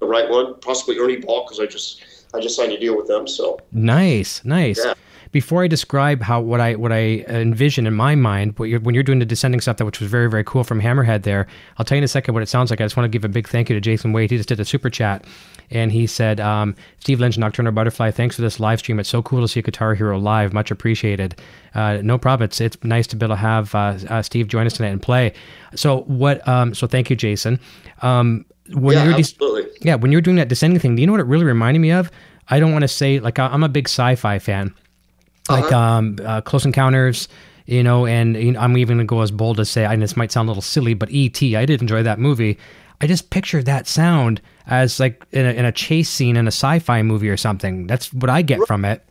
The 0.00 0.06
right 0.06 0.28
one, 0.28 0.58
possibly 0.60 0.98
Ernie 0.98 1.16
Ball, 1.16 1.44
because 1.44 1.60
I 1.60 1.66
just 1.66 2.02
I 2.34 2.40
just 2.40 2.56
signed 2.56 2.72
a 2.72 2.80
deal 2.80 2.96
with 2.96 3.06
them. 3.06 3.28
So. 3.28 3.60
Nice, 3.70 4.44
nice. 4.44 4.80
Yeah 4.84 4.94
before 5.32 5.62
I 5.62 5.68
describe 5.68 6.22
how 6.22 6.40
what 6.40 6.60
I 6.60 6.74
what 6.74 6.92
I 6.92 7.24
envision 7.28 7.86
in 7.86 7.94
my 7.94 8.14
mind, 8.14 8.56
you're, 8.58 8.80
when 8.80 8.94
you're 8.94 9.04
doing 9.04 9.20
the 9.20 9.24
descending 9.24 9.60
stuff, 9.60 9.76
that 9.76 9.84
which 9.84 10.00
was 10.00 10.10
very 10.10 10.28
very 10.28 10.42
cool 10.42 10.64
from 10.64 10.80
Hammerhead, 10.80 11.22
there, 11.22 11.46
I'll 11.78 11.84
tell 11.84 11.96
you 11.96 12.00
in 12.00 12.04
a 12.04 12.08
second 12.08 12.34
what 12.34 12.42
it 12.42 12.48
sounds 12.48 12.70
like. 12.70 12.80
I 12.80 12.84
just 12.84 12.96
want 12.96 13.04
to 13.04 13.08
give 13.08 13.24
a 13.24 13.28
big 13.28 13.48
thank 13.48 13.68
you 13.68 13.76
to 13.76 13.80
Jason 13.80 14.12
Wade. 14.12 14.30
He 14.30 14.36
just 14.36 14.48
did 14.48 14.58
a 14.58 14.64
super 14.64 14.90
chat, 14.90 15.24
and 15.70 15.92
he 15.92 16.06
said, 16.06 16.40
um, 16.40 16.74
"Steve 16.98 17.20
Lynch, 17.20 17.38
Nocturnal 17.38 17.72
Butterfly, 17.72 18.10
thanks 18.10 18.36
for 18.36 18.42
this 18.42 18.58
live 18.58 18.80
stream. 18.80 18.98
It's 18.98 19.08
so 19.08 19.22
cool 19.22 19.40
to 19.40 19.48
see 19.48 19.60
a 19.60 19.62
Guitar 19.62 19.94
Hero 19.94 20.18
live. 20.18 20.52
Much 20.52 20.72
appreciated. 20.72 21.40
Uh, 21.74 21.98
no 22.02 22.18
problem. 22.18 22.46
It's 22.46 22.60
it's 22.60 22.76
nice 22.82 23.06
to 23.08 23.16
be 23.16 23.24
able 23.24 23.36
to 23.36 23.40
have 23.40 23.74
uh, 23.74 23.98
uh, 24.08 24.22
Steve 24.22 24.48
join 24.48 24.66
us 24.66 24.74
tonight 24.74 24.88
and 24.88 25.02
play. 25.02 25.32
So 25.76 26.02
what? 26.02 26.46
Um, 26.48 26.74
so 26.74 26.88
thank 26.88 27.08
you, 27.08 27.14
Jason. 27.14 27.60
Um, 28.02 28.44
when 28.72 28.96
yeah, 28.96 29.04
you're 29.04 29.14
absolutely. 29.14 29.70
yeah, 29.82 29.94
when 29.94 30.10
you're 30.10 30.20
doing 30.20 30.36
that 30.36 30.48
descending 30.48 30.80
thing, 30.80 30.96
do 30.96 31.02
you 31.02 31.06
know 31.06 31.12
what 31.12 31.20
it 31.20 31.26
really 31.26 31.44
reminded 31.44 31.78
me 31.78 31.92
of? 31.92 32.10
I 32.48 32.58
don't 32.58 32.72
want 32.72 32.82
to 32.82 32.88
say 32.88 33.20
like 33.20 33.38
I'm 33.38 33.62
a 33.62 33.68
big 33.68 33.86
sci-fi 33.86 34.40
fan 34.40 34.74
like 35.48 35.64
uh-huh. 35.64 35.76
um, 35.76 36.16
uh, 36.24 36.40
Close 36.40 36.64
Encounters, 36.64 37.28
you 37.66 37.82
know, 37.82 38.06
and 38.06 38.36
you 38.36 38.52
know, 38.52 38.60
I'm 38.60 38.76
even 38.76 38.98
going 38.98 39.06
to 39.06 39.10
go 39.10 39.20
as 39.20 39.30
bold 39.30 39.60
as 39.60 39.70
say, 39.70 39.84
and 39.84 40.02
this 40.02 40.16
might 40.16 40.32
sound 40.32 40.48
a 40.48 40.50
little 40.50 40.62
silly, 40.62 40.94
but 40.94 41.10
E.T., 41.10 41.56
I 41.56 41.64
did 41.64 41.80
enjoy 41.80 42.02
that 42.02 42.18
movie. 42.18 42.58
I 43.00 43.06
just 43.06 43.30
pictured 43.30 43.64
that 43.66 43.86
sound 43.86 44.42
as 44.66 45.00
like 45.00 45.24
in 45.32 45.46
a, 45.46 45.50
in 45.50 45.64
a 45.64 45.72
chase 45.72 46.10
scene 46.10 46.36
in 46.36 46.46
a 46.46 46.52
sci-fi 46.52 47.02
movie 47.02 47.30
or 47.30 47.36
something. 47.36 47.86
That's 47.86 48.12
what 48.12 48.28
I 48.28 48.42
get 48.42 48.60
from 48.66 48.84
it. 48.84 49.04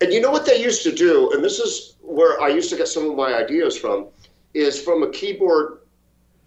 And 0.00 0.12
you 0.12 0.20
know 0.20 0.30
what 0.30 0.46
they 0.46 0.62
used 0.62 0.82
to 0.84 0.92
do, 0.92 1.30
and 1.32 1.44
this 1.44 1.58
is 1.58 1.96
where 2.02 2.40
I 2.40 2.48
used 2.48 2.70
to 2.70 2.76
get 2.76 2.88
some 2.88 3.08
of 3.08 3.16
my 3.16 3.34
ideas 3.34 3.76
from, 3.76 4.08
is 4.54 4.80
from 4.80 5.02
a 5.02 5.10
keyboard, 5.10 5.78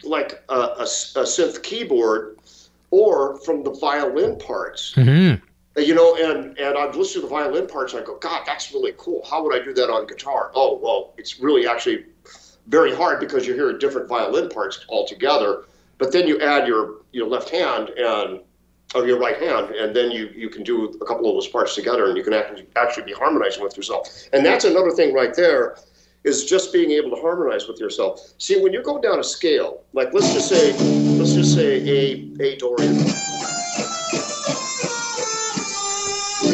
like 0.03 0.43
a, 0.49 0.53
a, 0.53 0.83
a 0.83 1.23
synth 1.23 1.63
keyboard, 1.63 2.37
or 2.91 3.39
from 3.39 3.63
the 3.63 3.71
violin 3.71 4.37
parts. 4.37 4.93
Mm-hmm 4.95 5.43
you 5.77 5.93
know, 5.93 6.15
and 6.15 6.57
and 6.57 6.77
I've 6.77 6.95
listened 6.95 7.23
to 7.23 7.27
the 7.27 7.33
violin 7.33 7.67
parts 7.67 7.93
and 7.93 8.01
I 8.01 8.05
go, 8.05 8.17
God, 8.17 8.43
that's 8.45 8.71
really 8.71 8.93
cool. 8.97 9.25
How 9.29 9.43
would 9.43 9.53
I 9.59 9.63
do 9.63 9.73
that 9.73 9.89
on 9.89 10.07
guitar? 10.07 10.51
Oh, 10.55 10.79
well, 10.81 11.13
it's 11.17 11.39
really 11.39 11.67
actually 11.67 12.05
very 12.67 12.95
hard 12.95 13.19
because 13.19 13.45
you 13.45 13.53
hear 13.53 13.77
different 13.77 14.07
violin 14.07 14.49
parts 14.49 14.85
altogether. 14.89 15.65
But 15.97 16.11
then 16.11 16.27
you 16.27 16.39
add 16.39 16.67
your 16.67 17.01
your 17.11 17.27
left 17.27 17.49
hand 17.49 17.89
and 17.89 18.39
or 18.93 19.05
your 19.05 19.19
right 19.19 19.37
hand, 19.37 19.71
and 19.75 19.95
then 19.95 20.11
you 20.11 20.27
you 20.35 20.49
can 20.49 20.63
do 20.63 20.85
a 21.01 21.05
couple 21.05 21.27
of 21.27 21.35
those 21.35 21.47
parts 21.47 21.75
together, 21.75 22.07
and 22.07 22.17
you 22.17 22.23
can 22.23 22.33
actually 22.33 22.67
actually 22.75 23.03
be 23.03 23.13
harmonizing 23.13 23.63
with 23.63 23.75
yourself. 23.75 24.09
And 24.33 24.45
that's 24.45 24.65
another 24.65 24.91
thing 24.91 25.13
right 25.13 25.33
there 25.33 25.77
is 26.23 26.45
just 26.45 26.73
being 26.73 26.91
able 26.91 27.11
to 27.11 27.21
harmonize 27.21 27.67
with 27.67 27.79
yourself. 27.79 28.33
See, 28.39 28.61
when 28.61 28.73
you're 28.73 28.83
going 28.83 29.01
down 29.01 29.19
a 29.19 29.23
scale, 29.23 29.83
like 29.93 30.13
let's 30.13 30.33
just 30.33 30.49
say 30.49 30.73
let's 31.17 31.33
just 31.33 31.53
say 31.53 31.81
a 31.87 32.31
a 32.41 32.57
Dorian 32.57 32.97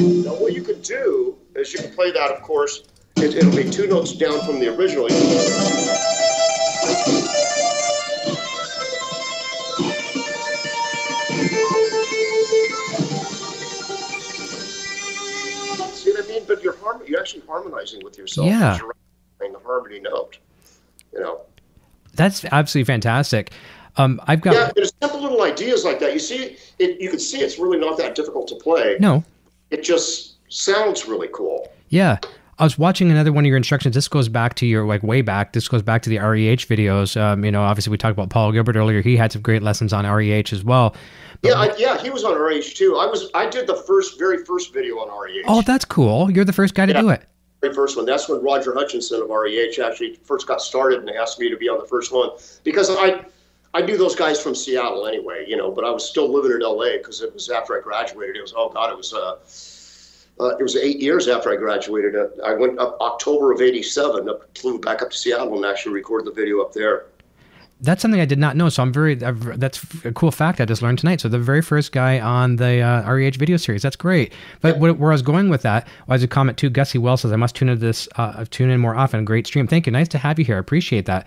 now, 0.02 0.34
what 0.34 0.54
you 0.54 0.64
could 0.64 0.82
do 0.82 1.38
is 1.56 1.72
you 1.74 1.80
can 1.80 1.92
play 1.92 2.12
that, 2.12 2.32
of 2.32 2.42
course, 2.42 2.84
it, 3.18 3.36
it'll 3.36 3.56
be 3.56 3.70
two 3.70 3.86
notes 3.88 4.14
down 4.14 4.40
from 4.42 4.60
the 4.60 4.76
original. 4.76 5.08
See 5.10 5.16
what 16.12 16.24
I 16.24 16.28
mean? 16.28 16.44
But 16.48 16.64
you're 16.64 16.76
harm- 16.78 17.04
you're 17.06 17.20
actually 17.20 17.44
harmonizing 17.46 18.04
with 18.04 18.18
yourself. 18.18 18.48
Yeah. 18.48 18.80
You're 18.80 18.96
playing 19.38 19.54
the 19.54 19.60
harmony 19.60 20.00
note. 20.00 20.40
You 21.14 21.20
know. 21.20 21.42
That's 22.14 22.44
absolutely 22.46 22.92
fantastic. 22.92 23.52
Um, 23.98 24.20
I've 24.26 24.42
got 24.42 24.56
yeah. 24.56 24.72
There's 24.74 24.94
simple 25.02 25.22
little 25.22 25.44
ideas 25.44 25.86
like 25.86 26.00
that. 26.00 26.14
You 26.14 26.20
see, 26.20 26.58
it, 26.80 27.00
you 27.00 27.10
can 27.10 27.20
see 27.20 27.42
it's 27.42 27.60
really 27.60 27.78
not 27.78 27.98
that 27.98 28.16
difficult 28.16 28.48
to 28.48 28.56
play. 28.56 28.98
No 29.00 29.24
it 29.72 29.84
just 29.84 30.36
sounds 30.50 31.08
really 31.08 31.30
cool. 31.34 31.72
Yeah. 31.90 32.20
I 32.60 32.64
was 32.64 32.78
watching 32.78 33.10
another 33.10 33.34
one 33.34 33.44
of 33.44 33.48
your 33.48 33.58
instructions. 33.58 33.96
This 33.96 34.08
goes 34.08 34.30
back 34.30 34.54
to 34.56 34.68
your 34.68 34.86
like 34.86 35.02
way 35.02 35.24
back. 35.24 35.54
This 35.54 35.68
goes 35.68 35.82
back 35.82 36.04
to 36.04 36.12
the 36.12 36.20
REH 36.20 36.68
videos. 36.68 37.20
Um, 37.20 37.44
you 37.44 37.50
know, 37.50 37.64
obviously 37.64 37.90
we 37.90 37.98
talked 37.98 38.12
about 38.12 38.30
Paul 38.30 38.52
Gilbert 38.52 38.76
earlier. 38.76 39.02
He 39.02 39.18
had 39.18 39.32
some 39.32 39.42
great 39.42 39.64
lessons 39.64 39.94
on 39.94 40.06
REH 40.06 40.52
as 40.52 40.64
well. 40.64 40.96
But 41.42 41.50
yeah, 41.50 41.56
I, 41.56 41.76
yeah, 41.78 41.98
he 41.98 42.12
was 42.12 42.24
on 42.24 42.40
REH 42.40 42.76
too. 42.76 42.98
I 42.98 43.08
was 43.08 43.32
I 43.34 43.50
did 43.50 43.66
the 43.66 43.78
first 43.88 44.20
very 44.20 44.46
first 44.46 44.74
video 44.74 44.98
on 44.98 45.08
REH. 45.08 45.44
Oh, 45.48 45.64
that's 45.64 45.86
cool. 45.86 46.30
You're 46.30 46.46
the 46.46 46.54
first 46.54 46.76
guy 46.76 46.86
to 46.86 46.94
do 46.94 47.10
it. 47.10 47.24
Very 47.62 47.74
first 47.74 47.98
one. 47.98 48.06
That's 48.06 48.30
when 48.30 48.44
Roger 48.44 48.76
Hutchinson 48.76 49.24
of 49.24 49.30
REH 49.30 49.84
actually 49.84 50.20
first 50.24 50.46
got 50.46 50.62
started 50.62 51.00
and 51.00 51.10
asked 51.10 51.40
me 51.40 51.50
to 51.50 51.58
be 51.58 51.68
on 51.68 51.80
the 51.80 51.88
first 51.88 52.12
one 52.12 52.30
because 52.64 52.92
I 52.92 53.26
I 53.74 53.82
knew 53.82 53.98
those 53.98 54.16
guys 54.16 54.42
from 54.42 54.54
Seattle 54.54 55.08
anyway, 55.08 55.46
you 55.48 55.56
know, 55.56 55.72
but 55.72 55.86
I 55.86 55.92
was 55.92 56.08
still 56.08 56.32
living 56.32 56.52
in 56.52 56.60
LA 56.60 56.98
because 56.98 57.22
it 57.22 57.34
was 57.34 57.50
after 57.50 57.78
I 57.78 57.82
graduated. 57.82 58.36
It 58.36 58.42
was 58.42 58.54
oh 58.56 58.70
god, 58.70 58.92
it 58.92 58.98
was 58.98 59.14
uh 59.14 59.38
uh, 60.40 60.56
it 60.58 60.64
was 60.64 60.76
eight 60.76 61.00
years 61.00 61.28
after 61.28 61.52
I 61.52 61.56
graduated. 61.56 62.16
Uh, 62.16 62.28
I 62.44 62.54
went 62.54 62.80
up 62.80 62.98
October 63.00 63.52
of 63.52 63.62
'87, 63.62 64.28
up, 64.28 64.58
flew 64.58 64.80
back 64.80 65.02
up 65.02 65.12
to 65.12 65.18
Seattle 65.18 65.56
and 65.56 65.66
actually 65.66 65.94
recorded 65.94 66.26
the 66.26 66.32
video 66.32 66.62
up 66.62 66.74
there. 66.74 67.06
That's 67.82 68.02
something 68.02 68.22
I 68.22 68.26
did 68.26 68.38
not 68.38 68.56
know. 68.56 68.70
So 68.70 68.84
I'm 68.84 68.94
very, 68.94 69.16
that's 69.16 69.84
a 70.06 70.12
cool 70.12 70.30
fact 70.30 70.62
I 70.62 70.66
just 70.66 70.84
learned 70.84 71.00
tonight. 71.00 71.20
So 71.20 71.30
the 71.30 71.40
very 71.40 71.64
first 71.64 71.92
guy 71.92 72.20
on 72.20 72.58
the 72.58 72.80
uh, 72.80 73.12
REH 73.12 73.32
video 73.38 73.58
series. 73.58 73.82
That's 73.82 73.96
great. 73.96 74.34
But 74.62 74.76
yeah. 74.80 74.92
where 74.92 75.12
I 75.12 75.14
was 75.14 75.24
going 75.24 75.50
with 75.50 75.64
that 75.64 75.88
was 76.06 76.22
a 76.22 76.28
comment 76.28 76.60
too. 76.60 76.70
Gussie 76.70 77.00
Wells 77.00 77.22
says, 77.22 77.32
I 77.32 77.38
must 77.38 77.56
tune 77.56 77.70
into 77.70 77.84
this, 77.84 78.08
uh, 78.18 78.46
tune 78.52 78.70
in 78.70 78.80
more 78.80 78.96
often. 78.96 79.26
Great 79.26 79.48
stream. 79.48 79.66
Thank 79.66 79.88
you. 79.88 79.92
Nice 79.92 80.10
to 80.10 80.20
have 80.20 80.38
you 80.38 80.46
here. 80.46 80.58
I 80.58 80.60
appreciate 80.60 81.08
that. 81.08 81.26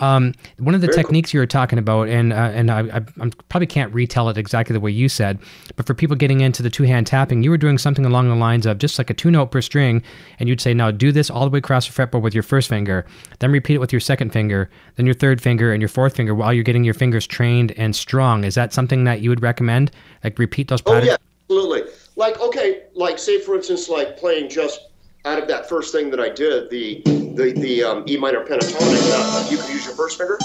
Um, 0.00 0.34
one 0.58 0.74
of 0.74 0.80
the 0.80 0.88
Very 0.88 0.96
techniques 0.96 1.30
cool. 1.30 1.38
you 1.38 1.42
were 1.42 1.46
talking 1.46 1.78
about, 1.78 2.08
and 2.08 2.32
uh, 2.32 2.36
and 2.36 2.70
I, 2.70 2.80
I, 2.80 2.96
I, 3.20 3.30
probably 3.48 3.66
can't 3.66 3.92
retell 3.94 4.28
it 4.28 4.36
exactly 4.36 4.72
the 4.72 4.80
way 4.80 4.90
you 4.90 5.08
said, 5.08 5.38
but 5.76 5.86
for 5.86 5.94
people 5.94 6.16
getting 6.16 6.40
into 6.40 6.62
the 6.62 6.70
two 6.70 6.84
hand 6.84 7.06
tapping, 7.06 7.42
you 7.42 7.50
were 7.50 7.56
doing 7.56 7.78
something 7.78 8.04
along 8.04 8.28
the 8.28 8.34
lines 8.34 8.66
of 8.66 8.78
just 8.78 8.98
like 8.98 9.10
a 9.10 9.14
two 9.14 9.30
note 9.30 9.50
per 9.50 9.60
string, 9.60 10.02
and 10.38 10.48
you'd 10.48 10.60
say, 10.60 10.74
now 10.74 10.90
do 10.90 11.12
this 11.12 11.30
all 11.30 11.44
the 11.44 11.50
way 11.50 11.58
across 11.58 11.86
the 11.86 11.92
fretboard 11.92 12.22
with 12.22 12.34
your 12.34 12.42
first 12.42 12.68
finger, 12.68 13.06
then 13.38 13.52
repeat 13.52 13.74
it 13.74 13.78
with 13.78 13.92
your 13.92 14.00
second 14.00 14.32
finger, 14.32 14.68
then 14.96 15.06
your 15.06 15.14
third 15.14 15.40
finger, 15.40 15.72
and 15.72 15.80
your 15.80 15.88
fourth 15.88 16.16
finger 16.16 16.34
while 16.34 16.52
you're 16.52 16.64
getting 16.64 16.84
your 16.84 16.94
fingers 16.94 17.26
trained 17.26 17.72
and 17.72 17.94
strong. 17.94 18.44
Is 18.44 18.54
that 18.54 18.72
something 18.72 19.04
that 19.04 19.20
you 19.20 19.30
would 19.30 19.42
recommend? 19.42 19.90
Like 20.22 20.38
repeat 20.38 20.68
those 20.68 20.82
patterns? 20.82 21.04
Oh 21.04 21.10
yeah, 21.10 21.16
absolutely. 21.44 21.92
Like 22.16 22.40
okay, 22.40 22.82
like 22.94 23.18
say 23.18 23.40
for 23.40 23.54
instance, 23.54 23.88
like 23.88 24.16
playing 24.16 24.48
just 24.48 24.88
out 25.24 25.38
of 25.38 25.48
that 25.48 25.68
first 25.68 25.92
thing 25.92 26.10
that 26.10 26.20
I 26.20 26.28
did, 26.28 26.70
the 26.70 27.02
the, 27.04 27.52
the 27.56 27.82
um, 27.82 28.04
E 28.06 28.16
minor 28.16 28.44
pentatonic, 28.44 29.10
uh, 29.12 29.48
you 29.50 29.56
can 29.58 29.70
use 29.70 29.86
your 29.86 29.94
first 29.94 30.18
finger. 30.18 30.38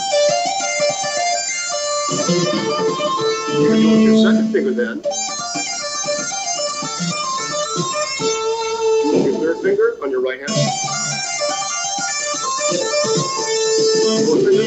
You 2.10 3.68
can 3.68 3.82
do 3.82 3.90
it 3.90 3.92
with 3.92 4.02
your 4.02 4.18
second 4.24 4.52
finger 4.52 4.72
then. 4.72 5.02
Your 9.24 9.40
third 9.40 9.62
finger 9.62 9.98
on 10.02 10.12
your 10.12 10.22
right 10.22 10.40
hand. 10.40 10.50
Fourth 14.26 14.46
finger. 14.46 14.64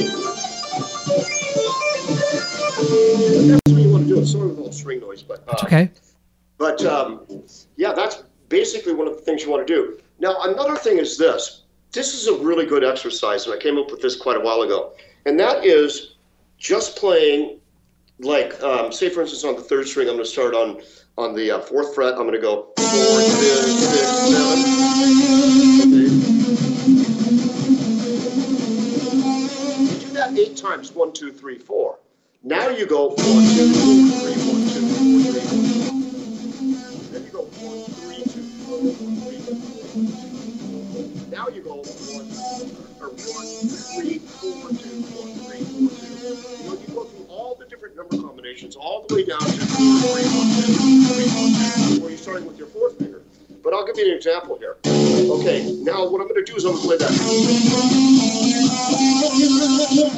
That's 3.49 3.73
what 3.73 3.83
you 3.83 3.91
want 3.91 4.03
to 4.05 4.15
do. 4.15 4.21
It's 4.21 4.31
sort 4.31 4.45
of 4.45 4.53
a 4.53 4.55
little 4.55 4.73
string 4.73 5.01
noise, 5.01 5.23
but 5.23 5.43
uh, 5.49 5.65
okay. 5.65 5.91
But 6.59 6.85
um, 6.85 7.22
basically 8.63 8.93
one 8.93 9.09
of 9.09 9.17
the 9.17 9.23
things 9.23 9.43
you 9.43 9.51
want 9.51 9.67
to 9.67 9.75
do. 9.75 9.99
Now, 10.21 10.37
another 10.43 10.77
thing 10.77 10.99
is 10.99 11.19
this. 11.19 11.65
This 11.91 12.15
is 12.15 12.29
a 12.29 12.35
really 12.45 12.65
good 12.65 12.85
exercise, 12.85 13.45
and 13.45 13.53
I 13.53 13.59
came 13.59 13.77
up 13.77 13.91
with 13.91 14.01
this 14.01 14.15
quite 14.15 14.37
a 14.37 14.41
while 14.41 14.63
ago, 14.63 14.93
and 15.27 15.37
that 15.41 15.65
is 15.65 16.15
just 16.59 16.97
playing 16.97 17.59
like 18.21 18.63
um, 18.63 18.93
say 18.93 19.09
for 19.09 19.23
instance 19.23 19.43
on 19.43 19.57
the 19.57 19.63
third 19.63 19.89
string 19.89 20.07
i'm 20.09 20.15
going 20.15 20.25
to 20.25 20.31
start 20.31 20.55
on 20.55 20.81
on 21.19 21.35
the 21.35 21.51
uh, 21.51 21.59
fourth 21.59 21.93
fret. 21.93 22.15
I'm 22.15 22.29
going 22.29 22.35
to 22.35 22.39
go 22.39 22.73
do 22.77 22.83
that 30.13 30.39
eight 30.39 30.57
times. 30.57 30.93
One 30.93 31.13
two 31.13 31.33
three 31.33 31.59
four. 31.59 31.99
Now 32.45 32.69
you 32.69 32.87
go 32.87 33.09
one, 33.09 33.45
two, 33.57 33.73
three, 34.21 34.35
four. 34.35 34.52
Now 39.93 41.49
you 41.49 41.61
go 41.61 41.85
one, 41.85 42.25
or 42.97 43.13
one, 43.13 43.45
three, 43.93 44.19
four, 44.41 44.71
two, 44.73 45.05
one, 45.13 45.35
three, 45.45 45.61
four, 45.61 45.91
two. 46.01 46.17
When 46.65 46.81
you 46.81 46.89
go 46.95 47.05
through 47.05 47.27
all 47.29 47.55
the 47.55 47.67
different 47.67 47.95
number 47.95 48.17
combinations, 48.17 48.75
all 48.75 49.05
the 49.07 49.15
way 49.15 49.25
down 49.25 49.41
to 49.41 49.47
three, 49.53 50.25
one, 50.33 50.49
two, 50.65 50.73
three, 51.13 51.29
one, 51.37 51.53
two, 51.53 52.01
where 52.01 52.09
you're 52.09 52.17
starting 52.17 52.47
with 52.47 52.57
your 52.57 52.69
fourth 52.69 52.97
finger. 52.99 53.21
But 53.63 53.75
I'll 53.75 53.85
give 53.85 53.99
you 53.99 54.09
an 54.09 54.17
example 54.17 54.57
here. 54.57 54.79
Okay, 54.87 55.61
now 55.83 56.09
what 56.09 56.23
I'm 56.23 56.29
going 56.29 56.43
to 56.43 56.51
do 56.51 56.57
is 56.57 56.65
I'm 56.65 56.73
going 56.73 56.83
to 56.83 56.89
play 56.89 56.97
that. 56.97 57.13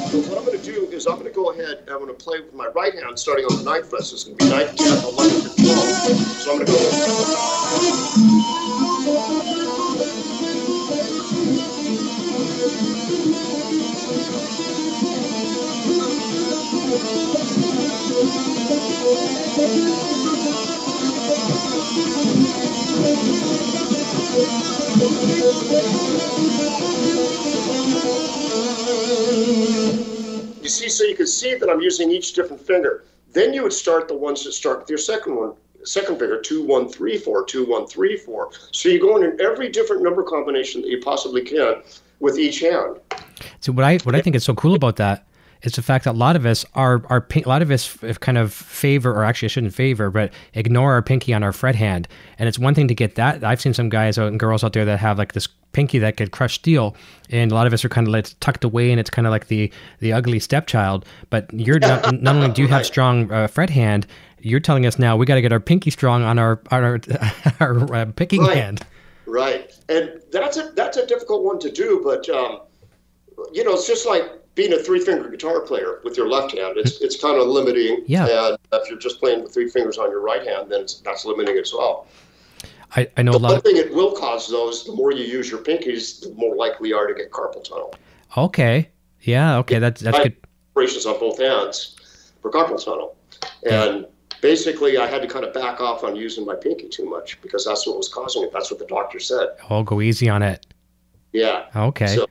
So 0.07 0.19
what 0.29 0.37
I'm 0.37 0.45
going 0.45 0.57
to 0.57 0.63
do 0.63 0.87
is 0.89 1.05
I'm 1.05 1.19
going 1.19 1.27
to 1.27 1.35
go 1.35 1.51
ahead 1.51 1.79
and 1.79 1.89
I'm 1.89 1.99
going 1.99 2.15
to 2.15 2.23
play 2.23 2.39
with 2.39 2.53
my 2.53 2.67
right 2.67 2.93
hand 2.93 3.19
starting 3.19 3.43
on 3.43 3.57
the 3.57 3.63
ninth 3.63 3.89
fret. 3.89 4.03
So 4.03 4.13
it's 4.13 4.23
going 4.23 4.37
to 4.37 4.45
be 4.45 4.49
ninth, 4.49 4.73
10th, 4.77 5.03
11th, 5.03 5.45
and 5.45 5.67
12th. 5.67 6.15
So 6.39 6.51
I'm 6.51 6.63
going 6.63 6.65
to 6.65 6.71
go. 6.71 8.64
You 9.45 9.51
see, 30.69 30.89
so 30.89 31.03
you 31.03 31.15
can 31.15 31.27
see 31.27 31.53
that 31.53 31.69
I'm 31.69 31.81
using 31.81 32.09
each 32.09 32.33
different 32.33 32.65
finger. 32.65 33.05
Then 33.31 33.53
you 33.53 33.61
would 33.61 33.73
start 33.73 34.07
the 34.07 34.15
ones 34.15 34.43
that 34.43 34.53
start 34.53 34.79
with 34.79 34.89
your 34.89 34.97
second 34.97 35.35
one, 35.35 35.53
second 35.85 36.19
finger, 36.19 36.41
two, 36.41 36.65
one, 36.65 36.89
three, 36.89 37.17
four, 37.17 37.45
two, 37.45 37.65
one, 37.65 37.87
three, 37.87 38.17
four. 38.17 38.51
So 38.71 38.89
you 38.89 38.99
go 38.99 39.17
in 39.17 39.39
every 39.41 39.69
different 39.69 40.03
number 40.03 40.23
combination 40.23 40.81
that 40.81 40.89
you 40.89 40.99
possibly 41.01 41.41
can 41.41 41.81
with 42.19 42.37
each 42.37 42.59
hand. 42.59 42.99
So 43.59 43.71
what 43.71 43.85
I 43.85 43.97
what 43.99 44.15
I 44.15 44.21
think 44.21 44.35
is 44.35 44.43
so 44.43 44.53
cool 44.53 44.75
about 44.75 44.97
that 44.97 45.25
is 45.61 45.73
the 45.73 45.81
fact 45.81 46.05
that 46.05 46.11
a 46.11 46.17
lot 46.17 46.35
of 46.35 46.45
us 46.45 46.65
are 46.73 47.03
are 47.09 47.25
a 47.33 47.49
lot 47.49 47.61
of 47.61 47.71
us 47.71 47.97
kind 48.19 48.37
of 48.37 48.53
favor, 48.53 49.11
or 49.11 49.23
actually 49.23 49.47
I 49.47 49.49
shouldn't 49.49 49.73
favor, 49.73 50.09
but 50.11 50.31
ignore 50.53 50.93
our 50.93 51.01
pinky 51.01 51.33
on 51.33 51.43
our 51.43 51.51
fret 51.51 51.75
hand. 51.75 52.07
And 52.37 52.47
it's 52.47 52.59
one 52.59 52.75
thing 52.75 52.87
to 52.87 52.95
get 52.95 53.15
that. 53.15 53.43
I've 53.43 53.61
seen 53.61 53.73
some 53.73 53.89
guys 53.89 54.17
and 54.17 54.39
girls 54.39 54.63
out 54.63 54.73
there 54.73 54.85
that 54.85 54.99
have 54.99 55.17
like 55.17 55.33
this 55.33 55.47
pinky 55.71 55.99
that 55.99 56.15
could 56.15 56.31
crush 56.31 56.55
steel, 56.55 56.95
and 57.29 57.51
a 57.51 57.55
lot 57.55 57.67
of 57.67 57.73
us 57.73 57.83
are 57.83 57.89
kind 57.89 58.07
of 58.07 58.13
like 58.13 58.27
tucked 58.39 58.63
away, 58.63 58.91
and 58.91 58.99
it's 58.99 59.09
kind 59.09 59.27
of 59.27 59.31
like 59.31 59.47
the 59.47 59.71
the 59.99 60.13
ugly 60.13 60.39
stepchild. 60.39 61.05
But 61.29 61.51
you're 61.53 61.79
not, 61.79 62.21
not 62.21 62.35
only 62.35 62.49
do 62.49 62.61
you 62.61 62.67
have 62.69 62.85
strong 62.85 63.31
uh, 63.31 63.47
fret 63.47 63.69
hand, 63.69 64.07
you're 64.45 64.59
telling 64.59 64.85
us 64.85 64.99
now 64.99 65.17
we 65.17 65.25
got 65.25 65.35
to 65.35 65.41
get 65.41 65.51
our 65.51 65.59
pinky 65.59 65.89
strong 65.89 66.23
on 66.23 66.37
our 66.39 66.61
on 66.71 66.83
our 66.83 66.99
our 67.59 67.93
uh, 67.95 68.05
picking 68.15 68.41
Right. 68.41 68.57
hand. 68.57 68.85
Right, 69.27 69.71
and 69.89 70.21
that's 70.31 70.57
a 70.57 70.71
that's 70.75 70.97
a 70.97 71.05
difficult 71.07 71.43
one 71.43 71.57
to 71.59 71.71
do, 71.71 71.99
but 72.03 72.29
um, 72.29 72.61
you 73.51 73.63
know, 73.63 73.73
it's 73.73 73.87
just 73.87 74.05
like 74.05 74.23
being 74.53 74.71
a 74.73 74.77
three 74.77 74.99
finger 74.99 75.27
guitar 75.29 75.61
player 75.61 75.99
with 76.03 76.15
your 76.15 76.29
left 76.29 76.55
hand. 76.55 76.77
It's 76.77 77.01
it's 77.01 77.19
kind 77.19 77.41
of 77.41 77.47
limiting. 77.47 78.03
Yeah. 78.05 78.27
And 78.49 78.57
if 78.73 78.87
you're 78.89 78.99
just 78.99 79.19
playing 79.19 79.41
with 79.43 79.51
three 79.53 79.67
fingers 79.69 79.97
on 79.97 80.11
your 80.11 80.21
right 80.21 80.45
hand, 80.45 80.71
then 80.71 80.81
it's, 80.81 80.99
that's 80.99 81.25
limiting 81.25 81.57
as 81.57 81.73
well. 81.73 82.05
I, 82.95 83.09
I 83.17 83.23
know 83.23 83.31
a 83.31 83.33
The 83.33 83.39
lot. 83.39 83.47
one 83.49 83.57
Of, 83.57 83.63
thing 83.63 83.77
it 83.77 83.91
will 83.93 84.11
cause 84.13 84.47
though 84.47 84.69
is 84.69 84.83
the 84.85 84.93
more 84.93 85.11
you 85.11 85.25
use 85.25 85.49
your 85.49 85.59
pinkies, 85.61 86.21
the 86.21 86.31
more 86.35 86.55
likely 86.55 86.89
you 86.89 86.95
are 86.95 87.07
to 87.07 87.13
get 87.15 87.31
carpal 87.31 87.63
tunnel. 87.63 87.95
okay, 88.37 88.89
yeah, 89.21 89.57
okay, 89.57 89.79
that's 89.79 90.01
that's 90.01 90.19
good. 90.19 90.35
Operations 90.75 91.05
on 91.07 91.19
both 91.19 91.39
hands 91.39 91.95
for 92.43 92.51
carpal 92.51 92.81
tunnel, 92.83 93.17
and 93.69 94.05
basically 94.41 94.97
I 94.97 95.07
had 95.07 95.21
to 95.21 95.27
kind 95.27 95.45
of 95.45 95.53
back 95.53 95.79
off 95.81 96.03
on 96.03 96.15
using 96.15 96.45
my 96.45 96.55
pinky 96.55 96.87
too 96.89 97.05
much 97.09 97.39
because 97.41 97.65
that's 97.65 97.85
what 97.87 97.97
was 97.97 98.09
causing 98.09 98.43
it. 98.43 98.51
That's 98.53 98.69
what 98.71 98.79
the 98.79 98.85
doctor 98.87 99.19
said. 99.19 99.49
Oh, 99.69 99.83
go 99.83 100.01
easy 100.01 100.29
on 100.29 100.41
it. 100.43 100.65
Yeah. 101.33 101.65
Okay. 101.75 102.07
So- 102.15 102.27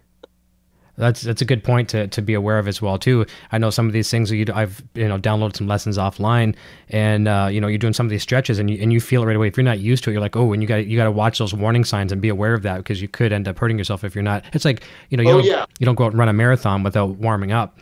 That's 0.96 1.22
that's 1.22 1.42
a 1.42 1.44
good 1.44 1.64
point 1.64 1.88
to, 1.88 2.06
to 2.06 2.22
be 2.22 2.34
aware 2.34 2.56
of 2.56 2.68
as 2.68 2.80
well 2.80 2.98
too. 3.00 3.26
I 3.50 3.58
know 3.58 3.70
some 3.70 3.88
of 3.88 3.92
these 3.92 4.08
things 4.08 4.30
you 4.30 4.46
I've 4.54 4.80
you 4.94 5.08
know 5.08 5.18
downloaded 5.18 5.56
some 5.56 5.66
lessons 5.66 5.98
offline, 5.98 6.54
and 6.88 7.26
uh, 7.26 7.48
you 7.50 7.60
know 7.60 7.66
you're 7.66 7.78
doing 7.78 7.92
some 7.92 8.06
of 8.06 8.10
these 8.10 8.22
stretches 8.22 8.60
and 8.60 8.70
you 8.70 8.80
and 8.80 8.92
you 8.92 9.00
feel 9.00 9.24
it 9.24 9.26
right 9.26 9.34
away. 9.34 9.48
If 9.48 9.56
you're 9.56 9.64
not 9.64 9.80
used 9.80 10.04
to 10.04 10.10
it, 10.10 10.12
you're 10.12 10.22
like 10.22 10.36
oh, 10.36 10.52
and 10.52 10.62
you 10.62 10.68
got 10.68 10.86
you 10.86 10.96
got 10.96 11.04
to 11.06 11.10
watch 11.10 11.38
those 11.38 11.52
warning 11.52 11.82
signs 11.82 12.12
and 12.12 12.22
be 12.22 12.28
aware 12.28 12.54
of 12.54 12.62
that 12.62 12.76
because 12.76 13.02
you 13.02 13.08
could 13.08 13.32
end 13.32 13.48
up 13.48 13.58
hurting 13.58 13.76
yourself 13.76 14.04
if 14.04 14.14
you're 14.14 14.22
not. 14.22 14.44
It's 14.52 14.64
like 14.64 14.84
you 15.10 15.16
know 15.16 15.24
you 15.24 15.30
Oh, 15.30 15.38
don't 15.38 15.46
yeah. 15.46 15.66
you 15.80 15.84
don't 15.84 15.96
go 15.96 16.04
out 16.04 16.12
and 16.12 16.18
run 16.20 16.28
a 16.28 16.32
marathon 16.32 16.84
without 16.84 17.08
warming 17.16 17.50
up. 17.50 17.76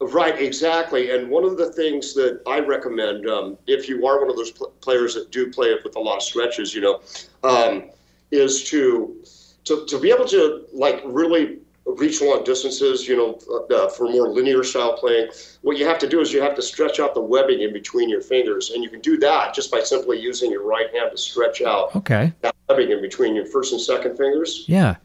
Right, 0.00 0.38
exactly. 0.40 1.10
And 1.16 1.30
one 1.30 1.44
of 1.44 1.56
the 1.56 1.72
things 1.72 2.12
that 2.14 2.42
I 2.46 2.60
recommend, 2.60 3.28
um, 3.28 3.56
if 3.66 3.88
you 3.88 4.06
are 4.06 4.20
one 4.20 4.28
of 4.28 4.36
those 4.36 4.50
pl- 4.50 4.72
players 4.82 5.14
that 5.14 5.30
do 5.32 5.50
play 5.50 5.68
it 5.68 5.82
with 5.84 5.96
a 5.96 6.00
lot 6.00 6.16
of 6.16 6.22
stretches, 6.22 6.74
you 6.74 6.82
know, 6.82 7.00
um, 7.42 7.90
is 8.30 8.64
to, 8.70 9.16
to 9.64 9.86
to 9.86 9.98
be 9.98 10.10
able 10.10 10.26
to 10.26 10.66
like 10.74 11.00
really 11.06 11.58
reach 11.86 12.20
long 12.20 12.44
distances. 12.44 13.08
You 13.08 13.16
know, 13.16 13.64
uh, 13.74 13.88
for 13.88 14.10
more 14.10 14.28
linear 14.28 14.62
style 14.64 14.98
playing, 14.98 15.30
what 15.62 15.78
you 15.78 15.86
have 15.86 15.98
to 16.00 16.08
do 16.08 16.20
is 16.20 16.30
you 16.30 16.42
have 16.42 16.54
to 16.56 16.62
stretch 16.62 17.00
out 17.00 17.14
the 17.14 17.20
webbing 17.22 17.62
in 17.62 17.72
between 17.72 18.10
your 18.10 18.20
fingers, 18.20 18.70
and 18.72 18.84
you 18.84 18.90
can 18.90 19.00
do 19.00 19.16
that 19.18 19.54
just 19.54 19.70
by 19.70 19.80
simply 19.80 20.20
using 20.20 20.50
your 20.50 20.62
right 20.64 20.94
hand 20.94 21.10
to 21.12 21.16
stretch 21.16 21.62
out 21.62 21.96
Okay. 21.96 22.32
that 22.42 22.54
webbing 22.68 22.90
in 22.90 23.00
between 23.00 23.34
your 23.34 23.46
first 23.46 23.72
and 23.72 23.80
second 23.80 24.16
fingers 24.18 24.64
Yeah. 24.68 24.96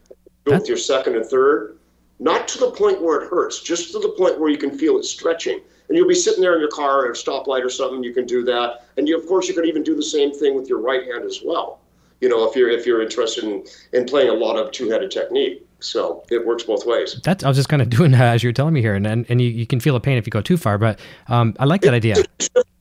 do 0.45 0.51
it 0.53 0.59
with 0.59 0.68
your 0.68 0.77
second 0.77 1.15
and 1.15 1.26
third, 1.26 1.77
not 2.22 2.48
to 2.48 2.60
the 2.60 2.72
point 2.72 3.02
where 3.02 3.19
it 3.19 3.30
hurts, 3.30 3.61
just 3.61 3.91
to 3.91 3.99
the 3.99 4.10
point 4.10 4.39
where 4.39 4.49
you 4.49 4.57
can 4.57 4.77
feel 4.77 4.98
it 4.98 5.03
stretching. 5.03 5.60
And 5.89 5.98
you'll 5.98 6.07
be 6.07 6.15
sitting 6.15 6.39
there 6.39 6.53
in 6.53 6.61
your 6.61 6.69
car 6.69 7.06
at 7.06 7.10
a 7.10 7.14
stoplight 7.14 7.65
or 7.65 7.69
something, 7.69 8.03
you 8.03 8.14
can 8.14 8.26
do 8.26 8.43
that. 8.45 8.85
And 8.95 9.07
you, 9.07 9.18
of 9.18 9.27
course, 9.27 9.49
you 9.49 9.56
can 9.56 9.65
even 9.65 9.84
do 9.84 9.95
the 9.95 10.03
same 10.03 10.31
thing 10.31 10.56
with 10.56 10.69
your 10.69 10.80
right 10.80 11.03
hand 11.03 11.26
as 11.26 11.41
well. 11.43 11.80
You 12.22 12.30
know, 12.30 12.48
if 12.48 12.56
you're 12.56 12.69
if 12.69 12.85
you're 12.85 13.02
interested 13.02 13.43
in, 13.43 13.65
in 13.91 14.06
playing 14.06 14.30
a 14.30 14.34
lot 14.34 14.56
of 14.56 14.72
two-headed 14.72 15.10
technique, 15.10 15.65
so 15.80 16.23
it 16.30 16.45
works 16.45 16.61
both 16.61 16.85
ways. 16.85 17.19
That's 17.23 17.43
I 17.43 17.48
was 17.48 17.57
just 17.57 17.68
kind 17.68 17.81
of 17.81 17.89
doing 17.89 18.11
that 18.11 18.35
as 18.35 18.43
you 18.43 18.49
were 18.49 18.53
telling 18.53 18.76
me 18.76 18.81
here, 18.81 18.93
and 18.93 19.07
and, 19.07 19.26
and 19.27 19.41
you, 19.41 19.49
you 19.49 19.65
can 19.65 19.80
feel 19.80 19.95
the 19.95 19.99
pain 19.99 20.19
if 20.19 20.27
you 20.27 20.30
go 20.30 20.41
too 20.41 20.57
far. 20.57 20.77
But 20.77 20.99
um, 21.27 21.56
I 21.60 21.65
like 21.65 21.81
that 21.81 21.95
idea. 21.95 22.18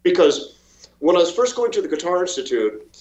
Because 0.03 0.59
when 0.99 1.17
I 1.17 1.21
was 1.21 1.33
first 1.33 1.57
going 1.57 1.73
to 1.73 1.81
the 1.81 1.89
Guitar 1.89 2.21
Institute, 2.21 2.99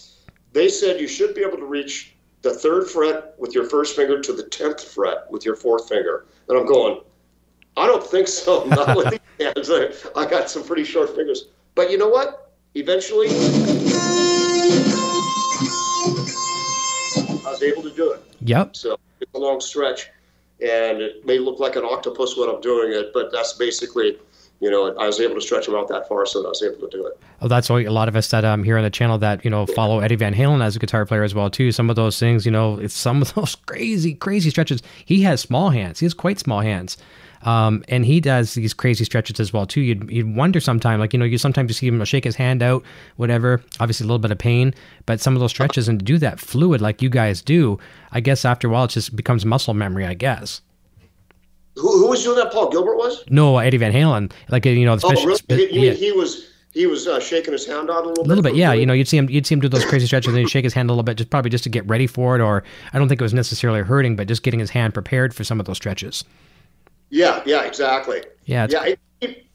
they 0.53 0.70
said 0.70 1.02
you 1.02 1.10
should 1.10 1.36
be 1.36 1.41
able 1.41 1.57
to 1.57 1.66
reach 1.66 2.14
the 2.41 2.53
third 2.53 2.88
fret 2.88 3.34
with 3.38 3.53
your 3.53 3.66
first 3.66 3.95
finger 3.95 4.22
to 4.22 4.34
the 4.34 4.44
tenth 4.44 4.84
fret 4.84 5.30
with 5.30 5.45
your 5.45 5.56
fourth 5.56 5.90
finger. 5.90 6.26
And 6.48 6.57
I'm 6.57 6.66
going, 6.66 7.02
I 7.78 7.86
don't 7.86 8.06
think 8.06 8.28
so. 8.28 8.64
Not 8.68 8.95
with 8.95 9.10
these 9.10 9.20
hands. 9.40 9.70
I, 9.70 9.91
I 10.20 10.30
got 10.30 10.49
some 10.49 10.64
pretty 10.64 10.84
short 10.84 11.16
fingers. 11.16 11.45
But 11.76 11.91
you 11.91 11.98
know 11.98 12.10
what? 12.10 12.52
Eventually, 12.76 13.28
I 17.49 17.52
was 17.52 17.64
able 17.64 17.84
to 17.84 17.91
do 17.91 18.11
it. 18.11 18.22
Yep. 18.41 18.76
So 18.76 18.98
it's 19.20 19.34
a 19.34 19.38
long 19.38 19.60
stretch, 19.60 20.10
and 20.61 21.02
it 21.02 21.26
may 21.26 21.40
look 21.40 21.60
like 21.60 21.76
an 21.76 21.84
octopus 21.84 22.38
when 22.38 22.49
I'm 22.49 22.61
doing 22.61 22.94
it, 22.94 23.11
but 23.14 23.32
that's 23.32 23.53
basically, 23.53 24.18
you 24.60 24.69
know, 24.69 24.94
I 24.98 25.06
was 25.06 25.19
able 25.19 25.36
to 25.36 25.41
stretch 25.41 25.68
him 25.68 25.76
out 25.76 25.88
that 25.88 26.07
far, 26.07 26.26
so 26.26 26.45
I 26.45 26.49
was 26.49 26.61
able 26.61 26.88
to 26.88 26.90
do 26.90 27.06
it. 27.07 27.19
Oh, 27.41 27.48
that's 27.48 27.69
why 27.69 27.81
a 27.84 27.91
lot 27.91 28.10
of 28.10 28.15
us 28.15 28.30
that 28.31 28.44
um 28.44 28.64
here 28.64 28.77
on 28.77 28.84
the 28.84 28.90
channel 28.90 29.18
that 29.19 29.44
you 29.45 29.49
know 29.52 29.65
follow 29.65 29.99
Eddie 29.99 30.15
Van 30.15 30.34
Halen 30.34 30.64
as 30.64 30.76
a 30.76 30.80
guitar 30.80 31.06
player 31.06 31.23
as 31.23 31.34
well 31.34 31.49
too. 31.49 31.72
Some 31.72 31.90
of 31.90 31.95
those 31.95 32.19
things, 32.19 32.45
you 32.45 32.52
know, 32.52 32.77
it's 32.77 32.94
some 32.94 33.22
of 33.22 33.34
those 33.36 33.56
crazy, 33.56 34.14
crazy 34.14 34.49
stretches. 34.49 34.81
He 35.06 35.22
has 35.23 35.41
small 35.41 35.69
hands. 35.69 35.99
He 35.99 36.06
has 36.06 36.14
quite 36.14 36.40
small 36.40 36.60
hands, 36.60 36.98
um, 37.44 37.86
and 37.88 38.06
he 38.06 38.19
does 38.19 38.53
these 38.53 38.73
crazy 38.73 39.06
stretches 39.06 39.40
as 39.40 39.53
well 39.53 39.65
too. 39.65 39.81
You'd 39.81 40.11
you'd 40.11 40.36
wonder 40.36 40.60
sometimes, 40.60 40.99
like 40.99 41.14
you 41.14 41.19
know, 41.19 41.26
you 41.26 41.38
sometimes 41.38 41.69
you 41.69 41.73
see 41.73 41.88
him 41.88 42.03
shake 42.03 42.26
his 42.26 42.36
hand 42.36 42.61
out, 42.61 42.84
whatever. 43.15 43.61
Obviously, 43.80 44.03
a 44.03 44.07
little 44.07 44.19
bit 44.19 44.31
of 44.31 44.38
pain, 44.38 44.73
but 45.06 45.22
some 45.22 45.36
of 45.36 45.40
those 45.40 45.52
stretches 45.52 45.88
and 45.88 45.99
to 45.99 46.06
do 46.06 46.18
that 46.18 46.40
fluid 46.40 46.81
like 46.81 47.02
you 47.02 47.10
guys 47.10 47.41
do, 47.41 47.80
I 48.11 48.19
guess 48.19 48.44
after 48.44 48.68
a 48.68 48.72
while 48.72 48.86
it 48.86 48.91
just 48.91 49.15
becomes 49.15 49.45
muscle 49.45 49.73
memory. 49.73 50.06
I 50.06 50.15
guess. 50.15 50.61
Who, 51.80 51.97
who 51.99 52.07
was 52.10 52.23
doing 52.23 52.38
that? 52.38 52.51
Paul 52.51 52.69
Gilbert 52.69 52.95
was? 52.97 53.23
No, 53.30 53.57
Eddie 53.57 53.77
Van 53.77 53.91
Halen, 53.93 54.31
like 54.49 54.65
you 54.65 54.85
know, 54.85 54.97
Oh, 55.03 55.11
really? 55.26 55.73
You 55.73 55.81
yeah. 55.88 55.91
he 55.93 56.11
was 56.11 56.47
he 56.72 56.85
was 56.85 57.07
uh, 57.07 57.19
shaking 57.19 57.51
his 57.53 57.65
hand 57.65 57.89
out 57.89 58.06
a 58.06 58.07
little 58.10 58.23
A 58.23 58.27
little 58.27 58.43
bit? 58.43 58.51
bit, 58.53 58.57
yeah. 58.60 58.73
You 58.73 58.85
know, 58.85 58.93
you'd 58.93 59.07
see 59.07 59.18
him, 59.18 59.27
you'd 59.30 59.47
see 59.47 59.53
him 59.56 59.60
do 59.60 59.68
those 59.69 59.85
crazy 59.85 60.06
stretches, 60.06 60.30
and 60.34 60.38
he'd 60.38 60.49
shake 60.49 60.64
his 60.64 60.73
hand 60.73 60.89
a 60.89 60.93
little 60.93 61.03
bit, 61.03 61.18
just 61.18 61.30
probably 61.31 61.49
just 61.49 61.64
to 61.64 61.69
get 61.69 61.85
ready 61.88 62.06
for 62.06 62.35
it. 62.35 62.41
Or 62.41 62.64
I 62.93 62.99
don't 62.99 63.07
think 63.10 63.19
it 63.19 63.23
was 63.23 63.34
necessarily 63.34 63.81
hurting, 63.81 64.15
but 64.15 64.27
just 64.27 64.43
getting 64.43 64.60
his 64.60 64.69
hand 64.69 64.93
prepared 64.93 65.34
for 65.34 65.43
some 65.43 65.60
of 65.60 65.65
those 65.65 65.77
stretches. 65.77 66.23
Yeah, 67.10 67.41
yeah, 67.45 67.64
exactly. 67.64 68.22
Yeah, 68.45 68.68
yeah. 68.69 68.93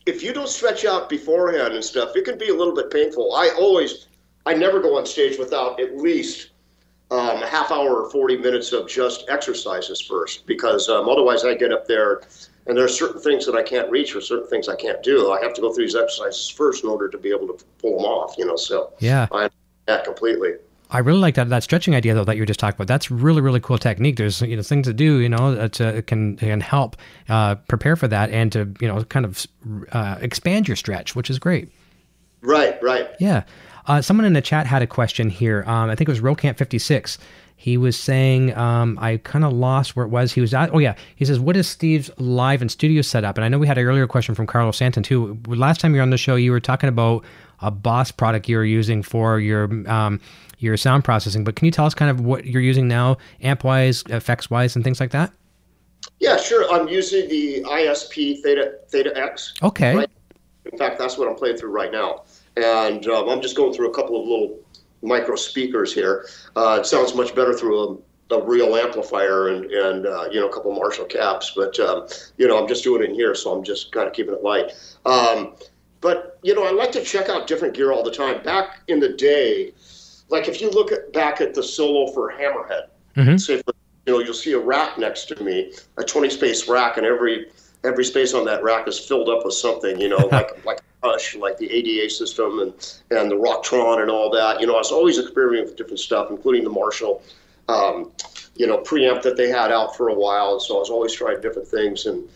If 0.06 0.22
you 0.22 0.34
don't 0.34 0.48
stretch 0.48 0.84
out 0.84 1.08
beforehand 1.08 1.72
and 1.72 1.82
stuff, 1.82 2.14
it 2.14 2.24
can 2.26 2.36
be 2.36 2.50
a 2.50 2.54
little 2.54 2.74
bit 2.74 2.90
painful. 2.90 3.34
I 3.34 3.48
always, 3.58 4.06
I 4.44 4.52
never 4.52 4.78
go 4.80 4.98
on 4.98 5.06
stage 5.06 5.38
without 5.38 5.80
at 5.80 5.96
least 5.96 6.50
um, 7.10 7.42
a 7.42 7.46
half 7.46 7.70
hour 7.70 8.02
or 8.02 8.10
40 8.10 8.38
minutes 8.38 8.72
of 8.72 8.88
just 8.88 9.24
exercises 9.28 10.00
first, 10.00 10.46
because 10.46 10.88
um, 10.88 11.08
otherwise 11.08 11.44
I 11.44 11.54
get 11.54 11.72
up 11.72 11.86
there 11.86 12.22
and 12.66 12.76
there 12.76 12.84
are 12.84 12.88
certain 12.88 13.20
things 13.20 13.44
that 13.46 13.54
I 13.54 13.62
can't 13.62 13.90
reach 13.90 14.16
or 14.16 14.20
certain 14.20 14.48
things 14.48 14.68
I 14.68 14.76
can't 14.76 15.02
do. 15.02 15.30
I 15.32 15.42
have 15.42 15.52
to 15.54 15.60
go 15.60 15.72
through 15.72 15.84
these 15.84 15.96
exercises 15.96 16.48
first 16.48 16.82
in 16.82 16.90
order 16.90 17.08
to 17.08 17.18
be 17.18 17.28
able 17.30 17.46
to 17.48 17.64
pull 17.78 17.96
them 17.96 18.06
off, 18.06 18.36
you 18.38 18.46
know, 18.46 18.56
so 18.56 18.92
Yeah. 19.00 19.28
I 19.32 19.50
yeah, 19.86 20.02
completely. 20.02 20.54
I 20.90 20.98
really 20.98 21.18
like 21.18 21.34
that 21.34 21.48
that 21.48 21.62
stretching 21.62 21.94
idea 21.94 22.14
though 22.14 22.24
that 22.24 22.36
you 22.36 22.42
were 22.42 22.46
just 22.46 22.60
talking 22.60 22.76
about. 22.76 22.86
That's 22.86 23.10
really 23.10 23.40
really 23.40 23.60
cool 23.60 23.78
technique. 23.78 24.16
There's 24.16 24.40
you 24.42 24.56
know 24.56 24.62
things 24.62 24.86
to 24.86 24.92
do 24.92 25.18
you 25.18 25.28
know 25.28 25.54
that 25.54 25.80
uh, 25.80 26.02
can 26.02 26.36
can 26.36 26.60
help 26.60 26.96
uh, 27.28 27.56
prepare 27.56 27.96
for 27.96 28.06
that 28.08 28.30
and 28.30 28.52
to 28.52 28.72
you 28.80 28.88
know 28.88 29.02
kind 29.04 29.26
of 29.26 29.46
uh, 29.92 30.18
expand 30.20 30.68
your 30.68 30.76
stretch, 30.76 31.16
which 31.16 31.30
is 31.30 31.38
great. 31.38 31.68
Right, 32.42 32.80
right. 32.82 33.10
Yeah. 33.18 33.44
Uh, 33.86 34.00
someone 34.00 34.24
in 34.24 34.32
the 34.32 34.42
chat 34.42 34.66
had 34.66 34.82
a 34.82 34.86
question 34.86 35.30
here. 35.30 35.64
Um, 35.66 35.90
I 35.90 35.94
think 35.94 36.08
it 36.08 36.12
was 36.12 36.20
Rocamp56. 36.20 37.18
He 37.56 37.76
was 37.76 37.98
saying, 37.98 38.54
um, 38.56 38.98
I 39.00 39.18
kind 39.18 39.44
of 39.44 39.52
lost 39.52 39.96
where 39.96 40.04
it 40.04 40.08
was. 40.08 40.32
He 40.32 40.40
was 40.40 40.52
at, 40.52 40.74
oh, 40.74 40.78
yeah. 40.78 40.94
He 41.16 41.24
says, 41.24 41.38
What 41.38 41.56
is 41.56 41.68
Steve's 41.68 42.10
live 42.18 42.60
and 42.60 42.70
studio 42.70 43.00
setup? 43.00 43.38
And 43.38 43.44
I 43.44 43.48
know 43.48 43.58
we 43.58 43.66
had 43.66 43.78
an 43.78 43.84
earlier 43.84 44.06
question 44.06 44.34
from 44.34 44.46
Carlos 44.46 44.76
Santon, 44.76 45.02
too. 45.02 45.38
Last 45.46 45.80
time 45.80 45.92
you 45.92 45.98
were 45.98 46.02
on 46.02 46.10
the 46.10 46.18
show, 46.18 46.36
you 46.36 46.50
were 46.50 46.60
talking 46.60 46.88
about 46.88 47.24
a 47.60 47.70
Boss 47.70 48.10
product 48.10 48.48
you 48.48 48.56
were 48.56 48.64
using 48.64 49.02
for 49.02 49.40
your. 49.40 49.64
Um, 49.88 50.20
your 50.64 50.76
sound 50.76 51.04
processing, 51.04 51.44
but 51.44 51.56
can 51.56 51.66
you 51.66 51.70
tell 51.70 51.84
us 51.84 51.94
kind 51.94 52.10
of 52.10 52.20
what 52.20 52.46
you're 52.46 52.62
using 52.62 52.88
now, 52.88 53.18
amp 53.42 53.64
wise, 53.64 54.02
effects 54.08 54.50
wise, 54.50 54.74
and 54.74 54.82
things 54.82 54.98
like 54.98 55.10
that? 55.10 55.30
Yeah, 56.20 56.36
sure. 56.38 56.70
I'm 56.72 56.88
using 56.88 57.28
the 57.28 57.62
ISP 57.62 58.40
Theta 58.40 58.78
Theta 58.88 59.16
X. 59.16 59.54
Okay. 59.62 59.94
Right? 59.94 60.10
In 60.72 60.78
fact, 60.78 60.98
that's 60.98 61.18
what 61.18 61.28
I'm 61.28 61.36
playing 61.36 61.58
through 61.58 61.70
right 61.70 61.92
now, 61.92 62.22
and 62.56 63.06
um, 63.08 63.28
I'm 63.28 63.40
just 63.42 63.56
going 63.56 63.72
through 63.72 63.90
a 63.90 63.94
couple 63.94 64.20
of 64.20 64.26
little 64.26 64.58
micro 65.02 65.36
speakers 65.36 65.92
here. 65.92 66.26
Uh, 66.56 66.78
it 66.80 66.86
sounds 66.86 67.14
much 67.14 67.34
better 67.34 67.52
through 67.52 68.02
a, 68.30 68.34
a 68.36 68.42
real 68.42 68.74
amplifier 68.76 69.48
and 69.48 69.66
and 69.66 70.06
uh, 70.06 70.28
you 70.30 70.40
know 70.40 70.48
a 70.48 70.52
couple 70.52 70.72
Marshall 70.74 71.04
cabs, 71.06 71.52
but 71.54 71.78
um, 71.80 72.06
you 72.38 72.48
know 72.48 72.58
I'm 72.60 72.68
just 72.68 72.84
doing 72.84 73.02
it 73.02 73.10
in 73.10 73.14
here, 73.14 73.34
so 73.34 73.52
I'm 73.52 73.64
just 73.64 73.92
kind 73.92 74.06
of 74.06 74.12
keeping 74.12 74.34
it 74.34 74.42
light. 74.42 74.72
Um, 75.04 75.54
but 76.00 76.38
you 76.42 76.54
know 76.54 76.64
I 76.64 76.70
like 76.70 76.92
to 76.92 77.02
check 77.02 77.28
out 77.28 77.46
different 77.46 77.74
gear 77.74 77.92
all 77.92 78.02
the 78.02 78.10
time. 78.10 78.42
Back 78.42 78.80
in 78.88 79.00
the 79.00 79.10
day, 79.10 79.72
like 80.28 80.48
if 80.48 80.60
you 80.60 80.70
look 80.70 80.92
at, 80.92 81.12
back 81.12 81.40
at 81.40 81.54
the 81.54 81.62
solo 81.62 82.12
for 82.12 82.32
Hammerhead, 82.32 82.88
Mhm. 83.16 83.40
say 83.40 83.58
for, 83.62 83.72
you 84.06 84.12
know 84.12 84.18
you'll 84.20 84.34
see 84.34 84.52
a 84.52 84.58
rack 84.58 84.98
next 84.98 85.26
to 85.26 85.42
me, 85.42 85.72
a 85.98 86.04
20 86.04 86.30
space 86.30 86.68
rack, 86.68 86.96
and 86.96 87.06
every 87.06 87.46
every 87.84 88.04
space 88.04 88.32
on 88.32 88.44
that 88.46 88.62
rack 88.62 88.88
is 88.88 88.98
filled 88.98 89.28
up 89.28 89.44
with 89.44 89.54
something, 89.54 90.00
you 90.00 90.08
know, 90.08 90.16
like 90.32 90.64
like 90.64 90.80
Hush, 91.04 91.36
like 91.36 91.58
the 91.58 91.70
ADA 91.70 92.08
system 92.10 92.60
and 92.60 92.72
and 93.10 93.30
the 93.30 93.36
Rocktron 93.36 94.00
and 94.00 94.10
all 94.10 94.30
that. 94.30 94.60
You 94.60 94.66
know, 94.66 94.74
I 94.74 94.78
was 94.78 94.90
always 94.90 95.18
experimenting 95.18 95.66
with 95.66 95.76
different 95.76 96.00
stuff, 96.00 96.30
including 96.30 96.64
the 96.64 96.70
Marshall, 96.70 97.22
um, 97.68 98.10
you 98.56 98.66
know, 98.66 98.78
preamp 98.78 99.20
that 99.22 99.36
they 99.36 99.48
had 99.48 99.70
out 99.70 99.94
for 99.96 100.08
a 100.08 100.14
while. 100.14 100.58
So 100.60 100.76
I 100.76 100.78
was 100.78 100.90
always 100.90 101.12
trying 101.12 101.40
different 101.42 101.68
things, 101.68 102.06
and 102.06 102.26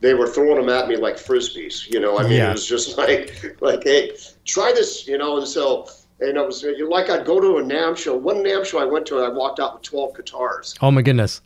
they 0.00 0.14
were 0.14 0.26
throwing 0.26 0.56
them 0.56 0.68
at 0.68 0.88
me 0.88 0.96
like 0.96 1.16
frisbees. 1.16 1.88
You 1.88 2.00
know, 2.00 2.18
I 2.18 2.24
mean, 2.24 2.32
Yeah. 2.32 2.50
it 2.50 2.54
was 2.54 2.66
just 2.66 2.98
like 3.04 3.56
like, 3.60 3.84
hey, 3.84 4.16
try 4.44 4.72
this, 4.72 5.06
you 5.06 5.18
know, 5.18 5.38
and 5.38 5.46
so. 5.46 5.88
And 6.18 6.34
it 6.38 6.46
was 6.46 6.64
like 6.88 7.10
I'd 7.10 7.26
go 7.26 7.40
to 7.40 7.58
a 7.58 7.62
NAMM 7.62 7.94
show. 7.94 8.16
One 8.16 8.36
NAMM 8.36 8.64
show 8.64 8.78
I 8.78 8.86
went 8.86 9.04
to, 9.08 9.18
I 9.18 9.28
walked 9.28 9.60
out 9.60 9.74
with 9.74 9.82
12 9.82 10.16
guitars 10.16 10.74
Oh, 10.80 10.90
my 10.90 11.02
goodness. 11.02 11.42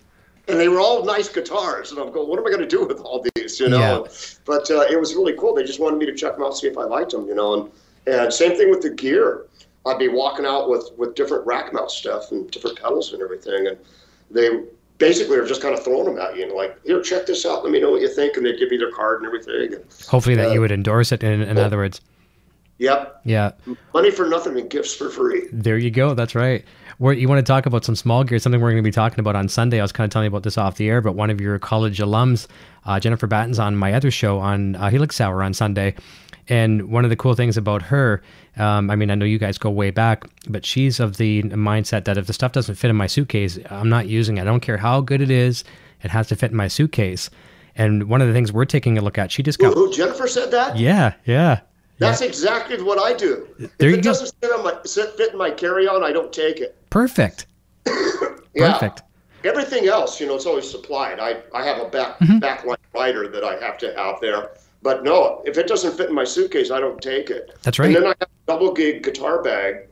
And 0.51 0.60
they 0.60 0.68
were 0.68 0.81
all 0.81 1.05
nice 1.05 1.28
guitars. 1.28 1.90
And 1.90 2.01
I'm 2.01 2.12
going, 2.12 2.28
what 2.28 2.39
am 2.39 2.47
I 2.47 2.51
going 2.51 2.60
to 2.60 2.66
do 2.66 2.85
with 2.85 3.01
all 3.01 3.24
these? 3.35 3.59
You 3.60 3.68
know. 3.68 4.06
Yeah. 4.06 4.12
But 4.44 4.70
uh, 4.70 4.82
it 4.90 4.98
was 4.98 5.14
really 5.14 5.35
cool. 5.39 5.55
They 5.55 5.64
just 5.64 5.81
wanted 5.81 5.98
me 5.98 6.06
to 6.06 6.14
check 6.14 6.35
them 6.35 6.43
out, 6.44 6.56
see 6.56 6.66
if 6.66 6.77
I 6.77 6.85
liked 6.85 7.12
them. 7.12 7.27
You 7.27 7.35
know. 7.35 7.55
And 7.55 7.70
and 8.06 8.32
same 8.32 8.56
thing 8.56 8.70
with 8.70 8.82
the 8.82 8.90
gear. 8.90 9.47
I'd 9.86 9.98
be 9.98 10.09
walking 10.09 10.44
out 10.44 10.68
with 10.68 10.90
with 10.98 11.14
different 11.14 11.47
rack 11.47 11.72
mount 11.72 11.90
stuff 11.90 12.32
and 12.32 12.51
different 12.51 12.78
pedals 12.81 13.12
and 13.12 13.22
everything, 13.22 13.66
and 13.66 13.78
they 14.31 14.64
basically 14.98 15.36
are 15.39 15.47
just 15.47 15.62
kind 15.62 15.74
of 15.74 15.82
throwing 15.82 16.05
them 16.05 16.18
at 16.18 16.36
you 16.36 16.44
and 16.44 16.52
like, 16.52 16.78
here, 16.85 17.01
check 17.01 17.24
this 17.24 17.47
out. 17.47 17.64
Let 17.64 17.72
me 17.72 17.81
know 17.81 17.90
what 17.90 18.02
you 18.02 18.09
think, 18.14 18.36
and 18.36 18.44
they 18.44 18.55
give 18.56 18.70
me 18.70 18.77
their 18.77 18.93
card 18.93 19.22
and 19.22 19.27
everything. 19.27 19.74
And, 19.74 19.85
Hopefully 20.09 20.35
that 20.36 20.48
Uh, 20.48 20.52
you 20.52 20.60
would 20.60 20.70
endorse 20.70 21.10
it. 21.12 21.24
In, 21.24 21.40
in 21.40 21.56
other 21.56 21.78
words, 21.78 22.02
yep, 22.77 23.20
yeah. 23.24 23.52
money 23.94 24.10
for 24.10 24.28
nothing 24.28 24.59
and 24.59 24.68
gifts 24.68 24.94
for 24.94 25.09
free. 25.09 25.48
There 25.52 25.78
you 25.78 25.90
go. 25.90 26.12
That's 26.12 26.35
right. 26.35 26.64
Where 27.01 27.14
you 27.14 27.31
want 27.31 27.39
to 27.39 27.51
talk 27.51 27.64
about 27.64 27.82
some 27.82 27.97
small 27.97 28.24
gear, 28.24 28.39
something 28.39 28.60
we're 28.60 28.72
going 28.72 28.85
to 28.85 28.86
be 28.86 28.93
talking 28.93 29.20
about 29.20 29.35
on 29.35 29.48
Sunday. 29.48 29.78
I 29.78 29.82
was 29.82 29.90
kind 29.90 30.05
of 30.05 30.12
telling 30.12 30.27
you 30.27 30.28
about 30.28 30.43
this 30.43 30.59
off 30.59 30.77
the 30.77 30.86
air, 30.90 31.01
but 31.01 31.14
one 31.14 31.31
of 31.31 31.40
your 31.40 31.59
college 31.59 31.98
alums, 31.98 32.47
uh, 32.85 33.01
Jennifer 33.01 33.27
Batten's 33.27 33.59
on 33.59 33.74
my 33.74 33.94
other 33.94 34.10
show 34.10 34.39
on 34.39 34.77
uh, 34.77 34.90
Helix 34.90 35.18
Hour 35.18 35.43
on 35.43 35.55
Sunday. 35.55 35.94
And 36.47 36.90
one 36.90 37.05
of 37.05 37.09
the 37.09 37.16
cool 37.16 37.32
things 37.35 37.56
about 37.56 37.81
her, 37.81 38.22
um, 38.59 38.90
I 38.90 38.97
mean, 38.97 39.10
I 39.10 39.14
know 39.14 39.24
you 39.24 39.39
guys 39.39 39.56
go 39.56 39.70
way 39.70 39.90
back, 39.90 40.24
but 40.47 40.66
she's 40.66 41.01
of 41.01 41.16
the 41.16 41.43
mindset 41.44 42.05
that 42.05 42.18
if 42.18 42.27
the 42.27 42.35
stuff 42.35 42.52
doesn't 42.52 42.74
fit 42.74 42.90
in 42.90 42.97
my 42.97 43.06
suitcase, 43.06 43.59
I'm 43.70 43.89
not 43.89 44.06
using 44.06 44.36
it. 44.36 44.43
I 44.43 44.44
don't 44.44 44.60
care 44.60 44.77
how 44.77 45.01
good 45.01 45.22
it 45.22 45.31
is, 45.31 45.64
it 46.02 46.10
has 46.10 46.28
to 46.28 46.36
fit 46.36 46.51
in 46.51 46.56
my 46.59 46.68
suitcase. 46.68 47.31
And 47.77 48.10
one 48.10 48.20
of 48.20 48.28
the 48.28 48.35
things 48.35 48.52
we're 48.52 48.66
taking 48.66 48.98
a 48.98 49.01
look 49.01 49.16
at, 49.16 49.32
she 49.32 49.43
just 49.43 49.59
got, 49.59 49.72
who 49.72 49.90
Jennifer 49.90 50.28
said 50.28 50.51
that? 50.51 50.77
yeah, 50.77 51.14
yeah. 51.24 51.60
That's 52.01 52.22
exactly 52.22 52.82
what 52.82 52.98
I 52.98 53.12
do. 53.12 53.47
There 53.78 53.90
if 53.90 53.98
it 53.98 54.02
doesn't 54.02 54.32
fit, 54.40 54.51
on 54.52 54.64
my, 54.64 54.74
sit- 54.85 55.16
fit 55.18 55.32
in 55.32 55.39
my 55.39 55.51
carry-on, 55.51 56.02
I 56.02 56.10
don't 56.12 56.32
take 56.32 56.59
it. 56.59 56.74
Perfect. 56.90 57.47
Yeah. 58.52 58.72
Perfect. 58.72 59.02
Everything 59.44 59.86
else, 59.86 60.18
you 60.20 60.27
know, 60.27 60.35
it's 60.35 60.44
always 60.44 60.68
supplied. 60.68 61.20
I, 61.20 61.40
I 61.55 61.64
have 61.64 61.78
a 61.78 61.89
back 61.89 62.18
Mm-hmm. 62.18 62.39
backline 62.39 62.77
rider 62.93 63.28
that 63.28 63.44
I 63.44 63.64
have 63.64 63.78
to 63.78 63.94
have 63.97 64.16
there. 64.20 64.51
But 64.82 65.05
no, 65.05 65.40
if 65.47 65.56
it 65.56 65.68
doesn't 65.68 65.97
fit 65.97 66.09
in 66.09 66.14
my 66.16 66.24
suitcase, 66.24 66.72
I 66.72 66.81
don't 66.81 67.01
take 67.01 67.31
it. 67.31 67.56
That's 67.62 67.78
right. 67.78 67.86
And 67.86 67.94
then 67.94 68.05
I 68.06 68.09
have 68.09 68.22
a 68.22 68.52
double 68.52 68.72
gig 68.72 69.05
guitar 69.05 69.40
bag 69.40 69.86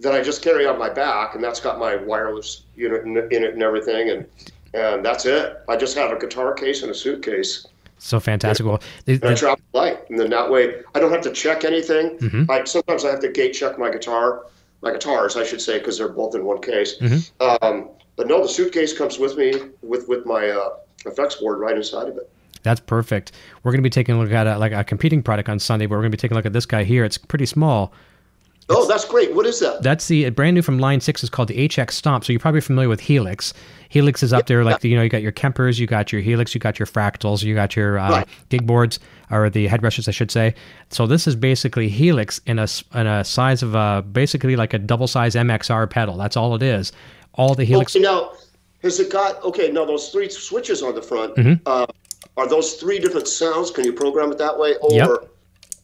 that 0.00 0.12
I 0.14 0.20
just 0.20 0.42
carry 0.42 0.66
on 0.66 0.80
my 0.80 0.90
back, 0.90 1.36
and 1.36 1.44
that's 1.44 1.60
got 1.60 1.78
my 1.78 1.94
wireless 1.94 2.64
unit 2.74 3.04
in, 3.04 3.16
in 3.16 3.44
it 3.44 3.54
and 3.54 3.62
everything, 3.62 4.10
and 4.10 4.26
and 4.74 5.04
that's 5.04 5.26
it. 5.26 5.58
I 5.68 5.76
just 5.76 5.96
have 5.96 6.10
a 6.10 6.18
guitar 6.18 6.52
case 6.52 6.82
and 6.82 6.90
a 6.90 6.94
suitcase, 6.94 7.66
So 8.02 8.18
fantastic. 8.18 8.66
Well, 8.66 8.82
the- 9.04 9.14
and 9.14 9.24
I 9.24 9.28
the- 9.30 9.36
travel 9.36 9.64
light, 9.72 10.10
and 10.10 10.18
then 10.18 10.30
that 10.30 10.50
way 10.50 10.82
I 10.94 10.98
don't 10.98 11.12
have 11.12 11.22
to 11.22 11.32
check 11.32 11.64
anything. 11.64 12.18
Mm-hmm. 12.18 12.50
I 12.50 12.64
sometimes 12.64 13.04
I 13.04 13.10
have 13.10 13.20
to 13.20 13.28
gate 13.28 13.52
check 13.52 13.78
my 13.78 13.90
guitar, 13.90 14.46
my 14.82 14.92
guitars, 14.92 15.36
I 15.36 15.44
should 15.44 15.60
say, 15.60 15.78
because 15.78 15.98
they're 15.98 16.08
both 16.08 16.34
in 16.34 16.44
one 16.44 16.60
case. 16.60 16.96
Mm-hmm. 16.98 17.64
Um, 17.64 17.90
but 18.16 18.26
no, 18.26 18.42
the 18.42 18.48
suitcase 18.48 18.96
comes 18.96 19.18
with 19.18 19.36
me 19.36 19.54
with 19.82 20.08
with 20.08 20.26
my 20.26 20.50
uh, 20.50 20.70
effects 21.06 21.36
board 21.36 21.60
right 21.60 21.76
inside 21.76 22.08
of 22.08 22.16
it. 22.16 22.28
That's 22.64 22.80
perfect. 22.80 23.32
We're 23.62 23.72
going 23.72 23.82
to 23.82 23.86
be 23.86 23.90
taking 23.90 24.14
a 24.14 24.18
look 24.18 24.30
at 24.32 24.46
a, 24.46 24.58
like 24.58 24.72
a 24.72 24.84
competing 24.84 25.22
product 25.22 25.48
on 25.48 25.58
Sunday, 25.58 25.86
but 25.86 25.92
we're 25.92 26.02
going 26.02 26.12
to 26.12 26.16
be 26.16 26.20
taking 26.20 26.34
a 26.34 26.38
look 26.38 26.46
at 26.46 26.52
this 26.52 26.66
guy 26.66 26.84
here. 26.84 27.04
It's 27.04 27.18
pretty 27.18 27.46
small. 27.46 27.92
Oh, 28.68 28.86
that's 28.86 29.04
great. 29.04 29.34
What 29.34 29.44
is 29.46 29.58
that? 29.60 29.82
That's 29.82 30.06
the 30.08 30.30
brand 30.30 30.54
new 30.54 30.62
from 30.62 30.78
Line 30.78 31.00
Six 31.00 31.22
is 31.24 31.30
called 31.30 31.48
the 31.48 31.68
HX 31.68 31.90
Stomp. 31.92 32.24
So 32.24 32.32
you're 32.32 32.40
probably 32.40 32.60
familiar 32.60 32.88
with 32.88 33.00
Helix. 33.00 33.52
Helix 33.88 34.22
is 34.22 34.32
up 34.32 34.46
there, 34.46 34.64
like 34.64 34.80
the, 34.80 34.88
you 34.88 34.96
know, 34.96 35.02
you 35.02 35.08
got 35.10 35.20
your 35.20 35.32
Kempers, 35.32 35.78
you 35.78 35.86
got 35.86 36.12
your 36.12 36.22
Helix, 36.22 36.54
you 36.54 36.60
got 36.60 36.78
your 36.78 36.86
Fractals, 36.86 37.42
you 37.42 37.54
got 37.54 37.76
your 37.76 37.98
uh, 37.98 38.10
Right. 38.10 38.28
gig 38.48 38.66
boards 38.66 38.98
or 39.30 39.50
the 39.50 39.68
HeadRushes, 39.68 40.08
I 40.08 40.12
should 40.12 40.30
say. 40.30 40.54
So 40.90 41.06
this 41.06 41.26
is 41.26 41.36
basically 41.36 41.88
Helix 41.88 42.40
in 42.46 42.58
a 42.58 42.66
in 42.94 43.06
a 43.06 43.22
size 43.24 43.62
of 43.62 43.74
a 43.74 44.02
basically 44.12 44.56
like 44.56 44.72
a 44.74 44.78
double 44.78 45.06
size 45.06 45.34
MXR 45.34 45.90
pedal. 45.90 46.16
That's 46.16 46.36
all 46.36 46.54
it 46.54 46.62
is. 46.62 46.92
All 47.34 47.54
the 47.54 47.64
Helix. 47.64 47.94
Okay, 47.96 48.02
now 48.02 48.32
has 48.82 48.98
it 49.00 49.10
got 49.12 49.42
okay? 49.44 49.70
Now 49.70 49.84
those 49.84 50.08
three 50.10 50.28
switches 50.30 50.82
on 50.82 50.94
the 50.94 51.02
front 51.02 51.34
Mm-hmm. 51.36 51.54
uh, 51.66 51.86
are 52.36 52.48
those 52.48 52.74
three 52.74 52.98
different 52.98 53.28
sounds? 53.28 53.70
Can 53.70 53.84
you 53.84 53.92
program 53.92 54.30
it 54.32 54.38
that 54.38 54.58
way? 54.58 54.76
Or 54.80 54.92
Yep. 54.92 55.08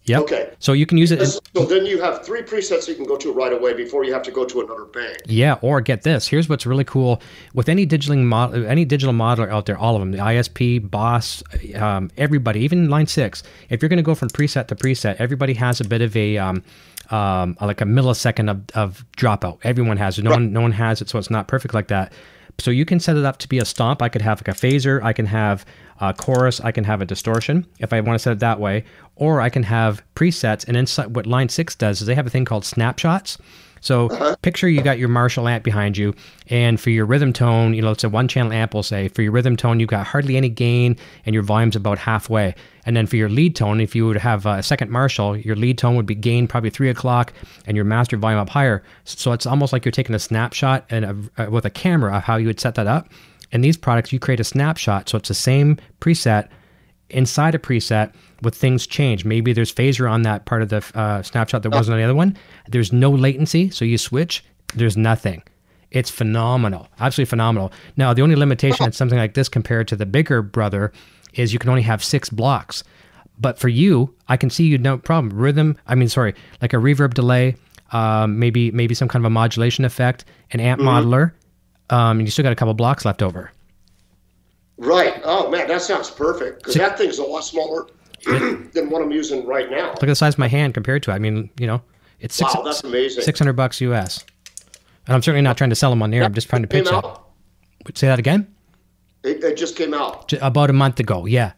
Yep. 0.09 0.22
Okay. 0.22 0.51
So 0.59 0.72
you 0.72 0.86
can 0.86 0.98
use 0.98 1.12
it. 1.12 1.24
So 1.26 1.64
then 1.64 1.86
you 1.86 2.01
have 2.01 2.24
three 2.24 2.43
presets 2.43 2.89
you 2.89 2.94
can 2.94 3.05
go 3.05 3.16
to 3.16 3.32
right 3.32 3.52
away 3.52 3.74
before 3.74 4.05
you 4.05 4.12
have 4.12 4.22
to 4.22 4.30
go 4.30 4.44
to 4.44 4.60
another 4.60 4.85
bank. 4.85 5.18
Yeah, 5.26 5.59
or 5.60 5.80
get 5.80 6.02
this. 6.02 6.26
Here's 6.26 6.48
what's 6.48 6.66
really 6.66 6.85
cool 6.85 7.20
with 7.55 7.68
any 7.68 7.85
digital 7.85 8.16
mod, 8.16 8.55
any 8.55 8.85
digital 8.85 9.14
modeler 9.14 9.51
out 9.51 9.66
there. 9.66 9.76
All 9.76 9.94
of 9.94 10.01
them, 10.01 10.12
the 10.12 10.18
ISP, 10.18 10.90
Boss, 10.90 11.43
um, 11.76 12.10
everybody, 12.16 12.60
even 12.60 12.89
Line 12.89 13.06
Six. 13.06 13.43
If 13.68 13.82
you're 13.82 13.89
going 13.89 13.98
to 13.98 14.02
go 14.02 14.14
from 14.14 14.30
preset 14.30 14.66
to 14.68 14.76
preset, 14.76 15.16
everybody 15.18 15.55
has 15.55 15.80
a 15.80 15.85
bit 15.85 16.01
of 16.01 16.16
a 16.16 16.39
um, 16.39 16.62
um, 17.10 17.56
like 17.60 17.80
a 17.80 17.85
millisecond 17.85 18.51
of, 18.51 18.62
of 18.74 19.05
dropout. 19.16 19.59
Everyone 19.62 19.97
has 19.97 20.18
it. 20.18 20.22
No 20.22 20.30
one, 20.30 20.52
no 20.52 20.60
one 20.60 20.72
has 20.72 21.01
it, 21.01 21.09
so 21.09 21.18
it's 21.18 21.30
not 21.30 21.48
perfect 21.48 21.74
like 21.74 21.89
that. 21.89 22.12
So 22.60 22.72
you 22.72 22.85
can 22.85 22.98
set 22.98 23.16
it 23.16 23.24
up 23.24 23.39
to 23.39 23.48
be 23.48 23.59
a 23.59 23.64
stomp. 23.64 24.02
I 24.02 24.09
could 24.09 24.22
have 24.22 24.40
like 24.40 24.48
a 24.48 24.59
phaser. 24.59 25.01
I 25.02 25.12
can 25.12 25.26
have 25.26 25.64
a 26.01 26.12
chorus. 26.12 26.60
I 26.60 26.72
can 26.72 26.85
have 26.85 27.01
a 27.01 27.05
distortion 27.05 27.66
if 27.78 27.93
I 27.93 28.01
want 28.01 28.16
to 28.16 28.18
set 28.18 28.32
it 28.32 28.40
that 28.40 28.59
way, 28.59 28.85
or 29.18 29.40
I 29.40 29.50
can 29.50 29.64
have 29.64 30.02
presets. 30.14 30.66
And 30.66 30.76
inside, 30.76 31.14
what 31.14 31.26
Line 31.26 31.48
Six 31.48 31.74
does 31.74 32.00
is 32.00 32.06
they 32.06 32.14
have 32.14 32.26
a 32.26 32.30
thing 32.30 32.44
called 32.44 32.64
snapshots. 32.64 33.38
So 33.80 34.36
picture 34.42 34.68
you 34.68 34.82
got 34.82 34.98
your 34.98 35.08
Marshall 35.08 35.46
amp 35.46 35.62
behind 35.62 35.96
you, 35.96 36.14
and 36.48 36.80
for 36.80 36.90
your 36.90 37.06
rhythm 37.06 37.32
tone, 37.32 37.74
you 37.74 37.82
know, 37.82 37.92
it's 37.92 38.02
a 38.02 38.08
one 38.08 38.26
channel 38.26 38.52
amp, 38.52 38.74
we'll 38.74 38.82
say. 38.82 39.06
For 39.08 39.22
your 39.22 39.30
rhythm 39.30 39.56
tone, 39.56 39.78
you've 39.78 39.88
got 39.88 40.06
hardly 40.06 40.36
any 40.36 40.48
gain, 40.48 40.96
and 41.24 41.32
your 41.32 41.44
volume's 41.44 41.76
about 41.76 41.98
halfway. 41.98 42.56
And 42.86 42.96
then 42.96 43.06
for 43.06 43.14
your 43.16 43.28
lead 43.28 43.54
tone, 43.54 43.80
if 43.80 43.94
you 43.94 44.06
would 44.06 44.16
have 44.16 44.46
a 44.46 44.62
second 44.62 44.90
Marshall, 44.90 45.36
your 45.36 45.54
lead 45.54 45.78
tone 45.78 45.94
would 45.94 46.06
be 46.06 46.16
gain 46.16 46.48
probably 46.48 46.70
three 46.70 46.88
o'clock, 46.88 47.32
and 47.66 47.76
your 47.76 47.84
master 47.84 48.16
volume 48.16 48.40
up 48.40 48.48
higher. 48.48 48.82
So 49.04 49.32
it's 49.32 49.46
almost 49.46 49.72
like 49.72 49.84
you're 49.84 49.92
taking 49.92 50.14
a 50.14 50.18
snapshot 50.18 50.84
and 50.90 51.04
a, 51.04 51.44
uh, 51.46 51.50
with 51.50 51.64
a 51.64 51.70
camera 51.70 52.16
of 52.16 52.24
how 52.24 52.36
you 52.36 52.48
would 52.48 52.60
set 52.60 52.74
that 52.74 52.88
up. 52.88 53.08
In 53.52 53.60
these 53.60 53.76
products, 53.76 54.12
you 54.12 54.18
create 54.18 54.40
a 54.40 54.44
snapshot, 54.44 55.08
so 55.08 55.18
it's 55.18 55.28
the 55.28 55.34
same 55.34 55.78
preset 56.00 56.48
inside 57.10 57.54
a 57.54 57.58
preset 57.58 58.12
with 58.43 58.55
things 58.55 58.86
change. 58.86 59.24
Maybe 59.24 59.52
there's 59.52 59.73
phaser 59.73 60.10
on 60.10 60.23
that 60.23 60.44
part 60.44 60.62
of 60.62 60.69
the 60.69 60.85
uh, 60.94 61.23
snapshot 61.23 61.62
that 61.62 61.70
wasn't 61.70 61.94
on 61.94 61.98
the 61.98 62.05
other 62.05 62.15
one. 62.15 62.36
There's 62.69 62.93
no 62.93 63.10
latency, 63.10 63.70
so 63.70 63.85
you 63.85 63.98
switch. 63.98 64.44
There's 64.74 64.97
nothing. 64.97 65.43
It's 65.90 66.10
phenomenal, 66.10 66.89
absolutely 67.01 67.31
phenomenal. 67.31 67.73
Now 67.97 68.12
the 68.12 68.23
only 68.23 68.36
limitation 68.36 68.85
in 68.85 68.93
something 68.93 69.19
like 69.19 69.35
this 69.35 69.48
compared 69.48 69.89
to 69.89 69.97
the 69.97 70.06
bigger 70.06 70.43
brother 70.43 70.93
is 71.35 71.52
you 71.52 71.59
can 71.59 71.70
only 71.70 71.82
have 71.82 72.05
six 72.05 72.28
blocks. 72.28 72.85
But 73.40 73.59
for 73.59 73.69
you, 73.69 74.15
I 74.28 74.36
can 74.36 74.51
see 74.51 74.65
you 74.65 74.78
no 74.78 74.98
problem. 74.98 75.32
Rhythm, 75.39 75.78
I 75.86 75.94
mean, 75.94 76.09
sorry, 76.09 76.35
like 76.60 76.73
a 76.73 76.77
reverb 76.77 77.15
delay, 77.15 77.56
um, 77.93 78.39
maybe 78.39 78.70
maybe 78.73 78.94
some 78.94 79.09
kind 79.09 79.24
of 79.24 79.27
a 79.27 79.31
modulation 79.31 79.85
effect, 79.85 80.24
an 80.51 80.60
amp 80.60 80.81
modeler, 80.81 81.32
um, 81.89 82.19
and 82.19 82.27
you 82.27 82.31
still 82.31 82.43
got 82.43 82.52
a 82.52 82.56
couple 82.56 82.74
blocks 82.74 83.05
left 83.05 83.23
over. 83.23 83.51
Right. 84.77 85.20
Oh 85.24 85.51
man, 85.51 85.69
that 85.69 85.82
sounds 85.82 86.10
perfect 86.10 86.59
because 86.59 86.74
that 86.74 86.98
thing's 86.98 87.19
a 87.19 87.24
lot 87.24 87.44
smaller 87.44 87.86
than 88.72 88.90
what 88.90 89.02
I'm 89.02 89.10
using 89.10 89.46
right 89.46 89.70
now. 89.70 89.90
Look 89.90 90.02
at 90.02 90.06
the 90.06 90.14
size 90.14 90.34
of 90.34 90.38
my 90.38 90.48
hand 90.48 90.74
compared 90.74 91.02
to 91.04 91.10
it. 91.10 91.14
I 91.14 91.18
mean, 91.18 91.50
you 91.58 91.66
know, 91.66 91.82
it's 92.20 92.34
six, 92.34 92.54
Wow, 92.54 92.62
that's 92.62 92.82
amazing. 92.84 93.22
600 93.22 93.52
bucks 93.54 93.80
US. 93.80 94.24
And 95.06 95.14
I'm 95.14 95.22
certainly 95.22 95.42
not 95.42 95.56
trying 95.56 95.70
to 95.70 95.76
sell 95.76 95.90
them 95.90 96.02
on 96.02 96.10
there. 96.10 96.22
I'm 96.24 96.34
just 96.34 96.48
trying 96.48 96.62
to 96.62 96.68
pitch 96.68 96.86
it. 96.86 96.92
out. 96.92 97.28
Say 97.94 98.06
that 98.08 98.18
again? 98.18 98.52
It, 99.22 99.42
it 99.42 99.56
just 99.56 99.76
came 99.76 99.94
out 99.94 100.28
J- 100.28 100.38
About 100.40 100.68
a 100.70 100.72
month 100.74 101.00
ago. 101.00 101.26
Yeah. 101.26 101.52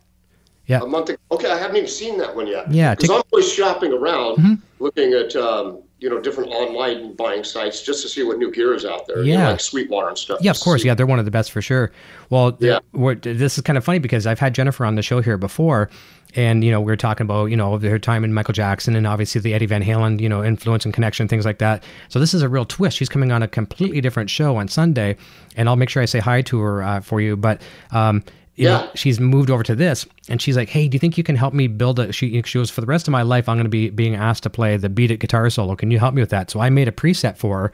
Yeah. 0.67 0.81
A 0.83 0.87
month 0.87 1.09
ago. 1.09 1.19
Okay, 1.33 1.51
I 1.51 1.59
haven't 1.59 1.77
even 1.77 1.89
seen 1.89 2.17
that 2.19 2.35
one 2.37 2.47
yet. 2.47 2.71
Yeah, 2.71 2.95
because 2.95 3.11
I'm 3.11 3.23
always 3.33 3.53
shopping 3.53 3.93
around, 3.93 4.63
looking 4.79 5.13
at 5.15 5.35
um, 5.35 5.83
you 6.01 6.09
know 6.11 6.19
different 6.21 6.51
online 6.51 7.15
buying 7.15 7.45
sites 7.45 7.83
just 7.83 8.03
to 8.03 8.09
see 8.09 8.23
what 8.23 8.39
new 8.39 8.51
gear 8.51 8.75
is 8.75 8.85
out 8.85 9.07
there. 9.07 9.23
you 9.23 9.35
know, 9.35 9.41
Yeah. 9.41 9.51
like 9.51 9.61
Sweetwater 9.61 10.09
and 10.09 10.19
stuff. 10.19 10.39
Yeah, 10.41 10.51
of 10.51 10.61
course. 10.61 10.83
Yeah, 10.85 10.95
they're 10.95 11.07
one 11.07 11.19
of 11.19 11.25
the 11.27 11.31
best 11.31 11.53
for 11.53 11.61
sure. 11.63 11.93
Well, 12.31 12.57
Yeah. 12.59 12.79
we're, 12.93 13.15
this 13.17 13.59
is 13.59 13.63
kind 13.63 13.77
of 13.77 13.85
funny 13.85 13.99
because 13.99 14.27
I've 14.27 14.39
had 14.41 14.55
Jennifer 14.55 14.85
on 14.87 14.95
the 14.95 15.03
show 15.03 15.21
here 15.21 15.37
before, 15.37 15.91
and 16.37 16.63
you 16.65 16.71
know 16.71 16.81
we 16.81 16.93
are 16.93 16.97
talking 16.97 17.25
about 17.27 17.47
you 17.47 17.57
know 17.57 17.77
her 17.79 17.99
time 17.99 18.25
in 18.25 18.33
Michael 18.33 18.55
Jackson 18.55 18.95
and 18.97 19.07
obviously 19.07 19.41
the 19.41 19.53
Eddie 19.53 19.67
Van 19.67 19.83
Halen 19.83 20.21
you 20.21 20.29
know 20.29 20.45
influence 20.45 20.85
and 20.85 20.95
connection 20.95 21.27
things 21.29 21.45
like 21.45 21.59
that. 21.59 21.83
So 22.09 22.19
this 22.21 22.33
is 22.35 22.43
a 22.43 22.49
real 22.49 22.65
twist. 22.65 22.97
She's 22.97 23.09
coming 23.09 23.33
on 23.33 23.43
a 23.43 23.49
completely 23.49 24.01
different 24.01 24.31
show 24.31 24.57
on 24.57 24.69
Sunday, 24.69 25.17
and 25.57 25.69
I'll 25.69 25.77
make 25.77 25.89
sure 25.91 26.03
I 26.03 26.07
say 26.07 26.21
hi 26.21 26.41
to 26.43 26.61
her 26.61 26.83
uh, 26.83 27.01
for 27.01 27.21
you. 27.21 27.37
But 27.37 27.61
um, 27.91 28.23
you 28.61 28.69
know, 28.69 28.83
Yeah. 28.83 28.91
she's 28.95 29.19
moved 29.19 29.51
over 29.51 29.63
to 29.63 29.75
this, 29.75 30.07
and 30.29 30.41
she's 30.41 30.57
like, 30.57 30.69
"Hey, 30.69 30.87
do 30.87 30.95
you 30.95 30.99
think 30.99 31.17
you 31.17 31.25
can 31.25 31.37
help 31.37 31.55
me 31.55 31.67
build 31.67 31.99
a?" 31.99 32.13
She 32.13 32.43
she 32.45 32.59
goes, 32.59 32.71
"For 32.71 32.81
the 32.83 32.87
rest 32.87 33.09
of 33.09 33.13
my 33.13 33.23
life, 33.23 33.49
I'm 33.49 33.57
going 33.57 33.65
to 33.65 33.71
be 33.71 33.89
being 33.91 34.15
asked 34.15 34.43
to 34.43 34.51
play 34.51 34.77
the 34.77 34.89
Beat 34.89 35.11
It 35.11 35.19
guitar 35.21 35.49
solo. 35.51 35.75
Can 35.77 35.91
you 35.91 35.99
help 35.99 36.15
me 36.15 36.21
with 36.23 36.31
that?" 36.31 36.51
So 36.51 36.61
I 36.61 36.69
made 36.71 36.87
a 36.87 36.93
preset 36.93 37.37
for 37.39 37.59
her, 37.61 37.73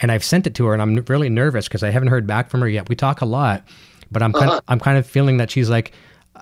and 0.00 0.12
I've 0.12 0.24
sent 0.24 0.46
it 0.46 0.54
to 0.54 0.66
her, 0.66 0.72
and 0.72 0.80
I'm 0.80 0.94
really 1.08 1.28
nervous 1.28 1.66
because 1.66 1.82
I 1.82 1.90
haven't 1.90 2.08
heard 2.08 2.26
back 2.26 2.48
from 2.48 2.60
her 2.60 2.68
yet. 2.68 2.88
We 2.88 2.94
talk 2.96 3.20
a 3.20 3.26
lot, 3.26 3.64
but 4.12 4.22
I'm 4.22 4.32
kind 4.32 4.46
uh-huh. 4.50 4.58
of 4.58 4.64
I'm 4.68 4.80
kind 4.80 4.98
of 4.98 5.06
feeling 5.06 5.38
that 5.38 5.50
she's 5.50 5.68
like, 5.68 5.92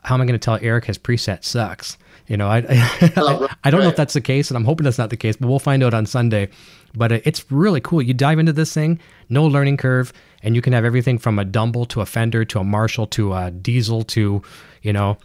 "How 0.05 0.15
am 0.15 0.20
I 0.20 0.27
going 0.27 0.39
to 0.39 0.44
tell 0.44 0.59
Eric 0.60 0.85
his 0.85 0.98
preset 0.98 1.43
sucks?" 1.44 1.97
You 2.29 2.37
know, 2.37 2.49
I 2.49 2.59
I, 2.69 3.13
Oh, 3.17 3.41
right, 3.41 3.51
I 3.65 3.71
don't 3.71 3.81
know 3.81 3.89
if 3.89 3.97
that's 3.97 4.15
the 4.15 4.21
case, 4.21 4.51
and 4.51 4.57
I'm 4.57 4.65
hoping 4.65 4.85
that's 4.85 4.99
not 4.99 5.11
the 5.11 5.17
case, 5.17 5.37
but 5.37 5.49
we'll 5.49 5.59
find 5.59 5.83
out 5.83 5.95
on 5.95 6.07
Sunday. 6.07 6.49
But 6.95 7.13
uh, 7.13 7.21
it's 7.25 7.51
really 7.51 7.81
cool. 7.81 8.01
You 8.01 8.15
dive 8.15 8.39
into 8.39 8.53
this 8.53 8.73
thing, 8.73 9.01
no 9.29 9.45
learning 9.45 9.79
curve, 9.79 10.13
and 10.43 10.55
you 10.55 10.63
can 10.63 10.73
have 10.73 10.85
everything 10.85 11.19
from 11.19 11.39
a 11.39 11.45
Dumble 11.45 11.87
to 11.87 12.01
a 12.01 12.07
Fender 12.07 12.45
to 12.47 12.61
a 12.61 12.65
Marshall 12.65 13.07
to 13.09 13.33
a 13.33 13.51
Diezel 13.51 14.07
to, 14.09 14.43
you 14.83 14.93
know, 14.93 15.17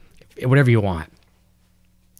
whatever 0.43 0.71
you 0.71 0.81
want. 0.81 1.09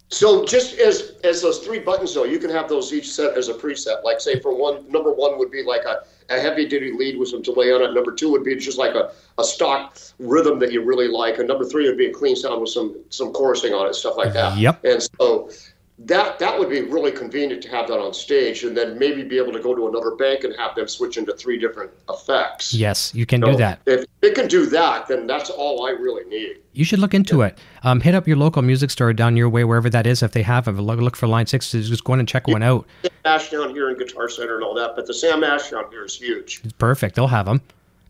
So 0.08 0.44
just 0.44 0.78
as 0.78 1.14
as 1.24 1.42
those 1.42 1.58
three 1.58 1.78
buttons 1.78 2.14
though, 2.14 2.24
you 2.24 2.38
can 2.38 2.50
have 2.50 2.68
those 2.68 2.92
each 2.92 3.10
set 3.10 3.36
as 3.36 3.48
a 3.48 3.54
preset. 3.54 4.04
Like 4.04 4.20
say 4.20 4.38
for 4.38 4.54
one, 4.56 4.90
number 4.90 5.12
one 5.12 5.38
would 5.38 5.50
be 5.50 5.62
like 5.62 5.82
a, 5.84 6.04
a 6.30 6.38
heavy 6.38 6.66
duty 6.66 6.92
lead 6.92 7.18
with 7.18 7.30
some 7.30 7.42
delay 7.42 7.72
on 7.72 7.82
it. 7.82 7.94
Number 7.94 8.12
two 8.12 8.30
would 8.30 8.44
be 8.44 8.54
just 8.54 8.78
like 8.78 8.94
a, 8.94 9.12
a 9.38 9.44
stock 9.44 9.98
rhythm 10.18 10.58
that 10.60 10.72
you 10.72 10.82
really 10.82 11.08
like, 11.08 11.38
and 11.38 11.48
number 11.48 11.64
three 11.64 11.88
would 11.88 11.98
be 11.98 12.06
a 12.06 12.12
clean 12.12 12.36
sound 12.36 12.60
with 12.60 12.70
some 12.70 12.96
some 13.08 13.32
chorusing 13.32 13.72
on 13.72 13.86
it, 13.88 13.94
stuff 13.94 14.16
like 14.16 14.32
that. 14.34 14.56
Yep. 14.58 14.84
And 14.84 15.02
so 15.18 15.50
that 15.98 16.40
that 16.40 16.58
would 16.58 16.68
be 16.68 16.80
really 16.82 17.12
convenient 17.12 17.62
to 17.62 17.68
have 17.68 17.86
that 17.86 18.00
on 18.00 18.12
stage, 18.12 18.64
and 18.64 18.76
then 18.76 18.98
maybe 18.98 19.22
be 19.22 19.38
able 19.38 19.52
to 19.52 19.60
go 19.60 19.74
to 19.76 19.86
another 19.88 20.16
bank 20.16 20.42
and 20.42 20.54
have 20.56 20.74
them 20.74 20.88
switch 20.88 21.16
into 21.16 21.32
three 21.34 21.56
different 21.56 21.92
effects. 22.10 22.74
Yes, 22.74 23.14
you 23.14 23.24
can 23.26 23.40
So 23.40 23.52
do 23.52 23.56
that. 23.58 23.80
If 23.86 24.04
it 24.20 24.34
can 24.34 24.48
do 24.48 24.66
that, 24.66 25.06
then 25.06 25.28
that's 25.28 25.50
all 25.50 25.86
I 25.86 25.90
really 25.90 26.24
need. 26.28 26.56
You 26.72 26.84
should 26.84 26.98
look 26.98 27.14
into 27.14 27.42
it. 27.42 27.56
Um, 27.84 28.00
hit 28.00 28.14
up 28.16 28.26
your 28.26 28.36
local 28.36 28.60
music 28.62 28.90
store 28.90 29.12
down 29.12 29.36
your 29.36 29.48
way, 29.48 29.62
wherever 29.62 29.88
that 29.90 30.04
is. 30.06 30.22
If 30.22 30.32
they 30.32 30.42
have 30.42 30.64
them, 30.64 30.80
look, 30.80 30.98
look 30.98 31.14
for 31.14 31.28
Line 31.28 31.46
Six. 31.46 31.70
Just 31.70 32.02
go 32.02 32.14
in 32.14 32.18
and 32.18 32.28
check 32.28 32.48
one 32.48 32.64
out. 32.64 32.86
Ash 33.24 33.50
down 33.50 33.70
here 33.70 33.88
in 33.90 33.96
Guitar 33.96 34.28
Center 34.28 34.56
and 34.56 34.64
all 34.64 34.74
that, 34.74 34.96
but 34.96 35.06
the 35.06 35.14
Sam 35.14 35.44
Ash 35.44 35.70
down 35.70 35.84
here 35.90 36.04
is 36.04 36.16
huge. 36.16 36.60
It's 36.64 36.72
perfect. 36.72 37.14
They'll 37.14 37.28
have 37.28 37.46
them. 37.46 37.60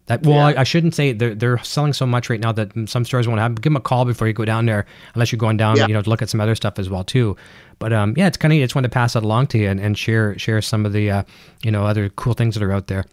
That 0.07 0.23
well, 0.23 0.35
Yeah. 0.51 0.59
I, 0.59 0.61
I 0.61 0.65
shouldn't 0.65 0.95
say 0.95 1.13
they're 1.13 1.35
they're 1.35 1.57
selling 1.65 1.95
so 1.95 2.05
much 2.05 2.29
right 2.29 2.39
now 2.41 2.53
that 2.53 2.73
some 2.89 3.05
stores 3.07 3.27
won't 3.27 3.41
have. 3.41 3.55
Give 3.57 3.63
them 3.73 3.77
a 3.77 3.81
call 3.81 4.05
before 4.05 4.27
you 4.27 4.35
go 4.35 4.45
down 4.45 4.67
there, 4.67 4.85
unless 5.15 5.33
you're 5.33 5.39
going 5.39 5.57
down, 5.57 5.77
Yeah. 5.77 5.87
you 5.87 5.95
know, 5.95 6.03
to 6.03 6.11
look 6.11 6.21
at 6.21 6.29
some 6.29 6.41
other 6.43 6.55
stuff 6.55 6.79
as 6.79 6.91
well 6.91 7.05
too. 7.05 7.37
But 7.79 7.93
um, 7.93 8.15
yeah, 8.17 8.27
it's 8.27 8.37
kind 8.37 8.53
of. 8.53 8.59
I 8.59 8.63
just 8.63 8.75
wanted 8.75 8.89
to 8.89 8.95
pass 8.95 9.15
that 9.15 9.23
along 9.23 9.49
to 9.49 9.59
you 9.59 9.69
and, 9.69 9.81
and 9.81 9.97
share 9.97 10.39
share 10.39 10.61
some 10.63 10.87
of 10.87 10.93
the 10.93 11.11
uh, 11.11 11.23
you 11.63 11.71
know 11.71 11.85
other 11.87 12.09
cool 12.11 12.35
things 12.35 12.55
that 12.55 12.63
are 12.63 12.73
out 12.73 12.87
there. 12.87 13.05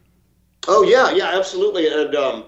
Oh 0.67 0.83
yeah, 0.83 1.11
yeah, 1.11 1.37
absolutely. 1.37 1.87
And 1.87 2.15
um, 2.15 2.45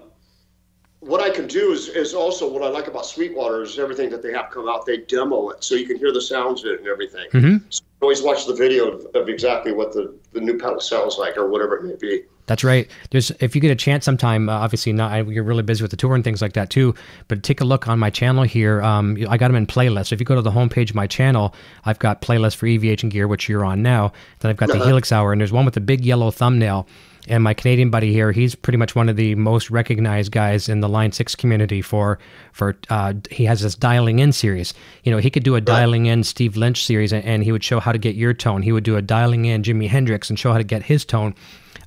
what 1.04 1.20
I 1.20 1.30
can 1.30 1.46
do 1.46 1.72
is, 1.72 1.88
is 1.88 2.14
also 2.14 2.50
what 2.50 2.62
I 2.62 2.68
like 2.68 2.86
about 2.86 3.04
Sweetwater 3.04 3.62
is 3.62 3.78
everything 3.78 4.08
that 4.10 4.22
they 4.22 4.32
have 4.32 4.50
come 4.50 4.68
out. 4.68 4.86
They 4.86 4.98
demo 4.98 5.50
it 5.50 5.62
so 5.62 5.74
you 5.74 5.86
can 5.86 5.98
hear 5.98 6.12
the 6.12 6.20
sounds 6.20 6.64
and 6.64 6.86
everything. 6.86 7.28
Mm-hmm. 7.30 7.66
So 7.68 7.82
you 7.82 7.98
always 8.00 8.22
watch 8.22 8.46
the 8.46 8.54
video 8.54 8.90
of, 8.90 9.06
of 9.14 9.28
exactly 9.28 9.72
what 9.72 9.92
the, 9.92 10.16
the 10.32 10.40
new 10.40 10.58
pedal 10.58 10.80
sounds 10.80 11.18
like 11.18 11.36
or 11.36 11.48
whatever 11.48 11.76
it 11.76 11.84
may 11.84 11.96
be. 11.96 12.22
That's 12.46 12.62
right. 12.62 12.90
There's 13.10 13.30
if 13.40 13.54
you 13.54 13.60
get 13.60 13.70
a 13.70 13.76
chance 13.76 14.04
sometime, 14.04 14.48
uh, 14.48 14.52
obviously 14.52 14.92
not. 14.92 15.12
I, 15.12 15.22
you're 15.22 15.44
really 15.44 15.62
busy 15.62 15.82
with 15.82 15.90
the 15.90 15.96
tour 15.96 16.14
and 16.14 16.22
things 16.22 16.42
like 16.42 16.52
that 16.54 16.68
too. 16.68 16.94
But 17.28 17.42
take 17.42 17.60
a 17.60 17.64
look 17.64 17.88
on 17.88 17.98
my 17.98 18.10
channel 18.10 18.42
here. 18.42 18.82
Um, 18.82 19.16
I 19.28 19.38
got 19.38 19.48
them 19.48 19.56
in 19.56 19.66
playlists. 19.66 20.12
If 20.12 20.20
you 20.20 20.26
go 20.26 20.34
to 20.34 20.42
the 20.42 20.50
homepage 20.50 20.90
of 20.90 20.94
my 20.94 21.06
channel, 21.06 21.54
I've 21.84 21.98
got 21.98 22.20
playlists 22.20 22.56
for 22.56 22.66
EVH 22.66 23.02
and 23.02 23.12
gear, 23.12 23.26
which 23.28 23.48
you're 23.48 23.64
on 23.64 23.82
now. 23.82 24.12
Then 24.40 24.50
I've 24.50 24.58
got 24.58 24.68
the 24.68 24.84
Helix 24.84 25.10
Hour, 25.10 25.32
and 25.32 25.40
there's 25.40 25.52
one 25.52 25.64
with 25.64 25.74
the 25.74 25.80
big 25.80 26.04
yellow 26.04 26.30
thumbnail. 26.30 26.86
And 27.26 27.42
my 27.42 27.54
Canadian 27.54 27.88
buddy 27.88 28.12
here, 28.12 28.32
he's 28.32 28.54
pretty 28.54 28.76
much 28.76 28.94
one 28.94 29.08
of 29.08 29.16
the 29.16 29.34
most 29.36 29.70
recognized 29.70 30.30
guys 30.30 30.68
in 30.68 30.80
the 30.80 30.88
Line 30.90 31.12
Six 31.12 31.34
community 31.34 31.80
for 31.80 32.18
for. 32.52 32.76
Uh, 32.90 33.14
he 33.30 33.46
has 33.46 33.62
this 33.62 33.74
dialing 33.74 34.18
in 34.18 34.32
series. 34.32 34.74
You 35.04 35.12
know, 35.12 35.18
he 35.18 35.30
could 35.30 35.44
do 35.44 35.54
a 35.54 35.60
dialing 35.62 36.04
in 36.04 36.22
Steve 36.24 36.58
Lynch 36.58 36.84
series, 36.84 37.12
and, 37.14 37.24
and 37.24 37.42
he 37.42 37.52
would 37.52 37.64
show 37.64 37.80
how 37.80 37.92
to 37.92 37.98
get 37.98 38.16
your 38.16 38.34
tone. 38.34 38.60
He 38.60 38.72
would 38.72 38.84
do 38.84 38.96
a 38.96 39.02
dialing 39.02 39.46
in 39.46 39.62
Jimi 39.62 39.88
Hendrix 39.88 40.28
and 40.28 40.38
show 40.38 40.52
how 40.52 40.58
to 40.58 40.64
get 40.64 40.82
his 40.82 41.06
tone. 41.06 41.34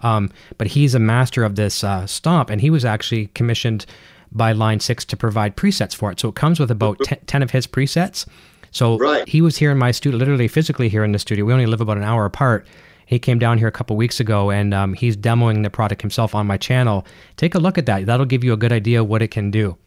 Um, 0.02 0.30
but 0.58 0.68
he's 0.68 0.96
a 0.96 1.00
master 1.00 1.44
of 1.44 1.56
this 1.56 1.84
uh, 1.84 2.06
stomp, 2.08 2.50
and 2.50 2.62
he 2.62 2.70
was 2.70 2.86
actually 2.86 3.28
commissioned 3.28 3.86
by 4.32 4.52
Line 4.52 4.80
6 4.80 5.06
to 5.06 5.18
provide 5.18 5.56
presets 5.56 5.96
for 5.96 6.12
it. 6.12 6.20
So 6.20 6.30
it 6.30 6.36
comes 6.36 6.60
with 6.60 6.70
about 6.72 7.00
10, 7.04 7.20
10 7.26 7.44
of 7.44 7.52
his 7.52 7.66
presets. 7.68 8.28
So 8.72 8.98
Right. 8.98 9.28
he 9.28 9.42
was 9.42 9.58
here 9.58 9.72
in 9.72 9.78
my 9.78 9.92
studio, 9.92 10.18
literally 10.20 10.48
physically 10.48 10.90
here 10.90 11.04
in 11.04 11.14
the 11.14 11.20
studio. 11.20 11.46
We 11.46 11.54
only 11.54 11.66
live 11.66 11.82
about 11.82 11.98
an 11.98 12.04
hour 12.04 12.26
apart. 12.26 12.68
He 13.06 13.20
came 13.20 13.40
down 13.40 13.58
here 13.58 13.70
a 13.70 13.72
couple 13.72 13.96
weeks 13.96 14.20
ago, 14.20 14.52
and 14.52 14.74
um, 14.74 14.94
he's 14.94 15.16
demoing 15.16 15.64
the 15.64 15.70
product 15.70 16.02
himself 16.02 16.36
on 16.36 16.46
my 16.46 16.58
channel. 16.58 17.06
Take 17.38 17.56
a 17.56 17.60
look 17.60 17.78
at 17.78 17.86
that. 17.86 18.06
That'll 18.06 18.26
give 18.26 18.44
you 18.44 18.52
a 18.52 18.58
good 18.58 18.74
idea 18.74 19.04
what 19.04 19.22
it 19.22 19.30
can 19.30 19.50
do. 19.50 19.78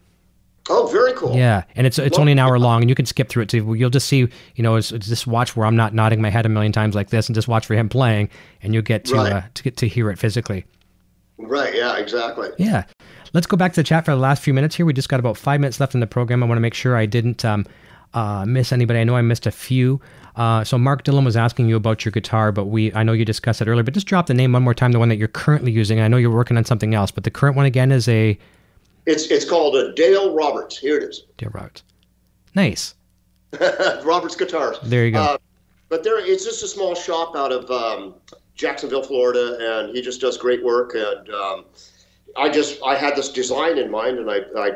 Oh, 0.69 0.87
very 0.91 1.13
cool. 1.13 1.35
Yeah, 1.35 1.63
and 1.75 1.87
it's 1.87 1.97
it's 1.97 2.19
only 2.19 2.31
an 2.31 2.39
hour 2.39 2.59
long, 2.59 2.81
and 2.81 2.89
you 2.89 2.95
can 2.95 3.05
skip 3.05 3.29
through 3.29 3.43
it. 3.43 3.51
So 3.51 3.73
you'll 3.73 3.89
just 3.89 4.07
see, 4.07 4.19
you 4.55 4.63
know, 4.63 4.75
it's, 4.75 4.91
it's 4.91 5.07
just 5.07 5.25
watch 5.25 5.55
where 5.55 5.65
I'm 5.65 5.75
not 5.75 5.93
nodding 5.93 6.21
my 6.21 6.29
head 6.29 6.45
a 6.45 6.49
million 6.49 6.71
times 6.71 6.93
like 6.95 7.09
this, 7.09 7.27
and 7.27 7.35
just 7.35 7.47
watch 7.47 7.65
for 7.65 7.73
him 7.73 7.89
playing, 7.89 8.29
and 8.61 8.73
you'll 8.73 8.83
get 8.83 9.05
to 9.05 9.15
Right. 9.15 9.33
uh, 9.33 9.41
to 9.55 9.63
get 9.63 9.77
to 9.77 9.87
hear 9.87 10.11
it 10.11 10.19
physically. 10.19 10.65
Right, 11.37 11.73
yeah, 11.73 11.97
exactly. 11.97 12.49
Yeah. 12.59 12.83
Let's 13.33 13.47
go 13.47 13.57
back 13.57 13.73
to 13.73 13.79
the 13.79 13.83
chat 13.83 14.05
for 14.05 14.11
the 14.11 14.17
last 14.17 14.43
few 14.43 14.53
minutes 14.53 14.75
here. 14.75 14.85
We 14.85 14.93
just 14.93 15.09
got 15.09 15.19
about 15.19 15.37
five 15.37 15.59
minutes 15.59 15.79
left 15.79 15.95
in 15.95 15.99
the 15.99 16.07
program. 16.07 16.43
I 16.43 16.45
want 16.45 16.57
to 16.57 16.61
make 16.61 16.75
sure 16.75 16.95
I 16.95 17.07
didn't 17.07 17.43
um, 17.43 17.65
uh, 18.13 18.45
miss 18.45 18.71
anybody. 18.71 18.99
I 18.99 19.03
know 19.03 19.15
I 19.15 19.21
missed 19.23 19.47
a 19.47 19.51
few. 19.51 19.99
Uh, 20.35 20.63
so 20.63 20.77
Mark 20.77 21.03
Dillon 21.03 21.25
was 21.25 21.35
asking 21.35 21.67
you 21.67 21.75
about 21.75 22.05
your 22.05 22.11
guitar, 22.11 22.51
but 22.51 22.65
we 22.65 22.93
I 22.93 23.01
know 23.03 23.13
you 23.13 23.25
discussed 23.25 23.61
it 23.61 23.67
earlier. 23.67 23.83
But 23.83 23.95
just 23.95 24.05
drop 24.05 24.27
the 24.27 24.33
name 24.35 24.51
one 24.53 24.61
more 24.63 24.73
time, 24.75 24.91
the 24.91 24.99
one 24.99 25.09
that 25.09 25.17
you're 25.17 25.27
currently 25.29 25.71
using. 25.71 25.99
I 25.99 26.07
know 26.07 26.17
you're 26.17 26.29
working 26.29 26.57
on 26.57 26.65
something 26.65 26.93
else, 26.93 27.09
but 27.09 27.23
the 27.23 27.31
current 27.31 27.55
one 27.55 27.65
again 27.65 27.91
is 27.91 28.07
a 28.07 28.37
It's 29.05 29.25
it's 29.27 29.45
called 29.45 29.75
a 29.75 29.93
Dale 29.93 30.33
Roberts. 30.33 30.77
Here 30.77 30.97
it 30.97 31.03
is. 31.03 31.25
dear 31.37 31.49
Roberts. 31.49 31.83
Nice. 32.55 32.95
Roberts 34.03 34.35
Guitars. 34.35 34.77
There 34.83 35.05
you 35.05 35.11
go. 35.11 35.21
Uh, 35.21 35.37
but 35.89 36.03
there, 36.03 36.19
it's 36.19 36.45
just 36.45 36.63
a 36.63 36.67
small 36.67 36.95
shop 36.95 37.35
out 37.35 37.51
of 37.51 37.69
um, 37.69 38.15
Jacksonville, 38.55 39.03
Florida, 39.03 39.57
and 39.59 39.95
he 39.95 40.01
just 40.01 40.21
does 40.21 40.37
great 40.37 40.63
work. 40.63 40.95
And 40.95 41.29
um, 41.29 41.65
I 42.37 42.49
just 42.49 42.81
I 42.83 42.95
had 42.95 43.15
this 43.15 43.29
design 43.29 43.77
in 43.77 43.91
mind, 43.91 44.19
and 44.19 44.29
I, 44.29 44.41
I 44.55 44.71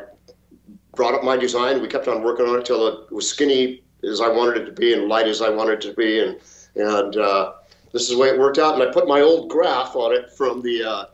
brought 0.96 1.14
up 1.14 1.24
my 1.24 1.38
design. 1.38 1.82
We 1.82 1.88
kept 1.88 2.08
on 2.08 2.24
working 2.24 2.46
on 2.48 2.60
it 2.60 2.66
till 2.66 2.88
it 2.88 3.12
was 3.12 3.30
skinny 3.30 3.84
as 4.10 4.22
I 4.22 4.28
wanted 4.28 4.64
it 4.64 4.66
to 4.66 4.72
be 4.72 4.94
and 4.94 5.08
light 5.08 5.28
as 5.28 5.42
I 5.42 5.50
wanted 5.50 5.74
it 5.74 5.82
to 5.90 5.94
be, 5.94 6.20
and 6.20 6.38
and 6.76 7.16
uh, 7.16 7.54
this 7.94 8.04
is 8.04 8.10
the 8.10 8.18
way 8.18 8.30
it 8.30 8.40
worked 8.40 8.58
out. 8.58 8.74
And 8.74 8.84
I 8.84 8.92
put 8.92 9.08
my 9.08 9.22
old 9.22 9.50
graph 9.50 9.96
on 9.96 10.14
it 10.14 10.32
from 10.32 10.62
the. 10.62 10.84
Uh, 10.84 11.06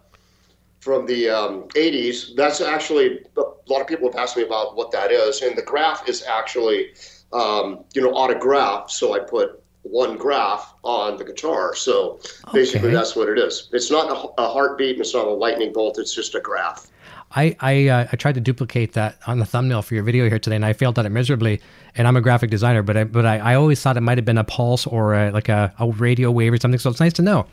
from 0.81 1.05
the 1.05 1.29
um, 1.29 1.63
80s. 1.69 2.35
That's 2.35 2.59
actually 2.59 3.19
a 3.37 3.41
lot 3.71 3.81
of 3.81 3.87
people 3.87 4.11
have 4.11 4.19
asked 4.19 4.35
me 4.35 4.43
about 4.43 4.75
what 4.75 4.91
that 4.91 5.11
is, 5.11 5.41
and 5.41 5.57
the 5.57 5.61
graph 5.61 6.09
is 6.09 6.23
actually, 6.23 6.87
um, 7.31 7.85
you 7.93 8.01
know, 8.01 8.11
autograph. 8.13 8.89
So 8.91 9.13
I 9.13 9.19
put 9.19 9.63
one 9.83 10.17
graph 10.17 10.73
on 10.83 11.17
the 11.17 11.23
guitar. 11.23 11.75
So 11.75 12.19
basically, 12.53 12.89
Okay. 12.89 12.95
that's 12.95 13.15
what 13.15 13.29
it 13.29 13.39
is. 13.39 13.69
It's 13.71 13.89
not 13.89 14.11
a, 14.11 14.41
a 14.41 14.51
heartbeat, 14.51 14.95
and 14.95 15.01
it's 15.01 15.13
not 15.13 15.27
a 15.27 15.31
lightning 15.31 15.71
bolt. 15.71 15.97
It's 15.97 16.13
just 16.13 16.35
a 16.35 16.39
graph. 16.41 16.87
I 17.33 17.55
I, 17.61 17.87
uh, 17.87 18.07
I 18.11 18.15
tried 18.17 18.35
to 18.35 18.41
duplicate 18.41 18.93
that 18.93 19.17
on 19.27 19.39
the 19.39 19.45
thumbnail 19.45 19.83
for 19.83 19.93
your 19.93 20.03
video 20.03 20.27
here 20.27 20.39
today, 20.39 20.55
and 20.55 20.65
I 20.65 20.73
failed 20.73 20.99
at 20.99 21.05
it 21.05 21.09
miserably. 21.09 21.61
And 21.95 22.07
I'm 22.07 22.17
a 22.17 22.21
graphic 22.21 22.49
designer, 22.49 22.81
but 22.83 22.97
I, 22.97 23.03
but 23.03 23.25
I, 23.25 23.37
I 23.37 23.55
always 23.55 23.81
thought 23.81 23.97
it 23.97 24.01
might 24.01 24.17
have 24.17 24.25
been 24.25 24.37
a 24.37 24.43
pulse 24.43 24.85
or 24.87 25.13
a, 25.13 25.31
like 25.31 25.47
a, 25.49 25.73
a 25.79 25.87
radio 25.91 26.31
wave 26.31 26.53
or 26.53 26.57
something. 26.57 26.79
So 26.79 26.89
it's 26.89 26.99
nice 26.99 27.13
to 27.13 27.21
know. 27.21 27.45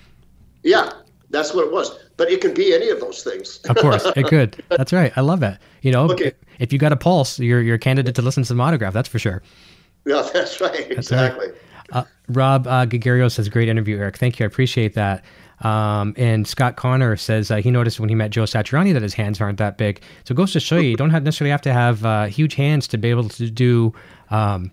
Yeah, 0.62 0.90
that's 1.30 1.54
what 1.54 1.66
it 1.66 1.72
was. 1.72 1.98
But 2.16 2.30
it 2.30 2.40
can 2.40 2.54
be 2.54 2.74
any 2.74 2.88
of 2.90 3.00
those 3.00 3.22
things. 3.22 3.60
Of 3.68 3.76
course, 3.76 4.04
it 4.16 4.26
could. 4.28 4.62
That's 4.70 4.92
right. 4.92 5.12
I 5.16 5.20
love 5.20 5.42
it. 5.42 5.58
You 5.82 5.92
know, 5.92 6.10
Okay. 6.10 6.32
if 6.58 6.72
you 6.72 6.78
got 6.78 6.92
a 6.92 6.96
pulse, 6.96 7.38
you're 7.38 7.62
you're 7.62 7.76
a 7.76 7.78
candidate 7.78 8.14
to 8.16 8.22
listen 8.22 8.42
to 8.42 8.46
some 8.46 8.60
autograph. 8.60 8.92
That's 8.92 9.08
for 9.08 9.18
sure. 9.18 9.42
yeah, 10.06 10.28
that's 10.32 10.60
right. 10.60 10.72
right. 10.72 10.90
Exactly. 10.90 11.48
Uh, 11.92 12.04
Rob 12.28 12.66
uh, 12.66 12.86
Gagario 12.86 13.30
says, 13.30 13.48
"Great 13.48 13.68
interview, 13.68 13.96
Eric. 13.98 14.16
Thank 14.18 14.38
you. 14.38 14.44
I 14.44 14.46
appreciate 14.46 14.94
that." 14.94 15.24
Um, 15.60 16.14
and 16.16 16.46
Scott 16.46 16.76
Connor 16.76 17.16
says 17.16 17.50
uh, 17.50 17.56
he 17.56 17.70
noticed 17.70 17.98
when 17.98 18.08
he 18.08 18.14
met 18.14 18.30
Joe 18.30 18.44
Satriani 18.44 18.92
that 18.92 19.02
his 19.02 19.14
hands 19.14 19.40
aren't 19.40 19.58
that 19.58 19.76
big. 19.76 20.00
So 20.24 20.32
it 20.32 20.36
goes 20.36 20.52
to 20.52 20.60
show 20.60 20.76
you, 20.76 20.90
you 20.90 20.96
don't 20.96 21.10
have 21.10 21.24
necessarily 21.24 21.50
have 21.50 21.62
to 21.62 21.72
have 21.72 22.04
uh, 22.04 22.26
huge 22.26 22.54
hands 22.54 22.86
to 22.88 22.98
be 22.98 23.10
able 23.10 23.28
to 23.30 23.50
do 23.50 23.92
um, 24.30 24.70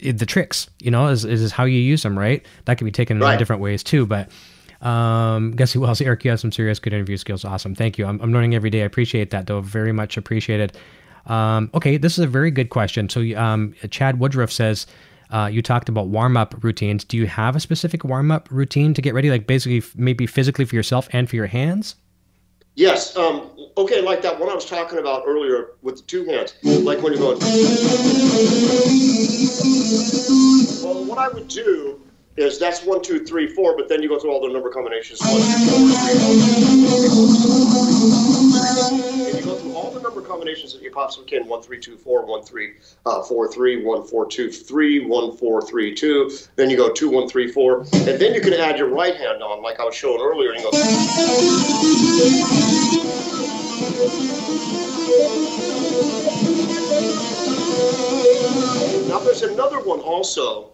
the 0.00 0.26
tricks. 0.26 0.68
You 0.80 0.90
know, 0.90 1.06
is, 1.08 1.24
is 1.24 1.52
how 1.52 1.64
you 1.64 1.78
use 1.78 2.02
them, 2.02 2.18
right? 2.18 2.44
That 2.64 2.78
can 2.78 2.84
be 2.84 2.90
taken 2.90 3.18
in 3.18 3.22
right. 3.22 3.38
different 3.38 3.62
ways 3.62 3.84
too. 3.84 4.06
But 4.06 4.28
um, 4.80 5.52
guess 5.52 5.72
who 5.72 5.84
else? 5.86 6.00
Eric, 6.00 6.24
you 6.24 6.30
have 6.30 6.40
some 6.40 6.52
serious 6.52 6.78
good 6.78 6.92
interview 6.92 7.16
skills. 7.16 7.44
Awesome. 7.44 7.74
Thank 7.74 7.98
you. 7.98 8.06
I'm, 8.06 8.20
I'm 8.20 8.32
learning 8.32 8.54
every 8.54 8.70
day. 8.70 8.82
I 8.82 8.84
appreciate 8.84 9.30
that, 9.30 9.46
though. 9.46 9.60
Very 9.60 9.92
much 9.92 10.16
appreciated. 10.16 10.76
Um, 11.26 11.70
okay, 11.74 11.96
this 11.96 12.18
is 12.18 12.24
a 12.24 12.26
very 12.26 12.50
good 12.50 12.70
question. 12.70 13.08
So, 13.08 13.20
um, 13.36 13.74
Chad 13.90 14.18
Woodruff 14.18 14.52
says, 14.52 14.86
uh, 15.30 15.46
you 15.46 15.62
talked 15.62 15.88
about 15.88 16.08
warm 16.08 16.36
up 16.36 16.54
routines. 16.62 17.02
Do 17.02 17.16
you 17.16 17.26
have 17.26 17.56
a 17.56 17.60
specific 17.60 18.04
warm 18.04 18.30
up 18.30 18.48
routine 18.50 18.94
to 18.94 19.02
get 19.02 19.14
ready, 19.14 19.30
like 19.30 19.46
basically 19.46 19.82
maybe 19.96 20.26
physically 20.26 20.64
for 20.64 20.76
yourself 20.76 21.08
and 21.12 21.28
for 21.28 21.36
your 21.36 21.46
hands? 21.46 21.96
Yes. 22.76 23.16
Um, 23.16 23.50
okay, 23.76 24.00
like 24.00 24.20
that 24.22 24.38
one 24.38 24.48
I 24.48 24.54
was 24.54 24.66
talking 24.66 24.98
about 24.98 25.22
earlier 25.26 25.70
with 25.82 25.96
the 25.96 26.02
two 26.02 26.24
hands, 26.24 26.54
like 26.62 27.02
when 27.02 27.12
you're 27.12 27.22
going. 27.22 27.38
Well, 30.82 31.04
what 31.04 31.18
I 31.18 31.28
would 31.28 31.48
do 31.48 31.93
is 32.36 32.58
that's 32.58 32.84
one, 32.84 33.00
two, 33.02 33.24
three, 33.24 33.46
four, 33.46 33.76
but 33.76 33.88
then 33.88 34.02
you 34.02 34.08
go 34.08 34.18
through 34.18 34.32
all 34.32 34.40
the 34.40 34.52
number 34.52 34.68
combinations. 34.68 35.20
One, 35.20 35.30
two, 35.30 35.44
and 39.28 39.38
you 39.38 39.44
go 39.44 39.56
through 39.56 39.74
all 39.74 39.92
the 39.92 40.00
number 40.00 40.20
combinations 40.20 40.72
that 40.72 40.82
you 40.82 40.90
possibly 40.90 41.26
can. 41.26 41.46
One, 41.46 41.62
three, 41.62 41.78
two, 41.78 41.96
four, 41.96 42.26
one, 42.26 42.42
three, 42.42 42.74
uh, 43.06 43.22
four, 43.22 43.52
three, 43.52 43.84
one, 43.84 44.04
four, 44.04 44.26
two, 44.26 44.50
three, 44.50 45.04
one, 45.04 45.36
four, 45.36 45.62
three, 45.62 45.94
two. 45.94 46.30
Then 46.56 46.70
you 46.70 46.76
go 46.76 46.92
two, 46.92 47.08
one, 47.08 47.28
three, 47.28 47.50
four, 47.52 47.82
and 47.92 48.20
then 48.20 48.34
you 48.34 48.40
can 48.40 48.52
add 48.52 48.78
your 48.78 48.88
right 48.88 49.14
hand 49.14 49.42
on, 49.42 49.62
like 49.62 49.78
I 49.78 49.84
was 49.84 49.94
showing 49.94 50.20
earlier, 50.20 50.50
and 50.50 50.60
you 50.60 50.70
go. 50.70 50.78
Now 59.08 59.20
there's 59.20 59.42
another 59.42 59.80
one 59.80 60.00
also 60.00 60.73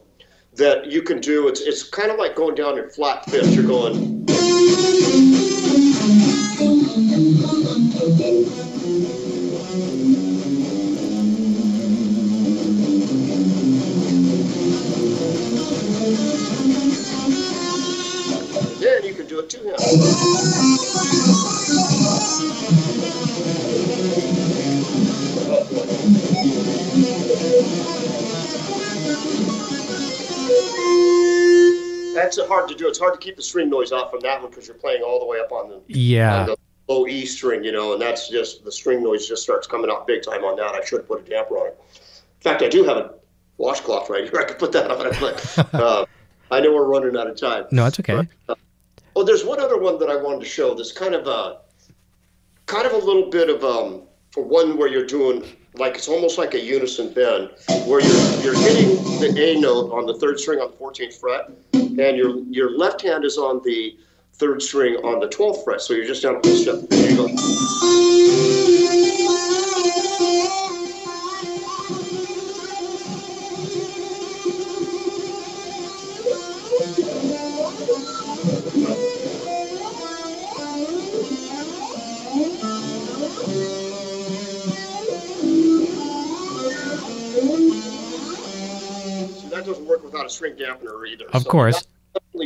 that 0.60 0.92
you 0.92 1.02
can 1.02 1.20
do. 1.20 1.48
It's 1.48 1.60
it's 1.62 1.82
kind 1.82 2.10
of 2.10 2.18
like 2.18 2.36
going 2.36 2.54
down 2.54 2.78
in 2.78 2.88
flat 2.88 3.28
fifths. 3.28 3.54
You're 3.56 3.66
going. 3.66 4.26
then 18.80 19.04
you 19.04 19.14
can 19.14 19.26
do 19.26 19.40
it 19.40 19.48
two 19.48 19.64
hands. 19.64 20.89
That's 32.14 32.38
hard 32.46 32.68
to 32.68 32.74
do. 32.74 32.88
It's 32.88 32.98
hard 32.98 33.14
to 33.14 33.20
keep 33.20 33.36
the 33.36 33.42
string 33.42 33.70
noise 33.70 33.92
out 33.92 34.10
from 34.10 34.20
that 34.20 34.40
one 34.40 34.50
because 34.50 34.66
you're 34.66 34.76
playing 34.76 35.02
all 35.02 35.20
the 35.20 35.26
way 35.26 35.38
up 35.40 35.52
on 35.52 35.68
the 35.68 35.82
yeah 35.88 36.40
on 36.40 36.46
the 36.46 36.56
low 36.88 37.06
E 37.06 37.24
string, 37.24 37.62
you 37.62 37.72
know, 37.72 37.92
and 37.92 38.02
that's 38.02 38.28
just 38.28 38.64
the 38.64 38.72
string 38.72 39.02
noise 39.02 39.28
just 39.28 39.42
starts 39.42 39.66
coming 39.66 39.90
out 39.90 40.06
big 40.06 40.22
time 40.22 40.44
on 40.44 40.56
that. 40.56 40.74
I 40.74 40.84
should 40.84 41.06
put 41.06 41.20
a 41.26 41.30
damper 41.30 41.56
on 41.56 41.68
it. 41.68 41.78
In 41.78 42.42
fact, 42.42 42.62
I 42.62 42.68
do 42.68 42.84
have 42.84 42.96
a 42.96 43.14
washcloth 43.58 44.10
right 44.10 44.24
here. 44.24 44.40
I 44.40 44.44
could 44.44 44.58
put 44.58 44.72
that 44.72 44.90
on 44.90 45.06
it, 45.06 45.16
but 45.20 45.74
uh, 45.74 46.06
I 46.50 46.60
know 46.60 46.74
we're 46.74 46.86
running 46.86 47.16
out 47.16 47.28
of 47.28 47.36
time. 47.36 47.66
No, 47.70 47.86
it's 47.86 48.00
okay. 48.00 48.16
But, 48.46 48.52
uh, 48.52 48.54
oh, 49.14 49.22
there's 49.22 49.44
one 49.44 49.60
other 49.60 49.78
one 49.78 49.98
that 49.98 50.10
I 50.10 50.16
wanted 50.16 50.40
to 50.40 50.46
show. 50.46 50.74
This 50.74 50.92
kind 50.92 51.14
of 51.14 51.26
a 51.26 51.60
kind 52.66 52.86
of 52.86 52.92
a 52.92 52.98
little 52.98 53.30
bit 53.30 53.48
of 53.50 53.64
um 53.64 54.02
for 54.32 54.42
one 54.42 54.76
where 54.76 54.88
you're 54.88 55.06
doing 55.06 55.44
like 55.74 55.94
it's 55.94 56.08
almost 56.08 56.38
like 56.38 56.54
a 56.54 56.60
unison 56.60 57.12
bend 57.12 57.50
where 57.86 58.00
you're 58.00 58.42
you're 58.42 58.58
hitting 58.58 58.96
the 59.20 59.34
A 59.38 59.60
note 59.60 59.92
on 59.92 60.06
the 60.06 60.14
third 60.14 60.40
string 60.40 60.58
on 60.58 60.70
the 60.70 60.76
14th 60.76 61.20
fret, 61.20 61.50
and 61.74 62.16
your 62.16 62.38
your 62.44 62.76
left 62.76 63.02
hand 63.02 63.24
is 63.24 63.38
on 63.38 63.62
the 63.64 63.96
third 64.34 64.62
string 64.62 64.96
on 64.96 65.20
the 65.20 65.28
12th 65.28 65.64
fret. 65.64 65.80
So 65.80 65.94
you're 65.94 66.06
just 66.06 66.22
down 66.22 66.36
a 66.36 66.46
whole 66.46 66.56
step. 66.56 66.76
You 66.90 67.16
go. 67.16 67.28
string 90.30 90.56
dampener 90.56 91.06
either. 91.08 91.26
Of 91.32 91.42
so 91.42 91.50
course. 91.50 91.86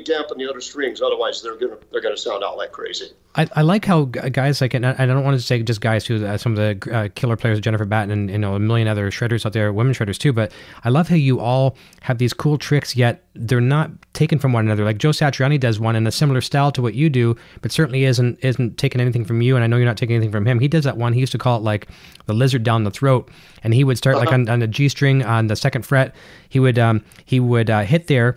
Dampen 0.05 0.39
the 0.39 0.49
other 0.49 0.61
strings, 0.61 1.01
otherwise 1.01 1.43
they're 1.43 1.57
gonna 1.57 1.77
they're 1.91 2.01
gonna 2.01 2.17
sound 2.17 2.45
all 2.45 2.57
like 2.57 2.73
crazy. 2.73 3.11
I, 3.37 3.49
I 3.57 3.63
like 3.63 3.85
how 3.85 4.05
guys 4.05 4.61
like 4.61 4.75
and 4.75 4.87
I 4.87 5.07
don't 5.07 5.25
want 5.25 5.37
to 5.37 5.45
say 5.45 5.61
just 5.63 5.81
guys 5.81 6.07
who 6.07 6.25
uh, 6.25 6.37
some 6.39 6.57
of 6.57 6.81
the 6.81 6.95
uh, 6.95 7.09
killer 7.15 7.37
players, 7.37 7.61
Jennifer 7.61 7.85
Batten 7.85 8.11
and 8.13 8.31
you 8.31 8.39
know 8.39 8.55
a 8.55 8.61
million 8.61 8.87
other 8.87 9.11
shredders 9.11 9.45
out 9.45 9.53
there, 9.53 9.73
women 9.73 9.93
shredders 9.93 10.19
too. 10.19 10.33
But 10.33 10.53
I 10.85 10.91
love 10.91 11.09
how 11.09 11.17
you 11.17 11.41
all 11.41 11.77
have 12.03 12.19
these 12.19 12.33
cool 12.33 12.59
tricks, 12.59 12.95
yet 12.95 13.25
they're 13.35 13.61
not 13.61 13.91
taken 14.13 14.39
from 14.39 14.53
one 14.53 14.67
another. 14.67 14.85
Like 14.85 14.99
Joe 14.99 15.11
Satriani 15.11 15.59
does 15.59 15.81
one 15.81 15.97
in 15.97 16.07
a 16.07 16.13
similar 16.13 16.41
style 16.41 16.71
to 16.73 16.83
what 16.83 16.95
you 16.95 17.11
do, 17.11 17.37
but 17.61 17.73
certainly 17.73 18.05
isn't 18.05 18.39
isn't 18.45 18.79
taking 18.79 19.01
anything 19.01 19.25
from 19.25 19.43
you. 19.43 19.57
And 19.57 19.65
I 19.65 19.67
know 19.67 19.77
you're 19.77 19.87
not 19.87 19.97
taking 19.97 20.15
anything 20.15 20.33
from 20.33 20.47
him. 20.47 20.61
He 20.61 20.69
does 20.69 20.85
that 20.85 20.97
one. 20.97 21.13
He 21.13 21.21
used 21.21 21.33
to 21.33 21.39
call 21.39 21.59
it 21.59 21.63
like 21.63 21.89
the 22.27 22.35
lizard 22.35 22.63
down 22.63 22.85
the 22.85 22.91
throat, 22.91 23.31
and 23.65 23.75
he 23.75 23.83
would 23.83 23.99
start 23.99 24.17
uh-huh. 24.17 24.27
like 24.27 24.35
on, 24.35 24.49
on 24.49 24.61
the 24.61 24.69
G 24.69 24.89
string 24.89 25.25
on 25.25 25.49
the 25.49 25.57
second 25.57 25.85
fret. 25.85 26.15
He 26.49 26.61
would 26.61 26.79
um, 26.79 27.05
he 27.25 27.41
would 27.41 27.69
uh, 27.69 27.83
hit 27.83 28.07
there 28.07 28.37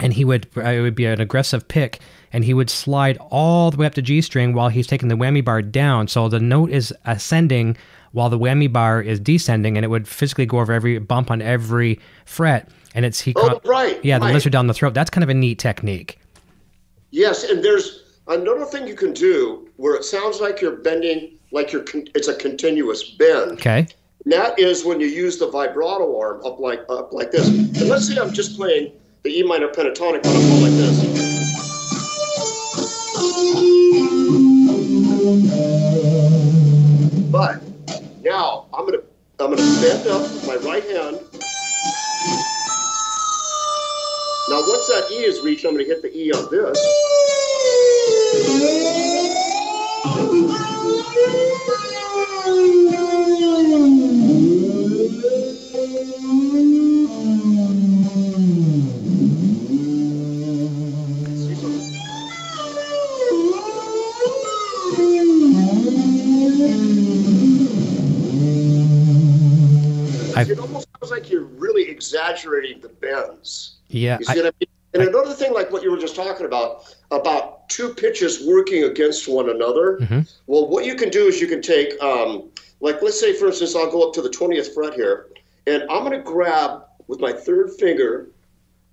and 0.00 0.12
he 0.12 0.24
would 0.24 0.46
it 0.56 0.80
would 0.80 0.94
be 0.94 1.06
an 1.06 1.20
aggressive 1.20 1.68
pick 1.68 2.00
and 2.32 2.44
he 2.44 2.52
would 2.52 2.68
slide 2.68 3.16
all 3.30 3.70
the 3.70 3.76
way 3.76 3.86
up 3.86 3.94
to 3.94 4.02
G 4.02 4.20
string 4.20 4.54
while 4.54 4.68
he's 4.68 4.88
taking 4.88 5.08
the 5.08 5.14
whammy 5.14 5.44
bar 5.44 5.62
down. 5.62 6.08
So 6.08 6.28
the 6.28 6.40
note 6.40 6.70
is 6.70 6.92
ascending 7.04 7.76
while 8.10 8.28
the 8.28 8.38
whammy 8.38 8.72
bar 8.72 9.02
is 9.02 9.18
descending, 9.18 9.76
and 9.76 9.84
it 9.84 9.88
would 9.88 10.06
physically 10.06 10.46
go 10.46 10.60
over 10.60 10.72
every 10.72 10.98
bump 10.98 11.30
on 11.30 11.42
every 11.42 12.00
fret. 12.24 12.68
And 12.94 13.04
it's 13.04 13.20
he. 13.20 13.34
Oh, 13.36 13.60
right. 13.64 14.02
Yeah, 14.04 14.18
the 14.18 14.26
right. 14.26 14.34
lizard 14.34 14.52
down 14.52 14.68
the 14.68 14.74
throat. 14.74 14.94
That's 14.94 15.10
kind 15.10 15.24
of 15.24 15.28
a 15.28 15.34
neat 15.34 15.58
technique. 15.58 16.18
Yes, 17.10 17.42
and 17.44 17.64
there's 17.64 18.20
another 18.28 18.64
thing 18.64 18.86
you 18.86 18.94
can 18.94 19.12
do 19.12 19.68
where 19.76 19.94
it 19.94 20.04
sounds 20.04 20.40
like 20.40 20.60
you're 20.60 20.76
bending, 20.76 21.38
like 21.50 21.72
you're. 21.72 21.82
Con- 21.82 22.08
it's 22.14 22.28
a 22.28 22.34
continuous 22.34 23.10
bend. 23.10 23.52
Okay. 23.52 23.86
And 24.24 24.32
that 24.32 24.58
is 24.58 24.84
when 24.84 25.00
you 25.00 25.06
use 25.06 25.38
the 25.38 25.50
vibrato 25.50 26.18
arm 26.18 26.44
up 26.44 26.58
like 26.58 26.84
up 26.88 27.12
like 27.12 27.32
this. 27.32 27.48
And 27.48 27.88
let's 27.88 28.08
say 28.08 28.20
I'm 28.20 28.32
just 28.32 28.56
playing 28.56 28.92
the 29.24 29.38
E 29.38 29.42
minor 29.42 29.68
pentatonic 29.68 30.22
on 30.26 30.36
a 30.36 30.40
phone 30.40 30.60
like 30.60 30.72
this. 30.72 31.00
But 37.32 37.62
now 38.22 38.66
I'm 38.74 38.84
gonna 38.84 38.98
I'm 39.40 39.54
gonna 39.54 39.80
bend 39.80 40.06
up 40.08 40.20
with 40.20 40.46
my 40.46 40.56
right 40.56 40.84
hand. 40.84 41.20
Now 44.50 44.60
once 44.68 44.86
that 44.88 45.08
E 45.10 45.24
is 45.24 45.40
reached, 45.40 45.64
I'm 45.64 45.72
gonna 45.72 45.84
hit 45.84 46.02
the 46.02 46.14
E 46.14 46.30
on 46.30 46.50
this. 46.50 46.78
it 70.36 70.58
almost 70.58 70.88
sounds 71.00 71.10
like 71.10 71.30
you're 71.30 71.44
really 71.44 71.88
exaggerating 71.88 72.80
the 72.80 72.88
bends. 72.88 73.76
Yeah. 73.88 74.18
I, 74.28 74.32
I 74.32 74.42
mean? 74.42 74.52
And 74.94 75.02
I, 75.02 75.06
another 75.06 75.32
thing, 75.32 75.52
like 75.52 75.70
what 75.70 75.82
you 75.82 75.90
were 75.90 75.98
just 75.98 76.14
talking 76.16 76.46
about, 76.46 76.94
about 77.10 77.68
two 77.68 77.92
pitches 77.94 78.46
working 78.46 78.84
against 78.84 79.28
one 79.28 79.50
another. 79.50 79.98
Mm-hmm. 79.98 80.20
Well, 80.46 80.68
what 80.68 80.84
you 80.84 80.94
can 80.94 81.10
do 81.10 81.26
is 81.26 81.40
you 81.40 81.46
can 81.46 81.62
take, 81.62 82.00
um, 82.02 82.50
like, 82.80 83.02
let's 83.02 83.18
say, 83.18 83.32
for 83.32 83.46
instance, 83.46 83.74
I'll 83.74 83.90
go 83.90 84.06
up 84.06 84.14
to 84.14 84.22
the 84.22 84.28
20th 84.28 84.72
fret 84.72 84.94
here, 84.94 85.28
and 85.66 85.82
I'm 85.84 86.04
going 86.04 86.12
to 86.12 86.22
grab 86.22 86.84
with 87.06 87.20
my 87.20 87.32
third 87.32 87.72
finger, 87.72 88.28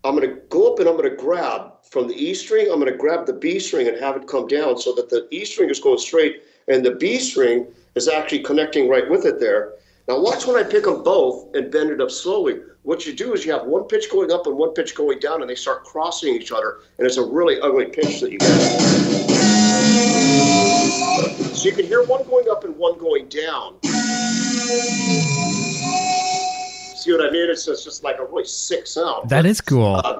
I'm 0.03 0.15
going 0.15 0.27
to 0.27 0.41
go 0.49 0.71
up 0.71 0.79
and 0.79 0.89
I'm 0.89 0.97
going 0.97 1.09
to 1.09 1.15
grab 1.15 1.73
from 1.83 2.07
the 2.07 2.15
E 2.15 2.33
string, 2.33 2.67
I'm 2.71 2.79
going 2.79 2.91
to 2.91 2.97
grab 2.97 3.25
the 3.25 3.33
B 3.33 3.59
string 3.59 3.87
and 3.87 3.97
have 3.99 4.15
it 4.15 4.27
come 4.27 4.47
down 4.47 4.77
so 4.77 4.93
that 4.95 5.09
the 5.09 5.27
E 5.31 5.45
string 5.45 5.69
is 5.69 5.79
going 5.79 5.99
straight 5.99 6.43
and 6.67 6.83
the 6.83 6.95
B 6.95 7.19
string 7.19 7.67
is 7.95 8.07
actually 8.07 8.39
connecting 8.39 8.89
right 8.89 9.09
with 9.09 9.25
it 9.25 9.39
there. 9.39 9.73
Now 10.11 10.19
watch 10.19 10.45
when 10.45 10.57
I 10.57 10.63
pick 10.63 10.83
them 10.83 11.03
both 11.03 11.55
and 11.55 11.71
bend 11.71 11.89
it 11.89 12.01
up 12.01 12.11
slowly. 12.11 12.59
What 12.83 13.05
you 13.05 13.13
do 13.13 13.31
is 13.31 13.45
you 13.45 13.53
have 13.53 13.63
one 13.63 13.85
pitch 13.85 14.11
going 14.11 14.29
up 14.29 14.45
and 14.45 14.57
one 14.57 14.71
pitch 14.71 14.93
going 14.93 15.19
down, 15.19 15.39
and 15.39 15.49
they 15.49 15.55
start 15.55 15.85
crossing 15.85 16.35
each 16.35 16.51
other, 16.51 16.81
and 16.97 17.07
it's 17.07 17.15
a 17.15 17.23
really 17.23 17.61
ugly 17.61 17.85
pitch 17.85 18.19
that 18.19 18.29
you 18.29 18.37
get. 18.37 18.49
So 21.55 21.63
you 21.63 21.71
can 21.73 21.85
hear 21.85 22.03
one 22.03 22.27
going 22.27 22.49
up 22.51 22.65
and 22.65 22.75
one 22.75 22.99
going 22.99 23.29
down. 23.29 23.81
See 26.97 27.13
what 27.13 27.25
I 27.25 27.31
mean? 27.31 27.49
It's 27.49 27.65
just, 27.65 27.85
just 27.85 28.03
like 28.03 28.19
a 28.19 28.25
really 28.25 28.43
sick 28.43 28.87
sound. 28.87 29.29
That 29.29 29.45
is 29.45 29.61
cool. 29.61 29.95
Uh, 29.95 30.19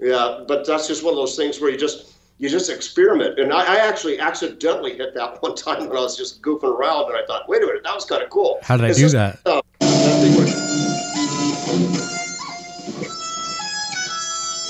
yeah, 0.00 0.42
but 0.48 0.66
that's 0.66 0.88
just 0.88 1.04
one 1.04 1.14
of 1.14 1.18
those 1.18 1.36
things 1.36 1.60
where 1.60 1.70
you 1.70 1.78
just 1.78 2.14
you 2.40 2.48
just 2.48 2.70
experiment. 2.70 3.38
And 3.38 3.52
I, 3.52 3.76
I, 3.76 3.76
actually 3.86 4.18
accidentally 4.18 4.96
hit 4.96 5.14
that 5.14 5.42
one 5.42 5.54
time 5.54 5.86
when 5.86 5.96
I 5.96 6.00
was 6.00 6.16
just 6.16 6.42
goofing 6.42 6.74
around, 6.74 7.10
and 7.10 7.16
I 7.16 7.24
thought, 7.26 7.48
wait 7.48 7.62
a 7.62 7.66
minute, 7.66 7.82
that 7.84 7.94
was 7.94 8.06
kind 8.06 8.22
of 8.22 8.30
cool. 8.30 8.58
How 8.62 8.78
did 8.78 8.86
I 8.86 8.92
do 8.94 9.08
that? 9.10 9.38
Uh, 9.44 9.60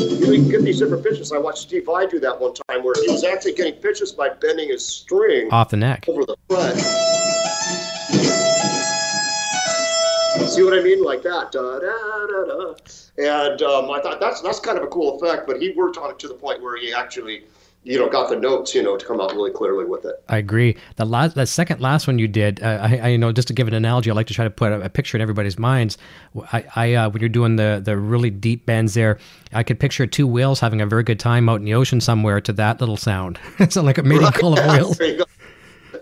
you 0.00 0.36
can 0.36 0.48
get 0.48 0.64
these 0.64 0.80
different 0.80 1.04
pitches. 1.04 1.32
I 1.32 1.38
watched 1.38 1.58
Steve 1.58 1.86
Vai 1.86 2.06
do 2.06 2.18
that 2.20 2.40
one 2.40 2.54
time 2.54 2.82
where 2.82 2.94
he 3.04 3.10
was 3.10 3.22
actually 3.22 3.52
getting 3.52 3.74
pitches 3.74 4.12
by 4.12 4.30
bending 4.30 4.68
his 4.68 4.86
string 4.86 5.48
off 5.52 5.68
the 5.70 5.76
neck 5.76 6.06
over 6.08 6.24
the 6.24 6.36
fret. 6.48 6.76
See 10.48 10.64
what 10.64 10.76
I 10.76 10.82
mean? 10.82 11.04
Like 11.04 11.22
that. 11.22 11.52
Da, 11.52 11.78
da, 11.78 12.26
da, 12.26 12.44
da. 12.44 12.74
And 13.18 13.62
um, 13.62 13.90
I 13.90 14.00
thought 14.00 14.18
that's 14.18 14.40
that's 14.40 14.58
kind 14.58 14.76
of 14.76 14.82
a 14.82 14.88
cool 14.88 15.16
effect, 15.16 15.46
but 15.46 15.60
he 15.60 15.70
worked 15.72 15.96
on 15.96 16.10
it 16.10 16.18
to 16.20 16.28
the 16.28 16.34
point 16.34 16.60
where 16.60 16.76
he 16.76 16.92
actually 16.92 17.44
you 17.82 17.98
know, 17.98 18.10
got 18.10 18.28
the 18.28 18.36
notes, 18.36 18.74
you 18.74 18.82
know, 18.82 18.96
to 18.98 19.06
come 19.06 19.20
out 19.20 19.32
really 19.32 19.50
clearly 19.50 19.86
with 19.86 20.04
it. 20.04 20.22
I 20.28 20.36
agree. 20.36 20.76
The 20.96 21.06
last, 21.06 21.34
the 21.34 21.46
second 21.46 21.80
last 21.80 22.06
one 22.06 22.18
you 22.18 22.28
did, 22.28 22.62
uh, 22.62 22.78
I, 22.82 23.00
I 23.12 23.16
know, 23.16 23.32
just 23.32 23.48
to 23.48 23.54
give 23.54 23.68
an 23.68 23.74
analogy, 23.74 24.10
I 24.10 24.14
like 24.14 24.26
to 24.26 24.34
try 24.34 24.44
to 24.44 24.50
put 24.50 24.70
a, 24.70 24.82
a 24.82 24.88
picture 24.90 25.16
in 25.16 25.22
everybody's 25.22 25.58
minds. 25.58 25.96
I, 26.52 26.64
I 26.76 26.94
uh, 26.94 27.10
when 27.10 27.20
you're 27.20 27.30
doing 27.30 27.56
the 27.56 27.80
the 27.82 27.96
really 27.96 28.28
deep 28.28 28.66
bends 28.66 28.92
there, 28.94 29.18
I 29.52 29.62
could 29.62 29.80
picture 29.80 30.06
two 30.06 30.26
whales 30.26 30.60
having 30.60 30.82
a 30.82 30.86
very 30.86 31.02
good 31.02 31.18
time 31.18 31.48
out 31.48 31.56
in 31.56 31.64
the 31.64 31.74
ocean 31.74 32.00
somewhere 32.02 32.40
to 32.42 32.52
that 32.54 32.80
little 32.80 32.98
sound. 32.98 33.38
it's 33.58 33.76
like 33.76 33.96
a 33.96 34.02
mating 34.02 34.30
call 34.32 34.58
of 34.58 34.66
whales. 34.72 35.00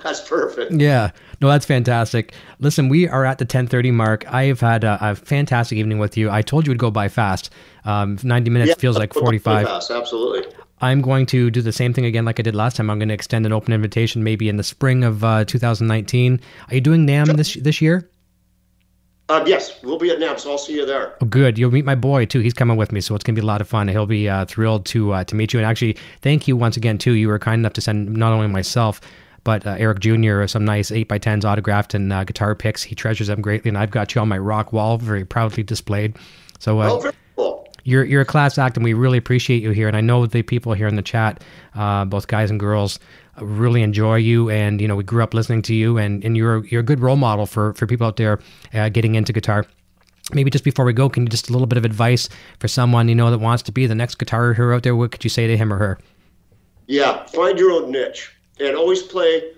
That's 0.02 0.20
perfect. 0.28 0.72
Yeah, 0.72 1.10
no, 1.40 1.48
that's 1.48 1.66
fantastic. 1.66 2.32
Listen, 2.60 2.88
we 2.88 3.08
are 3.08 3.24
at 3.24 3.38
the 3.38 3.46
10:30 3.46 3.92
mark. 3.92 4.32
I've 4.32 4.60
had 4.60 4.84
a, 4.84 4.98
a, 5.00 5.14
fantastic 5.14 5.78
evening 5.78 5.98
with 5.98 6.16
you. 6.16 6.30
I 6.30 6.42
told 6.42 6.66
you 6.66 6.70
it 6.70 6.74
would 6.74 6.78
go 6.78 6.90
by 6.90 7.08
fast. 7.08 7.50
Um, 7.84 8.18
90 8.22 8.50
minutes 8.50 8.68
yeah, 8.70 8.74
feels 8.74 8.98
like 8.98 9.14
45. 9.14 9.66
Fast, 9.66 9.90
absolutely. 9.90 10.52
I'm 10.80 11.00
going 11.00 11.26
to 11.26 11.50
do 11.50 11.60
the 11.60 11.72
same 11.72 11.92
thing 11.92 12.04
again 12.04 12.24
like 12.24 12.38
I 12.38 12.42
did 12.42 12.54
last 12.54 12.76
time. 12.76 12.90
I'm 12.90 12.98
going 12.98 13.08
to 13.08 13.14
extend 13.14 13.46
an 13.46 13.52
open 13.52 13.72
invitation 13.72 14.22
maybe 14.22 14.48
in 14.48 14.56
the 14.56 14.62
spring 14.62 15.04
of 15.04 15.24
uh, 15.24 15.44
2019. 15.44 16.40
Are 16.68 16.74
you 16.74 16.80
doing 16.80 17.06
NAMM 17.06 17.36
this 17.36 17.54
this 17.54 17.80
year? 17.80 18.08
Uh, 19.28 19.44
yes, 19.46 19.82
we'll 19.82 19.98
be 19.98 20.10
at 20.10 20.18
NAMM, 20.18 20.40
so 20.40 20.52
I'll 20.52 20.58
see 20.58 20.74
you 20.74 20.86
there. 20.86 21.14
Oh, 21.20 21.26
good. 21.26 21.58
You'll 21.58 21.70
meet 21.70 21.84
my 21.84 21.94
boy 21.94 22.24
too. 22.24 22.40
He's 22.40 22.54
coming 22.54 22.78
with 22.78 22.92
me, 22.92 23.02
so 23.02 23.14
it's 23.14 23.24
going 23.24 23.34
to 23.34 23.40
be 23.40 23.44
a 23.44 23.46
lot 23.46 23.60
of 23.60 23.68
fun. 23.68 23.86
He'll 23.88 24.06
be 24.06 24.28
uh, 24.28 24.46
thrilled 24.46 24.86
to 24.86 25.12
uh, 25.12 25.24
to 25.24 25.34
meet 25.34 25.52
you. 25.52 25.58
And 25.58 25.66
actually, 25.66 25.98
thank 26.22 26.48
you 26.48 26.56
once 26.56 26.76
again 26.76 26.96
too. 26.96 27.12
You 27.12 27.28
were 27.28 27.38
kind 27.38 27.60
enough 27.60 27.74
to 27.74 27.80
send 27.80 28.08
not 28.14 28.32
only 28.32 28.46
myself 28.46 29.00
but 29.44 29.66
uh, 29.66 29.76
Eric 29.78 30.00
Jr. 30.00 30.46
some 30.46 30.66
nice 30.66 30.90
eight 30.90 31.08
by 31.08 31.16
tens 31.16 31.42
autographed 31.42 31.94
and 31.94 32.12
uh, 32.12 32.22
guitar 32.24 32.54
picks. 32.54 32.82
He 32.82 32.94
treasures 32.94 33.28
them 33.28 33.40
greatly, 33.40 33.70
and 33.70 33.78
I've 33.78 33.90
got 33.90 34.14
you 34.14 34.20
on 34.20 34.28
my 34.28 34.36
rock 34.36 34.74
wall, 34.74 34.98
very 34.98 35.24
proudly 35.24 35.62
displayed. 35.62 36.16
So, 36.58 36.80
uh, 36.80 37.00
cool 37.00 37.12
you're 37.88 38.04
you're 38.04 38.20
a 38.20 38.26
class 38.26 38.58
act, 38.58 38.76
and 38.76 38.84
we 38.84 38.92
really 38.92 39.16
appreciate 39.16 39.62
you 39.62 39.70
here. 39.70 39.88
And 39.88 39.96
I 39.96 40.02
know 40.02 40.26
the 40.26 40.42
people 40.42 40.74
here 40.74 40.86
in 40.86 40.96
the 40.96 41.02
chat, 41.02 41.42
uh, 41.74 42.04
both 42.04 42.28
guys 42.28 42.50
and 42.50 42.60
girls, 42.60 43.00
really 43.40 43.82
enjoy 43.82 44.16
you. 44.16 44.50
And 44.50 44.78
you 44.80 44.86
know, 44.86 44.94
we 44.94 45.04
grew 45.04 45.22
up 45.22 45.32
listening 45.32 45.62
to 45.62 45.74
you, 45.74 45.96
and, 45.96 46.22
and 46.22 46.36
you're 46.36 46.66
you're 46.66 46.82
a 46.82 46.84
good 46.84 47.00
role 47.00 47.16
model 47.16 47.46
for 47.46 47.72
for 47.74 47.86
people 47.86 48.06
out 48.06 48.16
there 48.16 48.40
uh, 48.74 48.90
getting 48.90 49.14
into 49.14 49.32
guitar. 49.32 49.64
Maybe 50.34 50.50
just 50.50 50.64
before 50.64 50.84
we 50.84 50.92
go, 50.92 51.08
can 51.08 51.22
you 51.22 51.30
just 51.30 51.48
a 51.48 51.52
little 51.52 51.66
bit 51.66 51.78
of 51.78 51.86
advice 51.86 52.28
for 52.58 52.68
someone 52.68 53.08
you 53.08 53.14
know 53.14 53.30
that 53.30 53.38
wants 53.38 53.62
to 53.62 53.72
be 53.72 53.86
the 53.86 53.94
next 53.94 54.16
guitar 54.16 54.52
hero 54.52 54.76
out 54.76 54.82
there? 54.82 54.94
What 54.94 55.10
could 55.10 55.24
you 55.24 55.30
say 55.30 55.46
to 55.46 55.56
him 55.56 55.72
or 55.72 55.78
her? 55.78 55.98
Yeah, 56.86 57.24
find 57.26 57.58
your 57.58 57.72
own 57.72 57.90
niche 57.90 58.34
and 58.60 58.76
always 58.76 59.02
play. 59.02 59.52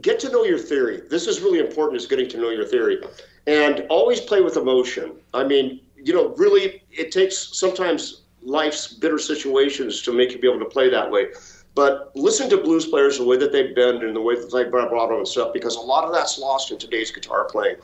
Get 0.00 0.18
to 0.20 0.30
know 0.30 0.42
your 0.42 0.58
theory. 0.58 1.02
This 1.08 1.28
is 1.28 1.40
really 1.40 1.60
important. 1.60 2.00
Is 2.00 2.08
getting 2.08 2.28
to 2.30 2.36
know 2.36 2.50
your 2.50 2.66
theory, 2.66 2.98
and 3.46 3.86
always 3.90 4.20
play 4.20 4.40
with 4.40 4.56
emotion. 4.56 5.12
I 5.32 5.44
mean, 5.44 5.80
you 6.04 6.14
know, 6.14 6.34
really, 6.36 6.82
it 6.90 7.10
takes 7.10 7.58
sometimes 7.58 8.22
life's 8.42 8.92
bitter 8.92 9.18
situations 9.18 10.02
to 10.02 10.12
make 10.12 10.32
you 10.32 10.38
be 10.38 10.48
able 10.48 10.60
to 10.60 10.70
play 10.70 10.90
that 10.90 11.10
way. 11.10 11.28
But 11.74 12.12
listen 12.14 12.48
to 12.50 12.58
blues 12.58 12.86
players 12.86 13.18
the 13.18 13.24
way 13.24 13.36
that 13.36 13.50
they 13.50 13.72
bend 13.72 14.02
and 14.02 14.14
the 14.14 14.20
way 14.20 14.36
that 14.36 14.52
they 14.52 14.64
vibrato 14.64 15.18
and 15.18 15.26
stuff, 15.26 15.52
because 15.52 15.76
a 15.76 15.80
lot 15.80 16.04
of 16.04 16.12
that's 16.12 16.38
lost 16.38 16.70
in 16.70 16.78
today's 16.78 17.10
guitar 17.10 17.46
playing. 17.46 17.76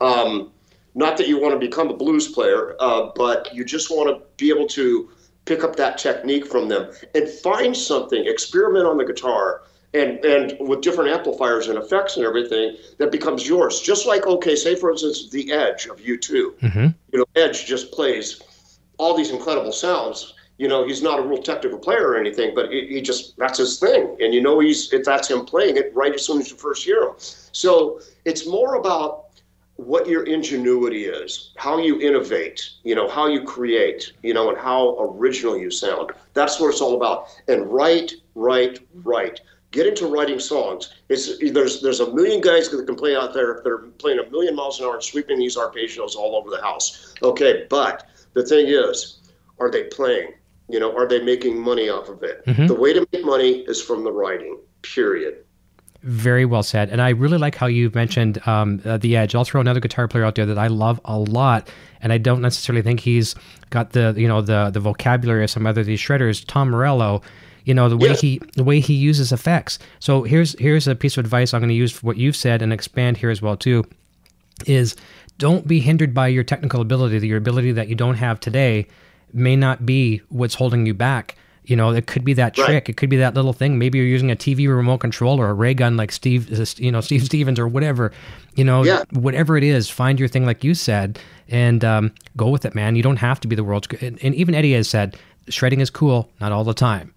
Um, 0.00 0.52
not 0.94 1.16
that 1.18 1.28
you 1.28 1.38
want 1.40 1.52
to 1.52 1.58
become 1.58 1.90
a 1.90 1.96
blues 1.96 2.28
player, 2.28 2.76
uh, 2.80 3.10
but 3.16 3.54
you 3.54 3.64
just 3.64 3.90
want 3.90 4.08
to 4.08 4.24
be 4.36 4.48
able 4.50 4.68
to 4.68 5.10
pick 5.44 5.62
up 5.62 5.76
that 5.76 5.98
technique 5.98 6.46
from 6.46 6.68
them 6.68 6.90
and 7.14 7.28
find 7.28 7.76
something, 7.76 8.24
experiment 8.26 8.86
on 8.86 8.96
the 8.96 9.04
guitar 9.04 9.62
and 9.94 10.22
and 10.24 10.56
with 10.60 10.82
different 10.82 11.10
amplifiers 11.10 11.68
and 11.68 11.78
effects 11.78 12.16
and 12.16 12.26
everything 12.26 12.76
that 12.98 13.10
becomes 13.10 13.48
yours. 13.48 13.80
Just 13.80 14.06
like 14.06 14.26
okay, 14.26 14.56
say 14.56 14.74
for 14.74 14.90
instance, 14.90 15.30
the 15.30 15.52
Edge 15.52 15.86
of 15.86 16.00
U2. 16.00 16.54
Mm-hmm. 16.58 16.86
You 17.12 17.18
know, 17.18 17.24
Edge 17.36 17.64
just 17.64 17.92
plays 17.92 18.42
all 18.98 19.16
these 19.16 19.30
incredible 19.30 19.72
sounds. 19.72 20.34
You 20.58 20.68
know, 20.68 20.86
he's 20.86 21.02
not 21.02 21.18
a 21.18 21.22
real 21.22 21.42
technical 21.42 21.78
player 21.78 22.08
or 22.08 22.16
anything, 22.16 22.54
but 22.54 22.70
he, 22.70 22.86
he 22.86 23.00
just 23.00 23.36
that's 23.38 23.58
his 23.58 23.78
thing, 23.78 24.16
and 24.20 24.34
you 24.34 24.42
know 24.42 24.58
he's 24.58 24.92
if 24.92 25.04
that's 25.04 25.30
him 25.30 25.44
playing 25.44 25.76
it 25.76 25.92
right 25.94 26.12
as 26.12 26.26
soon 26.26 26.40
as 26.40 26.50
you 26.50 26.56
first 26.56 26.84
hear 26.84 27.02
him. 27.02 27.14
So 27.18 28.00
it's 28.24 28.46
more 28.46 28.74
about 28.74 29.24
what 29.76 30.06
your 30.06 30.22
ingenuity 30.22 31.06
is, 31.06 31.52
how 31.56 31.78
you 31.78 32.00
innovate, 32.00 32.70
you 32.84 32.94
know, 32.94 33.08
how 33.08 33.26
you 33.26 33.42
create, 33.42 34.12
you 34.22 34.32
know, 34.32 34.48
and 34.48 34.56
how 34.56 34.96
original 35.00 35.58
you 35.58 35.68
sound. 35.68 36.12
That's 36.32 36.60
what 36.60 36.68
it's 36.68 36.80
all 36.80 36.94
about. 36.94 37.26
And 37.48 37.66
write, 37.66 38.12
write, 38.36 38.78
write 39.02 39.40
get 39.74 39.86
into 39.86 40.06
writing 40.06 40.38
songs. 40.38 40.94
It's 41.08 41.38
there's 41.52 41.82
there's 41.82 42.00
a 42.00 42.14
million 42.14 42.40
guys 42.40 42.70
that 42.70 42.86
can 42.86 42.94
play 42.94 43.14
out 43.16 43.34
there 43.34 43.60
that 43.62 43.70
are 43.70 43.78
playing 43.98 44.20
a 44.20 44.30
million 44.30 44.54
miles 44.54 44.80
an 44.80 44.86
hour 44.86 44.94
and 44.94 45.02
sweeping 45.02 45.38
these 45.38 45.56
arpeggios 45.56 46.14
all 46.14 46.36
over 46.36 46.48
the 46.48 46.62
house. 46.62 47.14
Okay, 47.22 47.66
but 47.68 48.06
the 48.34 48.44
thing 48.46 48.66
is, 48.68 49.18
are 49.58 49.70
they 49.70 49.84
playing? 49.84 50.32
You 50.68 50.80
know, 50.80 50.96
are 50.96 51.06
they 51.06 51.22
making 51.22 51.60
money 51.60 51.90
off 51.90 52.08
of 52.08 52.22
it? 52.22 52.46
Mm-hmm. 52.46 52.68
The 52.68 52.74
way 52.74 52.92
to 52.94 53.06
make 53.12 53.24
money 53.24 53.64
is 53.66 53.82
from 53.82 54.04
the 54.04 54.12
writing. 54.12 54.58
Period. 54.82 55.44
Very 56.02 56.44
well 56.44 56.62
said. 56.62 56.90
And 56.90 57.00
I 57.00 57.10
really 57.10 57.38
like 57.38 57.54
how 57.54 57.66
you 57.66 57.90
mentioned 57.94 58.46
um, 58.46 58.80
uh, 58.84 58.98
the 58.98 59.16
edge. 59.16 59.34
I'll 59.34 59.44
throw 59.44 59.60
another 59.60 59.80
guitar 59.80 60.06
player 60.06 60.24
out 60.24 60.34
there 60.34 60.46
that 60.46 60.58
I 60.58 60.66
love 60.66 61.00
a 61.06 61.18
lot, 61.18 61.68
and 62.02 62.12
I 62.12 62.18
don't 62.18 62.42
necessarily 62.42 62.82
think 62.82 63.00
he's 63.00 63.34
got 63.70 63.90
the 63.90 64.14
you 64.16 64.28
know 64.28 64.42
the 64.42 64.70
the 64.70 64.80
vocabulary 64.80 65.44
of 65.44 65.50
some 65.50 65.66
other 65.66 65.80
of 65.80 65.86
these 65.86 66.00
shredders. 66.00 66.44
Tom 66.46 66.70
Morello 66.70 67.22
you 67.64 67.74
know 67.74 67.88
the 67.88 67.96
way 67.96 68.14
he 68.14 68.40
the 68.54 68.64
way 68.64 68.80
he 68.80 68.94
uses 68.94 69.32
effects. 69.32 69.78
So 69.98 70.22
here's 70.22 70.58
here's 70.58 70.86
a 70.86 70.94
piece 70.94 71.16
of 71.16 71.24
advice 71.24 71.54
i'm 71.54 71.60
going 71.60 71.68
to 71.68 71.74
use 71.74 71.92
for 71.92 72.06
what 72.06 72.16
you've 72.16 72.36
said 72.36 72.62
and 72.62 72.72
expand 72.72 73.16
here 73.16 73.30
as 73.30 73.40
well 73.42 73.56
too 73.56 73.84
is 74.66 74.96
don't 75.38 75.66
be 75.66 75.80
hindered 75.80 76.14
by 76.14 76.28
your 76.28 76.44
technical 76.44 76.80
ability. 76.80 77.26
Your 77.26 77.38
ability 77.38 77.72
that 77.72 77.88
you 77.88 77.94
don't 77.94 78.16
have 78.16 78.38
today 78.38 78.86
may 79.32 79.56
not 79.56 79.84
be 79.84 80.22
what's 80.28 80.54
holding 80.54 80.86
you 80.86 80.94
back. 80.94 81.36
You 81.64 81.76
know 81.76 81.90
it 81.90 82.06
could 82.06 82.24
be 82.24 82.34
that 82.34 82.54
trick. 82.54 82.68
Right. 82.68 82.88
it 82.88 82.96
could 82.98 83.08
be 83.08 83.16
that 83.16 83.34
little 83.34 83.54
thing. 83.54 83.78
Maybe 83.78 83.98
you're 83.98 84.06
using 84.06 84.30
a 84.30 84.36
tv 84.36 84.68
remote 84.68 84.98
control 84.98 85.40
or 85.40 85.48
a 85.48 85.54
ray 85.54 85.72
gun 85.72 85.96
like 85.96 86.12
steve 86.12 86.50
you 86.78 86.92
know 86.92 87.00
steve 87.00 87.24
stevens 87.24 87.58
or 87.58 87.66
whatever. 87.66 88.12
You 88.54 88.64
know 88.64 88.84
yeah. 88.84 89.04
whatever 89.12 89.56
it 89.56 89.64
is 89.64 89.88
find 89.88 90.18
your 90.18 90.28
thing 90.28 90.44
like 90.44 90.62
you 90.62 90.74
said 90.74 91.18
and 91.48 91.82
um, 91.82 92.12
go 92.36 92.48
with 92.48 92.66
it 92.66 92.74
man. 92.74 92.96
You 92.96 93.02
don't 93.02 93.16
have 93.16 93.40
to 93.40 93.48
be 93.48 93.56
the 93.56 93.64
world's 93.64 93.88
and, 94.02 94.22
and 94.22 94.34
even 94.34 94.54
eddie 94.54 94.74
has 94.74 94.88
said 94.88 95.16
shredding 95.48 95.80
is 95.80 95.88
cool 95.88 96.30
not 96.38 96.52
all 96.52 96.64
the 96.64 96.74
time 96.74 97.13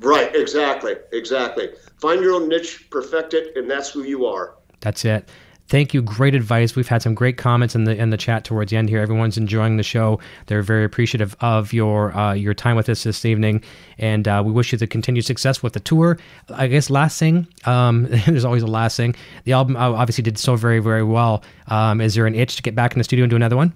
Right, 0.00 0.34
exactly, 0.34 0.96
exactly. 1.12 1.70
Find 1.98 2.22
your 2.22 2.34
own 2.34 2.48
niche, 2.48 2.88
perfect 2.90 3.34
it, 3.34 3.56
and 3.56 3.70
that's 3.70 3.90
who 3.90 4.02
you 4.02 4.26
are. 4.26 4.54
That's 4.80 5.04
it. 5.04 5.28
Thank 5.68 5.94
you. 5.94 6.02
Great 6.02 6.34
advice. 6.34 6.74
We've 6.74 6.88
had 6.88 7.00
some 7.00 7.14
great 7.14 7.36
comments 7.36 7.76
in 7.76 7.84
the 7.84 7.94
in 7.94 8.10
the 8.10 8.16
chat 8.16 8.44
towards 8.44 8.72
the 8.72 8.76
end 8.76 8.88
here. 8.88 9.00
Everyone's 9.00 9.36
enjoying 9.36 9.76
the 9.76 9.84
show. 9.84 10.18
They're 10.46 10.62
very 10.62 10.84
appreciative 10.84 11.36
of 11.40 11.72
your 11.72 12.16
uh, 12.16 12.32
your 12.32 12.54
time 12.54 12.74
with 12.74 12.88
us 12.88 13.04
this 13.04 13.24
evening, 13.24 13.62
and 13.96 14.26
uh, 14.26 14.42
we 14.44 14.50
wish 14.50 14.72
you 14.72 14.78
the 14.78 14.88
continued 14.88 15.26
success 15.26 15.62
with 15.62 15.74
the 15.74 15.80
tour. 15.80 16.18
I 16.52 16.66
guess 16.66 16.90
last 16.90 17.20
thing, 17.20 17.46
um, 17.66 18.08
there's 18.26 18.44
always 18.44 18.64
a 18.64 18.66
last 18.66 18.96
thing. 18.96 19.14
The 19.44 19.52
album 19.52 19.76
uh, 19.76 19.92
obviously 19.92 20.22
did 20.22 20.38
so 20.38 20.56
very 20.56 20.80
very 20.80 21.04
well. 21.04 21.44
Um, 21.68 22.00
is 22.00 22.16
there 22.16 22.26
an 22.26 22.34
itch 22.34 22.56
to 22.56 22.62
get 22.62 22.74
back 22.74 22.92
in 22.92 22.98
the 22.98 23.04
studio 23.04 23.22
and 23.22 23.30
do 23.30 23.36
another 23.36 23.56
one? 23.56 23.72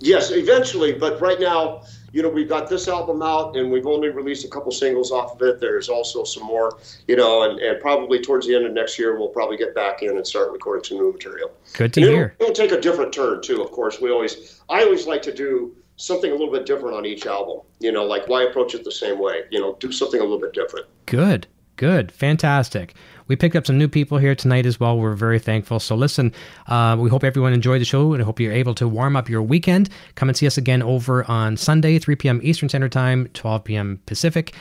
Yes, 0.00 0.32
eventually. 0.32 0.94
But 0.94 1.20
right 1.20 1.38
now, 1.38 1.84
you 2.12 2.22
know, 2.22 2.28
we've 2.28 2.48
got 2.48 2.68
this 2.68 2.88
album 2.88 3.22
out 3.22 3.56
and 3.56 3.70
we've 3.70 3.86
only 3.86 4.10
released 4.10 4.44
a 4.44 4.48
couple 4.48 4.70
singles 4.70 5.10
off 5.10 5.34
of 5.34 5.42
it. 5.42 5.60
There's 5.60 5.88
also 5.88 6.24
some 6.24 6.44
more, 6.44 6.78
you 7.08 7.16
know, 7.16 7.50
and, 7.50 7.58
and 7.58 7.80
probably 7.80 8.20
towards 8.20 8.46
the 8.46 8.54
end 8.54 8.66
of 8.66 8.72
next 8.72 8.98
year, 8.98 9.18
we'll 9.18 9.28
probably 9.28 9.56
get 9.56 9.74
back 9.74 10.02
in 10.02 10.10
and 10.10 10.26
start 10.26 10.52
recording 10.52 10.84
some 10.84 10.98
new 10.98 11.12
material. 11.12 11.50
Good 11.72 11.92
to 11.94 12.02
and 12.02 12.10
hear. 12.10 12.36
It'll, 12.38 12.52
it'll 12.52 12.68
take 12.68 12.76
a 12.76 12.80
different 12.80 13.12
turn 13.12 13.40
too, 13.42 13.62
of 13.62 13.70
course. 13.70 14.00
We 14.00 14.10
always, 14.10 14.60
I 14.68 14.82
always 14.82 15.06
like 15.06 15.22
to 15.22 15.34
do 15.34 15.74
something 15.96 16.30
a 16.30 16.34
little 16.34 16.52
bit 16.52 16.66
different 16.66 16.96
on 16.96 17.06
each 17.06 17.26
album, 17.26 17.60
you 17.80 17.92
know, 17.92 18.04
like 18.04 18.28
why 18.28 18.42
approach 18.42 18.74
it 18.74 18.84
the 18.84 18.92
same 18.92 19.18
way, 19.18 19.42
you 19.50 19.60
know, 19.60 19.76
do 19.80 19.90
something 19.92 20.20
a 20.20 20.22
little 20.22 20.40
bit 20.40 20.52
different. 20.52 20.86
Good. 21.06 21.46
Good, 21.76 22.12
fantastic. 22.12 22.94
We 23.28 23.36
picked 23.36 23.56
up 23.56 23.66
some 23.66 23.78
new 23.78 23.88
people 23.88 24.18
here 24.18 24.34
tonight 24.34 24.66
as 24.66 24.78
well. 24.78 24.98
We're 24.98 25.14
very 25.14 25.38
thankful. 25.38 25.80
So, 25.80 25.94
listen, 25.94 26.32
uh, 26.66 26.96
we 26.98 27.10
hope 27.10 27.24
everyone 27.24 27.52
enjoyed 27.52 27.80
the 27.80 27.84
show 27.84 28.12
and 28.12 28.22
I 28.22 28.24
hope 28.24 28.40
you're 28.40 28.52
able 28.52 28.74
to 28.74 28.88
warm 28.88 29.16
up 29.16 29.28
your 29.28 29.42
weekend. 29.42 29.88
Come 30.14 30.28
and 30.28 30.36
see 30.36 30.46
us 30.46 30.58
again 30.58 30.82
over 30.82 31.28
on 31.30 31.56
Sunday, 31.56 31.98
3 31.98 32.16
p.m. 32.16 32.40
Eastern 32.42 32.68
Standard 32.68 32.92
Time, 32.92 33.28
12 33.34 33.64
p.m. 33.64 34.00
Pacific. 34.06 34.54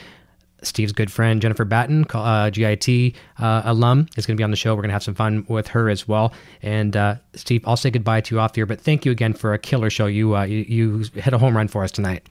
Steve's 0.63 0.91
good 0.91 1.11
friend 1.11 1.41
Jennifer 1.41 1.65
Batten, 1.65 2.05
uh, 2.13 2.49
GIT 2.49 3.15
uh, 3.39 3.61
alum, 3.65 4.07
is 4.15 4.25
going 4.25 4.35
to 4.35 4.39
be 4.39 4.43
on 4.43 4.51
the 4.51 4.57
show. 4.57 4.75
We're 4.75 4.81
going 4.81 4.89
to 4.89 4.93
have 4.93 5.03
some 5.03 5.15
fun 5.15 5.45
with 5.47 5.67
her 5.69 5.89
as 5.89 6.07
well. 6.07 6.33
And 6.61 6.95
uh, 6.95 7.15
Steve, 7.33 7.63
I'll 7.65 7.77
say 7.77 7.89
goodbye 7.89 8.21
to 8.21 8.35
you 8.35 8.39
off 8.39 8.55
here, 8.55 8.65
but 8.65 8.79
thank 8.79 9.05
you 9.05 9.11
again 9.11 9.33
for 9.33 9.53
a 9.53 9.59
killer 9.59 9.89
show. 9.89 10.05
You 10.05 10.35
uh, 10.35 10.43
you, 10.43 10.65
you 10.67 10.97
hit 11.15 11.33
a 11.33 11.37
home 11.37 11.57
run 11.57 11.67
for 11.67 11.83
us 11.83 11.91
tonight. 11.91 12.27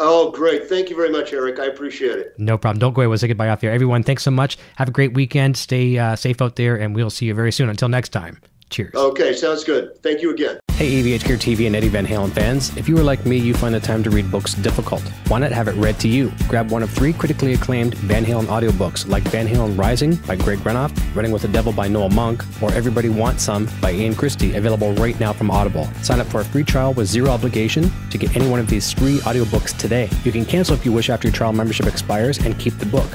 Oh, 0.00 0.30
great. 0.30 0.68
Thank 0.68 0.90
you 0.90 0.96
very 0.96 1.10
much, 1.10 1.32
Eric. 1.32 1.58
I 1.58 1.66
appreciate 1.66 2.18
it. 2.18 2.34
No 2.38 2.56
problem. 2.56 2.78
Don't 2.78 2.92
go 2.92 3.00
away. 3.00 3.08
We'll 3.08 3.18
say 3.18 3.28
goodbye 3.28 3.48
off 3.48 3.60
here. 3.60 3.70
Everyone, 3.70 4.02
thanks 4.02 4.22
so 4.22 4.30
much. 4.30 4.56
Have 4.76 4.88
a 4.88 4.92
great 4.92 5.14
weekend. 5.14 5.56
Stay 5.56 5.98
uh, 5.98 6.16
safe 6.16 6.40
out 6.40 6.56
there, 6.56 6.76
and 6.76 6.94
we'll 6.94 7.10
see 7.10 7.26
you 7.26 7.34
very 7.34 7.52
soon. 7.52 7.68
Until 7.68 7.88
next 7.88 8.10
time. 8.10 8.40
Cheers. 8.70 8.94
Okay, 8.94 9.32
sounds 9.34 9.64
good. 9.64 10.02
Thank 10.02 10.22
you 10.22 10.32
again. 10.32 10.58
Hey, 10.78 11.02
EVH 11.02 11.24
Gear 11.24 11.36
TV 11.36 11.66
and 11.66 11.74
Eddie 11.74 11.88
Van 11.88 12.06
Halen 12.06 12.30
fans. 12.30 12.76
If 12.76 12.88
you 12.88 12.96
are 12.98 13.02
like 13.02 13.26
me, 13.26 13.36
you 13.36 13.52
find 13.52 13.74
the 13.74 13.80
time 13.80 14.00
to 14.04 14.10
read 14.10 14.30
books 14.30 14.54
difficult. 14.54 15.02
Why 15.26 15.40
not 15.40 15.50
have 15.50 15.66
it 15.66 15.74
read 15.74 15.98
to 16.00 16.08
you? 16.08 16.32
Grab 16.46 16.70
one 16.70 16.84
of 16.84 16.90
three 16.90 17.12
critically 17.12 17.54
acclaimed 17.54 17.94
Van 17.94 18.24
Halen 18.24 18.44
audiobooks 18.44 19.08
like 19.08 19.24
Van 19.24 19.48
Halen 19.48 19.76
Rising 19.76 20.14
by 20.14 20.36
Greg 20.36 20.60
Renoff, 20.60 20.96
Running 21.16 21.32
with 21.32 21.42
the 21.42 21.48
Devil 21.48 21.72
by 21.72 21.88
Noel 21.88 22.10
Monk, 22.10 22.44
or 22.62 22.72
Everybody 22.74 23.08
Wants 23.08 23.42
Some 23.42 23.68
by 23.80 23.92
Ian 23.92 24.14
Christe, 24.14 24.54
available 24.54 24.92
right 24.94 25.18
now 25.18 25.32
from 25.32 25.50
Audible. 25.50 25.86
Sign 26.02 26.20
up 26.20 26.28
for 26.28 26.42
a 26.42 26.44
free 26.44 26.62
trial 26.62 26.94
with 26.94 27.08
zero 27.08 27.30
obligation 27.30 27.90
to 28.10 28.18
get 28.18 28.36
any 28.36 28.48
one 28.48 28.60
of 28.60 28.68
these 28.68 28.92
three 28.92 29.18
audiobooks 29.18 29.76
today. 29.76 30.08
You 30.22 30.30
can 30.30 30.44
cancel 30.44 30.76
if 30.76 30.84
you 30.84 30.92
wish 30.92 31.10
after 31.10 31.26
your 31.26 31.34
trial 31.34 31.52
membership 31.52 31.86
expires 31.86 32.38
and 32.38 32.56
keep 32.56 32.78
the 32.78 32.86
book. 32.86 33.08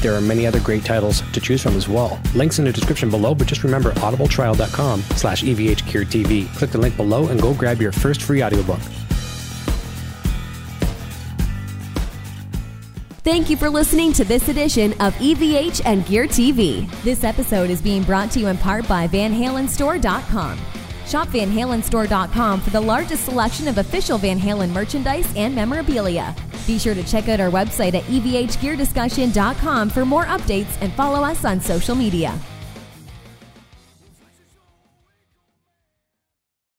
There 0.00 0.14
are 0.14 0.20
many 0.20 0.46
other 0.46 0.60
great 0.60 0.84
titles 0.84 1.22
to 1.32 1.40
choose 1.40 1.62
from 1.62 1.76
as 1.76 1.88
well. 1.88 2.20
Links 2.34 2.58
in 2.58 2.64
the 2.64 2.72
description 2.72 3.10
below, 3.10 3.34
but 3.34 3.46
just 3.46 3.64
remember 3.64 3.92
audibletrial.com 3.92 5.02
slash 5.16 5.42
evhgeartv. 5.42 6.54
Click 6.56 6.70
the 6.70 6.78
link 6.78 6.96
below 6.96 7.28
and 7.28 7.40
go 7.40 7.54
grab 7.54 7.80
your 7.80 7.92
first 7.92 8.22
free 8.22 8.42
audiobook. 8.42 8.80
Thank 13.22 13.50
you 13.50 13.56
for 13.56 13.68
listening 13.68 14.14
to 14.14 14.24
this 14.24 14.48
edition 14.48 14.92
of 14.94 15.14
EVH 15.16 15.82
and 15.84 16.06
Gear 16.06 16.26
TV. 16.26 16.90
This 17.02 17.22
episode 17.22 17.68
is 17.68 17.82
being 17.82 18.02
brought 18.02 18.30
to 18.32 18.40
you 18.40 18.46
in 18.46 18.56
part 18.56 18.88
by 18.88 19.06
VanHalenStore.com. 19.08 20.58
Shop 21.10 21.26
VanHalenStore.com 21.28 22.60
for 22.60 22.70
the 22.70 22.80
largest 22.80 23.24
selection 23.24 23.66
of 23.66 23.78
official 23.78 24.16
Van 24.16 24.38
Halen 24.38 24.70
merchandise 24.70 25.26
and 25.34 25.52
memorabilia. 25.52 26.36
Be 26.68 26.78
sure 26.78 26.94
to 26.94 27.02
check 27.02 27.28
out 27.28 27.40
our 27.40 27.50
website 27.50 27.94
at 27.94 28.04
evhgeardiscussion.com 28.04 29.90
for 29.90 30.04
more 30.04 30.24
updates 30.26 30.80
and 30.80 30.92
follow 30.92 31.24
us 31.24 31.44
on 31.44 31.60
social 31.60 31.96
media. 31.96 32.38